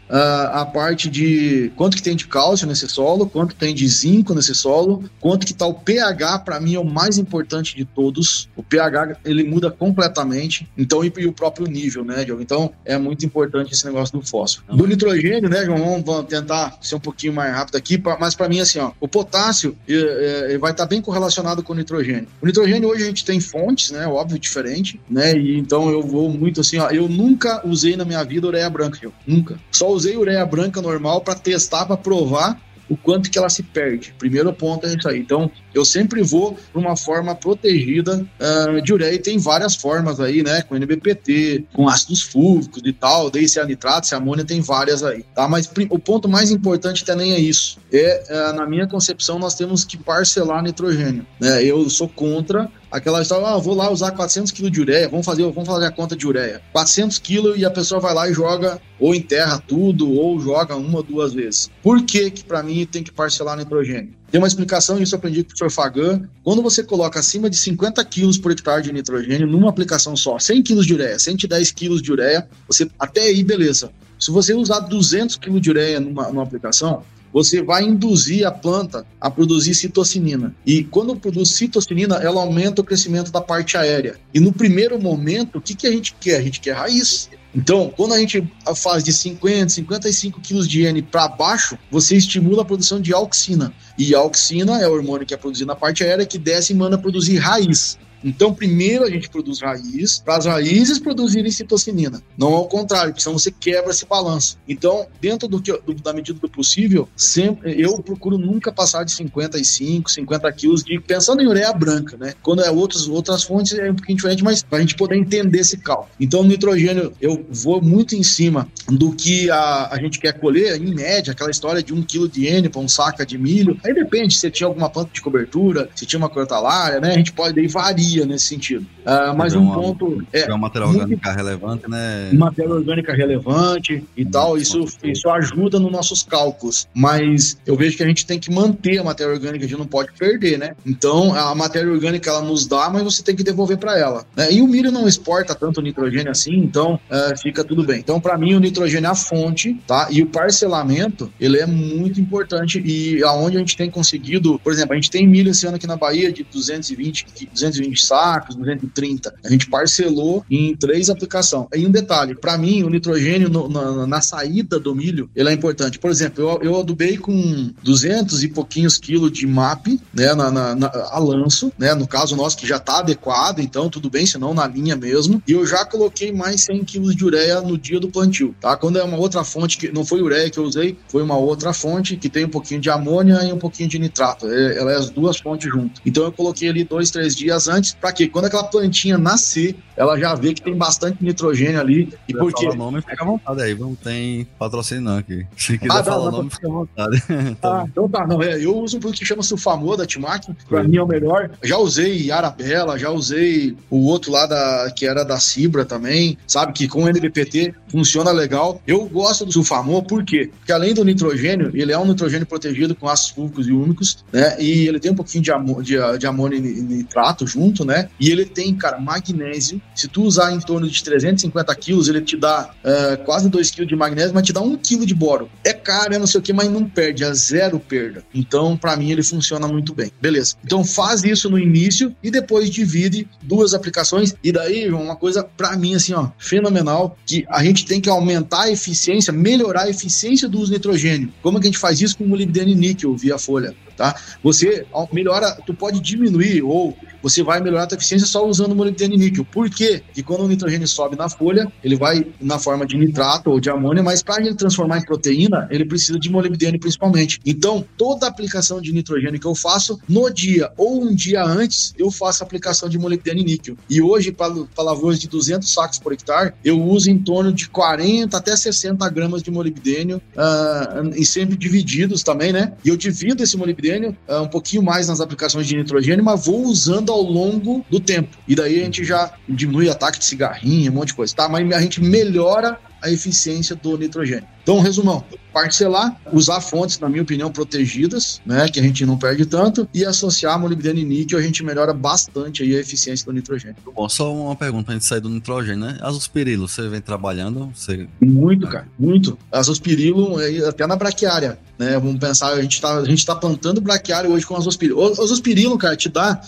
a 0.53 0.67
parte 0.67 1.09
de 1.09 1.73
quanto 1.77 1.97
que 1.97 2.03
tem 2.03 2.15
de 2.15 2.27
cálcio 2.27 2.67
nesse 2.67 2.89
solo, 2.89 3.27
quanto 3.27 3.55
tem 3.55 3.75
de 3.75 3.87
zinco 3.89 4.35
nesse 4.35 4.55
solo, 4.55 5.05
quanto 5.21 5.47
que 5.47 5.55
tá 5.55 5.67
o 5.67 5.75
pH, 5.75 6.41
para 6.41 6.61
mim 6.61 6.75
é 6.75 6.79
o 6.79 6.85
mais 6.85 7.17
importante 7.17 7.75
de 7.75 7.85
todos. 7.85 8.49
O 8.55 8.63
pH, 8.63 9.17
ele 9.25 9.45
muda 9.45 9.71
completamente. 9.71 10.69
Então, 10.77 11.03
e, 11.05 11.13
e 11.17 11.27
o 11.27 11.33
próprio 11.33 11.67
nível, 11.67 12.05
né, 12.05 12.25
Diogo? 12.25 12.43
Então, 12.43 12.73
é 12.85 12.99
muito 12.99 13.25
importante 13.25 13.73
esse 13.73 13.87
negócio 13.87 14.19
do 14.19 14.27
fósforo. 14.27 14.77
Do 14.77 14.87
nitrogênio, 14.87 15.49
né, 15.49 15.65
João? 15.65 16.03
Vamos 16.03 16.27
tentar 16.27 16.77
ser 16.83 16.97
um 16.97 17.01
pouquinho 17.01 17.33
mais 17.33 17.55
rápido 17.55 17.77
aqui, 17.77 17.97
pra, 17.97 18.19
mas 18.19 18.35
para 18.35 18.49
mim, 18.49 18.61
assim, 18.61 18.79
ó, 18.79 18.93
o 19.01 19.09
potássio 19.09 19.77
é, 19.89 20.53
é, 20.55 20.59
vai 20.59 20.73
estar 20.73 20.85
tá 20.85 20.89
bem 20.89 21.01
correlacionado 21.01 21.63
com 21.63 21.73
o 21.73 21.77
nitrogênio. 21.77 22.29
O 22.43 22.47
nitrogênio, 22.47 22.89
hoje, 22.89 23.05
a 23.05 23.07
gente 23.07 23.25
tem 23.25 23.41
fontes, 23.41 23.91
né, 23.91 24.07
óbvio, 24.07 24.39
de 24.39 24.50
diferente, 24.51 25.01
né? 25.09 25.37
E 25.37 25.57
então 25.57 25.89
eu 25.89 26.03
vou 26.03 26.29
muito 26.29 26.61
assim, 26.61 26.79
ó, 26.79 26.91
eu 26.91 27.09
nunca 27.09 27.67
usei 27.67 27.97
na 27.97 28.05
minha 28.05 28.23
vida 28.25 28.47
ureia 28.47 28.69
branca, 28.69 28.99
eu 29.01 29.13
nunca. 29.27 29.59
Só 29.71 29.89
usei 29.89 30.17
ureia 30.17 30.45
branca 30.45 30.83
normal 30.83 31.21
para 31.21 31.35
testar, 31.35 31.87
para 31.87 31.97
provar 31.97 32.61
o 32.89 32.97
quanto 32.97 33.31
que 33.31 33.39
ela 33.39 33.49
se 33.49 33.63
perde. 33.63 34.13
Primeiro 34.19 34.53
ponto 34.53 34.85
é 34.85 34.95
isso 34.95 35.09
aí. 35.09 35.21
Então, 35.21 35.49
eu 35.75 35.85
sempre 35.85 36.23
vou 36.23 36.57
para 36.73 36.81
uma 36.81 36.97
forma 36.97 37.35
protegida 37.35 38.27
uh, 38.41 38.83
de 38.83 38.93
ureia 38.93 39.15
e 39.15 39.19
tem 39.19 39.39
várias 39.39 39.75
formas 39.75 40.21
aí, 40.21 40.43
né? 40.43 40.63
Com 40.63 40.77
NBPT, 40.77 41.67
com 41.73 41.89
ácidos 41.89 42.23
fúvicos 42.23 42.83
e 42.85 42.93
tal, 42.93 43.31
daí 43.31 43.49
se 43.49 43.59
é 43.59 43.67
nitrato, 43.67 44.07
se 44.07 44.15
é 44.15 44.17
amônia, 44.17 44.45
tem 44.45 44.61
várias 44.61 45.03
aí, 45.03 45.25
tá? 45.35 45.49
Mas 45.49 45.71
o 45.91 45.99
ponto 45.99 46.29
mais 46.29 46.51
importante 46.51 47.05
também 47.05 47.33
é 47.33 47.39
isso. 47.39 47.79
É, 47.93 48.51
uh, 48.51 48.57
na 48.57 48.67
minha 48.67 48.87
concepção, 48.87 49.39
nós 49.39 49.55
temos 49.55 49.85
que 49.85 49.97
parcelar 49.97 50.63
nitrogênio, 50.63 51.27
né? 51.41 51.63
Eu 51.65 51.89
sou 51.89 52.09
contra 52.09 52.71
aquela 52.91 53.23
história, 53.23 53.47
ah, 53.47 53.57
vou 53.59 53.75
lá 53.75 53.91
usar 53.91 54.11
400 54.11 54.53
kg 54.53 54.71
de 54.71 54.81
ureia, 54.81 55.09
vamos 55.09 55.25
fazer, 55.25 55.43
vamos 55.43 55.69
fazer 55.69 55.87
a 55.87 55.91
conta 55.91 56.17
de 56.17 56.27
ureia. 56.27 56.61
400 56.73 57.19
kg 57.19 57.57
e 57.57 57.65
a 57.65 57.71
pessoa 57.71 58.01
vai 58.01 58.13
lá 58.13 58.29
e 58.29 58.33
joga 58.33 58.81
ou 58.99 59.15
enterra 59.15 59.63
tudo 59.67 60.13
ou 60.13 60.39
joga 60.41 60.77
uma 60.77 61.03
duas 61.03 61.33
vezes. 61.33 61.71
Por 61.83 62.03
que 62.05 62.31
que 62.31 62.45
para 62.45 62.63
mim 62.63 62.85
tem 62.85 63.03
que 63.03 63.13
parcelar 63.13 63.57
nitrogênio? 63.57 64.13
Tem 64.31 64.41
uma 64.41 64.47
explicação, 64.47 65.03
isso 65.03 65.15
eu 65.15 65.19
aprendi 65.19 65.43
com 65.43 65.53
o 65.53 65.57
professor 65.57 65.71
Fagan. 65.71 66.29
Quando 66.45 66.63
você 66.63 66.85
coloca 66.85 67.19
acima 67.19 67.51
de 67.51 67.57
50 67.57 68.05
quilos 68.05 68.39
por 68.39 68.53
hectare 68.53 68.83
de 68.83 68.93
nitrogênio 68.93 69.47
numa 69.47 69.69
aplicação 69.69 70.17
só, 70.17 70.39
100 70.39 70.63
quilos 70.63 70.87
de 70.87 70.95
ureia, 70.95 71.19
110 71.19 71.73
quilos 71.73 72.01
de 72.01 72.13
ureia, 72.13 72.49
você 72.69 72.89
até 72.97 73.23
aí, 73.23 73.43
beleza. 73.43 73.91
Se 74.21 74.31
você 74.31 74.55
usar 74.55 74.81
200 74.81 75.37
quilos 75.37 75.61
de 75.61 75.71
ureia 75.71 75.99
numa, 75.99 76.29
numa 76.29 76.45
aplicação, 76.45 77.03
você 77.33 77.63
vai 77.63 77.85
induzir 77.85 78.47
a 78.47 78.51
planta 78.51 79.07
a 79.21 79.31
produzir 79.31 79.75
citocinina. 79.75 80.55
E 80.67 80.85
quando 80.85 81.17
produz 81.17 81.51
citocinina, 81.51 82.17
ela 82.17 82.41
aumenta 82.41 82.81
o 82.81 82.85
crescimento 82.85 83.31
da 83.31 83.41
parte 83.41 83.77
aérea. 83.77 84.17
E 84.35 84.41
no 84.41 84.53
primeiro 84.53 85.01
momento, 85.01 85.59
o 85.59 85.61
que, 85.61 85.75
que 85.75 85.87
a 85.87 85.93
gente 85.93 86.15
quer? 86.21 86.37
A 86.37 86.43
gente 86.43 86.61
quer 86.61 86.73
raiz. 86.73 87.29
Então, 87.55 87.93
quando 87.97 88.15
a 88.15 88.19
gente 88.19 88.47
faz 88.77 89.03
de 89.03 89.13
50, 89.13 89.71
55 89.71 90.41
quilos 90.41 90.69
de 90.69 90.83
N 90.83 91.03
para 91.03 91.27
baixo, 91.29 91.77
você 91.91 92.17
estimula 92.17 92.63
a 92.63 92.65
produção 92.65 93.01
de 93.01 93.13
auxina. 93.13 93.73
E 93.99 94.15
a 94.15 94.19
auxina 94.19 94.81
é 94.81 94.87
o 94.87 94.93
hormônio 94.93 95.27
que 95.27 95.35
é 95.35 95.37
produzido 95.37 95.67
na 95.67 95.77
parte 95.77 96.05
aérea 96.05 96.25
que 96.25 96.39
desce 96.39 96.73
e 96.73 96.77
manda 96.77 96.97
produzir 96.97 97.39
raiz. 97.39 97.99
Então, 98.23 98.55
primeiro 98.55 99.05
a 99.05 99.11
gente 99.11 99.29
produz 99.29 99.61
raiz, 99.61 100.19
para 100.19 100.37
as 100.37 100.47
raízes 100.47 100.99
produzirem 100.99 101.51
citocinina. 101.51 102.23
Não 102.37 102.49
ao 102.55 102.69
contrário, 102.69 103.13
porque 103.13 103.23
senão 103.23 103.39
você 103.39 103.51
quebra 103.51 103.91
esse 103.91 104.07
balanço. 104.07 104.59
Então, 104.69 105.07
dentro 105.21 105.49
do 105.49 105.61
que, 105.61 105.73
do, 105.73 105.95
da 105.95 106.13
medida 106.13 106.39
do 106.39 106.49
possível, 106.49 107.09
sempre, 107.17 107.81
eu 107.81 107.99
procuro 108.03 108.39
nunca 108.39 108.73
passar 108.73 109.05
de 109.05 109.13
55, 109.13 110.11
50 110.11 110.53
quilos 110.53 110.85
de 110.85 111.01
pensando 111.01 111.43
em 111.43 111.47
ureia 111.47 111.73
branca, 111.73 112.17
né? 112.17 112.35
Quando 112.43 112.63
é 112.63 112.71
outros, 112.71 113.09
outras 113.09 113.43
fontes 113.43 113.79
é 113.79 113.91
um 113.91 113.95
pouquinho 113.95 114.17
diferente, 114.17 114.45
mas 114.45 114.63
para 114.63 114.79
a 114.79 114.81
gente 114.81 114.95
poder 114.97 115.17
entender 115.17 115.61
esse 115.61 115.79
cálculo. 115.79 116.11
Então, 116.19 116.43
nitrogênio, 116.45 117.13
eu 117.21 117.47
vou 117.51 117.83
muito 117.83 118.15
em 118.15 118.23
cima 118.23 118.69
do 118.89 119.13
que 119.13 119.51
a, 119.51 119.89
a 119.91 119.99
gente 120.01 120.19
quer 120.19 120.33
colher, 120.39 120.81
em 120.81 120.95
média, 120.95 121.33
aquela 121.33 121.51
história 121.51 121.83
de 121.83 121.93
um 121.93 122.03
quilo 122.03 122.29
de 122.29 122.47
N 122.47 122.69
para 122.69 122.81
um 122.81 122.89
saca 122.89 123.25
de 123.25 123.39
milho. 123.39 123.79
Aí 123.85 123.95
depende 123.95 124.35
se 124.37 124.51
tinha 124.51 124.67
alguma 124.67 124.89
planta 124.89 125.11
de 125.13 125.21
cobertura, 125.21 125.89
se 125.95 126.07
tinha 126.07 126.19
uma 126.19 126.29
crotalária, 126.29 127.01
né? 127.01 127.13
A 127.13 127.17
gente 127.17 127.33
pode, 127.33 127.55
daí 127.55 127.69
varia 128.11 128.27
nesse 128.27 128.47
sentido. 128.47 128.87
Uh, 129.01 129.37
mas 129.37 129.55
um 129.55 129.63
uma, 129.63 129.75
ponto. 129.75 130.27
É, 130.33 130.43
é 130.43 130.49
uma 130.49 130.59
matéria 130.59 130.89
orgânica 130.89 131.33
relevante, 131.33 131.89
né? 131.89 132.31
Matéria 132.33 132.71
orgânica 132.71 133.13
relevante 133.13 134.05
e 134.17 134.25
muito 134.25 134.33
tal, 134.33 134.59
isso, 134.59 134.85
isso 135.05 135.29
ajuda 135.31 135.79
nos 135.79 135.91
nossos 135.91 136.23
cálculos. 136.23 136.89
Mas 136.95 137.59
eu 137.67 137.77
vejo 137.77 137.97
que 137.97 138.03
a 138.03 138.07
gente 138.07 138.27
tem 138.27 138.39
que 138.39 138.51
manter 138.53 138.99
a 138.99 139.05
matéria 139.05 139.33
orgânica, 139.33 139.65
a 139.65 139.69
gente 139.69 139.79
não 139.79 139.87
pode 139.87 140.13
perder, 140.13 140.59
né? 140.59 140.75
Então, 140.85 141.35
a 141.35 141.55
matéria 141.55 141.91
orgânica 141.91 142.31
ela 142.31 142.43
nos 142.43 142.67
dá, 142.67 142.91
mas 142.91 143.03
você 143.03 143.23
tem 143.23 143.35
que 143.35 143.43
devolver 143.43 143.79
para 143.79 143.99
ela. 143.99 144.25
Né? 144.37 144.53
E 144.53 144.63
o 144.63 144.67
milho 144.67 144.91
não 144.91 145.09
exporta 145.09 145.55
tanto 145.55 145.81
nitrogênio 145.81 146.31
assim, 146.31 146.57
então 146.57 146.95
uh, 146.95 147.39
fica 147.41 147.65
tudo 147.65 147.85
bem. 147.85 147.99
Então, 147.99 148.21
para 148.21 148.37
mim, 148.37 148.55
o 148.55 148.61
nitrogênio 148.61 149.09
é 149.09 149.11
a 149.11 149.15
fonte, 149.15 149.75
tá? 149.87 150.09
E 150.11 150.23
o 150.23 150.27
parcelamento, 150.27 151.33
ele 151.41 151.59
é 151.59 151.67
muito 151.67 152.21
importante 152.21 152.81
e 152.85 153.23
aonde 153.25 153.57
a 153.57 153.61
gente 153.61 153.77
tem 153.77 153.91
conseguido, 153.91 154.59
por 154.63 154.73
exemplo, 154.73 154.93
a 154.93 154.97
gente 154.97 155.11
tem 155.11 155.27
milho 155.27 155.51
esse 155.51 155.67
ano 155.67 155.77
aqui 155.77 155.87
na 155.87 155.97
Bahia 155.97 156.33
de 156.33 156.45
220, 156.45 157.27
220 157.53 158.00
sacos, 158.07 158.55
230. 158.57 159.35
A 159.45 159.51
gente 159.51 159.69
parcelou 159.69 160.45
em 160.51 160.77
três 160.77 161.11
aplicações. 161.11 161.67
E 161.75 161.87
um 161.87 161.91
detalhe, 161.91 162.35
para 162.35 162.57
mim, 162.57 162.83
o 162.83 162.91
nitrogênio 162.91 163.49
no, 163.49 163.69
na, 163.69 164.07
na, 164.07 164.21
saída 164.21 164.79
do 164.79 164.95
milho, 164.95 165.31
ele 165.35 165.49
é 165.49 165.53
importante. 165.53 165.99
Por 165.99 166.11
exemplo, 166.11 166.43
eu, 166.43 166.61
eu 166.63 166.81
adubei 166.81 167.17
com 167.17 167.73
200 167.83 168.43
e 168.45 168.49
pouquinhos 168.49 168.99
quilos 168.99 169.33
de 169.33 169.47
MAP, 169.47 170.01
né, 170.13 170.35
na, 170.35 170.51
na, 170.51 170.75
na, 170.75 170.89
a 171.11 171.19
lanço, 171.19 171.73
né, 171.79 171.95
no 171.95 172.07
caso 172.07 172.37
nosso 172.37 172.57
que 172.57 172.67
já 172.67 172.79
tá 172.79 172.99
adequado, 172.99 173.61
então 173.61 173.89
tudo 173.89 174.11
bem, 174.11 174.27
senão 174.27 174.55
na 174.55 174.67
linha 174.67 174.97
mesmo. 174.97 175.43
E 175.47 175.53
eu 175.53 175.67
já 175.67 175.85
coloquei 175.85 176.33
mais 176.33 176.63
100 176.65 176.85
quilos 176.85 177.17
de 177.17 177.25
ureia 177.25 177.61
no 177.61 177.77
dia 177.79 177.99
do 177.99 178.09
plantio, 178.09 178.55
tá? 178.61 178.77
Quando 178.77 178.99
é 178.99 179.03
uma 179.03 179.17
outra 179.17 179.45
fonte, 179.45 179.79
que 179.79 179.93
não 179.93 180.05
foi 180.05 180.21
ureia 180.23 180.51
que 180.51 180.59
eu 180.59 180.65
usei, 180.65 180.97
foi 181.09 181.23
uma 181.23 181.37
outra 181.37 181.73
fonte 181.73 182.17
que 182.17 182.29
tem 182.29 182.45
um 182.45 182.49
pouquinho 182.49 182.81
de 182.81 182.91
amônia 182.91 183.43
e 183.45 183.53
um 183.53 183.59
pouquinho 183.59 183.89
de 183.89 183.99
nitrato. 183.99 184.47
É, 184.47 184.79
ela 184.79 184.93
é 184.93 184.97
as 184.97 185.11
duas 185.11 185.39
fontes 185.39 185.71
juntas. 185.71 186.01
Então 186.05 186.25
eu 186.25 186.33
coloquei 186.33 186.69
ali 186.69 186.85
dois, 186.85 187.11
três 187.11 187.35
dias 187.35 187.69
antes 187.69 187.90
para 187.93 188.13
quê? 188.13 188.29
Quando 188.29 188.47
aquela 188.47 188.65
plantinha 188.65 189.19
nascer, 189.19 189.77
ela 189.97 190.19
já 190.19 190.35
vê 190.35 190.55
que 190.55 190.63
tem 190.63 190.75
bastante 190.75 191.23
nitrogênio 191.23 191.81
ali. 191.81 192.13
E 192.27 192.33
por 192.33 192.53
quê? 192.53 192.69
nome, 192.75 193.03
fica 193.03 193.23
à 193.23 193.27
vontade 193.27 193.63
aí, 193.63 193.75
não 193.75 193.95
tem 193.95 194.47
patrocínio 194.59 195.03
não 195.05 195.19
aqui. 195.19 195.47
Se 195.57 195.77
quiser 195.77 195.99
ah, 195.99 196.05
falar 196.05 196.29
o 196.29 196.31
nome, 196.31 196.51
fica 196.51 196.67
à 196.67 196.71
vontade. 196.71 197.23
Ah, 197.63 197.85
então 197.87 198.09
tá, 198.09 198.27
não, 198.27 198.43
é, 198.43 198.63
eu 198.63 198.77
uso 198.77 198.97
um 198.97 199.01
produto 199.01 199.19
que 199.19 199.27
chama 199.27 199.43
Sulfamor 199.43 199.97
da 199.97 200.07
Timac, 200.07 200.47
para 200.69 200.83
mim 200.83 200.97
é 200.97 201.03
o 201.03 201.07
melhor. 201.07 201.51
Já 201.63 201.77
usei 201.79 202.31
Arabella, 202.31 202.99
já 202.99 203.11
usei 203.11 203.77
o 203.91 204.07
outro 204.07 204.33
lá 204.33 204.47
da, 204.47 204.91
que 204.91 205.07
era 205.07 205.25
da 205.25 205.39
Cibra 205.39 205.85
também, 205.85 206.39
sabe, 206.47 206.73
que 206.73 206.89
com 206.89 207.09
NBPT 207.09 207.75
funciona 207.89 208.31
legal. 208.31 208.81
Eu 208.87 209.07
gosto 209.07 209.45
do 209.45 209.53
Sulfamor, 209.53 210.03
por 210.05 210.25
quê? 210.25 210.51
Porque 210.59 210.73
além 210.73 210.95
do 210.95 211.05
nitrogênio, 211.05 211.71
ele 211.75 211.93
é 211.93 211.99
um 211.99 212.07
nitrogênio 212.07 212.47
protegido 212.47 212.95
com 212.95 213.09
ácidos 213.09 213.35
fúvicos 213.35 213.69
e 213.69 213.73
úmicos, 213.73 214.25
né, 214.33 214.57
e 214.61 214.89
ele 214.89 214.99
tem 214.99 215.11
um 215.11 215.17
pouquinho 215.17 215.45
de, 215.45 215.53
amô 215.53 215.83
de, 215.83 215.97
de 216.19 216.27
amônio 216.27 216.59
e 216.59 216.61
nitrato 216.61 217.47
junto, 217.47 217.80
né, 217.85 218.09
e 218.19 218.31
ele 218.31 218.45
tem, 218.45 218.75
cara, 218.75 218.99
magnésio. 218.99 219.81
Se 219.95 220.09
tu 220.09 220.23
usar 220.23 220.53
em 220.53 220.61
torno 220.61 220.89
de 220.89 221.03
350 221.03 221.75
quilos, 221.77 222.09
ele 222.09 222.21
te 222.21 222.37
dá 222.37 222.71
uh, 222.85 223.25
quase 223.25 223.49
2 223.49 223.71
quilos 223.71 223.89
de 223.89 223.97
magnésio, 223.97 224.33
mas 224.35 224.45
te 224.45 224.53
dá 224.53 224.61
1 224.61 224.77
quilo 224.79 225.07
de 225.07 225.15
boro. 225.15 225.51
É 225.65 225.73
caro, 225.73 226.15
é 226.15 226.19
não 226.19 226.27
sei 226.27 226.41
o 226.41 226.43
que, 226.43 226.53
mas 226.53 226.71
não 226.71 226.89
perde, 226.89 227.25
é 227.25 227.33
zero 227.35 227.79
perda. 227.79 228.25
Então, 228.35 228.77
para 228.77 228.97
mim, 228.97 229.11
ele 229.11 229.23
funciona 229.23 229.67
muito 229.69 229.95
bem. 229.95 230.11
Beleza. 230.21 230.55
Então, 230.65 230.85
faz 230.85 231.23
isso 231.25 231.49
no 231.51 231.59
início 231.59 232.15
e 232.23 232.31
depois 232.31 232.71
divide 232.71 233.29
duas 233.43 233.75
aplicações. 233.75 234.35
E 234.43 234.53
daí, 234.53 234.91
uma 234.91 235.17
coisa, 235.17 235.43
para 235.43 235.77
mim, 235.77 235.95
assim, 235.95 236.13
ó, 236.15 236.29
fenomenal, 236.39 237.17
que 237.27 237.45
a 237.49 237.63
gente 237.63 237.85
tem 237.85 238.01
que 238.01 238.09
aumentar 238.09 238.63
a 238.63 238.71
eficiência, 238.71 239.33
melhorar 239.33 239.83
a 239.83 239.91
eficiência 239.91 240.49
do 240.49 240.59
uso 240.59 240.67
de 240.67 240.73
nitrogênio. 240.73 241.33
Como 241.43 241.59
é 241.59 241.61
que 241.61 241.67
a 241.67 241.71
gente 241.71 241.79
faz 241.79 242.01
isso 242.01 242.17
com 242.17 242.25
molibdênio 242.25 242.73
e 242.73 242.77
níquel 242.77 243.17
via 243.17 243.39
folha? 243.39 243.75
Tá? 244.01 244.15
Você 244.43 244.87
melhora, 245.13 245.59
tu 245.67 245.75
pode 245.75 246.01
diminuir 246.01 246.63
ou 246.63 246.97
você 247.23 247.43
vai 247.43 247.61
melhorar 247.61 247.83
a 247.83 247.87
tua 247.87 247.97
eficiência 247.97 248.27
só 248.27 248.47
usando 248.49 248.75
molibdênio 248.75 249.19
níquel. 249.19 249.45
Por 249.45 249.69
quê? 249.69 250.03
Porque 250.07 250.23
quando 250.23 250.45
o 250.45 250.49
nitrogênio 250.49 250.89
sobe 250.89 251.17
na 251.17 251.29
folha, 251.29 251.71
ele 251.85 251.97
vai 251.97 252.27
na 252.41 252.59
forma 252.59 252.87
de 252.87 252.97
nitrato 252.97 253.51
ou 253.51 253.61
de 253.61 253.69
amônia, 253.69 254.03
mas 254.03 254.23
para 254.23 254.43
ele 254.43 254.55
transformar 254.55 255.01
em 255.01 255.05
proteína, 255.05 255.69
ele 255.71 255.85
precisa 255.85 256.19
de 256.19 256.31
molibdênio 256.31 256.81
principalmente. 256.81 257.39
Então, 257.45 257.85
toda 257.99 258.27
aplicação 258.27 258.81
de 258.81 258.91
nitrogênio 258.91 259.39
que 259.39 259.47
eu 259.47 259.55
faço, 259.55 260.01
no 260.09 260.31
dia 260.31 260.73
ou 260.79 261.05
um 261.05 261.15
dia 261.15 261.45
antes, 261.45 261.93
eu 261.99 262.11
faço 262.11 262.43
aplicação 262.43 262.89
de 262.89 262.99
molibdênio 262.99 263.45
níquel. 263.45 263.77
E 263.91 264.01
hoje, 264.01 264.33
para 264.33 264.55
lavouras 264.79 265.21
de 265.21 265.29
200 265.29 265.71
sacos 265.71 265.99
por 265.99 266.15
hectare, 266.15 266.55
eu 266.65 266.83
uso 266.83 267.11
em 267.11 267.19
torno 267.19 267.53
de 267.53 267.69
40 267.69 268.35
até 268.35 268.57
60 268.57 269.07
gramas 269.11 269.43
de 269.43 269.51
molibdênio, 269.51 270.23
uh, 270.35 271.15
e 271.15 271.27
sempre 271.27 271.55
divididos 271.55 272.23
também, 272.23 272.51
né? 272.51 272.73
E 272.83 272.89
eu 272.89 272.97
divido 272.97 273.43
esse 273.43 273.59
molibdênio 273.59 273.90
uh, 274.29 274.43
um 274.43 274.49
pouquinho 274.49 274.83
mais 274.83 275.09
nas 275.09 275.21
aplicações 275.21 275.67
de 275.67 275.77
nitrogênio, 275.77 276.25
mas 276.25 276.47
vou 276.47 276.63
usando 276.63 277.11
ao 277.11 277.23
longo 277.23 277.85
do 277.91 278.01
tempo. 278.01 278.37
E 278.47 278.55
daí 278.55 278.81
a 278.81 278.85
gente 278.85 279.05
já 279.05 279.33
diminui 279.49 279.89
ataque 279.89 280.19
de 280.19 280.25
cigarrinho, 280.25 280.93
um 280.93 280.95
monte 280.95 281.09
de 281.09 281.15
coisa, 281.15 281.35
tá? 281.35 281.49
Mas 281.49 281.71
a 281.73 281.81
gente 281.81 282.01
melhora 282.01 282.79
a 283.03 283.11
eficiência 283.11 283.75
do 283.77 283.97
nitrogênio. 283.97 284.47
Então, 284.63 284.79
resumão, 284.81 285.25
parcelar, 285.53 286.17
usar 286.33 286.61
fontes, 286.61 286.99
na 286.99 287.09
minha 287.09 287.23
opinião, 287.23 287.51
protegidas, 287.51 288.41
né, 288.45 288.69
que 288.69 288.79
a 288.79 288.83
gente 288.83 289.05
não 289.05 289.17
perde 289.17 289.47
tanto, 289.47 289.89
e 289.93 290.05
associar 290.05 290.59
molibdênio 290.61 291.03
e 291.03 291.05
níquel, 291.05 291.39
a 291.39 291.43
gente 291.43 291.65
melhora 291.65 291.93
bastante 291.93 292.63
aí 292.63 292.77
a 292.77 292.81
eficiência 292.81 293.27
do 293.27 293.33
nitrogênio. 293.33 293.77
Bom, 293.95 294.09
só 294.09 294.33
uma 294.33 294.55
pergunta 294.55 294.93
antes 294.93 295.07
de 295.07 295.09
sair 295.09 295.21
do 295.21 295.29
nitrogênio, 295.29 295.87
né? 295.87 295.99
Azospirilo, 296.01 296.69
você 296.69 296.89
vem 296.89 297.01
trabalhando? 297.01 297.73
Você... 297.75 298.07
Muito, 298.21 298.67
cara, 298.69 298.87
muito. 298.99 299.37
Azospirilo, 299.51 300.37
até 300.69 300.87
na 300.87 300.95
braquiária, 300.95 301.59
né? 301.79 301.99
Vamos 301.99 302.19
pensar, 302.19 302.53
a 302.53 302.63
gente 302.63 302.75
está 302.75 302.99
a 302.99 303.05
gente 303.05 303.25
tá 303.25 303.35
plantando 303.35 303.81
braquiária 303.81 304.29
hoje 304.29 304.45
com 304.45 304.57
azospirilo. 304.57 305.01
O 305.01 305.23
azospirilo, 305.23 305.79
cara, 305.79 305.97
te 305.97 306.09
dá, 306.09 306.41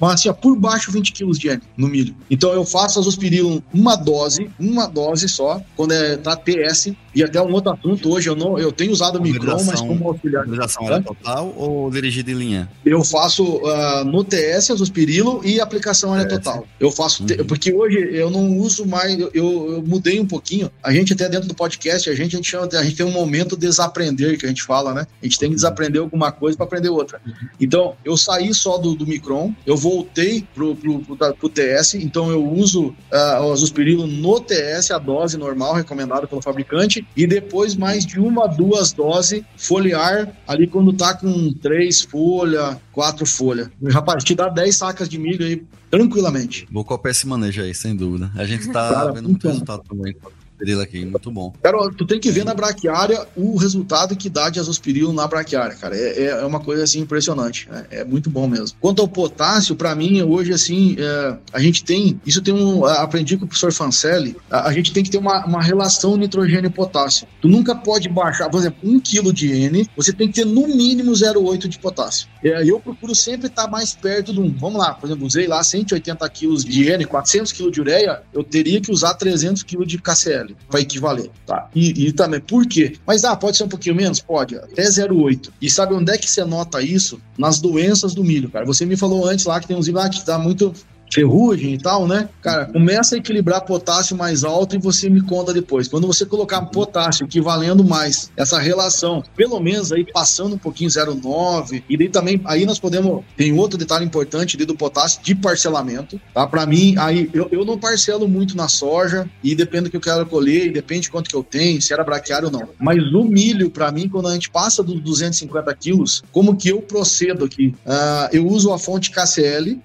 assim, 0.00 0.28
ó, 0.28 0.32
por 0.32 0.56
baixo 0.56 0.90
20 0.90 1.12
quilos 1.12 1.38
de 1.38 1.48
N 1.48 1.62
no 1.76 1.86
milho. 1.86 2.16
Então 2.30 2.52
eu 2.52 2.64
faço 2.64 2.98
azospirilo 2.98 3.62
uma 3.72 3.94
dose, 3.94 4.50
uma 4.58 4.86
dose 4.86 5.28
só, 5.28 5.57
quando 5.76 5.92
é 5.92 6.16
para 6.16 6.36
TS, 6.36 6.92
E 7.14 7.22
até 7.22 7.40
um 7.40 7.52
outro 7.52 7.72
assunto 7.72 8.10
hoje, 8.10 8.28
eu 8.28 8.36
não 8.36 8.58
eu 8.58 8.72
tenho 8.72 8.92
usado 8.92 9.18
o 9.18 9.22
Micron, 9.22 9.62
mas 9.64 9.80
como 9.80 10.08
auxiliar. 10.08 10.42
Utilização 10.42 10.92
é 10.92 11.00
total 11.00 11.54
ou 11.56 11.90
dirigida 11.90 12.30
em 12.30 12.34
linha? 12.34 12.68
Eu 12.84 13.02
faço 13.04 13.44
uh, 13.44 14.04
no 14.04 14.24
TS, 14.24 14.70
Azospirilo 14.70 15.40
e 15.44 15.60
aplicação 15.60 16.12
área 16.12 16.28
total. 16.28 16.66
Eu 16.78 16.90
faço, 16.90 17.22
uhum. 17.22 17.46
porque 17.46 17.72
hoje 17.72 17.98
eu 18.12 18.30
não 18.30 18.58
uso 18.58 18.86
mais, 18.86 19.18
eu, 19.18 19.30
eu, 19.32 19.84
mudei 19.86 20.20
um 20.20 20.26
pouquinho. 20.26 20.70
A 20.82 20.92
gente 20.92 21.12
até 21.12 21.28
dentro 21.28 21.48
do 21.48 21.54
podcast, 21.54 22.08
a 22.08 22.14
gente, 22.14 22.34
a 22.34 22.38
gente 22.38 22.48
chama, 22.48 22.68
a 22.72 22.82
gente 22.82 22.96
tem 22.96 23.06
um 23.06 23.12
momento 23.12 23.56
desaprender 23.56 24.38
que 24.38 24.46
a 24.46 24.48
gente 24.48 24.62
fala, 24.62 24.94
né? 24.94 25.06
A 25.22 25.24
gente 25.26 25.38
tem 25.38 25.48
que 25.48 25.54
desaprender 25.54 26.00
alguma 26.00 26.30
coisa 26.30 26.56
para 26.56 26.66
aprender 26.66 26.88
outra. 26.88 27.20
Então, 27.60 27.94
eu 28.04 28.16
saí 28.16 28.52
só 28.54 28.78
do, 28.78 28.94
do 28.94 29.06
Micron, 29.06 29.52
eu 29.66 29.76
voltei 29.76 30.44
pro, 30.54 30.74
pro, 30.76 31.00
pro, 31.00 31.34
pro 31.34 31.48
TS, 31.48 31.94
então 31.94 32.30
eu 32.30 32.46
uso 32.46 32.88
uh, 32.88 33.42
o 33.42 33.52
Azospirilo 33.52 34.06
no 34.06 34.40
TS, 34.40 34.90
a 34.90 34.98
dose 34.98 35.36
normal 35.36 35.74
recomendada 35.74 36.26
pelo 36.26 36.42
fabricante, 36.42 37.06
e 37.16 37.26
depois 37.26 37.74
mais 37.74 38.06
de 38.06 38.20
uma, 38.20 38.46
duas 38.46 38.92
doses 38.92 39.42
foliar 39.56 40.32
ali 40.46 40.66
quando 40.66 40.92
tá 40.92 41.14
com 41.14 41.52
três 41.52 42.02
folhas, 42.02 42.76
quatro 42.92 43.26
folhas. 43.26 43.68
Rapaz, 43.90 44.22
te 44.24 44.34
dá 44.34 44.48
10 44.48 44.76
sacas 44.76 45.08
de 45.08 45.18
milho 45.18 45.44
aí 45.44 45.62
tranquilamente. 45.90 46.68
Vou 46.70 46.84
copiar 46.84 47.12
esse 47.12 47.26
manejo 47.26 47.62
aí, 47.62 47.74
sem 47.74 47.96
dúvida. 47.96 48.30
A 48.36 48.44
gente 48.44 48.66
tá 48.70 48.92
Cara, 48.92 49.12
vendo 49.12 49.28
muito 49.28 49.48
resultado 49.48 49.82
também 49.88 50.14
azospirilo 50.58 50.82
aqui, 50.82 51.04
muito 51.04 51.30
bom. 51.30 51.52
Cara, 51.62 51.90
tu 51.96 52.04
tem 52.04 52.18
que 52.18 52.30
ver 52.30 52.44
na 52.44 52.52
braquiária 52.52 53.26
o 53.36 53.56
resultado 53.56 54.16
que 54.16 54.28
dá 54.28 54.50
de 54.50 54.58
azospirilo 54.58 55.12
na 55.12 55.26
braquiária, 55.26 55.76
cara. 55.76 55.96
É, 55.96 56.24
é, 56.24 56.26
é 56.26 56.44
uma 56.44 56.60
coisa 56.60 56.82
assim 56.82 57.00
impressionante. 57.00 57.68
É, 57.90 58.00
é, 58.00 58.04
muito 58.04 58.28
bom 58.28 58.48
mesmo. 58.48 58.76
Quanto 58.80 59.00
ao 59.00 59.08
potássio, 59.08 59.76
para 59.76 59.94
mim, 59.94 60.20
hoje, 60.22 60.52
assim, 60.52 60.96
é, 60.98 61.36
a 61.52 61.60
gente 61.60 61.84
tem. 61.84 62.20
Isso 62.26 62.42
tem 62.42 62.52
um. 62.52 62.84
Aprendi 62.84 63.36
com 63.36 63.44
o 63.44 63.48
professor 63.48 63.72
Fancelli, 63.72 64.36
a, 64.50 64.68
a 64.68 64.72
gente 64.72 64.92
tem 64.92 65.04
que 65.04 65.10
ter 65.10 65.18
uma, 65.18 65.44
uma 65.46 65.62
relação 65.62 66.16
nitrogênio 66.16 66.66
e 66.66 66.70
potássio. 66.70 67.26
Tu 67.40 67.48
nunca 67.48 67.74
pode 67.74 68.08
baixar, 68.08 68.50
por 68.50 68.58
exemplo, 68.58 68.78
um 68.82 68.98
quilo 68.98 69.32
de 69.32 69.52
N, 69.52 69.88
você 69.96 70.12
tem 70.12 70.28
que 70.28 70.34
ter 70.34 70.46
no 70.46 70.66
mínimo 70.66 71.12
0,8 71.12 71.68
de 71.68 71.78
potássio. 71.78 72.28
É, 72.42 72.64
eu 72.64 72.80
procuro 72.80 73.14
sempre 73.14 73.46
estar 73.46 73.64
tá 73.64 73.70
mais 73.70 73.94
perto 73.94 74.32
do 74.32 74.42
1. 74.42 74.56
Vamos 74.58 74.78
lá, 74.78 74.94
por 74.94 75.06
exemplo, 75.06 75.26
usei 75.26 75.46
lá 75.46 75.62
180 75.62 76.28
quilos 76.30 76.64
de 76.64 76.88
N, 76.90 77.04
400 77.04 77.52
quilos 77.52 77.72
de 77.72 77.80
ureia, 77.80 78.22
eu 78.32 78.42
teria 78.42 78.80
que 78.80 78.90
usar 78.90 79.14
300 79.14 79.62
quilos 79.62 79.86
de 79.86 79.98
KCl 79.98 80.47
vai 80.70 80.82
equivaler, 80.82 81.30
tá? 81.46 81.68
E, 81.74 82.06
e, 82.06 82.12
também, 82.12 82.40
por 82.40 82.66
quê? 82.66 82.96
Mas, 83.06 83.24
ah, 83.24 83.36
pode 83.36 83.56
ser 83.56 83.64
um 83.64 83.68
pouquinho 83.68 83.94
menos? 83.94 84.20
Pode, 84.20 84.56
até 84.56 84.82
0,8. 84.82 85.50
E 85.60 85.70
sabe 85.70 85.94
onde 85.94 86.12
é 86.12 86.18
que 86.18 86.30
você 86.30 86.44
nota 86.44 86.82
isso? 86.82 87.20
Nas 87.36 87.60
doenças 87.60 88.14
do 88.14 88.24
milho, 88.24 88.50
cara. 88.50 88.64
Você 88.64 88.84
me 88.84 88.96
falou 88.96 89.26
antes 89.26 89.44
lá 89.44 89.60
que 89.60 89.68
tem 89.68 89.76
uns 89.76 89.88
ah, 89.88 90.08
que 90.08 90.24
dá 90.24 90.38
muito 90.38 90.72
ferrugem 91.12 91.74
e 91.74 91.78
tal, 91.78 92.06
né? 92.06 92.28
Cara, 92.42 92.66
começa 92.66 93.14
a 93.14 93.18
equilibrar 93.18 93.62
potássio 93.62 94.16
mais 94.16 94.44
alto 94.44 94.76
e 94.76 94.78
você 94.78 95.08
me 95.08 95.20
conta 95.20 95.52
depois. 95.52 95.88
Quando 95.88 96.06
você 96.06 96.24
colocar 96.24 96.62
potássio 96.62 97.24
equivalendo 97.24 97.84
mais 97.84 98.30
essa 98.36 98.58
relação, 98.58 99.22
pelo 99.36 99.60
menos 99.60 99.92
aí 99.92 100.04
passando 100.10 100.54
um 100.54 100.58
pouquinho 100.58 100.90
0,9, 100.90 101.82
e 101.88 101.96
daí 101.96 102.08
também, 102.08 102.40
aí 102.44 102.64
nós 102.64 102.78
podemos, 102.78 103.24
tem 103.36 103.52
outro 103.52 103.78
detalhe 103.78 104.04
importante 104.04 104.56
ali 104.56 104.64
do 104.64 104.76
potássio 104.76 105.22
de 105.22 105.34
parcelamento, 105.34 106.20
tá? 106.32 106.46
Para 106.46 106.66
mim, 106.66 106.94
aí 106.98 107.30
eu, 107.32 107.48
eu 107.50 107.64
não 107.64 107.78
parcelo 107.78 108.28
muito 108.28 108.56
na 108.56 108.68
soja 108.68 109.28
e 109.42 109.54
depende 109.54 109.84
do 109.84 109.90
que 109.90 109.96
eu 109.96 110.00
quero 110.00 110.26
colher, 110.26 110.72
depende 110.72 111.02
de 111.02 111.10
quanto 111.10 111.28
que 111.28 111.36
eu 111.36 111.42
tenho, 111.42 111.80
se 111.80 111.92
era 111.92 112.04
braquiário 112.04 112.46
ou 112.46 112.52
não. 112.52 112.68
Mas 112.78 112.98
o 113.12 113.24
milho, 113.24 113.70
para 113.70 113.90
mim, 113.90 114.08
quando 114.08 114.28
a 114.28 114.32
gente 114.32 114.50
passa 114.50 114.82
dos 114.82 115.00
250 115.00 115.74
quilos, 115.74 116.22
como 116.32 116.56
que 116.56 116.68
eu 116.68 116.80
procedo 116.80 117.44
aqui? 117.44 117.74
Uh, 117.86 118.28
eu 118.32 118.46
uso 118.46 118.72
a 118.72 118.78
fonte 118.78 119.10
KCL 119.10 119.72
uh, 119.72 119.80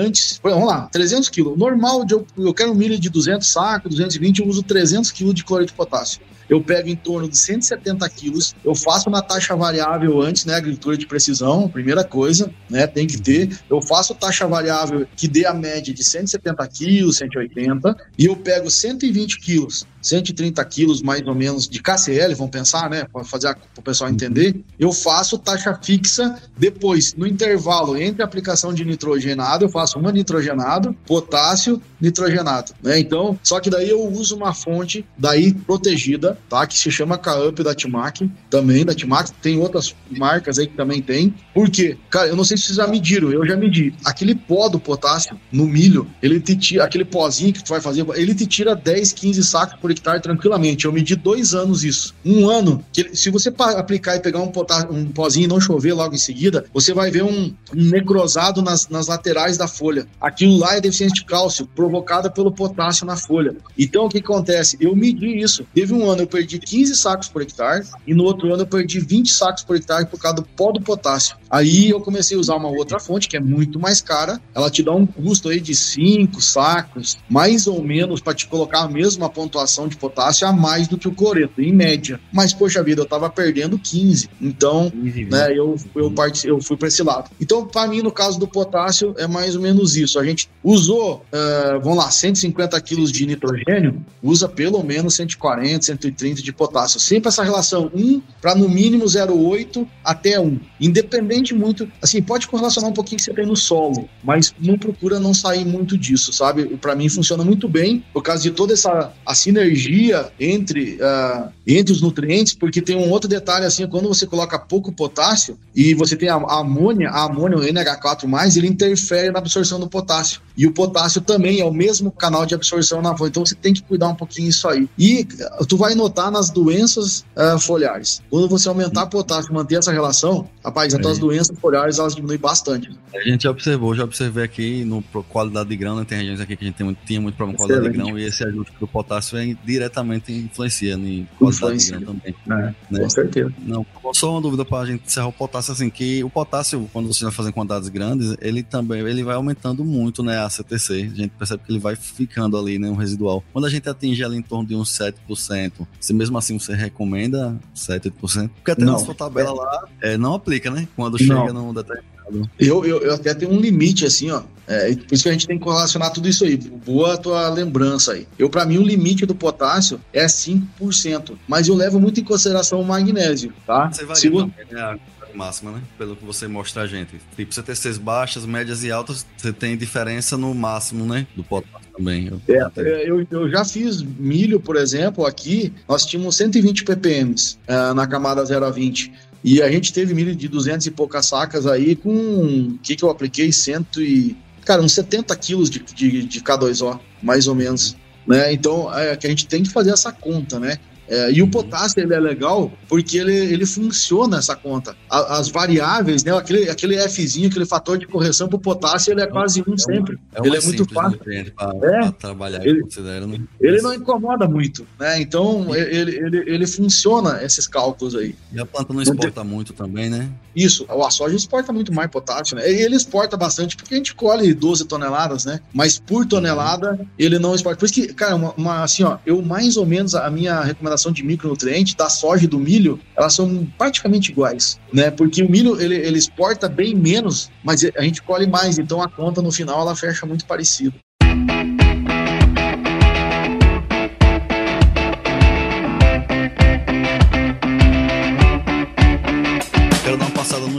antes, 0.00 0.40
vamos 0.56 0.68
lá, 0.68 0.88
300 0.90 1.28
quilos. 1.28 1.56
Normal, 1.56 2.04
de 2.04 2.14
eu, 2.14 2.26
eu 2.36 2.54
quero 2.54 2.72
um 2.72 2.74
milho 2.74 2.98
de 2.98 3.08
200 3.08 3.46
sacos, 3.46 3.90
220, 3.90 4.40
eu 4.40 4.48
uso 4.48 4.62
300 4.62 5.10
quilos 5.12 5.34
de 5.34 5.44
cloreto 5.44 5.72
de 5.72 5.76
potássio 5.76 6.20
eu 6.48 6.60
pego 6.60 6.88
em 6.88 6.96
torno 6.96 7.28
de 7.28 7.36
170 7.36 8.08
quilos, 8.10 8.54
eu 8.64 8.74
faço 8.74 9.08
uma 9.08 9.22
taxa 9.22 9.54
variável 9.56 10.20
antes, 10.20 10.44
né, 10.44 10.54
agricultura 10.54 10.96
de 10.96 11.06
precisão, 11.06 11.68
primeira 11.68 12.04
coisa, 12.04 12.50
né, 12.68 12.86
tem 12.86 13.06
que 13.06 13.20
ter, 13.20 13.58
eu 13.68 13.80
faço 13.80 14.14
taxa 14.14 14.46
variável 14.46 15.06
que 15.16 15.28
dê 15.28 15.46
a 15.46 15.54
média 15.54 15.92
de 15.92 16.04
170 16.04 16.66
quilos, 16.68 17.16
180, 17.16 17.96
e 18.18 18.26
eu 18.26 18.36
pego 18.36 18.70
120 18.70 19.40
quilos, 19.40 19.86
130 20.02 20.64
quilos 20.66 21.02
mais 21.02 21.26
ou 21.26 21.34
menos 21.34 21.68
de 21.68 21.82
KCL, 21.82 22.34
vamos 22.34 22.50
pensar, 22.50 22.88
né, 22.88 23.04
para 23.12 23.24
fazer 23.24 23.56
o 23.76 23.82
pessoal 23.82 24.10
entender, 24.10 24.60
eu 24.78 24.92
faço 24.92 25.38
taxa 25.38 25.78
fixa 25.82 26.40
depois, 26.56 27.14
no 27.14 27.26
intervalo 27.26 27.96
entre 27.96 28.22
aplicação 28.22 28.72
de 28.72 28.84
nitrogenado, 28.84 29.64
eu 29.64 29.68
faço 29.68 29.98
uma 29.98 30.12
nitrogenado, 30.12 30.94
potássio, 31.06 31.80
nitrogenado, 32.00 32.72
né, 32.82 32.98
então, 32.98 33.38
só 33.42 33.60
que 33.60 33.70
daí 33.70 33.90
eu 33.90 34.06
uso 34.06 34.36
uma 34.36 34.54
fonte 34.54 35.04
daí 35.18 35.52
protegida, 35.52 36.35
tá? 36.48 36.66
Que 36.66 36.78
se 36.78 36.90
chama 36.90 37.18
Kaup 37.18 37.60
da 37.60 37.74
Timac, 37.74 38.30
também 38.50 38.84
da 38.84 38.94
Timac. 38.94 39.32
Tem 39.42 39.58
outras 39.58 39.94
marcas 40.10 40.58
aí 40.58 40.66
que 40.66 40.76
também 40.76 41.02
tem. 41.02 41.34
Por 41.54 41.70
quê? 41.70 41.96
Cara, 42.10 42.28
eu 42.28 42.36
não 42.36 42.44
sei 42.44 42.56
se 42.56 42.64
vocês 42.64 42.76
já 42.76 42.86
mediram, 42.86 43.30
eu 43.30 43.46
já 43.46 43.56
medi. 43.56 43.94
Aquele 44.04 44.34
pó 44.34 44.68
do 44.68 44.78
potássio 44.78 45.38
no 45.50 45.66
milho, 45.66 46.08
ele 46.22 46.40
te 46.40 46.56
tira, 46.56 46.84
aquele 46.84 47.04
pozinho 47.04 47.52
que 47.52 47.62
tu 47.62 47.68
vai 47.68 47.80
fazer, 47.80 48.06
ele 48.14 48.34
te 48.34 48.46
tira 48.46 48.74
10, 48.74 49.12
15 49.12 49.44
sacos 49.44 49.78
por 49.80 49.90
hectare 49.90 50.20
tranquilamente. 50.20 50.84
Eu 50.84 50.92
medi 50.92 51.16
dois 51.16 51.54
anos 51.54 51.84
isso. 51.84 52.14
Um 52.24 52.48
ano, 52.48 52.84
que 52.92 53.16
se 53.16 53.30
você 53.30 53.52
aplicar 53.58 54.16
e 54.16 54.20
pegar 54.20 54.40
um, 54.40 54.48
potássio, 54.48 54.92
um 54.92 55.06
pozinho 55.06 55.44
e 55.44 55.48
não 55.48 55.60
chover 55.60 55.92
logo 55.92 56.14
em 56.14 56.18
seguida, 56.18 56.64
você 56.72 56.92
vai 56.92 57.10
ver 57.10 57.22
um, 57.22 57.54
um 57.74 57.84
necrosado 57.90 58.62
nas, 58.62 58.88
nas 58.88 59.06
laterais 59.06 59.56
da 59.56 59.68
folha. 59.68 60.06
Aquilo 60.20 60.58
lá 60.58 60.76
é 60.76 60.80
deficiência 60.80 61.14
de 61.14 61.24
cálcio 61.24 61.66
provocada 61.66 62.30
pelo 62.30 62.52
potássio 62.52 63.06
na 63.06 63.16
folha. 63.16 63.56
Então 63.78 64.06
o 64.06 64.08
que 64.08 64.18
acontece? 64.18 64.76
Eu 64.80 64.94
medi 64.94 65.38
isso. 65.38 65.66
Teve 65.74 65.92
um 65.92 66.08
ano 66.08 66.25
eu 66.26 66.28
perdi 66.28 66.58
15 66.58 66.96
sacos 66.96 67.28
por 67.28 67.42
hectare 67.42 67.86
e 68.06 68.12
no 68.12 68.24
outro 68.24 68.52
ano 68.52 68.62
eu 68.62 68.66
perdi 68.66 68.98
20 68.98 69.32
sacos 69.32 69.62
por 69.62 69.76
hectare 69.76 70.06
por 70.06 70.18
causa 70.18 70.36
do 70.36 70.42
pó 70.42 70.72
do 70.72 70.80
potássio. 70.80 71.36
Aí 71.48 71.90
eu 71.90 72.00
comecei 72.00 72.36
a 72.36 72.40
usar 72.40 72.56
uma 72.56 72.68
outra 72.68 72.98
fonte 72.98 73.28
que 73.28 73.36
é 73.36 73.40
muito 73.40 73.78
mais 73.78 74.00
cara, 74.00 74.40
ela 74.54 74.70
te 74.70 74.82
dá 74.82 74.92
um 74.92 75.06
custo 75.06 75.48
aí 75.48 75.60
de 75.60 75.74
5 75.74 76.40
sacos, 76.40 77.16
mais 77.30 77.66
ou 77.66 77.82
menos 77.82 78.20
para 78.20 78.34
te 78.34 78.46
colocar 78.48 78.80
a 78.80 78.88
mesma 78.88 79.30
pontuação 79.30 79.86
de 79.86 79.96
potássio 79.96 80.46
a 80.46 80.52
mais 80.52 80.88
do 80.88 80.98
que 80.98 81.08
o 81.08 81.12
cloreto, 81.12 81.62
em 81.62 81.72
média. 81.72 82.20
Mas 82.32 82.52
poxa 82.52 82.82
vida, 82.82 83.02
eu 83.02 83.06
tava 83.06 83.30
perdendo 83.30 83.78
15. 83.78 84.28
Então, 84.40 84.92
né, 84.94 85.52
eu 85.56 85.76
eu, 85.94 86.10
part... 86.10 86.46
eu 86.46 86.60
fui 86.60 86.76
para 86.76 86.88
esse 86.88 87.02
lado. 87.02 87.30
Então, 87.40 87.66
para 87.66 87.86
mim 87.86 88.02
no 88.02 88.10
caso 88.10 88.38
do 88.38 88.48
potássio 88.48 89.14
é 89.18 89.26
mais 89.26 89.54
ou 89.54 89.62
menos 89.62 89.96
isso. 89.96 90.18
A 90.18 90.24
gente 90.24 90.48
usou, 90.62 91.24
uh, 91.32 91.80
vamos 91.80 91.98
lá, 91.98 92.10
150 92.10 92.80
quilos 92.80 93.12
de 93.12 93.26
nitrogênio, 93.26 94.04
usa 94.22 94.48
pelo 94.48 94.82
menos 94.82 95.14
140, 95.14 95.84
130 95.84 96.15
130 96.16 96.42
de 96.42 96.52
potássio. 96.52 96.98
Sempre 96.98 97.28
essa 97.28 97.44
relação 97.44 97.90
1 97.94 98.22
para 98.40 98.54
no 98.54 98.68
mínimo 98.68 99.04
0,8 99.04 99.86
até 100.02 100.40
1. 100.40 100.58
Independente 100.80 101.54
muito, 101.54 101.88
assim, 102.02 102.22
pode 102.22 102.48
correlacionar 102.48 102.90
um 102.90 102.94
pouquinho 102.94 103.18
que 103.18 103.24
você 103.24 103.34
tem 103.34 103.46
no 103.46 103.56
solo, 103.56 104.08
mas 104.24 104.54
não 104.58 104.78
procura 104.78 105.20
não 105.20 105.34
sair 105.34 105.64
muito 105.64 105.96
disso, 105.96 106.32
sabe? 106.32 106.76
Para 106.78 106.94
mim 106.94 107.08
funciona 107.08 107.44
muito 107.44 107.68
bem 107.68 108.04
por 108.12 108.22
causa 108.22 108.42
de 108.42 108.50
toda 108.50 108.72
essa 108.72 109.12
a 109.24 109.34
sinergia 109.34 110.30
entre, 110.40 110.94
uh, 110.96 111.50
entre 111.66 111.92
os 111.92 112.00
nutrientes, 112.00 112.54
porque 112.54 112.80
tem 112.80 112.96
um 112.96 113.10
outro 113.10 113.28
detalhe 113.28 113.66
assim, 113.66 113.86
quando 113.86 114.08
você 114.08 114.26
coloca 114.26 114.58
pouco 114.58 114.92
potássio 114.92 115.58
e 115.74 115.94
você 115.94 116.16
tem 116.16 116.28
a, 116.28 116.36
a 116.36 116.60
amônia, 116.60 117.10
a 117.10 117.24
amônia, 117.24 117.58
o 117.58 117.62
NH4+, 117.62 118.56
ele 118.56 118.68
interfere 118.68 119.30
na 119.30 119.38
absorção 119.38 119.78
do 119.78 119.88
potássio. 119.88 120.40
E 120.56 120.66
o 120.66 120.72
potássio 120.72 121.20
também 121.20 121.60
é 121.60 121.64
o 121.64 121.72
mesmo 121.72 122.10
canal 122.10 122.46
de 122.46 122.54
absorção 122.54 123.02
na 123.02 123.16
folha, 123.16 123.28
então 123.28 123.44
você 123.44 123.54
tem 123.54 123.74
que 123.74 123.82
cuidar 123.82 124.08
um 124.08 124.14
pouquinho 124.14 124.48
isso 124.48 124.66
aí. 124.68 124.88
E 124.98 125.26
tu 125.68 125.76
vai 125.76 125.94
notar 126.06 126.30
nas 126.30 126.50
doenças 126.50 127.24
uh, 127.36 127.58
foliares. 127.58 128.22
Quando 128.30 128.48
você 128.48 128.68
aumentar 128.68 129.06
potássio, 129.06 129.52
manter 129.52 129.76
essa 129.76 129.92
relação, 129.92 130.48
rapaz, 130.64 130.94
então 130.94 131.10
as 131.10 131.18
doenças 131.18 131.58
foliares 131.58 131.98
elas 131.98 132.14
diminuem 132.14 132.38
bastante. 132.38 132.90
A 133.14 133.28
gente 133.28 133.42
já 133.42 133.50
observou, 133.50 133.94
já 133.94 134.04
observei 134.04 134.44
aqui 134.44 134.84
no 134.84 135.02
qualidade 135.02 135.68
de 135.68 135.76
grão, 135.76 135.96
né? 135.96 136.04
tem 136.04 136.18
regiões 136.18 136.40
aqui 136.40 136.56
que 136.56 136.64
a 136.64 136.66
gente 136.68 136.76
tem 136.76 136.84
muito, 136.84 136.98
tinha 137.04 137.20
muito 137.20 137.34
problema 137.34 137.58
com 137.58 137.66
qualidade 137.66 137.92
de 137.92 137.98
grão 137.98 138.18
e 138.18 138.24
esse 138.24 138.44
ajuste 138.44 138.72
do 138.78 138.86
potássio 138.86 139.38
é, 139.38 139.56
diretamente 139.64 140.32
influencia 140.32 140.94
em 140.94 141.26
qualidade 141.38 141.56
influencia. 141.56 141.98
de 141.98 142.04
grão 142.04 142.14
também. 142.14 142.34
É, 142.46 142.74
né? 142.90 143.00
Com 143.02 143.10
certeza. 143.10 143.52
Não, 143.58 143.86
só 144.12 144.32
uma 144.32 144.40
dúvida 144.40 144.64
para 144.64 144.78
a 144.78 144.86
gente 144.86 145.04
encerrar 145.06 145.28
o 145.28 145.32
potássio, 145.32 145.72
assim, 145.72 145.90
que 145.90 146.22
o 146.22 146.30
potássio, 146.30 146.88
quando 146.92 147.12
você 147.12 147.24
vai 147.24 147.32
fazer 147.32 147.52
quantidades 147.52 147.88
grandes, 147.88 148.36
ele 148.40 148.62
também 148.62 149.00
ele 149.00 149.24
vai 149.24 149.34
aumentando 149.34 149.84
muito, 149.84 150.22
né, 150.22 150.38
a 150.38 150.48
CTC. 150.48 151.10
A 151.12 151.16
gente 151.16 151.30
percebe 151.30 151.62
que 151.64 151.72
ele 151.72 151.80
vai 151.80 151.96
ficando 151.96 152.56
ali, 152.56 152.78
né, 152.78 152.88
um 152.88 152.94
residual. 152.94 153.42
Quando 153.52 153.64
a 153.64 153.70
gente 153.70 153.88
atinge 153.88 154.22
ali 154.22 154.36
em 154.36 154.42
torno 154.42 154.66
de 154.66 154.74
uns 154.74 154.90
7%, 154.90 155.86
se 156.00 156.12
mesmo 156.12 156.36
assim 156.38 156.58
você 156.58 156.74
recomenda 156.74 157.58
7, 157.74 158.10
8%? 158.10 158.50
Porque 158.56 158.70
até 158.70 158.84
não. 158.84 158.94
na 158.94 158.98
sua 158.98 159.14
tabela 159.14 159.52
lá 159.52 159.84
é, 160.00 160.16
não 160.16 160.34
aplica, 160.34 160.70
né? 160.70 160.86
Quando 160.96 161.18
chega 161.18 161.52
no 161.52 161.72
determinado. 161.72 162.16
Eu, 162.58 162.84
eu, 162.84 163.02
eu, 163.02 163.14
até 163.14 163.32
tenho 163.34 163.52
um 163.52 163.60
limite, 163.60 164.04
assim, 164.04 164.30
ó. 164.30 164.42
É, 164.66 164.94
por 164.96 165.14
isso 165.14 165.22
que 165.22 165.28
a 165.28 165.32
gente 165.32 165.46
tem 165.46 165.58
que 165.58 165.64
correlacionar 165.64 166.12
tudo 166.12 166.28
isso 166.28 166.44
aí. 166.44 166.56
Boa 166.56 167.14
a 167.14 167.16
tua 167.16 167.48
lembrança 167.48 168.14
aí. 168.14 168.26
Eu, 168.36 168.50
para 168.50 168.66
mim, 168.66 168.78
o 168.78 168.82
limite 168.82 169.24
do 169.24 169.34
potássio 169.34 170.00
é 170.12 170.26
5%. 170.26 171.36
Mas 171.46 171.68
eu 171.68 171.74
levo 171.74 172.00
muito 172.00 172.20
em 172.20 172.24
consideração 172.24 172.80
o 172.80 172.84
magnésio, 172.84 173.52
tá? 173.64 173.90
Você 173.92 174.04
varia, 174.04 174.20
Se, 174.20 174.74
né? 174.74 174.98
Máxima, 175.36 175.72
né? 175.72 175.82
Pelo 175.98 176.16
que 176.16 176.24
você 176.24 176.48
mostra 176.48 176.82
a 176.82 176.86
gente. 176.86 177.20
Tipo, 177.36 177.52
você 177.52 177.62
tem 177.62 177.74
CTCs 177.74 177.98
baixas, 177.98 178.46
médias 178.46 178.82
e 178.82 178.90
altas, 178.90 179.26
você 179.36 179.52
tem 179.52 179.76
diferença 179.76 180.36
no 180.36 180.54
máximo, 180.54 181.04
né? 181.04 181.26
Do 181.36 181.44
potássio 181.44 181.88
também. 181.96 182.28
Eu, 182.28 182.40
é, 182.48 182.80
é, 182.80 183.10
eu, 183.10 183.26
eu, 183.30 183.50
já 183.50 183.64
fiz 183.64 184.02
milho, 184.02 184.58
por 184.58 184.76
exemplo, 184.76 185.26
aqui, 185.26 185.72
nós 185.88 186.04
tínhamos 186.04 186.36
120 186.36 186.84
ppm 186.84 187.34
uh, 187.68 187.94
na 187.94 188.06
camada 188.06 188.44
0 188.44 188.64
a 188.64 188.70
20. 188.70 189.12
E 189.44 189.62
a 189.62 189.70
gente 189.70 189.92
teve 189.92 190.14
milho 190.14 190.34
de 190.34 190.48
200 190.48 190.86
e 190.86 190.90
poucas 190.90 191.26
sacas 191.26 191.66
aí 191.66 191.94
com. 191.94 192.10
O 192.10 192.78
que, 192.82 192.96
que 192.96 193.04
eu 193.04 193.10
apliquei? 193.10 193.52
Cento 193.52 194.02
e. 194.02 194.36
Cara, 194.64 194.82
uns 194.82 194.92
70 194.92 195.36
quilos 195.36 195.70
de, 195.70 195.78
de, 195.78 196.24
de 196.24 196.40
K2O, 196.40 196.98
mais 197.22 197.46
ou 197.46 197.54
menos. 197.54 197.96
Né? 198.26 198.52
Então, 198.52 198.92
é 198.92 199.16
que 199.16 199.26
a 199.26 199.30
gente 199.30 199.46
tem 199.46 199.62
que 199.62 199.70
fazer 199.70 199.90
essa 199.90 200.10
conta, 200.10 200.58
né? 200.58 200.78
É, 201.08 201.30
e 201.32 201.42
o 201.42 201.48
potássio 201.48 202.00
ele 202.00 202.14
é 202.14 202.20
legal 202.20 202.70
porque 202.88 203.18
ele, 203.18 203.34
ele 203.34 203.66
funciona 203.66 204.38
essa 204.38 204.56
conta. 204.56 204.96
A, 205.08 205.38
as 205.38 205.48
variáveis, 205.48 206.24
né? 206.24 206.36
Aquele, 206.36 206.68
aquele 206.68 206.96
Fzinho, 207.08 207.48
aquele 207.48 207.66
fator 207.66 207.98
de 207.98 208.06
correção 208.06 208.48
para 208.48 208.56
o 208.56 208.60
potássio, 208.60 209.12
ele 209.12 209.20
é 209.20 209.26
quase 209.26 209.62
um 209.66 209.74
é 209.74 209.78
sempre. 209.78 210.18
É 210.34 210.46
ele 210.46 210.56
é 210.56 210.60
muito 210.60 210.84
fácil. 210.92 211.18
Para 211.18 212.04
é, 212.06 212.10
trabalhar 212.12 212.66
ele, 212.66 212.82
né? 212.82 213.40
ele 213.60 213.80
não 213.82 213.94
incomoda 213.94 214.48
muito, 214.48 214.86
né? 214.98 215.20
Então 215.20 215.74
ele, 215.74 216.16
ele, 216.16 216.44
ele 216.46 216.66
funciona 216.66 217.42
esses 217.42 217.66
cálculos 217.66 218.14
aí. 218.14 218.34
E 218.52 218.60
a 218.60 218.66
planta 218.66 218.92
não 218.92 219.02
exporta 219.02 219.44
muito 219.44 219.72
também, 219.72 220.10
né? 220.10 220.30
Isso, 220.54 220.86
a 220.88 221.10
soja 221.10 221.36
exporta 221.36 221.72
muito 221.72 221.92
mais 221.92 222.10
potássio, 222.10 222.56
né? 222.56 222.68
Ele 222.68 222.96
exporta 222.96 223.36
bastante 223.36 223.76
porque 223.76 223.94
a 223.94 223.96
gente 223.98 224.14
colhe 224.14 224.54
12 224.54 224.86
toneladas, 224.86 225.44
né? 225.44 225.60
Mas 225.72 225.98
por 225.98 226.26
tonelada 226.26 226.98
ele 227.18 227.38
não 227.38 227.54
exporta. 227.54 227.78
Por 227.78 227.84
isso 227.84 227.94
que, 227.94 228.14
cara, 228.14 228.34
uma, 228.34 228.54
uma 228.56 228.82
assim, 228.82 229.02
ó, 229.02 229.18
eu 229.26 229.42
mais 229.42 229.76
ou 229.76 229.84
menos 229.84 230.14
a 230.14 230.30
minha 230.30 230.62
recomendação 230.62 230.95
de 231.12 231.22
micronutrientes 231.22 231.94
da 231.94 232.08
soja 232.08 232.44
e 232.44 232.48
do 232.48 232.58
milho, 232.58 233.00
elas 233.16 233.34
são 233.34 233.66
praticamente 233.78 234.30
iguais, 234.30 234.78
né? 234.92 235.10
Porque 235.10 235.42
o 235.42 235.50
milho 235.50 235.80
ele, 235.80 235.96
ele 235.96 236.18
exporta 236.18 236.68
bem 236.68 236.94
menos, 236.94 237.50
mas 237.62 237.84
a 237.84 238.02
gente 238.02 238.22
colhe 238.22 238.46
mais, 238.46 238.78
então 238.78 239.02
a 239.02 239.08
conta 239.08 239.40
no 239.42 239.52
final 239.52 239.80
ela 239.80 239.94
fecha 239.94 240.26
muito 240.26 240.46
parecido. 240.46 240.94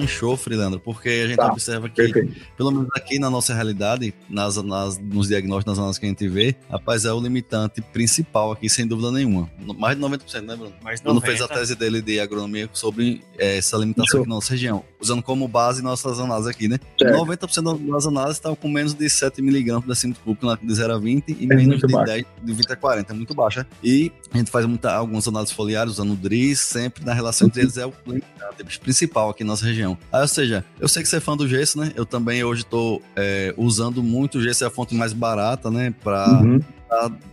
Enxofre, 0.07 0.55
Leandro, 0.55 0.79
porque 0.79 1.09
a 1.09 1.27
gente 1.27 1.37
tá, 1.37 1.47
observa 1.47 1.89
que, 1.89 1.95
perfeito. 1.95 2.33
pelo 2.55 2.71
menos 2.71 2.87
aqui 2.95 3.19
na 3.19 3.29
nossa 3.29 3.53
realidade, 3.53 4.13
nas, 4.29 4.55
nas, 4.57 4.97
nos 4.97 5.27
diagnósticos, 5.27 5.71
nas 5.71 5.77
análises 5.77 5.99
que 5.99 6.05
a 6.05 6.09
gente 6.09 6.27
vê, 6.27 6.55
rapaz, 6.69 7.05
é 7.05 7.13
o 7.13 7.19
limitante 7.19 7.81
principal 7.81 8.51
aqui, 8.51 8.69
sem 8.69 8.87
dúvida 8.87 9.11
nenhuma. 9.11 9.49
Mais 9.77 9.95
de 9.95 10.01
90%, 10.03 10.41
né, 10.41 10.55
Bruno? 10.55 10.73
Mais 10.81 10.99
de 10.99 11.05
90%. 11.05 11.11
Bruno 11.11 11.21
fez 11.21 11.41
a 11.41 11.47
tese 11.47 11.75
dele 11.75 12.01
de 12.01 12.19
agronomia 12.19 12.69
sobre 12.73 13.21
é, 13.37 13.57
essa 13.57 13.77
limitação 13.77 14.21
aqui 14.21 14.29
na 14.29 14.35
nossa 14.35 14.51
região, 14.51 14.83
usando 14.99 15.21
como 15.21 15.47
base 15.47 15.81
nossas 15.81 16.19
análises 16.19 16.49
aqui, 16.49 16.67
né? 16.67 16.79
Certo. 16.99 17.17
90% 17.17 17.91
das 17.91 18.07
análises 18.07 18.37
estavam 18.37 18.55
com 18.55 18.67
menos 18.67 18.93
de 18.93 19.09
7 19.09 19.41
miligramas 19.41 19.83
de 19.83 19.89
decímetro 19.89 20.23
cúbico 20.23 20.57
de 20.61 20.73
0 20.73 20.93
a 20.93 20.97
20 20.97 21.29
e 21.29 21.43
é 21.43 21.55
menos 21.55 21.79
de 21.79 21.87
baixo. 21.87 22.13
10, 22.13 22.25
de 22.43 22.53
20 22.53 22.71
a 22.71 22.75
40, 22.75 23.13
é 23.13 23.15
muito 23.15 23.33
baixa. 23.33 23.67
E 23.83 24.11
a 24.33 24.37
gente 24.37 24.51
faz 24.51 24.65
muita, 24.65 24.93
algumas 24.93 25.27
análises 25.27 25.53
foliares 25.53 25.93
usando 25.93 26.13
o 26.13 26.15
DRIS, 26.15 26.59
sempre 26.59 27.03
na 27.03 27.13
relação 27.13 27.47
entre 27.47 27.61
eles 27.61 27.77
é 27.77 27.85
o 27.85 27.93
limitante 28.05 28.79
principal 28.79 29.29
aqui 29.29 29.43
na 29.43 29.51
nossa 29.51 29.65
região. 29.65 29.96
Aí, 30.11 30.21
ou 30.21 30.27
seja, 30.27 30.65
eu 30.79 30.87
sei 30.87 31.03
que 31.03 31.09
você 31.09 31.17
é 31.17 31.19
fã 31.19 31.35
do 31.35 31.47
gesso, 31.47 31.79
né? 31.79 31.91
Eu 31.95 32.05
também 32.05 32.43
hoje 32.43 32.61
estou 32.61 33.01
é, 33.15 33.53
usando 33.57 34.01
muito 34.01 34.37
o 34.37 34.41
gesso, 34.41 34.63
é 34.63 34.67
a 34.67 34.71
fonte 34.71 34.95
mais 34.95 35.13
barata, 35.13 35.69
né? 35.69 35.93
Para 36.03 36.27
uhum. 36.41 36.59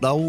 dar 0.01 0.15
o. 0.15 0.27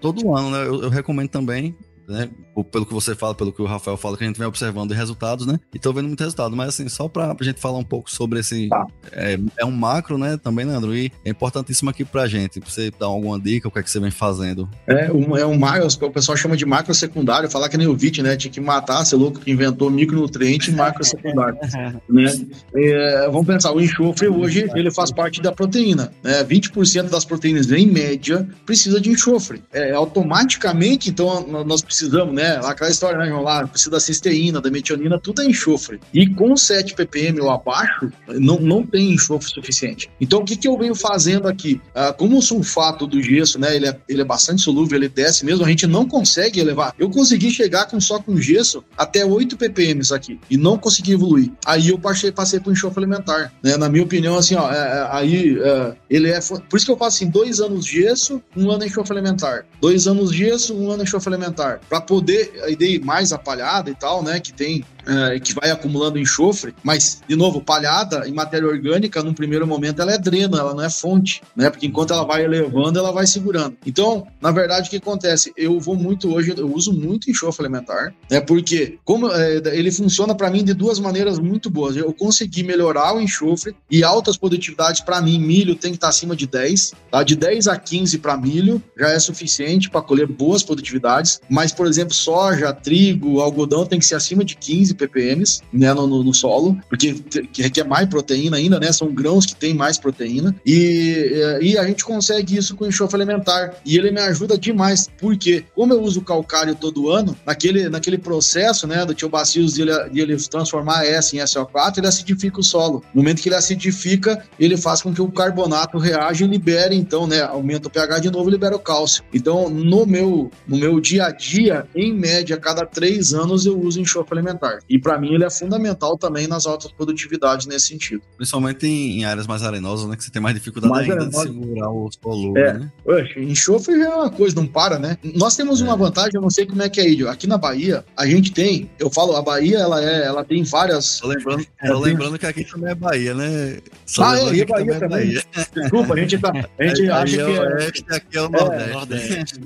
Todo 0.00 0.34
ano, 0.36 0.50
né? 0.50 0.62
Eu, 0.64 0.82
eu 0.84 0.88
recomendo 0.88 1.28
também 1.28 1.74
né? 2.08 2.30
Pelo 2.64 2.86
que 2.86 2.94
você 2.94 3.14
fala, 3.14 3.34
pelo 3.34 3.52
que 3.52 3.62
o 3.62 3.66
Rafael 3.66 3.96
fala, 3.96 4.16
que 4.16 4.24
a 4.24 4.26
gente 4.26 4.38
vem 4.38 4.46
observando 4.46 4.92
resultados, 4.92 5.46
né? 5.46 5.58
E 5.74 5.78
tô 5.78 5.92
vendo 5.92 6.06
muito 6.06 6.20
resultado. 6.20 6.54
Mas 6.56 6.68
assim, 6.70 6.88
só 6.88 7.08
pra, 7.08 7.36
gente 7.40 7.60
falar 7.60 7.78
um 7.78 7.84
pouco 7.84 8.10
sobre 8.10 8.40
esse. 8.40 8.68
Tá. 8.68 8.86
É, 9.12 9.38
é, 9.58 9.64
um 9.64 9.70
macro, 9.70 10.18
né? 10.18 10.36
Também, 10.36 10.64
Leandro? 10.64 10.96
E 10.96 11.12
é 11.24 11.30
importantíssimo 11.30 11.90
aqui 11.90 12.04
pra 12.04 12.26
gente. 12.26 12.60
Pra 12.60 12.70
você 12.70 12.90
dar 12.90 13.06
alguma 13.06 13.38
dica, 13.38 13.68
o 13.68 13.70
que 13.70 13.78
é 13.78 13.82
que 13.82 13.90
você 13.90 14.00
vem 14.00 14.10
fazendo? 14.10 14.68
É 14.86 15.12
um, 15.12 15.36
é 15.36 15.46
um 15.46 15.58
macro, 15.58 15.86
o 16.06 16.10
pessoal 16.10 16.36
chama 16.36 16.56
de 16.56 16.66
macro 16.66 16.94
secundário, 16.94 17.50
falar 17.50 17.68
que 17.68 17.76
nem 17.76 17.86
o 17.86 17.96
VIT, 17.96 18.22
né? 18.22 18.36
Tinha 18.36 18.50
que 18.50 18.60
matar, 18.60 19.04
ser 19.04 19.16
louco 19.16 19.40
que 19.40 19.50
inventou 19.50 19.90
micronutriente 19.90 20.70
e 20.70 20.74
macro 20.74 21.04
secundário. 21.04 21.58
né? 22.08 22.46
É, 22.74 23.28
vamos 23.30 23.46
pensar, 23.46 23.72
o 23.72 23.80
enxofre 23.80 24.28
hoje 24.28 24.68
ele 24.74 24.90
faz 24.90 25.12
parte 25.12 25.40
da 25.40 25.52
proteína. 25.52 26.12
Né? 26.22 26.44
20% 26.44 27.08
das 27.08 27.24
proteínas, 27.24 27.70
em 27.70 27.86
média, 27.86 28.48
precisa 28.66 29.00
de 29.00 29.10
enxofre. 29.10 29.62
É, 29.72 29.92
automaticamente, 29.92 31.10
então, 31.10 31.46
nós 31.46 31.82
precisamos 31.82 32.08
precisamos, 32.08 32.34
né? 32.48 32.60
Aquela 32.64 32.90
história, 32.90 33.18
né, 33.18 33.28
João? 33.28 33.42
Lá, 33.42 33.66
precisa 33.66 33.90
da 33.90 34.00
cisteína, 34.00 34.60
da 34.60 34.70
metionina, 34.70 35.18
tudo 35.18 35.42
é 35.42 35.46
enxofre. 35.46 36.00
E 36.12 36.26
com 36.26 36.56
7 36.56 36.94
ppm 36.94 37.40
ou 37.40 37.50
abaixo, 37.50 38.10
não, 38.28 38.58
não 38.58 38.84
tem 38.84 39.12
enxofre 39.12 39.50
suficiente. 39.50 40.10
Então, 40.20 40.40
o 40.40 40.44
que, 40.44 40.56
que 40.56 40.66
eu 40.66 40.76
venho 40.78 40.94
fazendo 40.94 41.48
aqui? 41.48 41.80
Ah, 41.94 42.12
como 42.12 42.38
o 42.38 42.42
sulfato 42.42 43.06
do 43.06 43.22
gesso, 43.22 43.58
né? 43.58 43.76
Ele 43.76 43.88
é, 43.88 43.98
ele 44.08 44.22
é 44.22 44.24
bastante 44.24 44.62
solúvel, 44.62 44.98
ele 44.98 45.08
desce 45.08 45.44
mesmo, 45.44 45.64
a 45.64 45.68
gente 45.68 45.86
não 45.86 46.06
consegue 46.06 46.60
elevar. 46.60 46.94
Eu 46.98 47.10
consegui 47.10 47.50
chegar 47.50 47.86
com 47.86 48.00
só 48.00 48.18
com 48.18 48.36
gesso 48.40 48.84
até 48.96 49.24
8 49.24 49.56
ppm 49.56 50.00
aqui 50.14 50.40
e 50.50 50.56
não 50.56 50.78
consegui 50.78 51.12
evoluir. 51.12 51.50
Aí 51.64 51.88
eu 51.88 51.98
passei, 51.98 52.32
passei 52.32 52.60
para 52.60 52.70
o 52.70 52.72
enxofre 52.72 53.00
alimentar. 53.00 53.52
Né? 53.62 53.76
Na 53.76 53.88
minha 53.88 54.04
opinião, 54.04 54.36
assim, 54.36 54.54
ó, 54.54 54.70
é, 54.70 54.76
é, 54.76 55.08
aí 55.10 55.58
é, 55.60 55.94
ele 56.08 56.30
é. 56.30 56.38
Por 56.40 56.76
isso 56.76 56.86
que 56.86 56.92
eu 56.92 56.96
faço 56.96 57.16
assim: 57.16 57.30
dois 57.30 57.60
anos 57.60 57.84
gesso, 57.86 58.42
um 58.56 58.70
ano 58.70 58.84
enxofre 58.84 59.16
alimentar. 59.16 59.64
Dois 59.80 60.06
anos 60.06 60.32
gesso, 60.32 60.74
um 60.74 60.90
ano 60.90 61.02
enxofre 61.02 61.32
alimentar 61.34 61.80
para 61.88 62.00
poder 62.00 62.27
a 62.62 62.70
ideia 62.70 63.00
mais 63.02 63.32
a 63.32 63.38
palhada 63.38 63.90
e 63.90 63.94
tal, 63.94 64.22
né, 64.22 64.40
que 64.40 64.52
tem 64.52 64.84
é, 65.06 65.38
que 65.40 65.54
vai 65.54 65.70
acumulando 65.70 66.18
enxofre, 66.18 66.74
mas, 66.82 67.22
de 67.26 67.36
novo, 67.36 67.60
palhada 67.60 68.28
em 68.28 68.32
matéria 68.32 68.68
orgânica, 68.68 69.22
num 69.22 69.34
primeiro 69.34 69.66
momento, 69.66 70.00
ela 70.00 70.12
é 70.12 70.18
dreno, 70.18 70.56
ela 70.56 70.74
não 70.74 70.82
é 70.82 70.90
fonte, 70.90 71.42
né? 71.56 71.70
Porque 71.70 71.86
enquanto 71.86 72.12
ela 72.12 72.24
vai 72.24 72.44
elevando, 72.44 72.98
ela 72.98 73.12
vai 73.12 73.26
segurando. 73.26 73.76
Então, 73.86 74.26
na 74.40 74.50
verdade, 74.50 74.88
o 74.88 74.90
que 74.90 74.96
acontece? 74.96 75.52
Eu 75.56 75.80
vou 75.80 75.96
muito 75.96 76.32
hoje, 76.32 76.54
eu 76.56 76.72
uso 76.72 76.92
muito 76.92 77.30
enxofre 77.30 77.64
alimentar, 77.64 78.12
né? 78.30 78.40
Porque 78.40 78.98
como 79.04 79.30
é, 79.32 79.56
ele 79.72 79.90
funciona 79.90 80.34
para 80.34 80.50
mim 80.50 80.64
de 80.64 80.74
duas 80.74 80.98
maneiras 80.98 81.38
muito 81.38 81.70
boas. 81.70 81.96
Eu 81.96 82.12
consegui 82.12 82.62
melhorar 82.62 83.14
o 83.14 83.20
enxofre 83.20 83.74
e 83.90 84.04
altas 84.04 84.36
produtividades 84.36 85.00
para 85.00 85.20
mim, 85.20 85.38
milho 85.38 85.74
tem 85.74 85.92
que 85.92 85.96
estar 85.96 86.08
tá 86.08 86.10
acima 86.10 86.36
de 86.36 86.46
10, 86.46 86.92
tá? 87.10 87.22
De 87.22 87.36
10 87.36 87.68
a 87.68 87.76
15 87.76 88.18
para 88.18 88.36
milho 88.36 88.82
já 88.96 89.08
é 89.10 89.18
suficiente 89.18 89.90
para 89.90 90.02
colher 90.02 90.26
boas 90.26 90.62
produtividades, 90.62 91.40
mas, 91.48 91.72
por 91.72 91.86
exemplo, 91.86 92.14
soja, 92.14 92.72
trigo, 92.72 93.40
algodão 93.40 93.86
tem 93.86 93.98
que 93.98 94.06
ser 94.06 94.14
acima 94.14 94.44
de 94.44 94.56
15 94.56 94.94
ppm 94.98 95.44
né, 95.72 95.92
no, 95.94 96.22
no, 96.22 96.34
solo, 96.34 96.78
porque 96.88 97.16
requer 97.56 97.84
mais 97.84 98.08
proteína 98.08 98.56
ainda, 98.56 98.78
né? 98.78 98.92
São 98.92 99.12
grãos 99.12 99.46
que 99.46 99.54
têm 99.54 99.74
mais 99.74 99.98
proteína. 99.98 100.54
E, 100.64 101.30
eh, 101.32 101.58
e 101.62 101.78
a 101.78 101.84
gente 101.84 102.04
consegue 102.04 102.56
isso 102.56 102.74
com 102.74 102.86
enxofre 102.86 103.16
alimentar. 103.16 103.74
E 103.84 103.96
ele 103.96 104.10
me 104.10 104.20
ajuda 104.20 104.58
demais, 104.58 105.08
porque 105.18 105.64
como 105.74 105.92
eu 105.92 106.02
uso 106.02 106.22
calcário 106.22 106.74
todo 106.74 107.10
ano, 107.10 107.36
naquele, 107.46 107.88
naquele 107.88 108.18
processo 108.18 108.86
né, 108.86 109.04
do 109.04 109.14
tio 109.14 109.28
Bacilos 109.28 109.74
de 109.74 109.82
ele, 109.82 110.10
de 110.10 110.20
ele 110.20 110.36
transformar 110.36 111.04
S 111.04 111.36
em 111.36 111.40
SO4, 111.40 111.98
ele 111.98 112.06
acidifica 112.06 112.60
o 112.60 112.62
solo. 112.62 113.02
No 113.14 113.22
momento 113.22 113.42
que 113.42 113.48
ele 113.48 113.56
acidifica, 113.56 114.42
ele 114.58 114.76
faz 114.76 115.02
com 115.02 115.12
que 115.12 115.22
o 115.22 115.30
carbonato 115.30 115.98
reaja 115.98 116.44
e 116.44 116.48
libere, 116.48 116.94
então, 116.94 117.26
né? 117.26 117.42
Aumenta 117.42 117.88
o 117.88 117.90
pH 117.90 118.20
de 118.20 118.30
novo 118.30 118.48
e 118.48 118.52
libera 118.52 118.74
o 118.74 118.78
cálcio. 118.78 119.22
Então, 119.32 119.68
no 119.68 120.06
meu, 120.06 120.50
no 120.66 120.76
meu 120.76 121.00
dia 121.00 121.26
a 121.26 121.30
dia, 121.30 121.86
em 121.94 122.12
média, 122.12 122.56
a 122.56 122.60
cada 122.60 122.84
três 122.86 123.32
anos 123.32 123.66
eu 123.66 123.78
uso 123.78 124.00
enxofre 124.00 124.38
alimentar. 124.38 124.77
E 124.88 124.98
para 124.98 125.18
mim 125.18 125.34
ele 125.34 125.44
é 125.44 125.50
fundamental 125.50 126.16
também 126.16 126.46
nas 126.46 126.66
altas 126.66 126.90
produtividades 126.92 127.66
nesse 127.66 127.88
sentido. 127.88 128.22
Principalmente 128.36 128.86
em, 128.86 129.24
áreas 129.24 129.46
mais 129.46 129.62
arenosas, 129.62 130.08
né? 130.08 130.16
Que 130.16 130.24
você 130.24 130.30
tem 130.30 130.42
mais 130.42 130.54
dificuldade 130.54 130.92
mais 130.92 131.08
ainda 131.08 131.24
arenosa. 131.24 131.48
de 131.48 131.54
segurar 131.54 131.90
o 131.90 132.10
solo, 132.10 132.58
é. 132.58 132.72
né? 132.74 132.92
Oxe, 133.04 133.40
enxofre 133.40 133.94
é 134.00 134.08
uma 134.08 134.30
coisa, 134.30 134.56
não 134.56 134.66
para, 134.66 134.98
né? 134.98 135.16
Nós 135.34 135.56
temos 135.56 135.80
é. 135.80 135.84
uma 135.84 135.96
vantagem, 135.96 136.32
eu 136.34 136.42
não 136.42 136.50
sei 136.50 136.66
como 136.66 136.82
é 136.82 136.88
que 136.88 137.00
é 137.00 137.04
aí. 137.04 137.26
Aqui 137.26 137.46
na 137.46 137.58
Bahia, 137.58 138.04
a 138.16 138.26
gente 138.26 138.52
tem, 138.52 138.90
eu 138.98 139.10
falo, 139.10 139.34
a 139.36 139.42
Bahia, 139.42 139.78
ela 139.78 140.02
é, 140.02 140.24
ela 140.24 140.44
tem 140.44 140.62
várias. 140.62 141.18
Tô 141.18 141.28
lembrando, 141.28 141.66
tô 141.86 141.98
lembrando 141.98 142.38
que 142.38 142.46
aqui 142.46 142.64
também 142.64 142.90
é 142.90 142.94
Bahia, 142.94 143.34
né? 143.34 143.78
Só 144.06 144.24
ah, 144.24 144.38
é, 144.38 144.54
e 144.54 144.64
Bahia 144.64 144.98
também. 144.98 145.04
É 145.04 145.08
Bahia. 145.08 145.42
Desculpa, 145.74 146.14
a 146.14 146.16
gente 146.16 146.38
tá. 146.38 146.52
A 146.78 146.84
gente 146.86 147.10
acha 147.10 147.36
que. 147.36 147.40
É 147.40 147.46
o 147.46 147.74
oeste, 147.74 148.04
aqui 148.10 148.38
é 148.38 148.42
o 148.42 148.48
Nordeste. 148.48 148.92
Nordeste. 148.92 149.60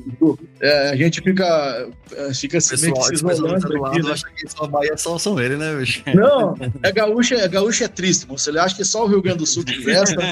É, 0.60 0.90
a 0.90 0.96
gente 0.96 1.20
fica, 1.20 1.88
fica 2.34 2.58
meio 2.80 2.94
que 2.94 3.02
se 3.02 3.14
isolando 3.14 3.86
aqui, 3.86 4.02
né? 4.02 4.12
acha 4.12 4.26
que 4.30 4.48
só 4.48 4.66
Bahia 4.66 4.92
é 4.92 4.96
só 5.02 5.18
são 5.18 5.40
ele, 5.40 5.56
né, 5.56 5.74
bicho? 5.74 6.02
Não, 6.14 6.54
é 6.82 6.92
gaúcho, 6.92 7.34
é, 7.34 7.48
gaúcho 7.48 7.82
é 7.82 7.88
triste, 7.88 8.26
moço. 8.26 8.48
Ele 8.48 8.58
acha 8.58 8.76
que 8.76 8.84
só 8.84 9.04
o 9.04 9.08
Rio 9.08 9.20
Grande 9.20 9.38
do 9.38 9.46
Sul 9.46 9.64
que 9.64 9.82
presta, 9.82 10.14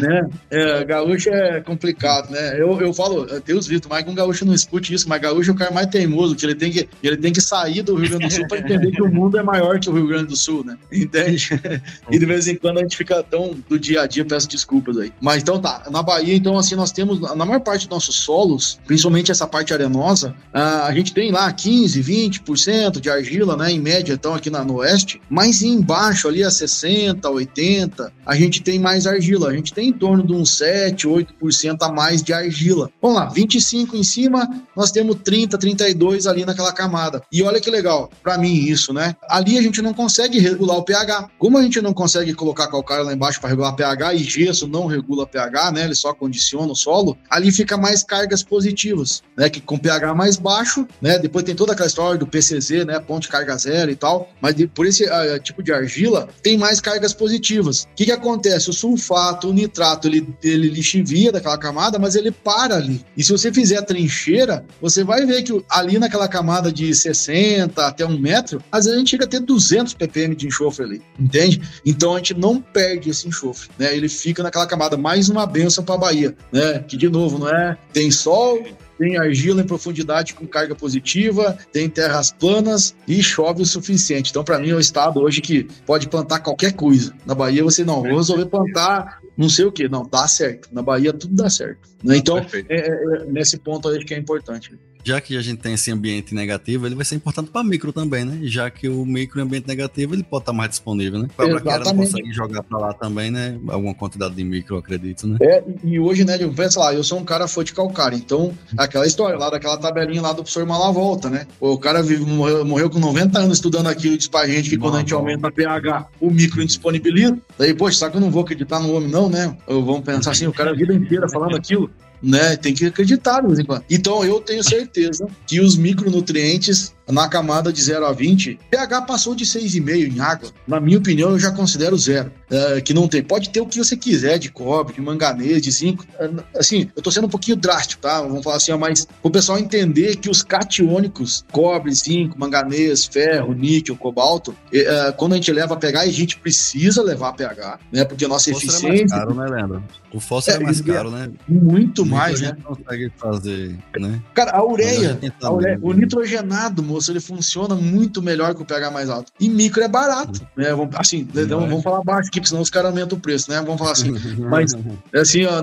né? 0.00 0.28
É, 0.50 0.84
gaúcho 0.84 1.30
é 1.30 1.60
complicado, 1.60 2.30
né? 2.30 2.60
Eu, 2.60 2.78
eu 2.80 2.92
falo, 2.92 3.26
Deus 3.44 3.66
Vitor, 3.66 3.90
mas 3.90 4.04
com 4.04 4.14
gaúcho 4.14 4.44
não 4.44 4.52
escute 4.52 4.92
isso, 4.92 5.08
mas 5.08 5.20
gaúcho 5.20 5.50
é 5.50 5.54
o 5.54 5.56
cara 5.56 5.70
mais 5.70 5.86
teimoso, 5.86 6.36
que 6.36 6.44
ele 6.44 6.54
tem 6.54 6.70
que, 6.70 6.88
ele 7.02 7.16
tem 7.16 7.32
que 7.32 7.40
sair 7.40 7.82
do 7.82 7.94
Rio 7.94 8.10
Grande 8.10 8.26
do 8.26 8.32
Sul 8.32 8.46
para 8.46 8.58
entender 8.58 8.90
que 8.90 9.02
o 9.02 9.08
mundo 9.08 9.38
é 9.38 9.42
maior 9.42 9.80
que 9.80 9.88
o 9.88 9.94
Rio 9.94 10.06
Grande 10.06 10.26
do 10.26 10.36
Sul, 10.36 10.64
né? 10.64 10.76
Entende? 10.92 11.48
E 12.10 12.18
de 12.18 12.26
vez 12.26 12.48
em 12.48 12.56
quando 12.56 12.78
a 12.78 12.82
gente 12.82 12.96
fica 12.96 13.22
tão 13.22 13.56
do 13.68 13.78
dia 13.78 14.02
a 14.02 14.06
dia, 14.06 14.24
peço 14.24 14.48
desculpas 14.48 14.96
aí. 14.98 15.12
Mas 15.20 15.42
então 15.42 15.60
tá, 15.60 15.84
na 15.90 16.02
Bahia, 16.02 16.34
então 16.34 16.56
assim, 16.58 16.74
nós 16.74 16.90
temos, 16.90 17.20
na 17.20 17.44
maior 17.44 17.60
parte 17.60 17.86
dos 17.86 17.88
nossos 17.88 18.16
solos, 18.16 18.78
principalmente 18.86 19.30
essa 19.30 19.46
parte 19.46 19.72
arenosa, 19.72 20.34
a 20.52 20.92
gente 20.92 21.12
tem 21.12 21.30
lá 21.30 21.50
15, 21.52 22.02
20% 22.02 23.00
de 23.00 23.10
argila, 23.10 23.56
né? 23.56 23.70
Em 23.70 23.80
média, 23.80 24.17
então 24.18 24.34
aqui 24.34 24.50
na, 24.50 24.64
no 24.64 24.76
oeste, 24.76 25.20
mas 25.30 25.62
embaixo 25.62 26.28
ali 26.28 26.42
a 26.42 26.50
60, 26.50 27.28
80, 27.28 28.12
a 28.26 28.34
gente 28.34 28.60
tem 28.62 28.78
mais 28.78 29.06
argila. 29.06 29.48
A 29.48 29.54
gente 29.54 29.72
tem 29.72 29.88
em 29.88 29.92
torno 29.92 30.26
de 30.26 30.32
uns 30.32 30.50
7, 30.58 31.06
8% 31.06 31.78
a 31.80 31.92
mais 31.92 32.22
de 32.22 32.32
argila. 32.32 32.90
Vamos 33.00 33.16
lá, 33.16 33.26
25 33.26 33.96
em 33.96 34.02
cima, 34.02 34.48
nós 34.76 34.90
temos 34.90 35.16
30, 35.24 35.56
32 35.56 36.26
ali 36.26 36.44
naquela 36.44 36.72
camada. 36.72 37.22
E 37.32 37.42
olha 37.42 37.60
que 37.60 37.70
legal, 37.70 38.10
para 38.22 38.36
mim 38.36 38.54
isso, 38.54 38.92
né? 38.92 39.14
Ali 39.28 39.56
a 39.56 39.62
gente 39.62 39.80
não 39.80 39.94
consegue 39.94 40.38
regular 40.38 40.76
o 40.76 40.82
pH. 40.82 41.30
Como 41.38 41.56
a 41.56 41.62
gente 41.62 41.80
não 41.80 41.94
consegue 41.94 42.34
colocar 42.34 42.66
calcário 42.66 43.04
lá 43.04 43.12
embaixo 43.12 43.40
para 43.40 43.50
regular 43.50 43.74
pH 43.74 44.14
e 44.14 44.18
gesso 44.18 44.66
não 44.66 44.86
regula 44.86 45.26
pH, 45.26 45.72
né? 45.72 45.84
Ele 45.84 45.94
só 45.94 46.12
condiciona 46.12 46.72
o 46.72 46.76
solo. 46.76 47.16
Ali 47.30 47.52
fica 47.52 47.76
mais 47.76 48.02
cargas 48.02 48.42
positivas, 48.42 49.22
né? 49.36 49.48
Que 49.48 49.60
com 49.60 49.78
pH 49.78 50.14
mais 50.14 50.36
baixo, 50.36 50.86
né? 51.00 51.18
Depois 51.18 51.44
tem 51.44 51.54
toda 51.54 51.72
aquela 51.72 51.86
história 51.86 52.18
do 52.18 52.26
PCZ, 52.26 52.84
né? 52.86 52.98
Ponte 52.98 53.28
carga 53.28 53.56
zero 53.56 53.90
e 53.90 53.96
tal. 53.96 54.07
Mas 54.40 54.54
por 54.74 54.86
esse 54.86 55.04
uh, 55.04 55.38
tipo 55.42 55.62
de 55.62 55.72
argila 55.72 56.28
tem 56.42 56.56
mais 56.56 56.80
cargas 56.80 57.12
positivas. 57.12 57.82
O 57.82 57.88
que, 57.96 58.06
que 58.06 58.12
acontece? 58.12 58.70
O 58.70 58.72
sulfato, 58.72 59.48
o 59.48 59.52
nitrato, 59.52 60.08
ele, 60.08 60.28
ele 60.42 60.68
lixivia 60.68 61.32
daquela 61.32 61.58
camada, 61.58 61.98
mas 61.98 62.14
ele 62.14 62.30
para 62.30 62.76
ali. 62.76 63.04
E 63.16 63.22
se 63.22 63.32
você 63.32 63.52
fizer 63.52 63.78
a 63.78 63.82
trincheira, 63.82 64.64
você 64.80 65.04
vai 65.04 65.26
ver 65.26 65.42
que 65.42 65.64
ali 65.68 65.98
naquela 65.98 66.28
camada 66.28 66.70
de 66.72 66.94
60 66.94 67.86
até 67.86 68.04
um 68.04 68.18
metro, 68.18 68.62
às 68.70 68.84
vezes 68.84 68.96
a 68.96 68.98
gente 68.98 69.10
chega 69.10 69.24
a 69.24 69.28
ter 69.28 69.40
200 69.40 69.94
ppm 69.94 70.34
de 70.34 70.46
enxofre 70.46 70.84
ali, 70.84 71.02
entende? 71.18 71.60
Então 71.84 72.14
a 72.14 72.18
gente 72.18 72.34
não 72.34 72.60
perde 72.60 73.10
esse 73.10 73.26
enxofre, 73.26 73.68
né? 73.78 73.94
Ele 73.94 74.08
fica 74.08 74.42
naquela 74.42 74.66
camada. 74.66 74.96
Mais 74.96 75.28
uma 75.28 75.46
benção 75.46 75.84
para 75.84 75.94
a 75.94 75.98
Bahia, 75.98 76.36
né? 76.52 76.80
Que 76.80 76.96
de 76.96 77.08
novo, 77.08 77.38
não 77.38 77.48
é? 77.48 77.76
Tem 77.92 78.10
sol, 78.10 78.62
tem 78.98 79.16
argila 79.16 79.62
em 79.62 79.66
profundidade 79.66 80.34
com 80.34 80.46
carga 80.46 80.74
positiva, 80.74 81.56
tem 81.72 81.88
terras 81.88 82.30
planas 82.30 82.94
e 83.06 83.22
chove 83.22 83.62
o 83.62 83.66
suficiente. 83.66 84.30
Então, 84.30 84.44
para 84.44 84.58
mim, 84.58 84.70
é 84.70 84.74
um 84.74 84.80
estado 84.80 85.20
hoje 85.20 85.40
que 85.40 85.64
pode 85.86 86.08
plantar 86.08 86.40
qualquer 86.40 86.72
coisa. 86.72 87.14
Na 87.24 87.34
Bahia, 87.34 87.62
você 87.62 87.84
não, 87.84 88.02
vou 88.02 88.16
resolver 88.16 88.46
plantar 88.46 89.20
não 89.38 89.48
sei 89.48 89.66
o 89.66 89.72
que. 89.72 89.88
Não, 89.88 90.02
dá 90.02 90.26
certo. 90.26 90.68
Na 90.72 90.82
Bahia, 90.82 91.12
tudo 91.12 91.32
dá 91.36 91.48
certo. 91.48 91.88
Né? 92.02 92.16
Então, 92.16 92.38
é, 92.38 92.64
é, 92.68 92.88
é, 92.88 93.24
nesse 93.26 93.56
ponto, 93.56 93.88
acho 93.88 94.04
que 94.04 94.12
é 94.12 94.18
importante 94.18 94.76
já 95.08 95.22
que 95.22 95.34
a 95.38 95.40
gente 95.40 95.58
tem 95.60 95.72
esse 95.72 95.90
ambiente 95.90 96.34
negativo, 96.34 96.86
ele 96.86 96.94
vai 96.94 97.04
ser 97.04 97.14
importante 97.14 97.50
para 97.50 97.64
micro 97.64 97.94
também, 97.94 98.26
né? 98.26 98.40
Já 98.42 98.68
que 98.68 98.90
o 98.90 99.06
micro 99.06 99.40
ambiente 99.40 99.66
negativo 99.66 100.14
ele 100.14 100.22
pode 100.22 100.42
estar 100.42 100.52
mais 100.52 100.68
disponível, 100.68 101.20
né? 101.20 101.28
Para 101.34 101.60
quem 101.60 101.78
não 101.78 101.96
consegue 101.96 102.30
jogar 102.30 102.62
para 102.62 102.78
lá 102.78 102.92
também, 102.92 103.30
né? 103.30 103.58
Alguma 103.68 103.94
quantidade 103.94 104.34
de 104.34 104.44
micro, 104.44 104.74
eu 104.74 104.80
acredito, 104.80 105.26
né? 105.26 105.38
É, 105.40 105.64
e 105.82 105.98
hoje, 105.98 106.26
né, 106.26 106.36
eu 106.38 106.52
penso 106.52 106.78
lá, 106.78 106.92
eu 106.92 107.02
sou 107.02 107.18
um 107.18 107.24
cara 107.24 107.48
fã 107.48 107.64
de 107.64 107.72
calcário, 107.72 108.18
então 108.18 108.52
aquela 108.76 109.06
história 109.06 109.38
lá 109.38 109.48
daquela 109.48 109.78
tabelinha 109.78 110.20
lá 110.20 110.32
do 110.32 110.42
professor 110.42 110.66
Malavolta, 110.66 111.30
né? 111.30 111.46
O 111.58 111.78
cara 111.78 112.02
vive, 112.02 112.26
morreu, 112.26 112.62
morreu 112.66 112.90
com 112.90 112.98
90 112.98 113.38
anos 113.38 113.56
estudando 113.56 113.86
aquilo 113.86 114.14
e 114.14 114.18
diz 114.18 114.28
pra 114.28 114.46
gente 114.46 114.68
que 114.68 114.76
quando 114.76 114.96
a 114.96 114.98
gente 115.00 115.14
aumenta 115.14 115.48
a 115.48 115.50
pH, 115.50 116.06
o 116.20 116.30
micro 116.30 116.62
indisponibiliza. 116.62 117.38
Daí, 117.58 117.72
poxa, 117.72 117.98
sabe 117.98 118.12
que 118.12 118.18
eu 118.18 118.22
não 118.22 118.30
vou 118.30 118.42
acreditar 118.42 118.78
no 118.78 118.92
homem, 118.92 119.08
não, 119.08 119.30
né? 119.30 119.56
Ou 119.66 119.82
vamos 119.82 120.02
pensar 120.02 120.32
assim, 120.32 120.46
o 120.46 120.52
cara 120.52 120.72
a 120.72 120.74
vida 120.74 120.92
inteira 120.92 121.26
falando 121.30 121.56
aquilo 121.56 121.90
né? 122.22 122.56
Tem 122.56 122.74
que 122.74 122.86
acreditar 122.86 123.40
de 123.40 123.46
vez 123.46 123.58
em 123.58 123.64
quando. 123.64 123.84
Então 123.90 124.24
eu 124.24 124.40
tenho 124.40 124.62
certeza 124.62 125.26
que 125.46 125.60
os 125.60 125.76
micronutrientes 125.76 126.94
na 127.08 127.28
camada 127.28 127.72
de 127.72 127.82
0 127.82 128.06
a 128.06 128.12
20, 128.12 128.58
pH 128.70 129.02
passou 129.02 129.34
de 129.34 129.44
6,5 129.44 130.14
em 130.14 130.20
água. 130.20 130.50
Na 130.66 130.80
minha 130.80 130.98
opinião, 130.98 131.30
eu 131.30 131.38
já 131.38 131.50
considero 131.50 131.96
zero. 131.96 132.30
É, 132.50 132.80
que 132.80 132.94
não 132.94 133.06
tem. 133.06 133.22
Pode 133.22 133.50
ter 133.50 133.60
o 133.60 133.66
que 133.66 133.78
você 133.78 133.94
quiser 133.94 134.38
de 134.38 134.50
cobre, 134.50 134.94
de 134.94 135.00
manganês, 135.02 135.60
de 135.60 135.70
zinco. 135.70 136.04
É, 136.18 136.30
assim, 136.58 136.90
eu 136.96 137.02
tô 137.02 137.10
sendo 137.10 137.26
um 137.26 137.30
pouquinho 137.30 137.56
drástico, 137.56 138.00
tá? 138.00 138.22
Vamos 138.22 138.42
falar 138.42 138.56
assim, 138.56 138.72
mas 138.74 139.06
o 139.22 139.30
pessoal 139.30 139.58
entender 139.58 140.16
que 140.16 140.30
os 140.30 140.42
catiônicos, 140.42 141.44
cobre, 141.52 141.92
zinco, 141.92 142.38
manganês, 142.38 143.04
ferro, 143.04 143.52
níquel, 143.52 143.96
cobalto, 143.96 144.56
é, 144.72 145.12
quando 145.12 145.32
a 145.32 145.36
gente 145.36 145.52
leva 145.52 145.74
a 145.74 145.76
pH, 145.76 146.00
a 146.00 146.06
gente 146.06 146.38
precisa 146.38 147.02
levar 147.02 147.34
pH, 147.34 147.78
né? 147.92 148.04
Porque 148.04 148.24
a 148.24 148.28
nossa 148.28 148.50
eficiência. 148.50 148.86
É 148.86 148.90
mais 148.90 149.12
caro, 149.12 149.34
né, 149.34 149.46
Leandro? 149.46 149.84
O 150.12 150.20
fósforo 150.20 150.56
é, 150.56 150.60
é 150.60 150.64
mais 150.64 150.80
caro, 150.80 151.10
né? 151.10 151.30
Muito 151.46 152.06
mais, 152.06 152.40
né? 152.40 152.56
consegue 152.64 153.12
fazer, 153.16 153.76
né? 153.98 154.22
Cara, 154.32 154.52
a 154.52 154.64
ureia, 154.64 155.18
a 155.42 155.52
ureia 155.52 155.78
o 155.82 155.92
nitrogenado, 155.92 156.82
moço, 156.98 157.12
ele 157.12 157.20
funciona 157.20 157.74
muito 157.74 158.20
melhor 158.20 158.54
que 158.54 158.62
o 158.62 158.64
pH 158.64 158.90
mais 158.90 159.08
alto. 159.08 159.32
E 159.40 159.48
micro 159.48 159.82
é 159.82 159.88
barato, 159.88 160.46
né? 160.56 160.66
Assim, 160.94 161.26
vamos 161.48 161.82
falar 161.82 162.02
baixo 162.02 162.28
aqui, 162.28 162.40
porque 162.40 162.48
senão 162.48 162.62
os 162.62 162.70
caras 162.70 162.90
aumentam 162.90 163.16
o 163.16 163.20
preço, 163.20 163.50
né? 163.50 163.62
Vamos 163.62 163.78
falar 163.78 163.92
assim. 163.92 164.12
Mas, 164.38 164.74
assim, 165.14 165.44
ó, 165.44 165.62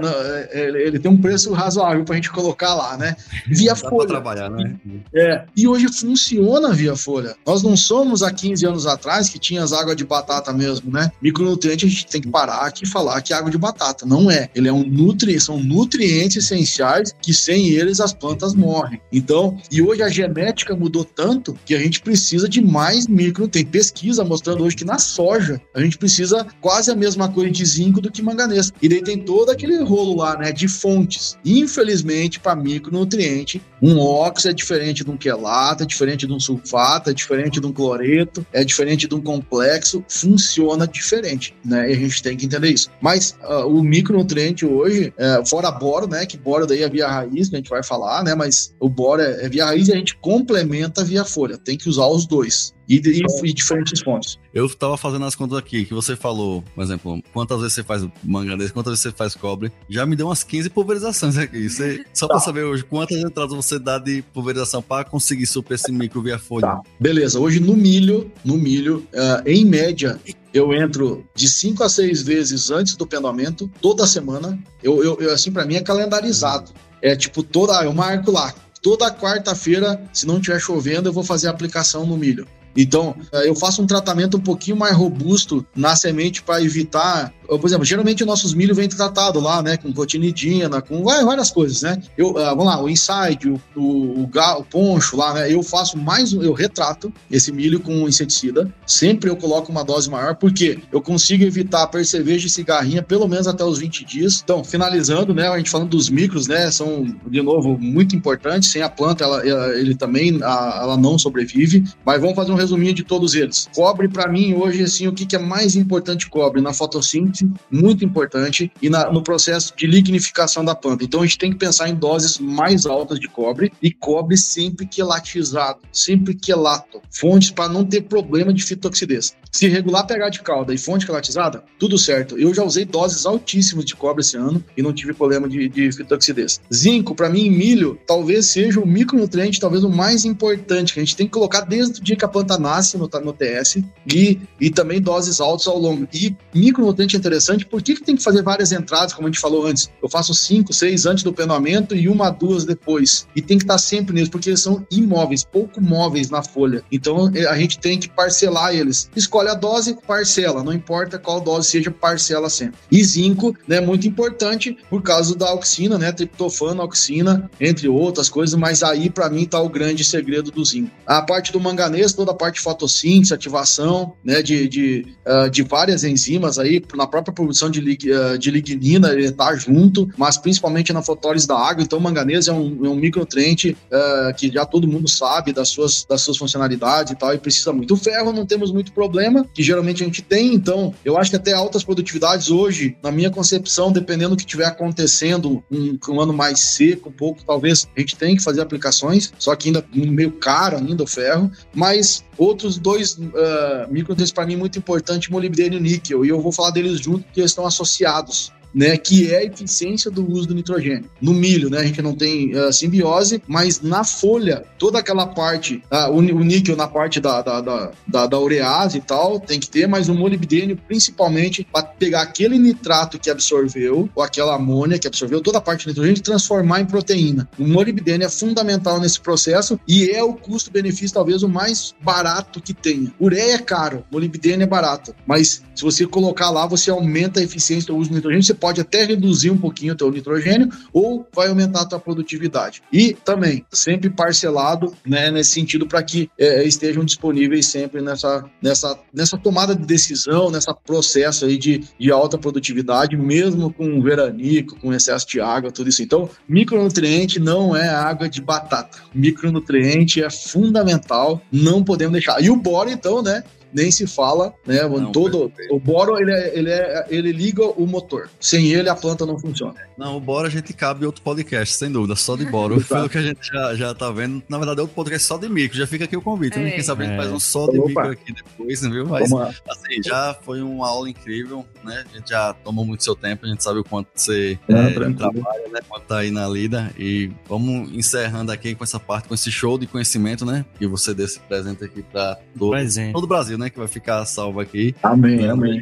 ele 0.51 0.99
tem 0.99 1.11
um 1.11 1.17
preço 1.17 1.51
razoável 1.53 2.03
pra 2.03 2.15
gente 2.15 2.31
colocar 2.31 2.73
lá, 2.73 2.97
né? 2.97 3.15
Via 3.47 3.73
Dá 3.73 3.89
folha. 3.89 4.07
Trabalhar, 4.07 4.49
né? 4.49 4.75
É. 5.13 5.45
E 5.55 5.67
hoje 5.67 5.87
funciona 5.91 6.71
via 6.71 6.95
folha. 6.95 7.35
Nós 7.45 7.61
não 7.61 7.75
somos 7.75 8.23
há 8.23 8.31
15 8.31 8.65
anos 8.65 8.87
atrás 8.87 9.29
que 9.29 9.37
tinha 9.37 9.63
as 9.63 9.73
águas 9.73 9.95
de 9.95 10.05
batata 10.05 10.53
mesmo, 10.53 10.91
né? 10.91 11.11
Micronutriente 11.21 11.85
a 11.85 11.89
gente 11.89 12.05
tem 12.07 12.21
que 12.21 12.29
parar 12.29 12.65
aqui 12.65 12.85
e 12.85 12.87
falar 12.87 13.21
que 13.21 13.33
é 13.33 13.35
água 13.35 13.51
de 13.51 13.57
batata. 13.57 14.05
Não 14.05 14.31
é. 14.31 14.49
Ele 14.55 14.69
é 14.69 14.73
um 14.73 14.83
nutri, 14.83 15.39
são 15.39 15.59
nutrientes 15.59 16.37
essenciais 16.37 17.13
que 17.21 17.33
sem 17.33 17.69
eles 17.69 17.99
as 17.99 18.13
plantas 18.13 18.53
morrem. 18.53 19.01
Então, 19.11 19.57
e 19.71 19.81
hoje 19.81 20.01
a 20.03 20.09
genética 20.09 20.75
mudou 20.75 21.03
tanto 21.03 21.24
que 21.65 21.75
a 21.75 21.79
gente 21.79 22.01
precisa 22.01 22.47
de 22.47 22.61
mais 22.61 23.07
micro. 23.07 23.47
Tem 23.47 23.65
pesquisa 23.65 24.23
mostrando 24.23 24.63
hoje 24.63 24.75
que 24.75 24.85
na 24.85 24.97
soja 24.97 25.61
a 25.73 25.81
gente 25.81 25.97
precisa 25.97 26.45
quase 26.61 26.91
a 26.91 26.95
mesma 26.95 27.29
coisa 27.29 27.51
de 27.51 27.65
zinco 27.65 28.01
do 28.01 28.11
que 28.11 28.21
manganês. 28.21 28.71
E 28.81 28.89
daí 28.89 29.01
tem 29.01 29.19
todo 29.19 29.49
aquele 29.49 29.77
rolo 29.83 30.17
lá, 30.17 30.37
né, 30.37 30.51
de 30.51 30.67
fontes. 30.67 31.37
Infelizmente, 31.45 32.39
para 32.39 32.55
micronutriente, 32.55 33.61
um 33.81 33.99
óxido 33.99 34.51
é 34.51 34.53
diferente 34.53 35.03
de 35.03 35.11
um 35.11 35.17
quelato, 35.17 35.83
é 35.83 35.85
diferente 35.85 36.25
de 36.25 36.33
um 36.33 36.39
sulfato, 36.39 37.09
é 37.09 37.13
diferente 37.13 37.59
de 37.59 37.67
um 37.67 37.71
cloreto, 37.71 38.45
é 38.51 38.63
diferente 38.63 39.07
de 39.07 39.15
um 39.15 39.21
complexo, 39.21 40.03
funciona 40.07 40.87
diferente, 40.87 41.55
né? 41.63 41.89
E 41.89 41.93
a 41.93 41.95
gente 41.95 42.21
tem 42.21 42.37
que 42.37 42.45
entender 42.45 42.69
isso. 42.69 42.89
Mas 43.01 43.37
uh, 43.43 43.67
o 43.67 43.83
micronutriente 43.83 44.65
hoje, 44.65 45.13
uh, 45.17 45.47
fora 45.47 45.71
boro, 45.71 46.07
né, 46.07 46.25
que 46.25 46.37
boro 46.37 46.65
daí 46.65 46.83
é 46.83 46.89
via 46.89 47.07
raiz, 47.07 47.49
que 47.49 47.55
a 47.55 47.59
gente 47.59 47.69
vai 47.69 47.83
falar, 47.83 48.23
né, 48.23 48.33
mas 48.35 48.73
o 48.79 48.89
boro 48.89 49.21
é, 49.21 49.45
é 49.45 49.49
via 49.49 49.65
raiz 49.65 49.87
e 49.87 49.93
a 49.93 49.95
gente 49.95 50.17
complementa 50.17 51.03
via 51.03 51.14
folha 51.23 51.57
tem 51.57 51.77
que 51.77 51.87
usar 51.87 52.07
os 52.07 52.25
dois. 52.25 52.73
E, 52.87 52.95
e, 52.97 53.21
e, 53.43 53.53
diferentes 53.53 54.01
fontes. 54.01 54.37
Eu 54.53 54.67
estava 54.67 54.95
fazendo 54.95 55.25
as 55.25 55.35
contas 55.35 55.57
aqui, 55.57 55.85
que 55.85 55.93
você 55.93 56.15
falou, 56.15 56.63
por 56.75 56.83
exemplo, 56.83 57.19
quantas 57.33 57.59
vezes 57.59 57.73
você 57.73 57.83
faz 57.83 58.07
manganês, 58.23 58.71
quantas 58.71 58.91
vezes 58.91 59.03
você 59.03 59.11
faz 59.11 59.33
cobre. 59.33 59.71
Já 59.89 60.05
me 60.05 60.15
deu 60.15 60.27
umas 60.27 60.43
15 60.43 60.69
pulverizações 60.69 61.37
aqui. 61.37 61.67
Você, 61.67 62.05
só 62.13 62.27
tá. 62.27 62.35
para 62.35 62.43
saber 62.43 62.63
hoje, 62.63 62.83
quantas 62.83 63.17
entradas 63.17 63.55
você 63.55 63.79
dá 63.79 63.97
de 63.97 64.21
pulverização 64.33 64.81
para 64.81 65.03
conseguir 65.03 65.47
super 65.47 65.73
esse 65.75 65.91
micro 65.91 66.21
via 66.21 66.37
folha. 66.37 66.67
Tá. 66.67 66.81
Beleza, 66.99 67.39
hoje 67.39 67.59
no 67.59 67.75
milho, 67.75 68.31
no 68.43 68.55
milho, 68.55 69.07
uh, 69.13 69.47
em 69.47 69.65
média, 69.65 70.19
eu 70.53 70.73
entro 70.73 71.25
de 71.35 71.49
5 71.49 71.83
a 71.83 71.89
6 71.89 72.21
vezes 72.21 72.69
antes 72.69 72.95
do 72.95 73.05
pendoamento, 73.05 73.69
toda 73.81 74.05
semana. 74.05 74.57
Eu, 74.81 75.03
eu, 75.03 75.17
eu 75.19 75.33
assim, 75.33 75.51
para 75.51 75.65
mim 75.65 75.75
é 75.75 75.81
calendarizado. 75.81 76.71
É 77.01 77.15
tipo, 77.15 77.43
toda, 77.43 77.83
eu 77.83 77.93
marco 77.93 78.31
lá, 78.31 78.53
toda 78.85 79.09
quarta-feira, 79.09 79.99
se 80.13 80.27
não 80.27 80.35
estiver 80.37 80.59
chovendo, 80.59 81.09
eu 81.09 81.13
vou 81.13 81.23
fazer 81.23 81.47
a 81.47 81.49
aplicação 81.49 82.05
no 82.05 82.15
milho. 82.15 82.47
Então, 82.77 83.15
eh, 83.31 83.49
eu 83.49 83.55
faço 83.55 83.81
um 83.81 83.87
tratamento 83.87 84.37
um 84.37 84.39
pouquinho 84.39 84.77
mais 84.77 84.95
robusto 84.95 85.65
na 85.75 85.95
semente 85.95 86.43
para 86.43 86.61
evitar 86.61 87.33
por 87.47 87.65
exemplo, 87.65 87.85
geralmente 87.85 88.23
os 88.23 88.27
nossos 88.27 88.53
milho 88.53 88.75
vem 88.75 88.87
tratado 88.87 89.39
lá, 89.39 89.61
né, 89.61 89.77
com 89.77 89.91
cotinidina, 89.93 90.81
com 90.81 91.03
várias 91.03 91.51
coisas, 91.51 91.81
né? 91.81 92.01
Eu, 92.17 92.31
uh, 92.31 92.33
vamos 92.33 92.65
lá, 92.65 92.81
o 92.81 92.89
inside, 92.89 93.49
o, 93.49 93.61
o, 93.75 93.81
o, 93.81 94.23
o, 94.23 94.63
poncho 94.63 95.17
lá, 95.17 95.33
né? 95.33 95.53
Eu 95.53 95.61
faço 95.63 95.97
mais, 95.97 96.33
eu 96.33 96.53
retrato 96.53 97.11
esse 97.29 97.51
milho 97.51 97.79
com 97.79 98.07
inseticida. 98.07 98.71
Sempre 98.85 99.29
eu 99.29 99.35
coloco 99.35 99.71
uma 99.71 99.83
dose 99.83 100.09
maior, 100.09 100.35
porque 100.35 100.79
eu 100.91 101.01
consigo 101.01 101.43
evitar 101.43 101.87
percevejo 101.87 102.47
e 102.47 102.49
cigarrinha 102.49 103.01
pelo 103.01 103.27
menos 103.27 103.47
até 103.47 103.63
os 103.63 103.77
20 103.77 104.05
dias. 104.05 104.41
Então, 104.43 104.63
finalizando, 104.63 105.33
né, 105.33 105.47
a 105.47 105.57
gente 105.57 105.69
falando 105.69 105.89
dos 105.89 106.09
micros, 106.09 106.47
né, 106.47 106.71
são, 106.71 107.05
de 107.27 107.41
novo, 107.41 107.77
muito 107.77 108.15
importantes. 108.15 108.69
Sem 108.69 108.81
a 108.81 108.89
planta, 108.89 109.23
ela, 109.23 109.45
ele 109.77 109.95
também, 109.95 110.39
a, 110.41 110.79
ela 110.81 110.97
não 110.97 111.17
sobrevive. 111.17 111.83
Mas 112.05 112.19
vamos 112.21 112.35
fazer 112.35 112.51
um 112.51 112.55
resuminho 112.55 112.93
de 112.93 113.03
todos 113.03 113.35
eles. 113.35 113.69
Cobre, 113.73 114.07
para 114.07 114.27
mim, 114.27 114.53
hoje, 114.53 114.83
assim, 114.83 115.07
o 115.07 115.13
que, 115.13 115.25
que 115.25 115.35
é 115.35 115.39
mais 115.39 115.75
importante 115.75 116.29
cobre? 116.29 116.61
Na 116.61 116.73
fotossíntese 116.73 117.34
muito 117.71 118.05
importante 118.05 118.71
e 118.81 118.89
na, 118.89 119.11
no 119.11 119.23
processo 119.23 119.73
de 119.75 119.87
lignificação 119.87 120.63
da 120.63 120.75
planta. 120.75 121.03
Então 121.03 121.21
a 121.21 121.25
gente 121.25 121.37
tem 121.37 121.51
que 121.51 121.57
pensar 121.57 121.89
em 121.89 121.95
doses 121.95 122.37
mais 122.37 122.85
altas 122.85 123.19
de 123.19 123.27
cobre 123.27 123.71
e 123.81 123.91
cobre 123.91 124.37
sempre 124.37 124.85
quelatizado, 124.85 125.79
sempre 125.91 126.35
quelato, 126.35 127.01
fontes 127.11 127.51
para 127.51 127.71
não 127.71 127.83
ter 127.83 128.01
problema 128.01 128.53
de 128.53 128.63
fitoxidez. 128.63 129.35
Se 129.51 129.67
regular 129.67 130.05
pH 130.05 130.29
de 130.29 130.41
calda 130.41 130.73
e 130.73 130.77
fonte 130.77 131.05
quelatizada, 131.05 131.63
tudo 131.79 131.97
certo. 131.97 132.37
Eu 132.37 132.53
já 132.53 132.63
usei 132.63 132.83
doses 132.83 133.25
altíssimas 133.25 133.85
de 133.85 133.95
cobre 133.95 134.21
esse 134.21 134.35
ano 134.35 134.63
e 134.75 134.81
não 134.81 134.93
tive 134.93 135.13
problema 135.13 135.47
de, 135.47 135.69
de 135.69 135.91
fitoxidez. 135.91 136.59
Zinco, 136.73 137.15
para 137.15 137.29
mim, 137.29 137.49
milho, 137.49 137.97
talvez 138.05 138.47
seja 138.47 138.79
o 138.79 138.85
micronutriente, 138.85 139.59
talvez 139.59 139.83
o 139.83 139.89
mais 139.89 140.25
importante, 140.25 140.93
que 140.93 140.99
a 140.99 141.03
gente 141.03 141.15
tem 141.15 141.25
que 141.25 141.31
colocar 141.31 141.61
desde 141.61 142.01
o 142.01 142.03
dia 142.03 142.15
que 142.15 142.25
a 142.25 142.27
planta 142.27 142.57
nasce 142.57 142.97
no, 142.97 143.09
no 143.23 143.33
TS 143.33 143.77
e, 144.13 144.39
e 144.59 144.69
também 144.69 145.01
doses 145.01 145.39
altas 145.39 145.67
ao 145.67 145.79
longo. 145.79 146.07
E 146.13 146.35
micronutriente 146.53 147.15
interessante. 147.25 147.65
Por 147.65 147.81
que, 147.81 147.95
que 147.95 148.03
tem 148.03 148.15
que 148.15 148.23
fazer 148.23 148.43
várias 148.43 148.71
entradas, 148.71 149.13
como 149.13 149.27
a 149.27 149.31
gente 149.31 149.39
falou 149.39 149.65
antes? 149.65 149.89
Eu 150.01 150.07
faço 150.09 150.33
cinco, 150.33 150.73
seis 150.73 151.05
antes 151.05 151.23
do 151.23 151.33
penamento 151.33 151.95
e 151.95 152.07
uma, 152.07 152.29
duas 152.29 152.65
depois. 152.65 153.27
E 153.35 153.41
tem 153.41 153.57
que 153.57 153.63
estar 153.63 153.77
sempre 153.77 154.13
neles, 154.13 154.29
porque 154.29 154.49
eles 154.49 154.61
são 154.61 154.85
imóveis, 154.91 155.43
pouco 155.43 155.81
móveis 155.81 156.29
na 156.29 156.43
folha. 156.43 156.83
Então 156.91 157.31
é, 157.33 157.45
a 157.45 157.57
gente 157.57 157.79
tem 157.79 157.99
que 157.99 158.09
parcelar 158.09 158.73
eles. 158.75 159.09
Escolhe 159.15 159.49
a 159.49 159.55
dose, 159.55 159.97
parcela, 160.05 160.63
não 160.63 160.73
importa 160.73 161.17
qual 161.17 161.41
dose 161.41 161.69
seja, 161.69 161.91
parcela 161.91 162.49
sempre. 162.49 162.77
E 162.91 163.03
zinco, 163.03 163.55
né, 163.67 163.79
muito 163.79 164.07
importante 164.07 164.77
por 164.89 165.01
causa 165.01 165.35
da 165.35 165.49
auxina, 165.49 165.97
né, 165.97 166.11
triptofano, 166.11 166.81
auxina, 166.81 167.49
entre 167.59 167.87
outras 167.87 168.29
coisas, 168.29 168.55
mas 168.59 168.83
aí 168.83 169.09
para 169.09 169.29
mim 169.29 169.45
tá 169.45 169.59
o 169.59 169.69
grande 169.69 170.03
segredo 170.03 170.51
do 170.51 170.63
zinco. 170.63 170.91
A 171.05 171.21
parte 171.21 171.51
do 171.51 171.59
manganês, 171.59 172.13
toda 172.13 172.31
a 172.31 172.35
parte 172.35 172.55
de 172.55 172.61
fotossíntese, 172.61 173.33
ativação, 173.33 174.13
né, 174.23 174.41
de, 174.41 174.67
de, 174.67 175.05
uh, 175.25 175.49
de 175.49 175.63
várias 175.63 176.03
enzimas 176.03 176.59
aí, 176.59 176.81
na 176.95 177.07
própria 177.15 177.33
produção 177.33 177.69
de, 177.69 177.79
lig, 177.79 178.11
uh, 178.11 178.37
de 178.37 178.51
lignina, 178.51 179.13
ele 179.13 179.31
tá 179.31 179.55
junto, 179.55 180.09
mas 180.17 180.37
principalmente 180.37 180.91
na 180.91 181.01
fotólise 181.01 181.47
da 181.47 181.57
água, 181.57 181.81
então 181.81 181.97
o 181.97 182.01
manganês 182.01 182.49
é 182.49 182.51
um, 182.51 182.85
é 182.85 182.89
um 182.89 182.95
micronutriente 182.95 183.77
uh, 183.87 184.35
que 184.35 184.51
já 184.51 184.65
todo 184.65 184.85
mundo 184.85 185.09
sabe 185.09 185.53
das 185.53 185.69
suas, 185.69 186.03
das 186.03 186.21
suas 186.21 186.37
funcionalidades 186.37 187.13
e 187.13 187.15
tal, 187.15 187.33
e 187.33 187.37
precisa 187.37 187.71
muito. 187.71 187.93
O 187.93 187.97
ferro 187.97 188.33
não 188.33 188.45
temos 188.45 188.69
muito 188.71 188.91
problema, 188.91 189.47
que 189.53 189.63
geralmente 189.63 190.03
a 190.03 190.05
gente 190.05 190.21
tem, 190.21 190.53
então 190.53 190.93
eu 191.05 191.17
acho 191.17 191.29
que 191.29 191.37
até 191.37 191.53
altas 191.53 191.85
produtividades 191.85 192.51
hoje, 192.51 192.97
na 193.01 193.11
minha 193.11 193.29
concepção, 193.29 193.93
dependendo 193.93 194.31
do 194.31 194.37
que 194.37 194.43
estiver 194.43 194.65
acontecendo, 194.65 195.63
um, 195.71 195.97
um 196.09 196.19
ano 196.19 196.33
mais 196.33 196.59
seco, 196.59 197.07
um 197.07 197.13
pouco, 197.13 197.45
talvez 197.45 197.87
a 197.95 197.99
gente 197.99 198.17
tenha 198.17 198.35
que 198.35 198.43
fazer 198.43 198.59
aplicações, 198.59 199.31
só 199.39 199.55
que 199.55 199.69
ainda 199.69 199.85
meio 199.93 200.31
caro 200.31 200.77
ainda 200.77 201.03
o 201.03 201.07
ferro, 201.07 201.49
mas 201.73 202.25
outros 202.37 202.77
dois 202.77 203.13
uh, 203.13 203.89
micronutrientes 203.89 204.33
para 204.33 204.45
mim 204.45 204.57
muito 204.57 204.77
importantes, 204.77 205.29
molibdênio 205.29 205.79
e 205.79 205.81
níquel, 205.81 206.25
e 206.25 206.29
eu 206.29 206.41
vou 206.41 206.51
falar 206.51 206.71
deles 206.71 207.04
junto 207.05 207.23
porque 207.25 207.39
eles 207.39 207.51
estão 207.51 207.65
associados 207.67 208.51
né, 208.75 208.97
que 208.97 209.31
é 209.31 209.37
a 209.37 209.43
eficiência 209.45 210.11
do 210.11 210.29
uso 210.29 210.49
do 210.49 210.53
nitrogênio. 210.53 211.09
No 211.21 211.33
milho, 211.33 211.69
né, 211.69 211.79
a 211.79 211.83
gente 211.83 212.01
não 212.01 212.13
tem 212.13 212.53
uh, 212.53 212.73
simbiose, 212.73 213.41
mas 213.47 213.81
na 213.81 214.03
folha, 214.03 214.63
toda 214.77 214.99
aquela 214.99 215.25
parte, 215.25 215.81
uh, 215.89 216.11
o, 216.11 216.21
níquel 216.21 216.75
na 216.75 216.87
parte 216.87 217.21
da, 217.21 217.41
da, 217.41 217.61
da, 217.61 217.91
da, 218.05 218.27
da 218.27 218.39
urease 218.39 218.97
e 218.97 219.01
tal, 219.01 219.39
tem 219.39 219.59
que 219.59 219.69
ter, 219.69 219.87
mas 219.87 220.09
o 220.09 220.13
molibdênio 220.13 220.77
principalmente 220.87 221.65
para 221.71 221.83
pegar 221.83 222.21
aquele 222.21 222.59
nitrato 222.59 223.17
que 223.17 223.29
absorveu, 223.29 224.09
ou 224.13 224.23
aquela 224.23 224.55
amônia 224.55 224.99
que 224.99 225.07
absorveu, 225.07 225.41
toda 225.41 225.59
a 225.59 225.61
parte 225.61 225.85
do 225.85 225.89
nitrogênio, 225.89 226.21
transformar 226.21 226.81
em 226.81 226.85
proteína. 226.85 227.47
O 227.57 227.65
molibdênio 227.65 228.25
é 228.25 228.29
fundamental 228.29 228.99
nesse 228.99 229.21
processo 229.21 229.79
e 229.87 230.09
é 230.09 230.21
o 230.21 230.33
custo-benefício 230.33 231.13
talvez 231.13 231.43
o 231.43 231.49
mais 231.49 231.95
barato 232.01 232.61
que 232.61 232.73
tenha. 232.73 233.13
Ureia 233.19 233.53
é 233.53 233.57
caro, 233.57 234.03
molibdênio 234.11 234.63
é 234.63 234.67
barato, 234.67 235.15
mas 235.25 235.63
se 235.73 235.83
você 235.83 236.05
colocar 236.05 236.49
lá, 236.49 236.65
você 236.65 236.89
aumenta 236.89 237.39
a 237.39 237.43
eficiência 237.43 237.87
do 237.87 237.97
uso 237.97 238.09
do 238.09 238.15
nitrogênio, 238.15 238.43
você 238.43 238.53
pode 238.65 238.81
até 238.81 239.05
reduzir 239.05 239.51
um 239.51 239.57
pouquinho 239.59 239.93
o 239.93 239.95
teu 239.95 240.09
nitrogênio 240.09 240.69
ou 240.91 241.23
vai 241.31 241.49
aumentar 241.49 241.81
a 241.81 241.85
tua 241.85 241.99
produtividade. 241.99 242.81
E 242.91 243.13
também, 243.13 243.63
sempre 243.71 244.09
parcelado, 244.09 244.91
né, 245.05 245.29
nesse 245.29 245.51
sentido, 245.51 245.85
para 245.85 246.01
que 246.01 246.31
é, 246.35 246.63
estejam 246.63 247.05
disponíveis 247.05 247.67
sempre 247.67 248.01
nessa, 248.01 248.43
nessa, 248.59 248.97
nessa 249.13 249.37
tomada 249.37 249.75
de 249.75 249.85
decisão, 249.85 250.49
nessa 250.49 250.73
processo 250.73 251.45
aí 251.45 251.59
de, 251.59 251.83
de 251.99 252.11
alta 252.11 252.39
produtividade, 252.39 253.15
mesmo 253.15 253.71
com 253.71 254.01
veranico, 254.01 254.79
com 254.79 254.91
excesso 254.91 255.27
de 255.27 255.39
água, 255.39 255.71
tudo 255.71 255.87
isso. 255.87 256.01
Então, 256.01 256.27
micronutriente 256.49 257.39
não 257.39 257.75
é 257.75 257.87
água 257.87 258.27
de 258.27 258.41
batata. 258.41 258.97
Micronutriente 259.13 260.23
é 260.23 260.29
fundamental, 260.31 261.39
não 261.51 261.83
podemos 261.83 262.13
deixar. 262.13 262.41
E 262.41 262.49
o 262.49 262.55
boro, 262.55 262.89
então, 262.89 263.21
né, 263.21 263.43
nem 263.75 263.91
se 263.91 264.07
fala, 264.07 264.53
né? 264.65 264.87
Não, 264.87 265.11
todo 265.11 265.51
o 265.69 265.79
boro 265.79 266.17
ele, 266.17 266.31
é, 266.31 266.57
ele, 266.57 266.69
é, 266.71 267.05
ele 267.09 267.31
liga 267.33 267.63
o 267.65 267.85
motor. 267.85 268.29
Sem 268.39 268.71
ele 268.71 268.87
a 268.87 268.95
planta 268.95 269.25
não 269.25 269.37
funciona. 269.37 269.75
Não, 269.97 270.15
o 270.15 270.19
boro 270.19 270.47
a 270.47 270.49
gente 270.49 270.73
cabe 270.73 271.05
outro 271.05 271.21
podcast, 271.21 271.75
sem 271.75 271.91
dúvida, 271.91 272.15
só 272.15 272.37
de 272.37 272.45
boro. 272.45 272.81
Pelo 272.87 273.09
que 273.09 273.17
a 273.17 273.21
gente 273.21 273.45
já, 273.45 273.75
já 273.75 273.93
tá 273.93 274.09
vendo, 274.09 274.41
na 274.47 274.57
verdade 274.57 274.79
é 274.79 274.81
outro 274.81 274.95
podcast 274.95 275.27
só 275.27 275.37
de 275.37 275.49
micro. 275.49 275.77
Já 275.77 275.85
fica 275.85 276.05
aqui 276.05 276.15
o 276.15 276.21
convite, 276.21 276.57
né? 276.57 276.71
Quem 276.71 276.83
sabe 276.83 277.03
a 277.03 277.07
gente 277.07 277.17
faz 277.17 277.31
um 277.31 277.39
só 277.39 277.69
de 277.69 277.77
Opa. 277.77 277.87
micro 277.87 278.11
aqui 278.11 278.33
depois, 278.33 278.81
viu? 278.81 279.05
Mas 279.07 279.31
assim, 279.33 280.01
já 280.03 280.33
foi 280.33 280.61
uma 280.61 280.87
aula 280.87 281.09
incrível, 281.09 281.65
né? 281.83 282.05
A 282.09 282.17
gente 282.17 282.29
já 282.29 282.53
tomou 282.53 282.85
muito 282.85 283.03
seu 283.03 283.15
tempo, 283.15 283.45
a 283.45 283.49
gente 283.49 283.61
sabe 283.61 283.79
o 283.79 283.83
quanto 283.83 284.07
você 284.15 284.57
é, 284.69 284.89
trabalha, 285.13 285.67
né? 285.69 285.81
Quanto 285.87 286.03
tá 286.05 286.19
aí 286.19 286.31
na 286.31 286.47
lida. 286.47 286.91
E 286.97 287.29
vamos 287.47 287.91
encerrando 287.93 288.53
aqui 288.53 288.73
com 288.73 288.85
essa 288.85 288.99
parte, 288.99 289.27
com 289.27 289.33
esse 289.33 289.51
show 289.51 289.77
de 289.77 289.85
conhecimento, 289.85 290.45
né? 290.45 290.65
Que 290.77 290.87
você 290.87 291.13
desse 291.13 291.39
presente 291.41 291.83
aqui 291.83 292.01
para 292.01 292.39
todo, 292.57 292.73
todo 293.11 293.23
o 293.23 293.27
Brasil, 293.27 293.57
né? 293.57 293.64
Né? 293.65 293.69
Que 293.69 293.77
vai 293.79 293.87
ficar 293.87 294.25
salvo 294.25 294.59
aqui. 294.59 294.95
Amém, 295.03 295.47
amém. 295.47 295.81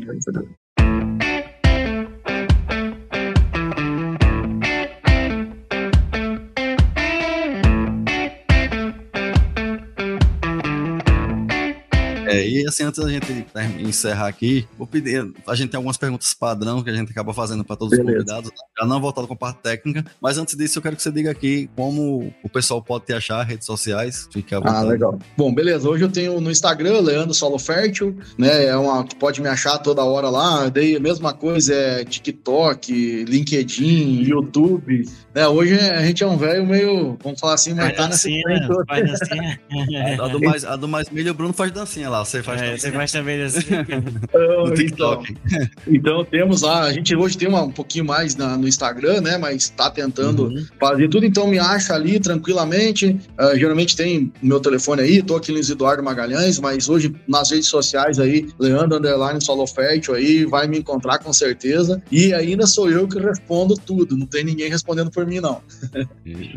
É, 12.33 12.47
e 12.47 12.67
assim, 12.67 12.83
antes 12.83 13.03
da 13.03 13.09
gente 13.09 13.45
encerrar 13.79 14.27
aqui, 14.27 14.67
vou 14.77 14.87
pedir. 14.87 15.31
A 15.47 15.55
gente 15.55 15.69
tem 15.69 15.77
algumas 15.77 15.97
perguntas 15.97 16.33
padrão 16.33 16.83
que 16.83 16.89
a 16.89 16.93
gente 16.93 17.11
acaba 17.11 17.33
fazendo 17.33 17.63
para 17.63 17.75
todos 17.75 17.97
Beleza. 17.97 18.09
os 18.09 18.15
convidados, 18.17 18.49
né? 18.49 18.57
já 18.79 18.85
não 18.85 18.99
voltado 18.99 19.27
com 19.27 19.33
a 19.33 19.37
parte 19.37 19.59
técnica, 19.61 20.05
mas 20.19 20.37
antes 20.37 20.55
disso, 20.55 20.79
eu 20.79 20.81
quero 20.81 20.95
que 20.95 21.03
você 21.03 21.11
diga 21.11 21.31
aqui 21.31 21.69
como 21.75 22.33
o 22.43 22.49
pessoal 22.49 22.81
pode 22.81 23.05
te 23.05 23.13
achar, 23.13 23.43
redes 23.43 23.65
sociais. 23.65 24.27
Fique 24.31 24.53
à 24.53 24.57
ah, 24.57 24.61
vontade. 24.61 24.85
Ah, 24.85 24.89
legal. 24.89 25.19
Bom, 25.37 25.53
beleza. 25.53 25.87
Hoje 25.87 26.03
eu 26.03 26.09
tenho 26.09 26.39
no 26.41 26.49
Instagram, 26.49 26.99
Leandro 27.01 27.33
Solo 27.33 27.59
Fértil, 27.59 28.17
né? 28.37 28.65
É 28.65 28.75
uma 28.75 29.03
que 29.03 29.15
pode 29.15 29.41
me 29.41 29.47
achar 29.47 29.77
toda 29.77 30.03
hora 30.03 30.29
lá. 30.29 30.69
Daí 30.69 30.95
a 30.95 30.99
mesma 30.99 31.33
coisa 31.33 31.73
é 31.73 32.03
TikTok, 32.03 33.25
LinkedIn, 33.25 34.23
YouTube. 34.23 35.03
Né? 35.33 35.47
Hoje 35.47 35.79
a 35.79 36.05
gente 36.05 36.23
é 36.23 36.27
um 36.27 36.37
velho 36.37 36.65
meio, 36.65 37.17
vamos 37.23 37.39
falar 37.39 37.53
assim, 37.55 37.73
mas 37.73 37.95
tá 37.95 38.07
nessa. 38.07 38.29
Faz 38.87 39.05
dancinha. 39.05 39.59
a, 40.21 40.27
do 40.27 40.39
mais, 40.39 40.65
a 40.65 40.75
do 40.75 40.87
mais 40.87 41.09
milho, 41.09 41.31
o 41.31 41.33
Bruno 41.33 41.53
faz 41.53 41.71
dancinha 41.71 42.09
lá. 42.09 42.22
Você 42.23 42.41
faz 42.41 42.61
é, 42.61 42.77
Você 42.77 42.91
faz 42.91 43.11
também 43.11 43.41
assim. 43.41 43.59
no 44.33 44.73
TikTok. 44.73 45.35
Então, 45.87 46.13
então, 46.13 46.25
temos 46.25 46.61
lá, 46.61 46.83
a 46.83 46.93
gente 46.93 47.15
hoje 47.15 47.35
tem 47.35 47.47
uma, 47.47 47.63
um 47.63 47.71
pouquinho 47.71 48.05
mais 48.05 48.35
na, 48.35 48.55
no 48.55 48.67
Instagram, 48.67 49.21
né? 49.21 49.37
Mas 49.37 49.69
tá 49.69 49.89
tentando 49.89 50.45
uhum. 50.45 50.65
fazer 50.79 51.09
tudo, 51.09 51.25
então 51.25 51.47
me 51.47 51.57
acha 51.57 51.95
ali 51.95 52.19
tranquilamente. 52.19 53.19
Uh, 53.39 53.57
geralmente 53.57 53.95
tem 53.95 54.31
meu 54.41 54.59
telefone 54.59 55.01
aí, 55.01 55.23
tô 55.23 55.35
aqui 55.35 55.51
no 55.51 55.57
Eduardo 55.57 56.03
Magalhães, 56.03 56.59
mas 56.59 56.87
hoje 56.87 57.15
nas 57.27 57.49
redes 57.49 57.67
sociais 57.67 58.19
aí, 58.19 58.47
Leandro 58.59 58.97
Underline 58.97 59.43
Solo 59.43 59.65
Fértil 59.65 60.13
aí, 60.13 60.45
vai 60.45 60.67
me 60.67 60.77
encontrar 60.77 61.17
com 61.17 61.33
certeza. 61.33 62.01
E 62.11 62.31
ainda 62.31 62.67
sou 62.67 62.89
eu 62.91 63.07
que 63.07 63.17
respondo 63.17 63.75
tudo, 63.75 64.15
não 64.15 64.27
tem 64.27 64.43
ninguém 64.43 64.69
respondendo 64.69 65.09
por 65.09 65.25
mim, 65.25 65.39
não. 65.39 65.61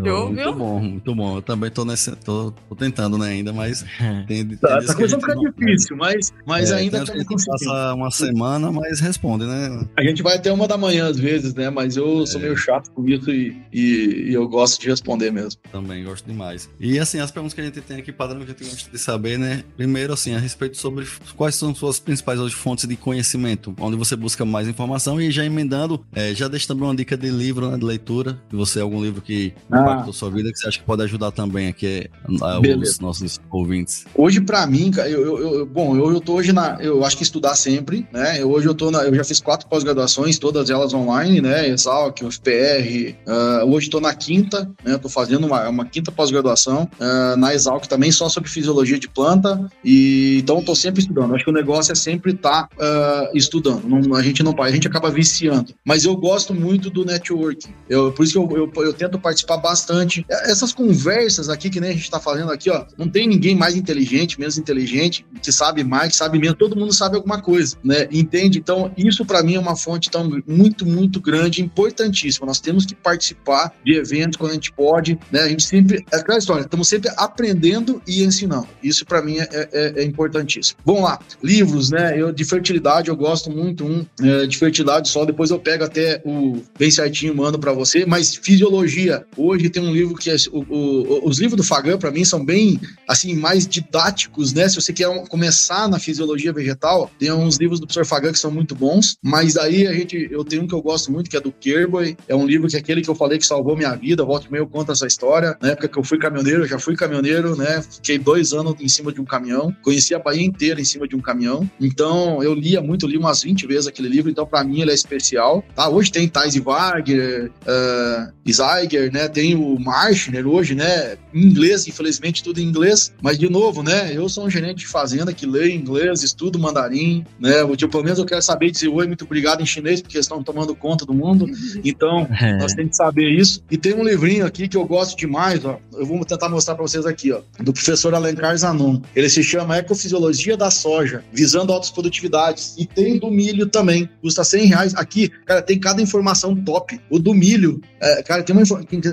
Eu, 0.04 0.32
muito 0.32 0.52
bom, 0.54 0.80
muito 0.80 1.14
bom. 1.14 1.36
Eu 1.36 1.42
também 1.42 1.70
tô 1.70 1.84
nesse. 1.84 2.14
tô, 2.16 2.52
tô 2.68 2.74
tentando, 2.74 3.16
né, 3.16 3.28
ainda, 3.28 3.52
mas 3.52 3.84
tem, 4.26 4.44
tem 4.46 4.56
tá, 4.58 4.82
tá 4.82 4.94
começando 4.94 5.24
a 5.24 5.28
ficar 5.28 5.36
difícil, 5.58 5.96
mas, 5.96 6.32
mas 6.44 6.70
é, 6.70 6.76
ainda 6.76 6.98
estamos 6.98 7.24
conseguindo. 7.24 7.72
Passa 7.72 7.94
uma 7.94 8.10
semana, 8.10 8.70
mas 8.70 9.00
responde, 9.00 9.44
né? 9.44 9.86
A 9.96 10.02
gente 10.02 10.22
vai 10.22 10.36
até 10.36 10.52
uma 10.52 10.68
da 10.68 10.76
manhã 10.76 11.06
às 11.06 11.18
vezes, 11.18 11.54
né? 11.54 11.70
Mas 11.70 11.96
eu 11.96 12.22
é. 12.22 12.26
sou 12.26 12.40
meio 12.40 12.56
chato 12.56 12.90
com 12.90 13.06
isso 13.08 13.30
e, 13.30 13.56
e, 13.72 14.28
e, 14.28 14.34
eu 14.34 14.48
gosto 14.48 14.80
de 14.80 14.88
responder 14.88 15.30
mesmo. 15.30 15.60
Também 15.70 16.04
gosto 16.04 16.26
demais. 16.26 16.68
E 16.78 16.98
assim, 16.98 17.20
as 17.20 17.30
perguntas 17.30 17.54
que 17.54 17.60
a 17.60 17.64
gente 17.64 17.80
tem 17.80 17.98
aqui, 17.98 18.12
padrão, 18.12 18.38
que 18.40 18.44
a 18.44 18.48
gente 18.48 18.64
gosta 18.64 18.90
de 18.90 18.98
saber, 18.98 19.38
né? 19.38 19.64
Primeiro, 19.76 20.12
assim, 20.12 20.34
a 20.34 20.38
respeito 20.38 20.76
sobre 20.76 21.06
quais 21.36 21.54
são 21.54 21.74
suas 21.74 21.98
principais 21.98 22.38
hoje, 22.40 22.54
fontes 22.54 22.86
de 22.86 22.96
conhecimento, 22.96 23.74
onde 23.80 23.96
você 23.96 24.16
busca 24.16 24.44
mais 24.44 24.68
informação 24.68 25.20
e 25.20 25.30
já 25.30 25.44
emendando, 25.44 26.04
é, 26.14 26.34
já 26.34 26.48
deixa 26.48 26.68
também 26.68 26.84
uma 26.84 26.94
dica 26.94 27.16
de 27.16 27.30
livro, 27.30 27.70
né, 27.70 27.78
de 27.78 27.84
leitura, 27.84 28.38
se 28.50 28.56
você 28.56 28.80
algum 28.80 29.02
livro 29.02 29.22
que 29.22 29.52
ah. 29.70 29.80
impactou 29.80 30.12
sua 30.12 30.30
vida, 30.30 30.50
que 30.50 30.58
você 30.58 30.68
acha 30.68 30.78
que 30.78 30.84
pode 30.84 31.02
ajudar 31.02 31.30
também 31.30 31.68
aqui 31.68 32.10
os 32.28 32.98
nossos 32.98 33.40
ouvintes. 33.50 34.04
Hoje, 34.14 34.40
para 34.40 34.66
mim, 34.66 34.90
eu, 35.08 35.38
eu, 35.38 35.45
eu, 35.54 35.66
bom, 35.66 35.96
eu, 35.96 36.12
eu 36.12 36.20
tô 36.20 36.34
hoje 36.34 36.52
na, 36.52 36.78
eu 36.80 37.04
acho 37.04 37.16
que 37.16 37.22
estudar 37.22 37.54
sempre, 37.54 38.06
né? 38.12 38.40
Eu, 38.40 38.50
hoje 38.50 38.66
eu 38.66 38.74
tô 38.74 38.90
na, 38.90 39.04
eu 39.04 39.14
já 39.14 39.24
fiz 39.24 39.40
quatro 39.40 39.68
pós-graduações, 39.68 40.38
todas 40.38 40.70
elas 40.70 40.92
online, 40.94 41.40
né? 41.40 41.68
Exalc, 41.68 42.22
UFPR. 42.22 43.14
Uh, 43.26 43.30
ah, 43.30 43.64
hoje 43.64 43.86
estou 43.86 44.00
na 44.00 44.14
quinta, 44.14 44.70
né? 44.84 44.98
Tô 44.98 45.08
fazendo 45.08 45.46
uma, 45.46 45.68
uma 45.68 45.84
quinta 45.84 46.10
pós-graduação 46.10 46.88
uh, 46.98 47.36
na 47.36 47.54
Exalc 47.54 47.86
também 47.86 48.10
só 48.10 48.28
sobre 48.28 48.48
fisiologia 48.48 48.98
de 48.98 49.08
planta 49.08 49.70
e 49.84 50.38
então 50.42 50.62
tô 50.62 50.74
sempre 50.74 51.00
estudando. 51.00 51.34
Acho 51.34 51.44
que 51.44 51.50
o 51.50 51.54
negócio 51.54 51.92
é 51.92 51.94
sempre 51.94 52.32
estar 52.32 52.68
tá, 52.68 53.28
uh, 53.32 53.36
estudando. 53.36 53.84
Não, 53.86 54.14
a 54.14 54.22
gente 54.22 54.42
não 54.42 54.54
a 54.62 54.70
gente 54.70 54.88
acaba 54.88 55.10
viciando. 55.10 55.74
Mas 55.84 56.04
eu 56.04 56.16
gosto 56.16 56.54
muito 56.54 56.90
do 56.90 57.04
networking. 57.04 57.72
Eu, 57.88 58.12
por 58.12 58.24
isso 58.24 58.32
que 58.32 58.38
eu, 58.38 58.70
eu, 58.74 58.84
eu 58.84 58.92
tento 58.92 59.18
participar 59.18 59.58
bastante. 59.58 60.24
Essas 60.28 60.72
conversas 60.72 61.48
aqui 61.48 61.68
que 61.68 61.80
nem 61.80 61.90
a 61.90 61.92
gente 61.92 62.04
está 62.04 62.18
fazendo 62.18 62.50
aqui, 62.50 62.70
ó, 62.70 62.84
não 62.96 63.08
tem 63.08 63.28
ninguém 63.28 63.54
mais 63.54 63.76
inteligente, 63.76 64.38
menos 64.38 64.58
inteligente, 64.58 65.26
que 65.40 65.52
sabe 65.52 65.84
mais, 65.84 66.12
que 66.12 66.16
sabe 66.16 66.38
menos, 66.38 66.56
todo 66.58 66.76
mundo 66.76 66.92
sabe 66.92 67.16
alguma 67.16 67.40
coisa, 67.40 67.76
né? 67.82 68.08
Entende? 68.10 68.58
Então, 68.58 68.92
isso 68.96 69.24
para 69.24 69.42
mim 69.42 69.54
é 69.54 69.60
uma 69.60 69.76
fonte 69.76 70.10
tão 70.10 70.42
muito, 70.46 70.86
muito 70.86 71.20
grande, 71.20 71.62
importantíssima. 71.62 72.46
Nós 72.46 72.60
temos 72.60 72.84
que 72.84 72.94
participar 72.94 73.72
de 73.84 73.94
eventos 73.94 74.36
quando 74.36 74.50
a 74.52 74.54
gente 74.54 74.72
pode, 74.72 75.18
né? 75.30 75.40
A 75.40 75.48
gente 75.48 75.64
sempre, 75.64 76.04
é 76.12 76.16
aquela 76.16 76.38
história, 76.38 76.62
estamos 76.62 76.88
sempre 76.88 77.10
aprendendo 77.16 78.02
e 78.06 78.22
ensinando. 78.22 78.68
Isso 78.82 79.04
para 79.04 79.22
mim 79.22 79.38
é, 79.38 79.48
é, 79.50 79.92
é, 79.96 80.04
importantíssimo. 80.04 80.78
Vamos 80.84 81.02
lá, 81.02 81.18
livros, 81.42 81.90
né? 81.90 82.18
Eu 82.20 82.32
de 82.32 82.44
fertilidade 82.44 83.08
eu 83.08 83.16
gosto 83.16 83.50
muito 83.50 83.84
um 83.84 84.06
é, 84.22 84.46
de 84.46 84.56
fertilidade 84.56 85.08
só. 85.08 85.24
Depois 85.24 85.50
eu 85.50 85.58
pego 85.58 85.84
até 85.84 86.22
o 86.24 86.62
bem 86.78 86.90
certinho 86.90 87.34
mando 87.34 87.58
para 87.58 87.72
você. 87.72 88.04
Mas 88.06 88.34
fisiologia 88.34 89.24
hoje 89.36 89.68
tem 89.68 89.82
um 89.82 89.92
livro 89.92 90.14
que 90.14 90.30
é 90.30 90.36
o, 90.52 90.60
o, 90.68 91.28
os 91.28 91.38
livros 91.38 91.56
do 91.56 91.64
Fagan 91.64 91.98
para 91.98 92.10
mim 92.10 92.24
são 92.24 92.44
bem 92.44 92.80
assim 93.08 93.34
mais 93.34 93.66
didáticos, 93.66 94.52
né? 94.52 94.68
Se 94.68 94.76
você 94.76 94.92
quer 94.92 95.08
começar 95.26 95.88
na 95.88 95.98
fisiologia 95.98 96.52
vegetal, 96.52 97.10
tem 97.18 97.32
uns 97.32 97.56
livros 97.56 97.80
do 97.80 97.86
professor 97.86 98.06
Fagan 98.06 98.32
que 98.32 98.38
são 98.38 98.50
muito 98.50 98.74
bons. 98.74 99.16
Mas 99.22 99.56
aí 99.56 99.86
a 99.86 99.92
gente 99.92 100.28
eu 100.30 100.44
tenho 100.44 100.62
um 100.62 100.66
que 100.66 100.74
eu 100.74 100.82
gosto 100.82 101.10
muito 101.10 101.30
que 101.30 101.36
é 101.36 101.40
do 101.40 101.52
Kerboy. 101.52 102.16
É 102.28 102.34
um 102.34 102.46
livro 102.46 102.68
que 102.68 102.76
é 102.76 102.78
aquele 102.78 103.02
que 103.02 103.08
eu 103.08 103.14
falei 103.14 103.38
que 103.38 103.46
salvou 103.46 103.76
minha 103.76 103.94
vida. 103.94 104.24
Volta 104.24 104.46
e 104.46 104.52
meio 104.52 104.66
conta 104.66 104.92
essa 104.92 105.06
história. 105.06 105.56
Na 105.60 105.70
época 105.70 105.88
que 105.88 105.98
eu 105.98 106.04
fui 106.04 106.18
caminhoneiro, 106.18 106.62
eu 106.62 106.68
já 106.68 106.78
fui 106.78 106.96
caminhoneiro, 106.96 107.56
né? 107.56 107.82
Fiquei 107.82 108.18
dois 108.18 108.52
anos 108.52 108.74
em 108.80 108.88
cima 108.88 109.12
de 109.12 109.20
um 109.20 109.24
caminhão, 109.24 109.74
conheci 109.82 110.14
a 110.14 110.18
Bahia 110.18 110.44
inteira 110.44 110.80
em 110.80 110.84
cima 110.84 111.06
de 111.06 111.16
um 111.16 111.20
caminhão. 111.20 111.68
Então 111.80 112.42
eu 112.42 112.54
lia 112.54 112.80
muito, 112.80 113.06
li 113.06 113.16
umas 113.16 113.42
20 113.42 113.66
vezes 113.66 113.86
aquele 113.86 114.08
livro. 114.08 114.30
Então 114.30 114.46
para 114.46 114.62
mim 114.64 114.80
ele 114.80 114.90
é 114.90 114.94
especial. 114.94 115.64
Tá? 115.74 115.88
Hoje 115.88 116.10
tem 116.10 116.28
Thais 116.28 116.56
Wagner, 116.56 117.50
uh, 117.62 118.52
Zeiger, 118.52 119.12
né? 119.12 119.28
Tem 119.28 119.54
o 119.54 119.78
Marshner 119.78 120.46
hoje, 120.46 120.74
né? 120.74 121.16
Em 121.34 121.42
inglês, 121.46 121.86
infelizmente 121.86 122.42
tudo 122.42 122.60
em 122.60 122.64
inglês. 122.64 123.12
Mas 123.22 123.38
de 123.38 123.48
novo, 123.48 123.82
né? 123.82 124.12
Eu 124.14 124.28
sou 124.28 124.44
um 124.44 124.50
gerente 124.50 124.78
de 124.78 124.86
fazenda 124.86 125.15
que 125.32 125.46
lê 125.46 125.74
inglês, 125.74 126.22
estudo 126.22 126.58
mandarim, 126.58 127.24
né? 127.38 127.64
Tipo, 127.76 127.92
pelo 127.92 128.04
menos 128.04 128.18
eu 128.18 128.24
quero 128.24 128.42
saber 128.42 128.70
dizer 128.70 128.88
oi, 128.88 129.06
muito 129.06 129.24
obrigado 129.24 129.62
em 129.62 129.66
chinês, 129.66 130.00
porque 130.00 130.16
eles 130.16 130.26
estão 130.26 130.42
tomando 130.42 130.74
conta 130.74 131.04
do 131.04 131.14
mundo. 131.14 131.46
Então, 131.84 132.26
é. 132.40 132.56
nós 132.58 132.72
temos 132.72 132.90
que 132.90 132.96
saber 132.96 133.28
isso. 133.30 133.62
E 133.70 133.76
tem 133.76 133.94
um 133.94 134.02
livrinho 134.02 134.44
aqui 134.44 134.66
que 134.66 134.76
eu 134.76 134.84
gosto 134.84 135.16
demais, 135.16 135.64
ó. 135.64 135.78
Eu 135.94 136.04
vou 136.04 136.24
tentar 136.24 136.48
mostrar 136.48 136.74
para 136.74 136.82
vocês 136.82 137.06
aqui, 137.06 137.32
ó. 137.32 137.40
Do 137.60 137.72
professor 137.72 138.14
Alencar 138.14 138.56
Zanon. 138.56 139.00
Ele 139.14 139.28
se 139.28 139.42
chama 139.42 139.78
Ecofisiologia 139.78 140.56
da 140.56 140.70
Soja, 140.70 141.22
visando 141.32 141.72
altas 141.72 141.90
produtividades. 141.90 142.74
E 142.76 142.86
tem 142.86 143.18
do 143.18 143.30
milho 143.30 143.66
também. 143.66 144.08
Custa 144.20 144.42
100 144.42 144.66
reais. 144.66 144.94
Aqui, 144.94 145.28
cara, 145.44 145.62
tem 145.62 145.78
cada 145.78 146.02
informação 146.02 146.56
top. 146.56 147.00
O 147.10 147.18
do 147.18 147.32
milho, 147.34 147.80
é, 148.00 148.22
cara, 148.22 148.42
tem 148.42 148.54
uma, 148.54 148.64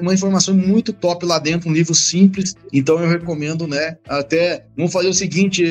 uma 0.01 0.13
informação 0.13 0.55
muito 0.55 0.91
top 0.93 1.25
lá 1.25 1.39
dentro, 1.39 1.69
um 1.69 1.73
livro 1.73 1.93
simples. 1.93 2.55
Então 2.71 2.99
eu 2.99 3.09
recomendo, 3.09 3.67
né? 3.67 3.97
Até, 4.07 4.65
vamos 4.75 4.91
fazer 4.91 5.07
o 5.07 5.13
seguinte, 5.13 5.63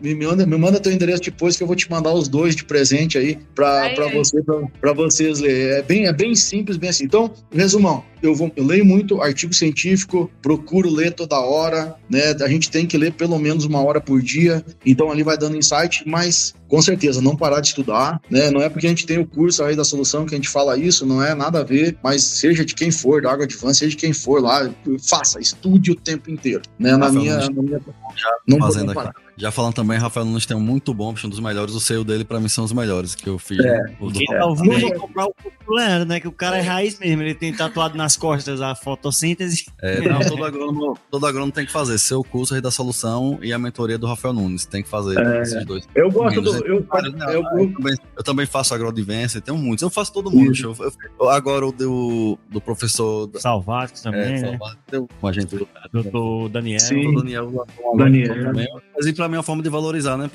me 0.00 0.14
manda, 0.14 0.46
me 0.46 0.56
manda 0.56 0.80
teu 0.80 0.92
endereço 0.92 1.22
depois 1.22 1.56
que 1.56 1.62
eu 1.62 1.66
vou 1.66 1.76
te 1.76 1.90
mandar 1.90 2.12
os 2.12 2.28
dois 2.28 2.54
de 2.54 2.64
presente 2.64 3.18
aí 3.18 3.38
para 3.54 4.08
você, 4.12 4.42
para 4.80 4.92
vocês 4.92 5.40
ler. 5.40 5.78
É 5.78 5.82
bem, 5.82 6.06
é 6.06 6.12
bem 6.12 6.34
simples, 6.34 6.76
bem 6.76 6.90
assim. 6.90 7.04
Então, 7.04 7.32
resumão, 7.52 8.04
eu, 8.22 8.34
vou, 8.34 8.50
eu 8.56 8.64
leio 8.64 8.84
muito 8.84 9.20
artigo 9.20 9.52
científico, 9.52 10.30
procuro 10.40 10.90
ler 10.90 11.12
toda 11.12 11.38
hora, 11.38 11.94
né? 12.08 12.34
A 12.40 12.48
gente 12.48 12.70
tem 12.70 12.86
que 12.86 12.96
ler 12.96 13.12
pelo 13.12 13.38
menos 13.38 13.64
uma 13.64 13.82
hora 13.82 14.00
por 14.00 14.20
dia, 14.22 14.64
então 14.84 15.10
ali 15.10 15.22
vai 15.22 15.36
dando 15.36 15.56
insight, 15.56 16.02
mas 16.06 16.54
com 16.66 16.80
certeza, 16.80 17.20
não 17.20 17.36
parar 17.36 17.60
de 17.60 17.68
estudar, 17.68 18.20
né? 18.28 18.50
Não 18.50 18.60
é 18.60 18.68
porque 18.68 18.86
a 18.86 18.88
gente 18.88 19.06
tem 19.06 19.18
o 19.18 19.26
curso 19.26 19.62
aí 19.62 19.76
da 19.76 19.84
solução 19.84 20.26
que 20.26 20.34
a 20.34 20.38
gente 20.38 20.48
fala 20.48 20.76
isso, 20.76 21.06
não 21.06 21.22
é 21.22 21.34
nada 21.34 21.60
a 21.60 21.64
ver, 21.64 21.96
mas 22.02 22.24
seja 22.24 22.64
de 22.64 22.74
quem 22.74 22.90
for, 22.90 23.22
da 23.22 23.30
água 23.30 23.46
de 23.46 23.56
van, 23.56 23.72
seja 23.72 23.90
de 23.90 23.96
quem 23.96 24.12
for 24.12 24.42
lá, 24.42 24.68
faça, 25.08 25.38
estude 25.38 25.92
o 25.92 25.94
tempo 25.94 26.30
inteiro, 26.30 26.62
né? 26.78 26.96
Na 26.96 27.12
minha, 27.12 27.36
na 27.36 27.62
minha... 27.62 27.80
Não 28.48 28.58
fazendo 28.58 28.90
aqui. 28.90 29.23
Já 29.36 29.50
falando 29.50 29.74
também, 29.74 29.98
Rafael 29.98 30.24
Nunes 30.24 30.46
tem 30.46 30.56
um 30.56 30.60
muito 30.60 30.94
bom, 30.94 31.14
um 31.24 31.28
dos 31.28 31.40
melhores. 31.40 31.74
O 31.74 31.80
seu 31.80 32.04
dele, 32.04 32.24
pra 32.24 32.38
mim, 32.38 32.48
são 32.48 32.64
os 32.64 32.72
melhores 32.72 33.14
que 33.14 33.28
eu 33.28 33.38
fiz. 33.38 33.58
É. 33.58 33.82
Né? 33.82 33.96
O 34.00 34.10
Quem 34.10 34.26
tá 34.26 34.46
ouvindo 34.46 34.86
é. 34.86 34.94
comprar 34.94 35.26
o 35.26 35.34
Leandro, 35.68 36.08
né? 36.08 36.20
Que 36.20 36.28
o 36.28 36.32
cara 36.32 36.58
é 36.58 36.60
raiz 36.60 36.98
mesmo. 36.98 37.22
Ele 37.22 37.34
tem 37.34 37.52
tatuado 37.52 37.96
nas 37.96 38.16
costas 38.16 38.60
a 38.60 38.74
fotossíntese. 38.74 39.66
É, 39.82 40.00
não, 40.08 40.20
todo 40.20 40.44
agrônomo, 40.44 40.98
todo 41.10 41.26
agrônomo 41.26 41.52
tem 41.52 41.66
que 41.66 41.72
fazer. 41.72 41.98
Seu 41.98 42.22
curso 42.22 42.54
aí 42.54 42.60
da 42.60 42.70
solução 42.70 43.38
e 43.42 43.52
a 43.52 43.58
mentoria 43.58 43.98
do 43.98 44.06
Rafael 44.06 44.32
Nunes. 44.32 44.66
Tem 44.66 44.82
que 44.82 44.88
fazer 44.88 45.18
é. 45.18 45.42
esses 45.42 45.64
dois. 45.64 45.88
Eu 45.94 46.10
gosto 46.10 46.40
do. 46.40 46.50
Eu, 46.50 46.62
eu, 46.64 46.86
eu, 46.86 47.32
eu, 47.32 47.72
também, 47.74 47.96
eu 48.16 48.22
também 48.22 48.46
faço 48.46 48.74
agrodivência, 48.74 49.40
tenho 49.40 49.58
muitos. 49.58 49.82
Eu 49.82 49.90
faço 49.90 50.12
todo 50.12 50.30
mundo. 50.30 50.54
Eu, 51.18 51.28
agora 51.28 51.66
o 51.66 51.72
do, 51.72 52.38
do 52.48 52.60
professor. 52.60 53.30
Salvato 53.34 54.00
também. 54.02 54.22
É, 54.22 54.40
né? 54.40 54.50
Salvato, 54.50 55.08
com 55.20 55.26
a 55.26 55.32
gente. 55.32 55.56
Doutor 55.92 56.48
Daniel. 56.50 56.80
Sim. 56.80 57.14
Daniel. 57.14 57.66
Daniel. 57.96 58.44
Daniel. 58.44 58.82
Mas 58.94 59.06
pra 59.24 59.28
mim 59.28 59.36
é 59.36 59.38
uma 59.38 59.42
forma 59.42 59.62
de 59.62 59.68
valorizar, 59.68 60.16
né? 60.16 60.30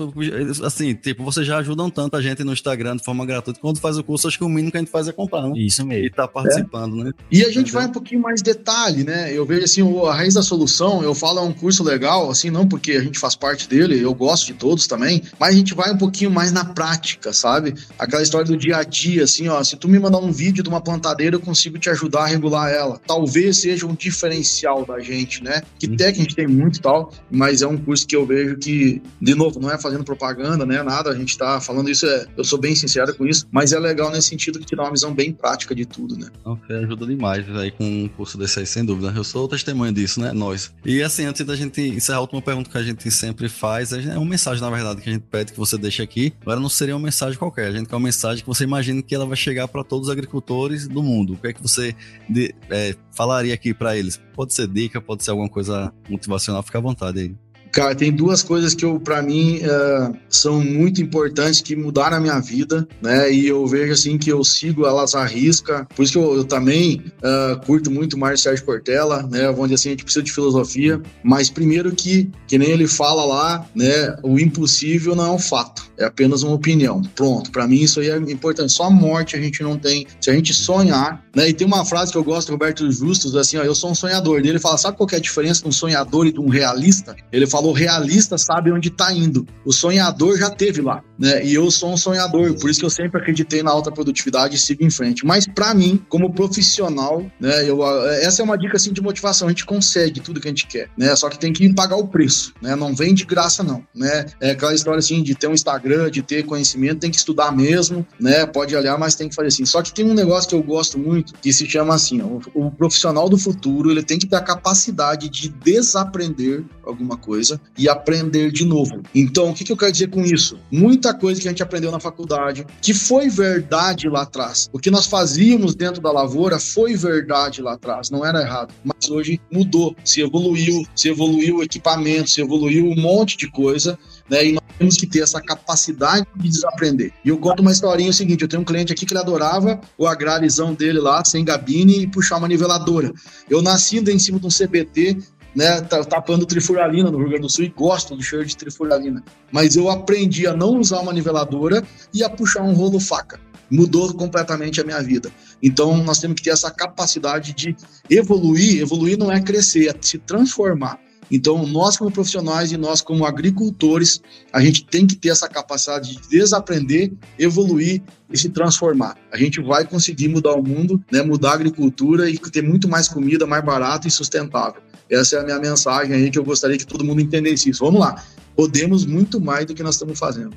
Assim, 0.64 0.94
tipo, 0.96 1.24
você 1.24 1.44
já 1.44 1.58
ajudam 1.58 1.90
tanto 1.90 2.16
a 2.16 2.22
gente 2.22 2.44
no 2.44 2.52
Instagram 2.52 2.98
de 2.98 3.04
forma 3.04 3.26
gratuita. 3.26 3.60
Quando 3.60 3.80
faz 3.80 3.98
o 3.98 4.04
curso, 4.04 4.28
acho 4.28 4.38
que 4.38 4.44
o 4.44 4.50
mínimo 4.50 4.72
que 4.72 4.78
a 4.78 4.80
gente 4.80 4.92
faz 4.92 5.08
é 5.08 5.12
comprar, 5.12 5.44
né? 5.44 5.54
Isso 5.56 5.86
mesmo. 5.86 6.06
E 6.06 6.10
tá 6.10 6.28
participando, 6.28 7.02
é. 7.02 7.04
né? 7.06 7.12
E 7.32 7.42
a 7.42 7.46
gente 7.46 7.58
Entendeu? 7.60 7.74
vai 7.74 7.86
um 7.86 7.92
pouquinho 7.92 8.22
mais 8.22 8.42
detalhe, 8.42 9.04
né? 9.04 9.32
Eu 9.32 9.46
vejo 9.46 9.64
assim, 9.64 10.08
a 10.08 10.14
raiz 10.14 10.34
da 10.34 10.42
solução, 10.42 11.04
eu 11.04 11.14
falo 11.14 11.40
é 11.40 11.42
um 11.42 11.54
curso 11.54 11.84
legal, 11.84 12.30
assim, 12.32 12.50
não 12.50 12.68
porque 12.68 12.94
a 12.94 13.02
gente 13.02 13.20
faz 13.20 13.36
parte 13.36 13.70
dele, 13.70 14.02
eu 14.02 14.14
gosto 14.14 14.48
de 14.48 14.54
todos 14.54 14.88
também, 14.88 15.22
mas 15.40 15.54
a 15.54 15.58
gente 15.58 15.74
vai 15.74 15.92
um 15.92 15.98
pouquinho 15.98 16.32
mais 16.32 16.52
na 16.52 16.66
prática, 16.66 17.32
sabe? 17.32 17.76
Aquela 17.98 18.24
história 18.24 18.48
do 18.48 18.58
dia 18.58 18.78
a 18.78 18.84
dia, 18.84 19.24
assim, 19.24 19.48
ó, 19.48 19.64
se 19.64 19.78
tu 19.78 19.88
me 19.88 20.00
mandar 20.00 20.20
um 20.20 20.32
vídeo 20.32 20.64
de 20.64 20.70
uma 20.70 20.82
plantadeira, 20.82 21.36
eu 21.36 21.40
consigo 21.40 21.78
te 21.78 21.90
ajudar 21.90 22.24
a 22.24 22.28
regular 22.28 22.72
ela. 22.72 23.00
Talvez 23.06 23.58
seja 23.58 23.86
um 23.86 23.94
diferencial 23.94 24.86
da 24.86 25.00
gente, 25.00 25.44
né? 25.44 25.62
Que 25.78 25.86
até 25.86 26.12
que 26.12 26.20
a 26.20 26.24
gente 26.24 26.36
tem 26.36 26.48
muito 26.48 26.78
e 26.78 26.82
tal, 26.82 27.14
mas 27.30 27.62
é 27.62 27.68
um 27.68 27.78
curso 27.78 28.08
que 28.08 28.16
eu 28.16 28.26
vejo 28.26 28.58
que 28.58 28.79
de 29.22 29.36
novo, 29.36 29.60
não 29.60 29.72
é 29.72 29.78
fazendo 29.78 30.04
propaganda, 30.04 30.66
né? 30.66 30.82
Nada, 30.84 31.10
a 31.10 31.16
gente 31.16 31.38
tá 31.38 31.60
falando 31.60 31.90
isso, 31.90 32.06
é, 32.06 32.26
eu 32.38 32.44
sou 32.44 32.60
bem 32.60 32.76
sincero 32.76 33.16
com 33.16 33.26
isso, 33.26 33.46
mas 33.52 33.72
é 33.72 33.80
legal 33.80 34.12
nesse 34.12 34.30
sentido 34.30 34.60
que 34.60 34.66
te 34.66 34.76
dá 34.76 34.84
uma 34.84 34.92
visão 34.92 35.14
bem 35.14 35.32
prática 35.32 35.74
de 35.76 35.86
tudo, 35.86 36.18
né? 36.18 36.28
Ok, 36.46 36.76
ajuda 36.76 37.06
demais 37.06 37.50
aí 37.56 37.72
com 37.72 37.84
um 37.84 38.08
curso 38.08 38.38
desse 38.38 38.60
aí, 38.60 38.66
sem 38.66 38.86
dúvida. 38.86 39.14
Eu 39.16 39.24
sou 39.24 39.48
testemunha 39.48 39.92
disso, 39.92 40.20
né? 40.20 40.32
Nós. 40.32 40.74
E 40.86 41.02
assim, 41.02 41.26
antes 41.26 41.46
da 41.46 41.56
gente 41.56 41.82
encerrar 41.82 42.20
a 42.20 42.22
última 42.22 42.42
pergunta 42.42 42.70
que 42.70 42.78
a 42.78 42.84
gente 42.84 43.10
sempre 43.12 43.50
faz, 43.50 43.92
é 43.94 44.18
uma 44.18 44.26
mensagem, 44.26 44.62
na 44.62 44.70
verdade, 44.70 45.02
que 45.02 45.10
a 45.10 45.14
gente 45.14 45.26
pede 45.30 45.52
que 45.52 45.58
você 45.58 45.78
deixe 45.78 46.02
aqui. 46.02 46.34
Agora 46.42 46.60
não 46.60 46.70
seria 46.70 46.96
uma 46.96 47.04
mensagem 47.04 47.38
qualquer, 47.38 47.68
a 47.68 47.72
gente 47.72 47.88
quer 47.88 47.96
uma 47.96 48.06
mensagem 48.06 48.44
que 48.44 48.48
você 48.48 48.64
imagine 48.64 49.02
que 49.02 49.14
ela 49.14 49.26
vai 49.26 49.38
chegar 49.38 49.68
para 49.68 49.84
todos 49.84 50.08
os 50.08 50.12
agricultores 50.12 50.88
do 50.88 51.04
mundo. 51.04 51.34
O 51.34 51.38
que 51.38 51.48
é 51.48 51.54
que 51.54 51.62
você 51.62 51.96
de, 52.30 52.54
é, 52.70 52.96
falaria 53.16 53.54
aqui 53.54 53.74
para 53.74 53.98
eles? 53.98 54.20
Pode 54.36 54.54
ser 54.54 54.68
dica, 54.68 55.02
pode 55.02 55.24
ser 55.24 55.32
alguma 55.32 55.50
coisa 55.50 55.94
motivacional, 56.10 56.64
fica 56.64 56.78
à 56.78 56.82
vontade 56.82 57.20
aí. 57.20 57.36
Cara, 57.72 57.94
tem 57.94 58.12
duas 58.12 58.42
coisas 58.42 58.74
que 58.74 58.84
eu, 58.84 59.00
para 59.00 59.22
mim, 59.22 59.58
uh, 59.58 60.16
são 60.28 60.64
muito 60.64 61.02
importantes 61.02 61.62
que 61.62 61.76
mudaram 61.76 62.18
a 62.18 62.20
minha 62.20 62.40
vida, 62.40 62.88
né? 63.02 63.32
E 63.32 63.48
eu 63.48 63.66
vejo 63.68 63.94
assim 63.94 64.18
que 64.18 64.32
eu 64.32 64.44
sigo 64.44 64.86
elas 64.86 65.14
à 65.16 65.26
risca. 65.26 65.88
Por 65.96 66.04
isso 66.04 66.14
que 66.14 66.18
eu, 66.18 66.36
eu 66.38 66.44
também 66.44 67.04
uh, 67.18 67.60
curto 67.66 67.92
muito 67.92 68.18
Mário 68.18 68.38
Sérgio 68.38 68.66
Portela, 68.66 69.24
né? 69.24 69.52
Dizer 69.52 69.74
assim, 69.74 69.90
a 69.90 69.92
gente 69.92 70.04
precisa 70.04 70.24
de 70.24 70.32
filosofia. 70.32 71.02
Mas 71.24 71.50
primeiro 71.50 71.92
que, 71.92 72.30
que 72.48 72.58
nem 72.58 72.70
ele 72.70 72.88
fala 72.88 73.24
lá, 73.24 73.66
né? 73.76 74.16
O 74.24 74.40
impossível 74.40 75.16
não 75.16 75.26
é 75.26 75.32
um 75.32 75.40
fato, 75.40 75.84
é 75.98 76.06
apenas 76.06 76.42
uma 76.44 76.56
opinião. 76.56 77.02
Pronto, 77.16 77.52
para 77.52 77.68
mim 77.68 77.82
isso 77.82 78.00
aí 78.00 78.10
é 78.10 78.18
importante. 78.18 78.74
Só 78.74 78.86
a 78.86 78.90
morte 78.90 79.36
a 79.36 79.42
gente 79.42 79.62
não 79.62 79.78
tem. 79.78 80.08
Se 80.20 80.32
a 80.32 80.34
gente 80.34 80.54
sonhar, 80.54 81.24
né? 81.36 81.50
E 81.50 81.54
tem 81.54 81.68
uma 81.68 81.86
frase 81.86 82.12
que 82.12 82.18
eu 82.18 82.24
gosto 82.24 82.48
do 82.48 82.54
Roberto 82.54 82.92
Justus, 82.92 83.36
assim, 83.36 83.58
ó, 83.58 83.64
eu 83.64 83.76
sou 83.76 83.92
um 83.92 83.96
sonhador. 83.96 84.40
Ele 84.40 84.60
fala, 84.60 84.78
sabe 84.78 84.98
qual 84.98 85.08
é 85.12 85.18
a 85.18 85.20
diferença 85.20 85.62
de 85.62 85.68
um 85.68 85.72
sonhador 85.72 86.26
e 86.26 86.32
de 86.32 86.40
um 86.40 86.50
realista? 86.50 87.16
Ele 87.32 87.46
fala 87.46 87.59
falou 87.60 87.74
realista 87.74 88.38
sabe 88.38 88.72
onde 88.72 88.88
está 88.88 89.14
indo. 89.14 89.46
O 89.66 89.74
sonhador 89.74 90.38
já 90.38 90.50
teve 90.50 90.82
lá, 90.82 91.04
né? 91.18 91.46
E 91.46 91.54
eu 91.54 91.70
sou 91.70 91.92
um 91.92 91.98
sonhador, 91.98 92.54
por 92.54 92.70
isso 92.70 92.80
que 92.80 92.86
eu 92.86 92.90
sempre 92.90 93.20
acreditei 93.20 93.62
na 93.62 93.70
alta 93.70 93.92
produtividade 93.92 94.56
e 94.56 94.60
sigo 94.60 94.84
em 94.84 94.90
frente. 94.90 95.26
Mas 95.26 95.46
para 95.46 95.74
mim, 95.74 96.02
como 96.08 96.34
profissional, 96.34 97.26
né? 97.40 97.70
Eu, 97.70 97.86
essa 98.12 98.42
é 98.42 98.46
uma 98.46 98.58
dica 98.58 98.78
assim 98.78 98.94
de 98.94 99.02
motivação. 99.02 99.48
A 99.48 99.52
gente 99.52 99.66
consegue 99.66 100.22
tudo 100.22 100.40
que 100.40 100.48
a 100.48 100.52
gente 100.52 100.68
quer, 100.68 100.90
né? 100.98 101.14
Só 101.16 101.30
que 101.30 101.38
tem 101.38 101.52
que 101.52 101.72
pagar 101.74 101.98
o 101.98 102.08
preço, 102.08 102.54
né? 102.62 102.76
Não 102.76 102.96
vem 102.96 103.14
de 103.14 103.26
graça 103.26 103.62
não, 103.62 103.84
né? 103.94 104.26
É 104.40 104.52
aquela 104.52 104.74
história 104.74 105.00
assim 105.00 105.22
de 105.22 105.36
ter 105.36 105.48
um 105.48 105.54
Instagram, 105.54 106.10
de 106.10 106.22
ter 106.22 106.44
conhecimento, 106.44 107.00
tem 107.00 107.12
que 107.12 107.18
estudar 107.18 107.52
mesmo, 107.52 108.08
né? 108.20 108.46
Pode 108.46 108.74
olhar, 108.74 108.98
mas 108.98 109.16
tem 109.16 109.28
que 109.28 109.36
fazer 109.36 109.50
assim. 109.50 109.66
Só 109.66 109.82
que 109.82 109.94
tem 109.94 110.06
um 110.06 110.14
negócio 110.14 110.48
que 110.48 110.56
eu 110.56 110.64
gosto 110.64 110.98
muito 110.98 111.34
que 111.34 111.52
se 111.52 111.68
chama 111.68 111.94
assim, 111.94 112.22
ó, 112.22 112.26
o, 112.26 112.68
o 112.68 112.72
profissional 112.72 113.28
do 113.28 113.38
futuro 113.38 113.92
ele 113.92 114.04
tem 114.04 114.18
que 114.18 114.28
ter 114.28 114.38
a 114.38 114.42
capacidade 114.42 115.28
de 115.28 115.50
desaprender 115.50 116.64
alguma 116.86 117.18
coisa 117.18 117.49
coisa 117.50 117.62
e 117.78 117.90
aprender 117.90 118.52
de 118.52 118.66
novo. 118.66 119.02
Então, 119.16 119.50
o 119.50 119.54
que, 119.54 119.64
que 119.64 119.72
eu 119.72 119.78
quero 119.78 119.92
dizer 119.92 120.10
com 120.10 120.22
isso? 120.22 120.60
Muita 120.72 121.14
coisa 121.14 121.42
que 121.42 121.48
a 121.48 121.52
gente 121.52 121.64
aprendeu 121.64 121.92
na 121.92 122.00
faculdade, 122.00 122.66
que 122.82 122.94
foi 122.94 123.30
verdade 123.30 124.08
lá 124.10 124.24
atrás. 124.24 124.70
O 124.72 124.78
que 124.78 124.92
nós 124.92 125.08
fazíamos 125.08 125.74
dentro 125.74 126.02
da 126.02 126.12
lavoura 126.12 126.60
foi 126.60 126.96
verdade 126.96 127.62
lá 127.62 127.74
atrás, 127.74 128.10
não 128.10 128.26
era 128.26 128.42
errado. 128.42 128.74
Mas 128.84 129.10
hoje 129.10 129.40
mudou, 129.52 129.96
se 130.04 130.22
evoluiu, 130.22 130.86
se 130.94 131.10
evoluiu 131.10 131.58
o 131.58 131.64
equipamento, 131.64 132.30
se 132.30 132.42
evoluiu 132.42 132.86
um 132.86 132.96
monte 132.96 133.38
de 133.38 133.50
coisa 133.50 133.98
né? 134.30 134.46
E 134.46 134.52
nós 134.54 134.64
temos 134.78 134.96
que 134.96 135.08
ter 135.08 135.22
essa 135.22 135.42
capacidade 135.42 136.26
de 136.36 136.50
desaprender. 136.50 137.12
E 137.26 137.30
eu 137.30 137.38
conto 137.38 137.62
uma 137.62 137.72
historinha 137.72 138.12
o 138.12 138.14
seguinte: 138.14 138.44
eu 138.44 138.48
tenho 138.48 138.62
um 138.62 138.66
cliente 138.66 138.94
aqui 138.94 139.06
que 139.06 139.14
ele 139.14 139.20
adorava 139.20 139.82
o 139.98 140.06
agrarizão 140.06 140.74
dele 140.74 141.00
lá, 141.00 141.26
sem 141.26 141.44
gabine, 141.44 142.04
e 142.04 142.08
puxar 142.08 142.38
uma 142.38 142.48
niveladora. 142.48 143.12
Eu 143.50 143.62
nasci 143.62 143.98
em 143.98 144.20
cima 144.20 144.40
de 144.40 144.46
um 144.46 144.50
CBT 144.50 145.18
né, 145.56 145.82
tapando 145.82 146.46
trifuralina 146.46 147.10
no 147.10 147.18
Rio 147.18 147.30
Grande 147.30 147.44
do 147.44 147.50
Sul 147.50 147.66
e 147.66 147.70
gosto 147.70 148.16
do 148.16 148.24
cheiro 148.24 148.46
de 148.46 148.56
trifuralina. 148.56 149.24
Mas 149.52 149.76
eu 149.76 149.90
aprendi 149.90 150.48
a 150.48 150.56
não 150.56 150.78
usar 150.80 151.00
uma 151.00 151.14
niveladora 151.14 151.84
e 152.14 152.24
a 152.24 152.30
puxar 152.30 152.64
um 152.64 152.74
rolo 152.74 153.00
faca. 153.00 153.40
Mudou 153.70 154.14
completamente 154.14 154.82
a 154.82 154.84
minha 154.84 155.02
vida. 155.02 155.32
Então, 155.62 155.98
nós 156.04 156.20
temos 156.20 156.38
que 156.38 156.44
ter 156.44 156.50
essa 156.52 156.72
capacidade 156.72 157.54
de 157.54 157.76
evoluir. 158.10 158.82
Evoluir 158.82 159.18
não 159.18 159.32
é 159.32 159.40
crescer, 159.40 159.88
é 159.90 159.96
se 160.02 160.18
transformar. 160.18 161.00
Então, 161.32 161.66
nós 161.68 161.96
como 161.96 162.10
profissionais 162.10 162.72
e 162.72 162.78
nós 162.78 163.02
como 163.02 163.26
agricultores, 163.26 164.22
a 164.52 164.60
gente 164.62 164.84
tem 164.84 165.06
que 165.06 165.16
ter 165.16 165.30
essa 165.30 165.48
capacidade 165.48 166.16
de 166.16 166.30
desaprender, 166.30 167.12
evoluir 167.38 168.02
e 168.32 168.38
se 168.38 168.50
transformar. 168.50 169.16
A 169.32 169.38
gente 169.38 169.62
vai 169.62 169.86
conseguir 169.86 170.28
mudar 170.28 170.54
o 170.54 170.64
mundo, 170.64 171.04
né, 171.12 171.22
mudar 171.22 171.52
a 171.52 171.54
agricultura 171.54 172.30
e 172.30 172.38
ter 172.38 172.64
muito 172.64 172.90
mais 172.90 173.08
comida, 173.08 173.46
mais 173.46 173.64
barata 173.64 174.08
e 174.08 174.12
sustentável. 174.12 174.82
Essa 175.10 175.38
é 175.38 175.40
a 175.40 175.44
minha 175.44 175.60
mensagem 175.60 176.14
aí 176.14 176.30
que 176.30 176.38
eu 176.38 176.44
gostaria 176.44 176.78
que 176.78 176.86
todo 176.86 177.04
mundo 177.04 177.22
entendesse 177.22 177.70
isso. 177.70 177.84
Vamos 177.84 178.00
lá, 178.00 178.24
podemos 178.56 179.06
muito 179.06 179.40
mais 179.42 179.66
do 179.66 179.74
que 179.74 179.82
nós 179.82 179.96
estamos 179.96 180.20
fazendo. 180.20 180.56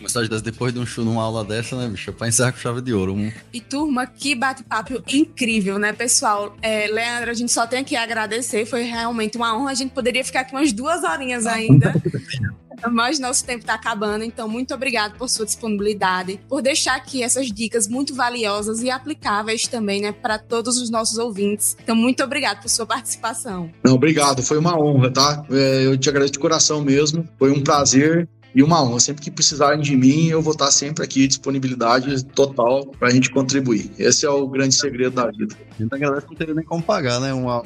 Mensagem 0.00 0.28
dessa 0.28 0.42
depois 0.42 0.72
de 0.74 0.78
um 0.78 0.84
show 0.84 1.04
numa 1.04 1.22
aula 1.22 1.44
dessa, 1.44 1.76
né, 1.76 1.88
bicho? 1.88 2.12
Pra 2.12 2.28
encerrar 2.28 2.52
com 2.52 2.58
chave 2.58 2.82
de 2.82 2.92
ouro. 2.92 3.14
Um... 3.14 3.32
E 3.52 3.60
turma, 3.60 4.06
que 4.06 4.34
bate-papo 4.34 5.02
incrível, 5.08 5.78
né, 5.78 5.92
pessoal? 5.92 6.54
É, 6.60 6.86
Leandro, 6.88 7.30
a 7.30 7.34
gente 7.34 7.50
só 7.50 7.66
tem 7.66 7.82
que 7.82 7.96
agradecer. 7.96 8.66
Foi 8.66 8.82
realmente 8.82 9.36
uma 9.38 9.56
honra. 9.56 9.70
A 9.70 9.74
gente 9.74 9.92
poderia 9.92 10.22
ficar 10.22 10.40
aqui 10.40 10.54
umas 10.54 10.72
duas 10.72 11.04
horinhas 11.04 11.46
ainda. 11.46 11.94
mas 12.90 13.18
nosso 13.18 13.44
tempo 13.44 13.60
está 13.60 13.74
acabando, 13.74 14.24
então 14.24 14.48
muito 14.48 14.74
obrigado 14.74 15.16
por 15.16 15.28
sua 15.28 15.44
disponibilidade, 15.44 16.40
por 16.48 16.62
deixar 16.62 16.96
aqui 16.96 17.22
essas 17.22 17.50
dicas 17.50 17.88
muito 17.88 18.14
valiosas 18.14 18.82
e 18.82 18.90
aplicáveis 18.90 19.66
também, 19.66 20.02
né, 20.02 20.12
para 20.12 20.38
todos 20.38 20.78
os 20.78 20.90
nossos 20.90 21.18
ouvintes. 21.18 21.76
Então 21.82 21.94
muito 21.94 22.22
obrigado 22.22 22.62
por 22.62 22.68
sua 22.68 22.86
participação. 22.86 23.70
Não, 23.84 23.94
obrigado, 23.94 24.42
foi 24.42 24.58
uma 24.58 24.78
honra, 24.78 25.12
tá? 25.12 25.44
É, 25.50 25.86
eu 25.86 25.96
te 25.96 26.08
agradeço 26.08 26.32
de 26.32 26.38
coração 26.38 26.82
mesmo, 26.82 27.28
foi 27.38 27.50
um 27.50 27.62
prazer 27.62 28.28
e 28.54 28.62
uma 28.62 28.82
honra. 28.82 29.00
Sempre 29.00 29.22
que 29.22 29.30
precisarem 29.30 29.80
de 29.80 29.96
mim, 29.96 30.28
eu 30.28 30.42
vou 30.42 30.52
estar 30.52 30.70
sempre 30.70 31.04
aqui, 31.04 31.26
disponibilidade 31.26 32.24
total 32.26 32.86
para 32.98 33.08
a 33.08 33.10
gente 33.10 33.30
contribuir. 33.30 33.90
Esse 33.98 34.26
é 34.26 34.30
o 34.30 34.46
grande 34.46 34.74
segredo 34.74 35.16
da 35.16 35.30
vida. 35.30 35.54
A 35.70 35.82
gente 35.82 35.94
agradece 35.94 36.26
não 36.28 36.36
teria 36.36 36.54
nem 36.54 36.64
como 36.64 36.82
pagar, 36.82 37.20
né? 37.20 37.32
Uma, 37.32 37.62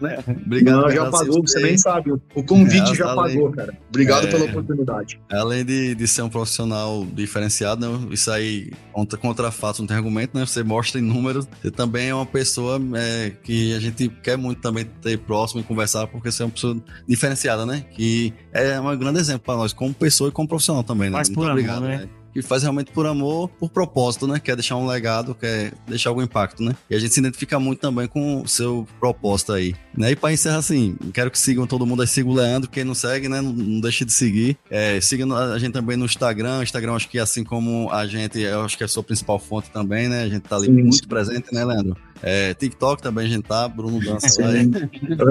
né? 0.00 0.18
Obrigado. 0.44 0.82
Não, 0.82 0.90
já 0.90 1.10
pagou, 1.10 1.40
você 1.42 1.60
nem 1.60 1.78
sabe. 1.78 2.12
O 2.34 2.42
convite 2.42 2.92
é, 2.92 2.94
já 2.94 3.10
além, 3.10 3.36
pagou, 3.36 3.52
cara. 3.52 3.74
Obrigado 3.88 4.26
é, 4.26 4.30
pela 4.30 4.44
oportunidade. 4.44 5.20
Além 5.30 5.64
de, 5.64 5.94
de 5.94 6.08
ser 6.08 6.22
um 6.22 6.28
profissional 6.28 7.06
diferenciado, 7.06 7.88
né? 7.88 8.08
isso 8.10 8.30
aí 8.30 8.72
contra, 8.92 9.18
contra 9.18 9.50
fatos, 9.50 9.80
não 9.80 9.86
tem 9.86 9.96
argumento, 9.96 10.36
né? 10.36 10.44
Você 10.44 10.62
mostra 10.62 11.00
em 11.00 11.04
números. 11.04 11.48
Você 11.62 11.70
também 11.70 12.08
é 12.08 12.14
uma 12.14 12.26
pessoa 12.26 12.80
é, 12.94 13.32
que 13.42 13.74
a 13.74 13.80
gente 13.80 14.08
quer 14.22 14.36
muito 14.36 14.60
também 14.60 14.84
ter 14.84 15.18
próximo 15.18 15.60
e 15.60 15.64
conversar, 15.64 16.06
porque 16.08 16.30
você 16.30 16.42
é 16.42 16.46
uma 16.46 16.52
pessoa 16.52 16.76
diferenciada, 17.06 17.64
né? 17.64 17.84
Que 17.92 18.32
é 18.52 18.78
um 18.80 18.96
grande 18.98 19.20
exemplo 19.20 19.42
para 19.46 19.56
nós, 19.56 19.72
como 19.72 19.94
pessoa 19.94 20.07
e 20.10 20.30
como 20.30 20.48
profissional 20.48 20.82
também, 20.82 21.10
né? 21.10 21.16
Faz 21.16 21.28
por 21.28 21.48
obrigado, 21.48 21.78
amor, 21.78 21.88
né? 21.88 21.96
né? 21.98 22.08
que 22.32 22.42
faz 22.42 22.62
realmente 22.62 22.92
por 22.92 23.06
amor, 23.06 23.48
por 23.48 23.68
propósito, 23.68 24.26
né? 24.26 24.38
Quer 24.38 24.54
deixar 24.54 24.76
um 24.76 24.86
legado, 24.86 25.34
quer 25.34 25.72
deixar 25.86 26.10
algum 26.10 26.22
impacto, 26.22 26.62
né? 26.62 26.74
E 26.88 26.94
a 26.94 26.98
gente 26.98 27.12
se 27.14 27.20
identifica 27.20 27.58
muito 27.58 27.80
também 27.80 28.06
com 28.06 28.42
o 28.42 28.48
seu 28.48 28.86
propósito 29.00 29.52
aí. 29.52 29.74
Né? 29.96 30.12
E 30.12 30.16
para 30.16 30.32
encerrar 30.32 30.58
assim, 30.58 30.96
quero 31.12 31.30
que 31.30 31.38
sigam 31.38 31.66
todo 31.66 31.86
mundo 31.86 32.02
aí, 32.02 32.08
siga 32.08 32.28
o 32.28 32.34
Leandro, 32.34 32.70
quem 32.70 32.84
não 32.84 32.94
segue, 32.94 33.28
né? 33.28 33.40
Não, 33.40 33.52
não 33.52 33.80
deixe 33.80 34.04
de 34.04 34.12
seguir. 34.12 34.56
É, 34.70 35.00
siga 35.00 35.24
a 35.34 35.58
gente 35.58 35.72
também 35.72 35.96
no 35.96 36.04
Instagram, 36.04 36.62
Instagram 36.62 36.94
acho 36.94 37.08
que 37.08 37.18
assim 37.18 37.42
como 37.42 37.90
a 37.90 38.06
gente, 38.06 38.38
eu 38.40 38.62
acho 38.62 38.76
que 38.76 38.84
é 38.84 38.86
a 38.86 38.88
sua 38.88 39.02
principal 39.02 39.38
fonte 39.38 39.70
também, 39.70 40.08
né? 40.08 40.22
A 40.22 40.28
gente 40.28 40.42
tá 40.42 40.56
ali 40.56 40.66
Sim. 40.66 40.82
muito 40.82 41.08
presente, 41.08 41.52
né, 41.52 41.64
Leandro? 41.64 41.96
É, 42.22 42.54
TikTok 42.54 43.02
também 43.02 43.26
a 43.26 43.28
gente 43.28 43.42
tá, 43.44 43.68
Bruno 43.68 44.00
Dança 44.00 44.42
lá. 44.42 44.56
É, 44.56 44.64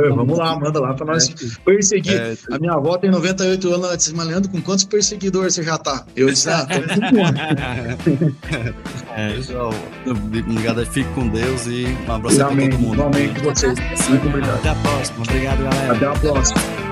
vamos 0.10 0.38
lá, 0.38 0.60
manda 0.60 0.80
lá 0.80 0.94
pra 0.94 1.06
nós 1.06 1.30
é. 1.30 1.34
perseguir. 1.64 2.14
É, 2.14 2.38
a 2.52 2.60
minha 2.60 2.74
avó 2.74 2.98
tem 2.98 3.10
98 3.12 3.68
anos, 3.68 3.86
ela 3.86 3.98
disse, 3.98 4.16
mas 4.16 4.28
Leandro, 4.28 4.52
com 4.52 4.62
quantos 4.62 4.86
perseguidores 4.86 5.56
você 5.56 5.64
já 5.64 5.78
tá? 5.78 6.06
Eu 6.16 6.28
disse, 6.28 6.50
ah, 6.50 6.66
tô 6.66 6.74
é, 9.16 9.34
pessoal, 9.34 9.74
obrigado, 10.06 10.86
fique 10.86 11.10
com 11.14 11.28
Deus 11.28 11.68
e 11.68 11.86
um 12.08 12.12
abraço 12.12 12.38
pra 12.38 12.48
todo 12.48 12.80
mundo. 12.80 12.94
Igualmente 12.94 13.42
vocês. 13.42 13.78
Muito 14.10 14.28
obrigado. 14.28 14.56
Até 14.56 14.70
a 14.70 14.76
próxima. 14.76 15.24
Obrigado, 15.24 15.64
galera. 15.64 15.94
Até 15.94 16.06
a 16.06 16.14
próxima. 16.14 16.87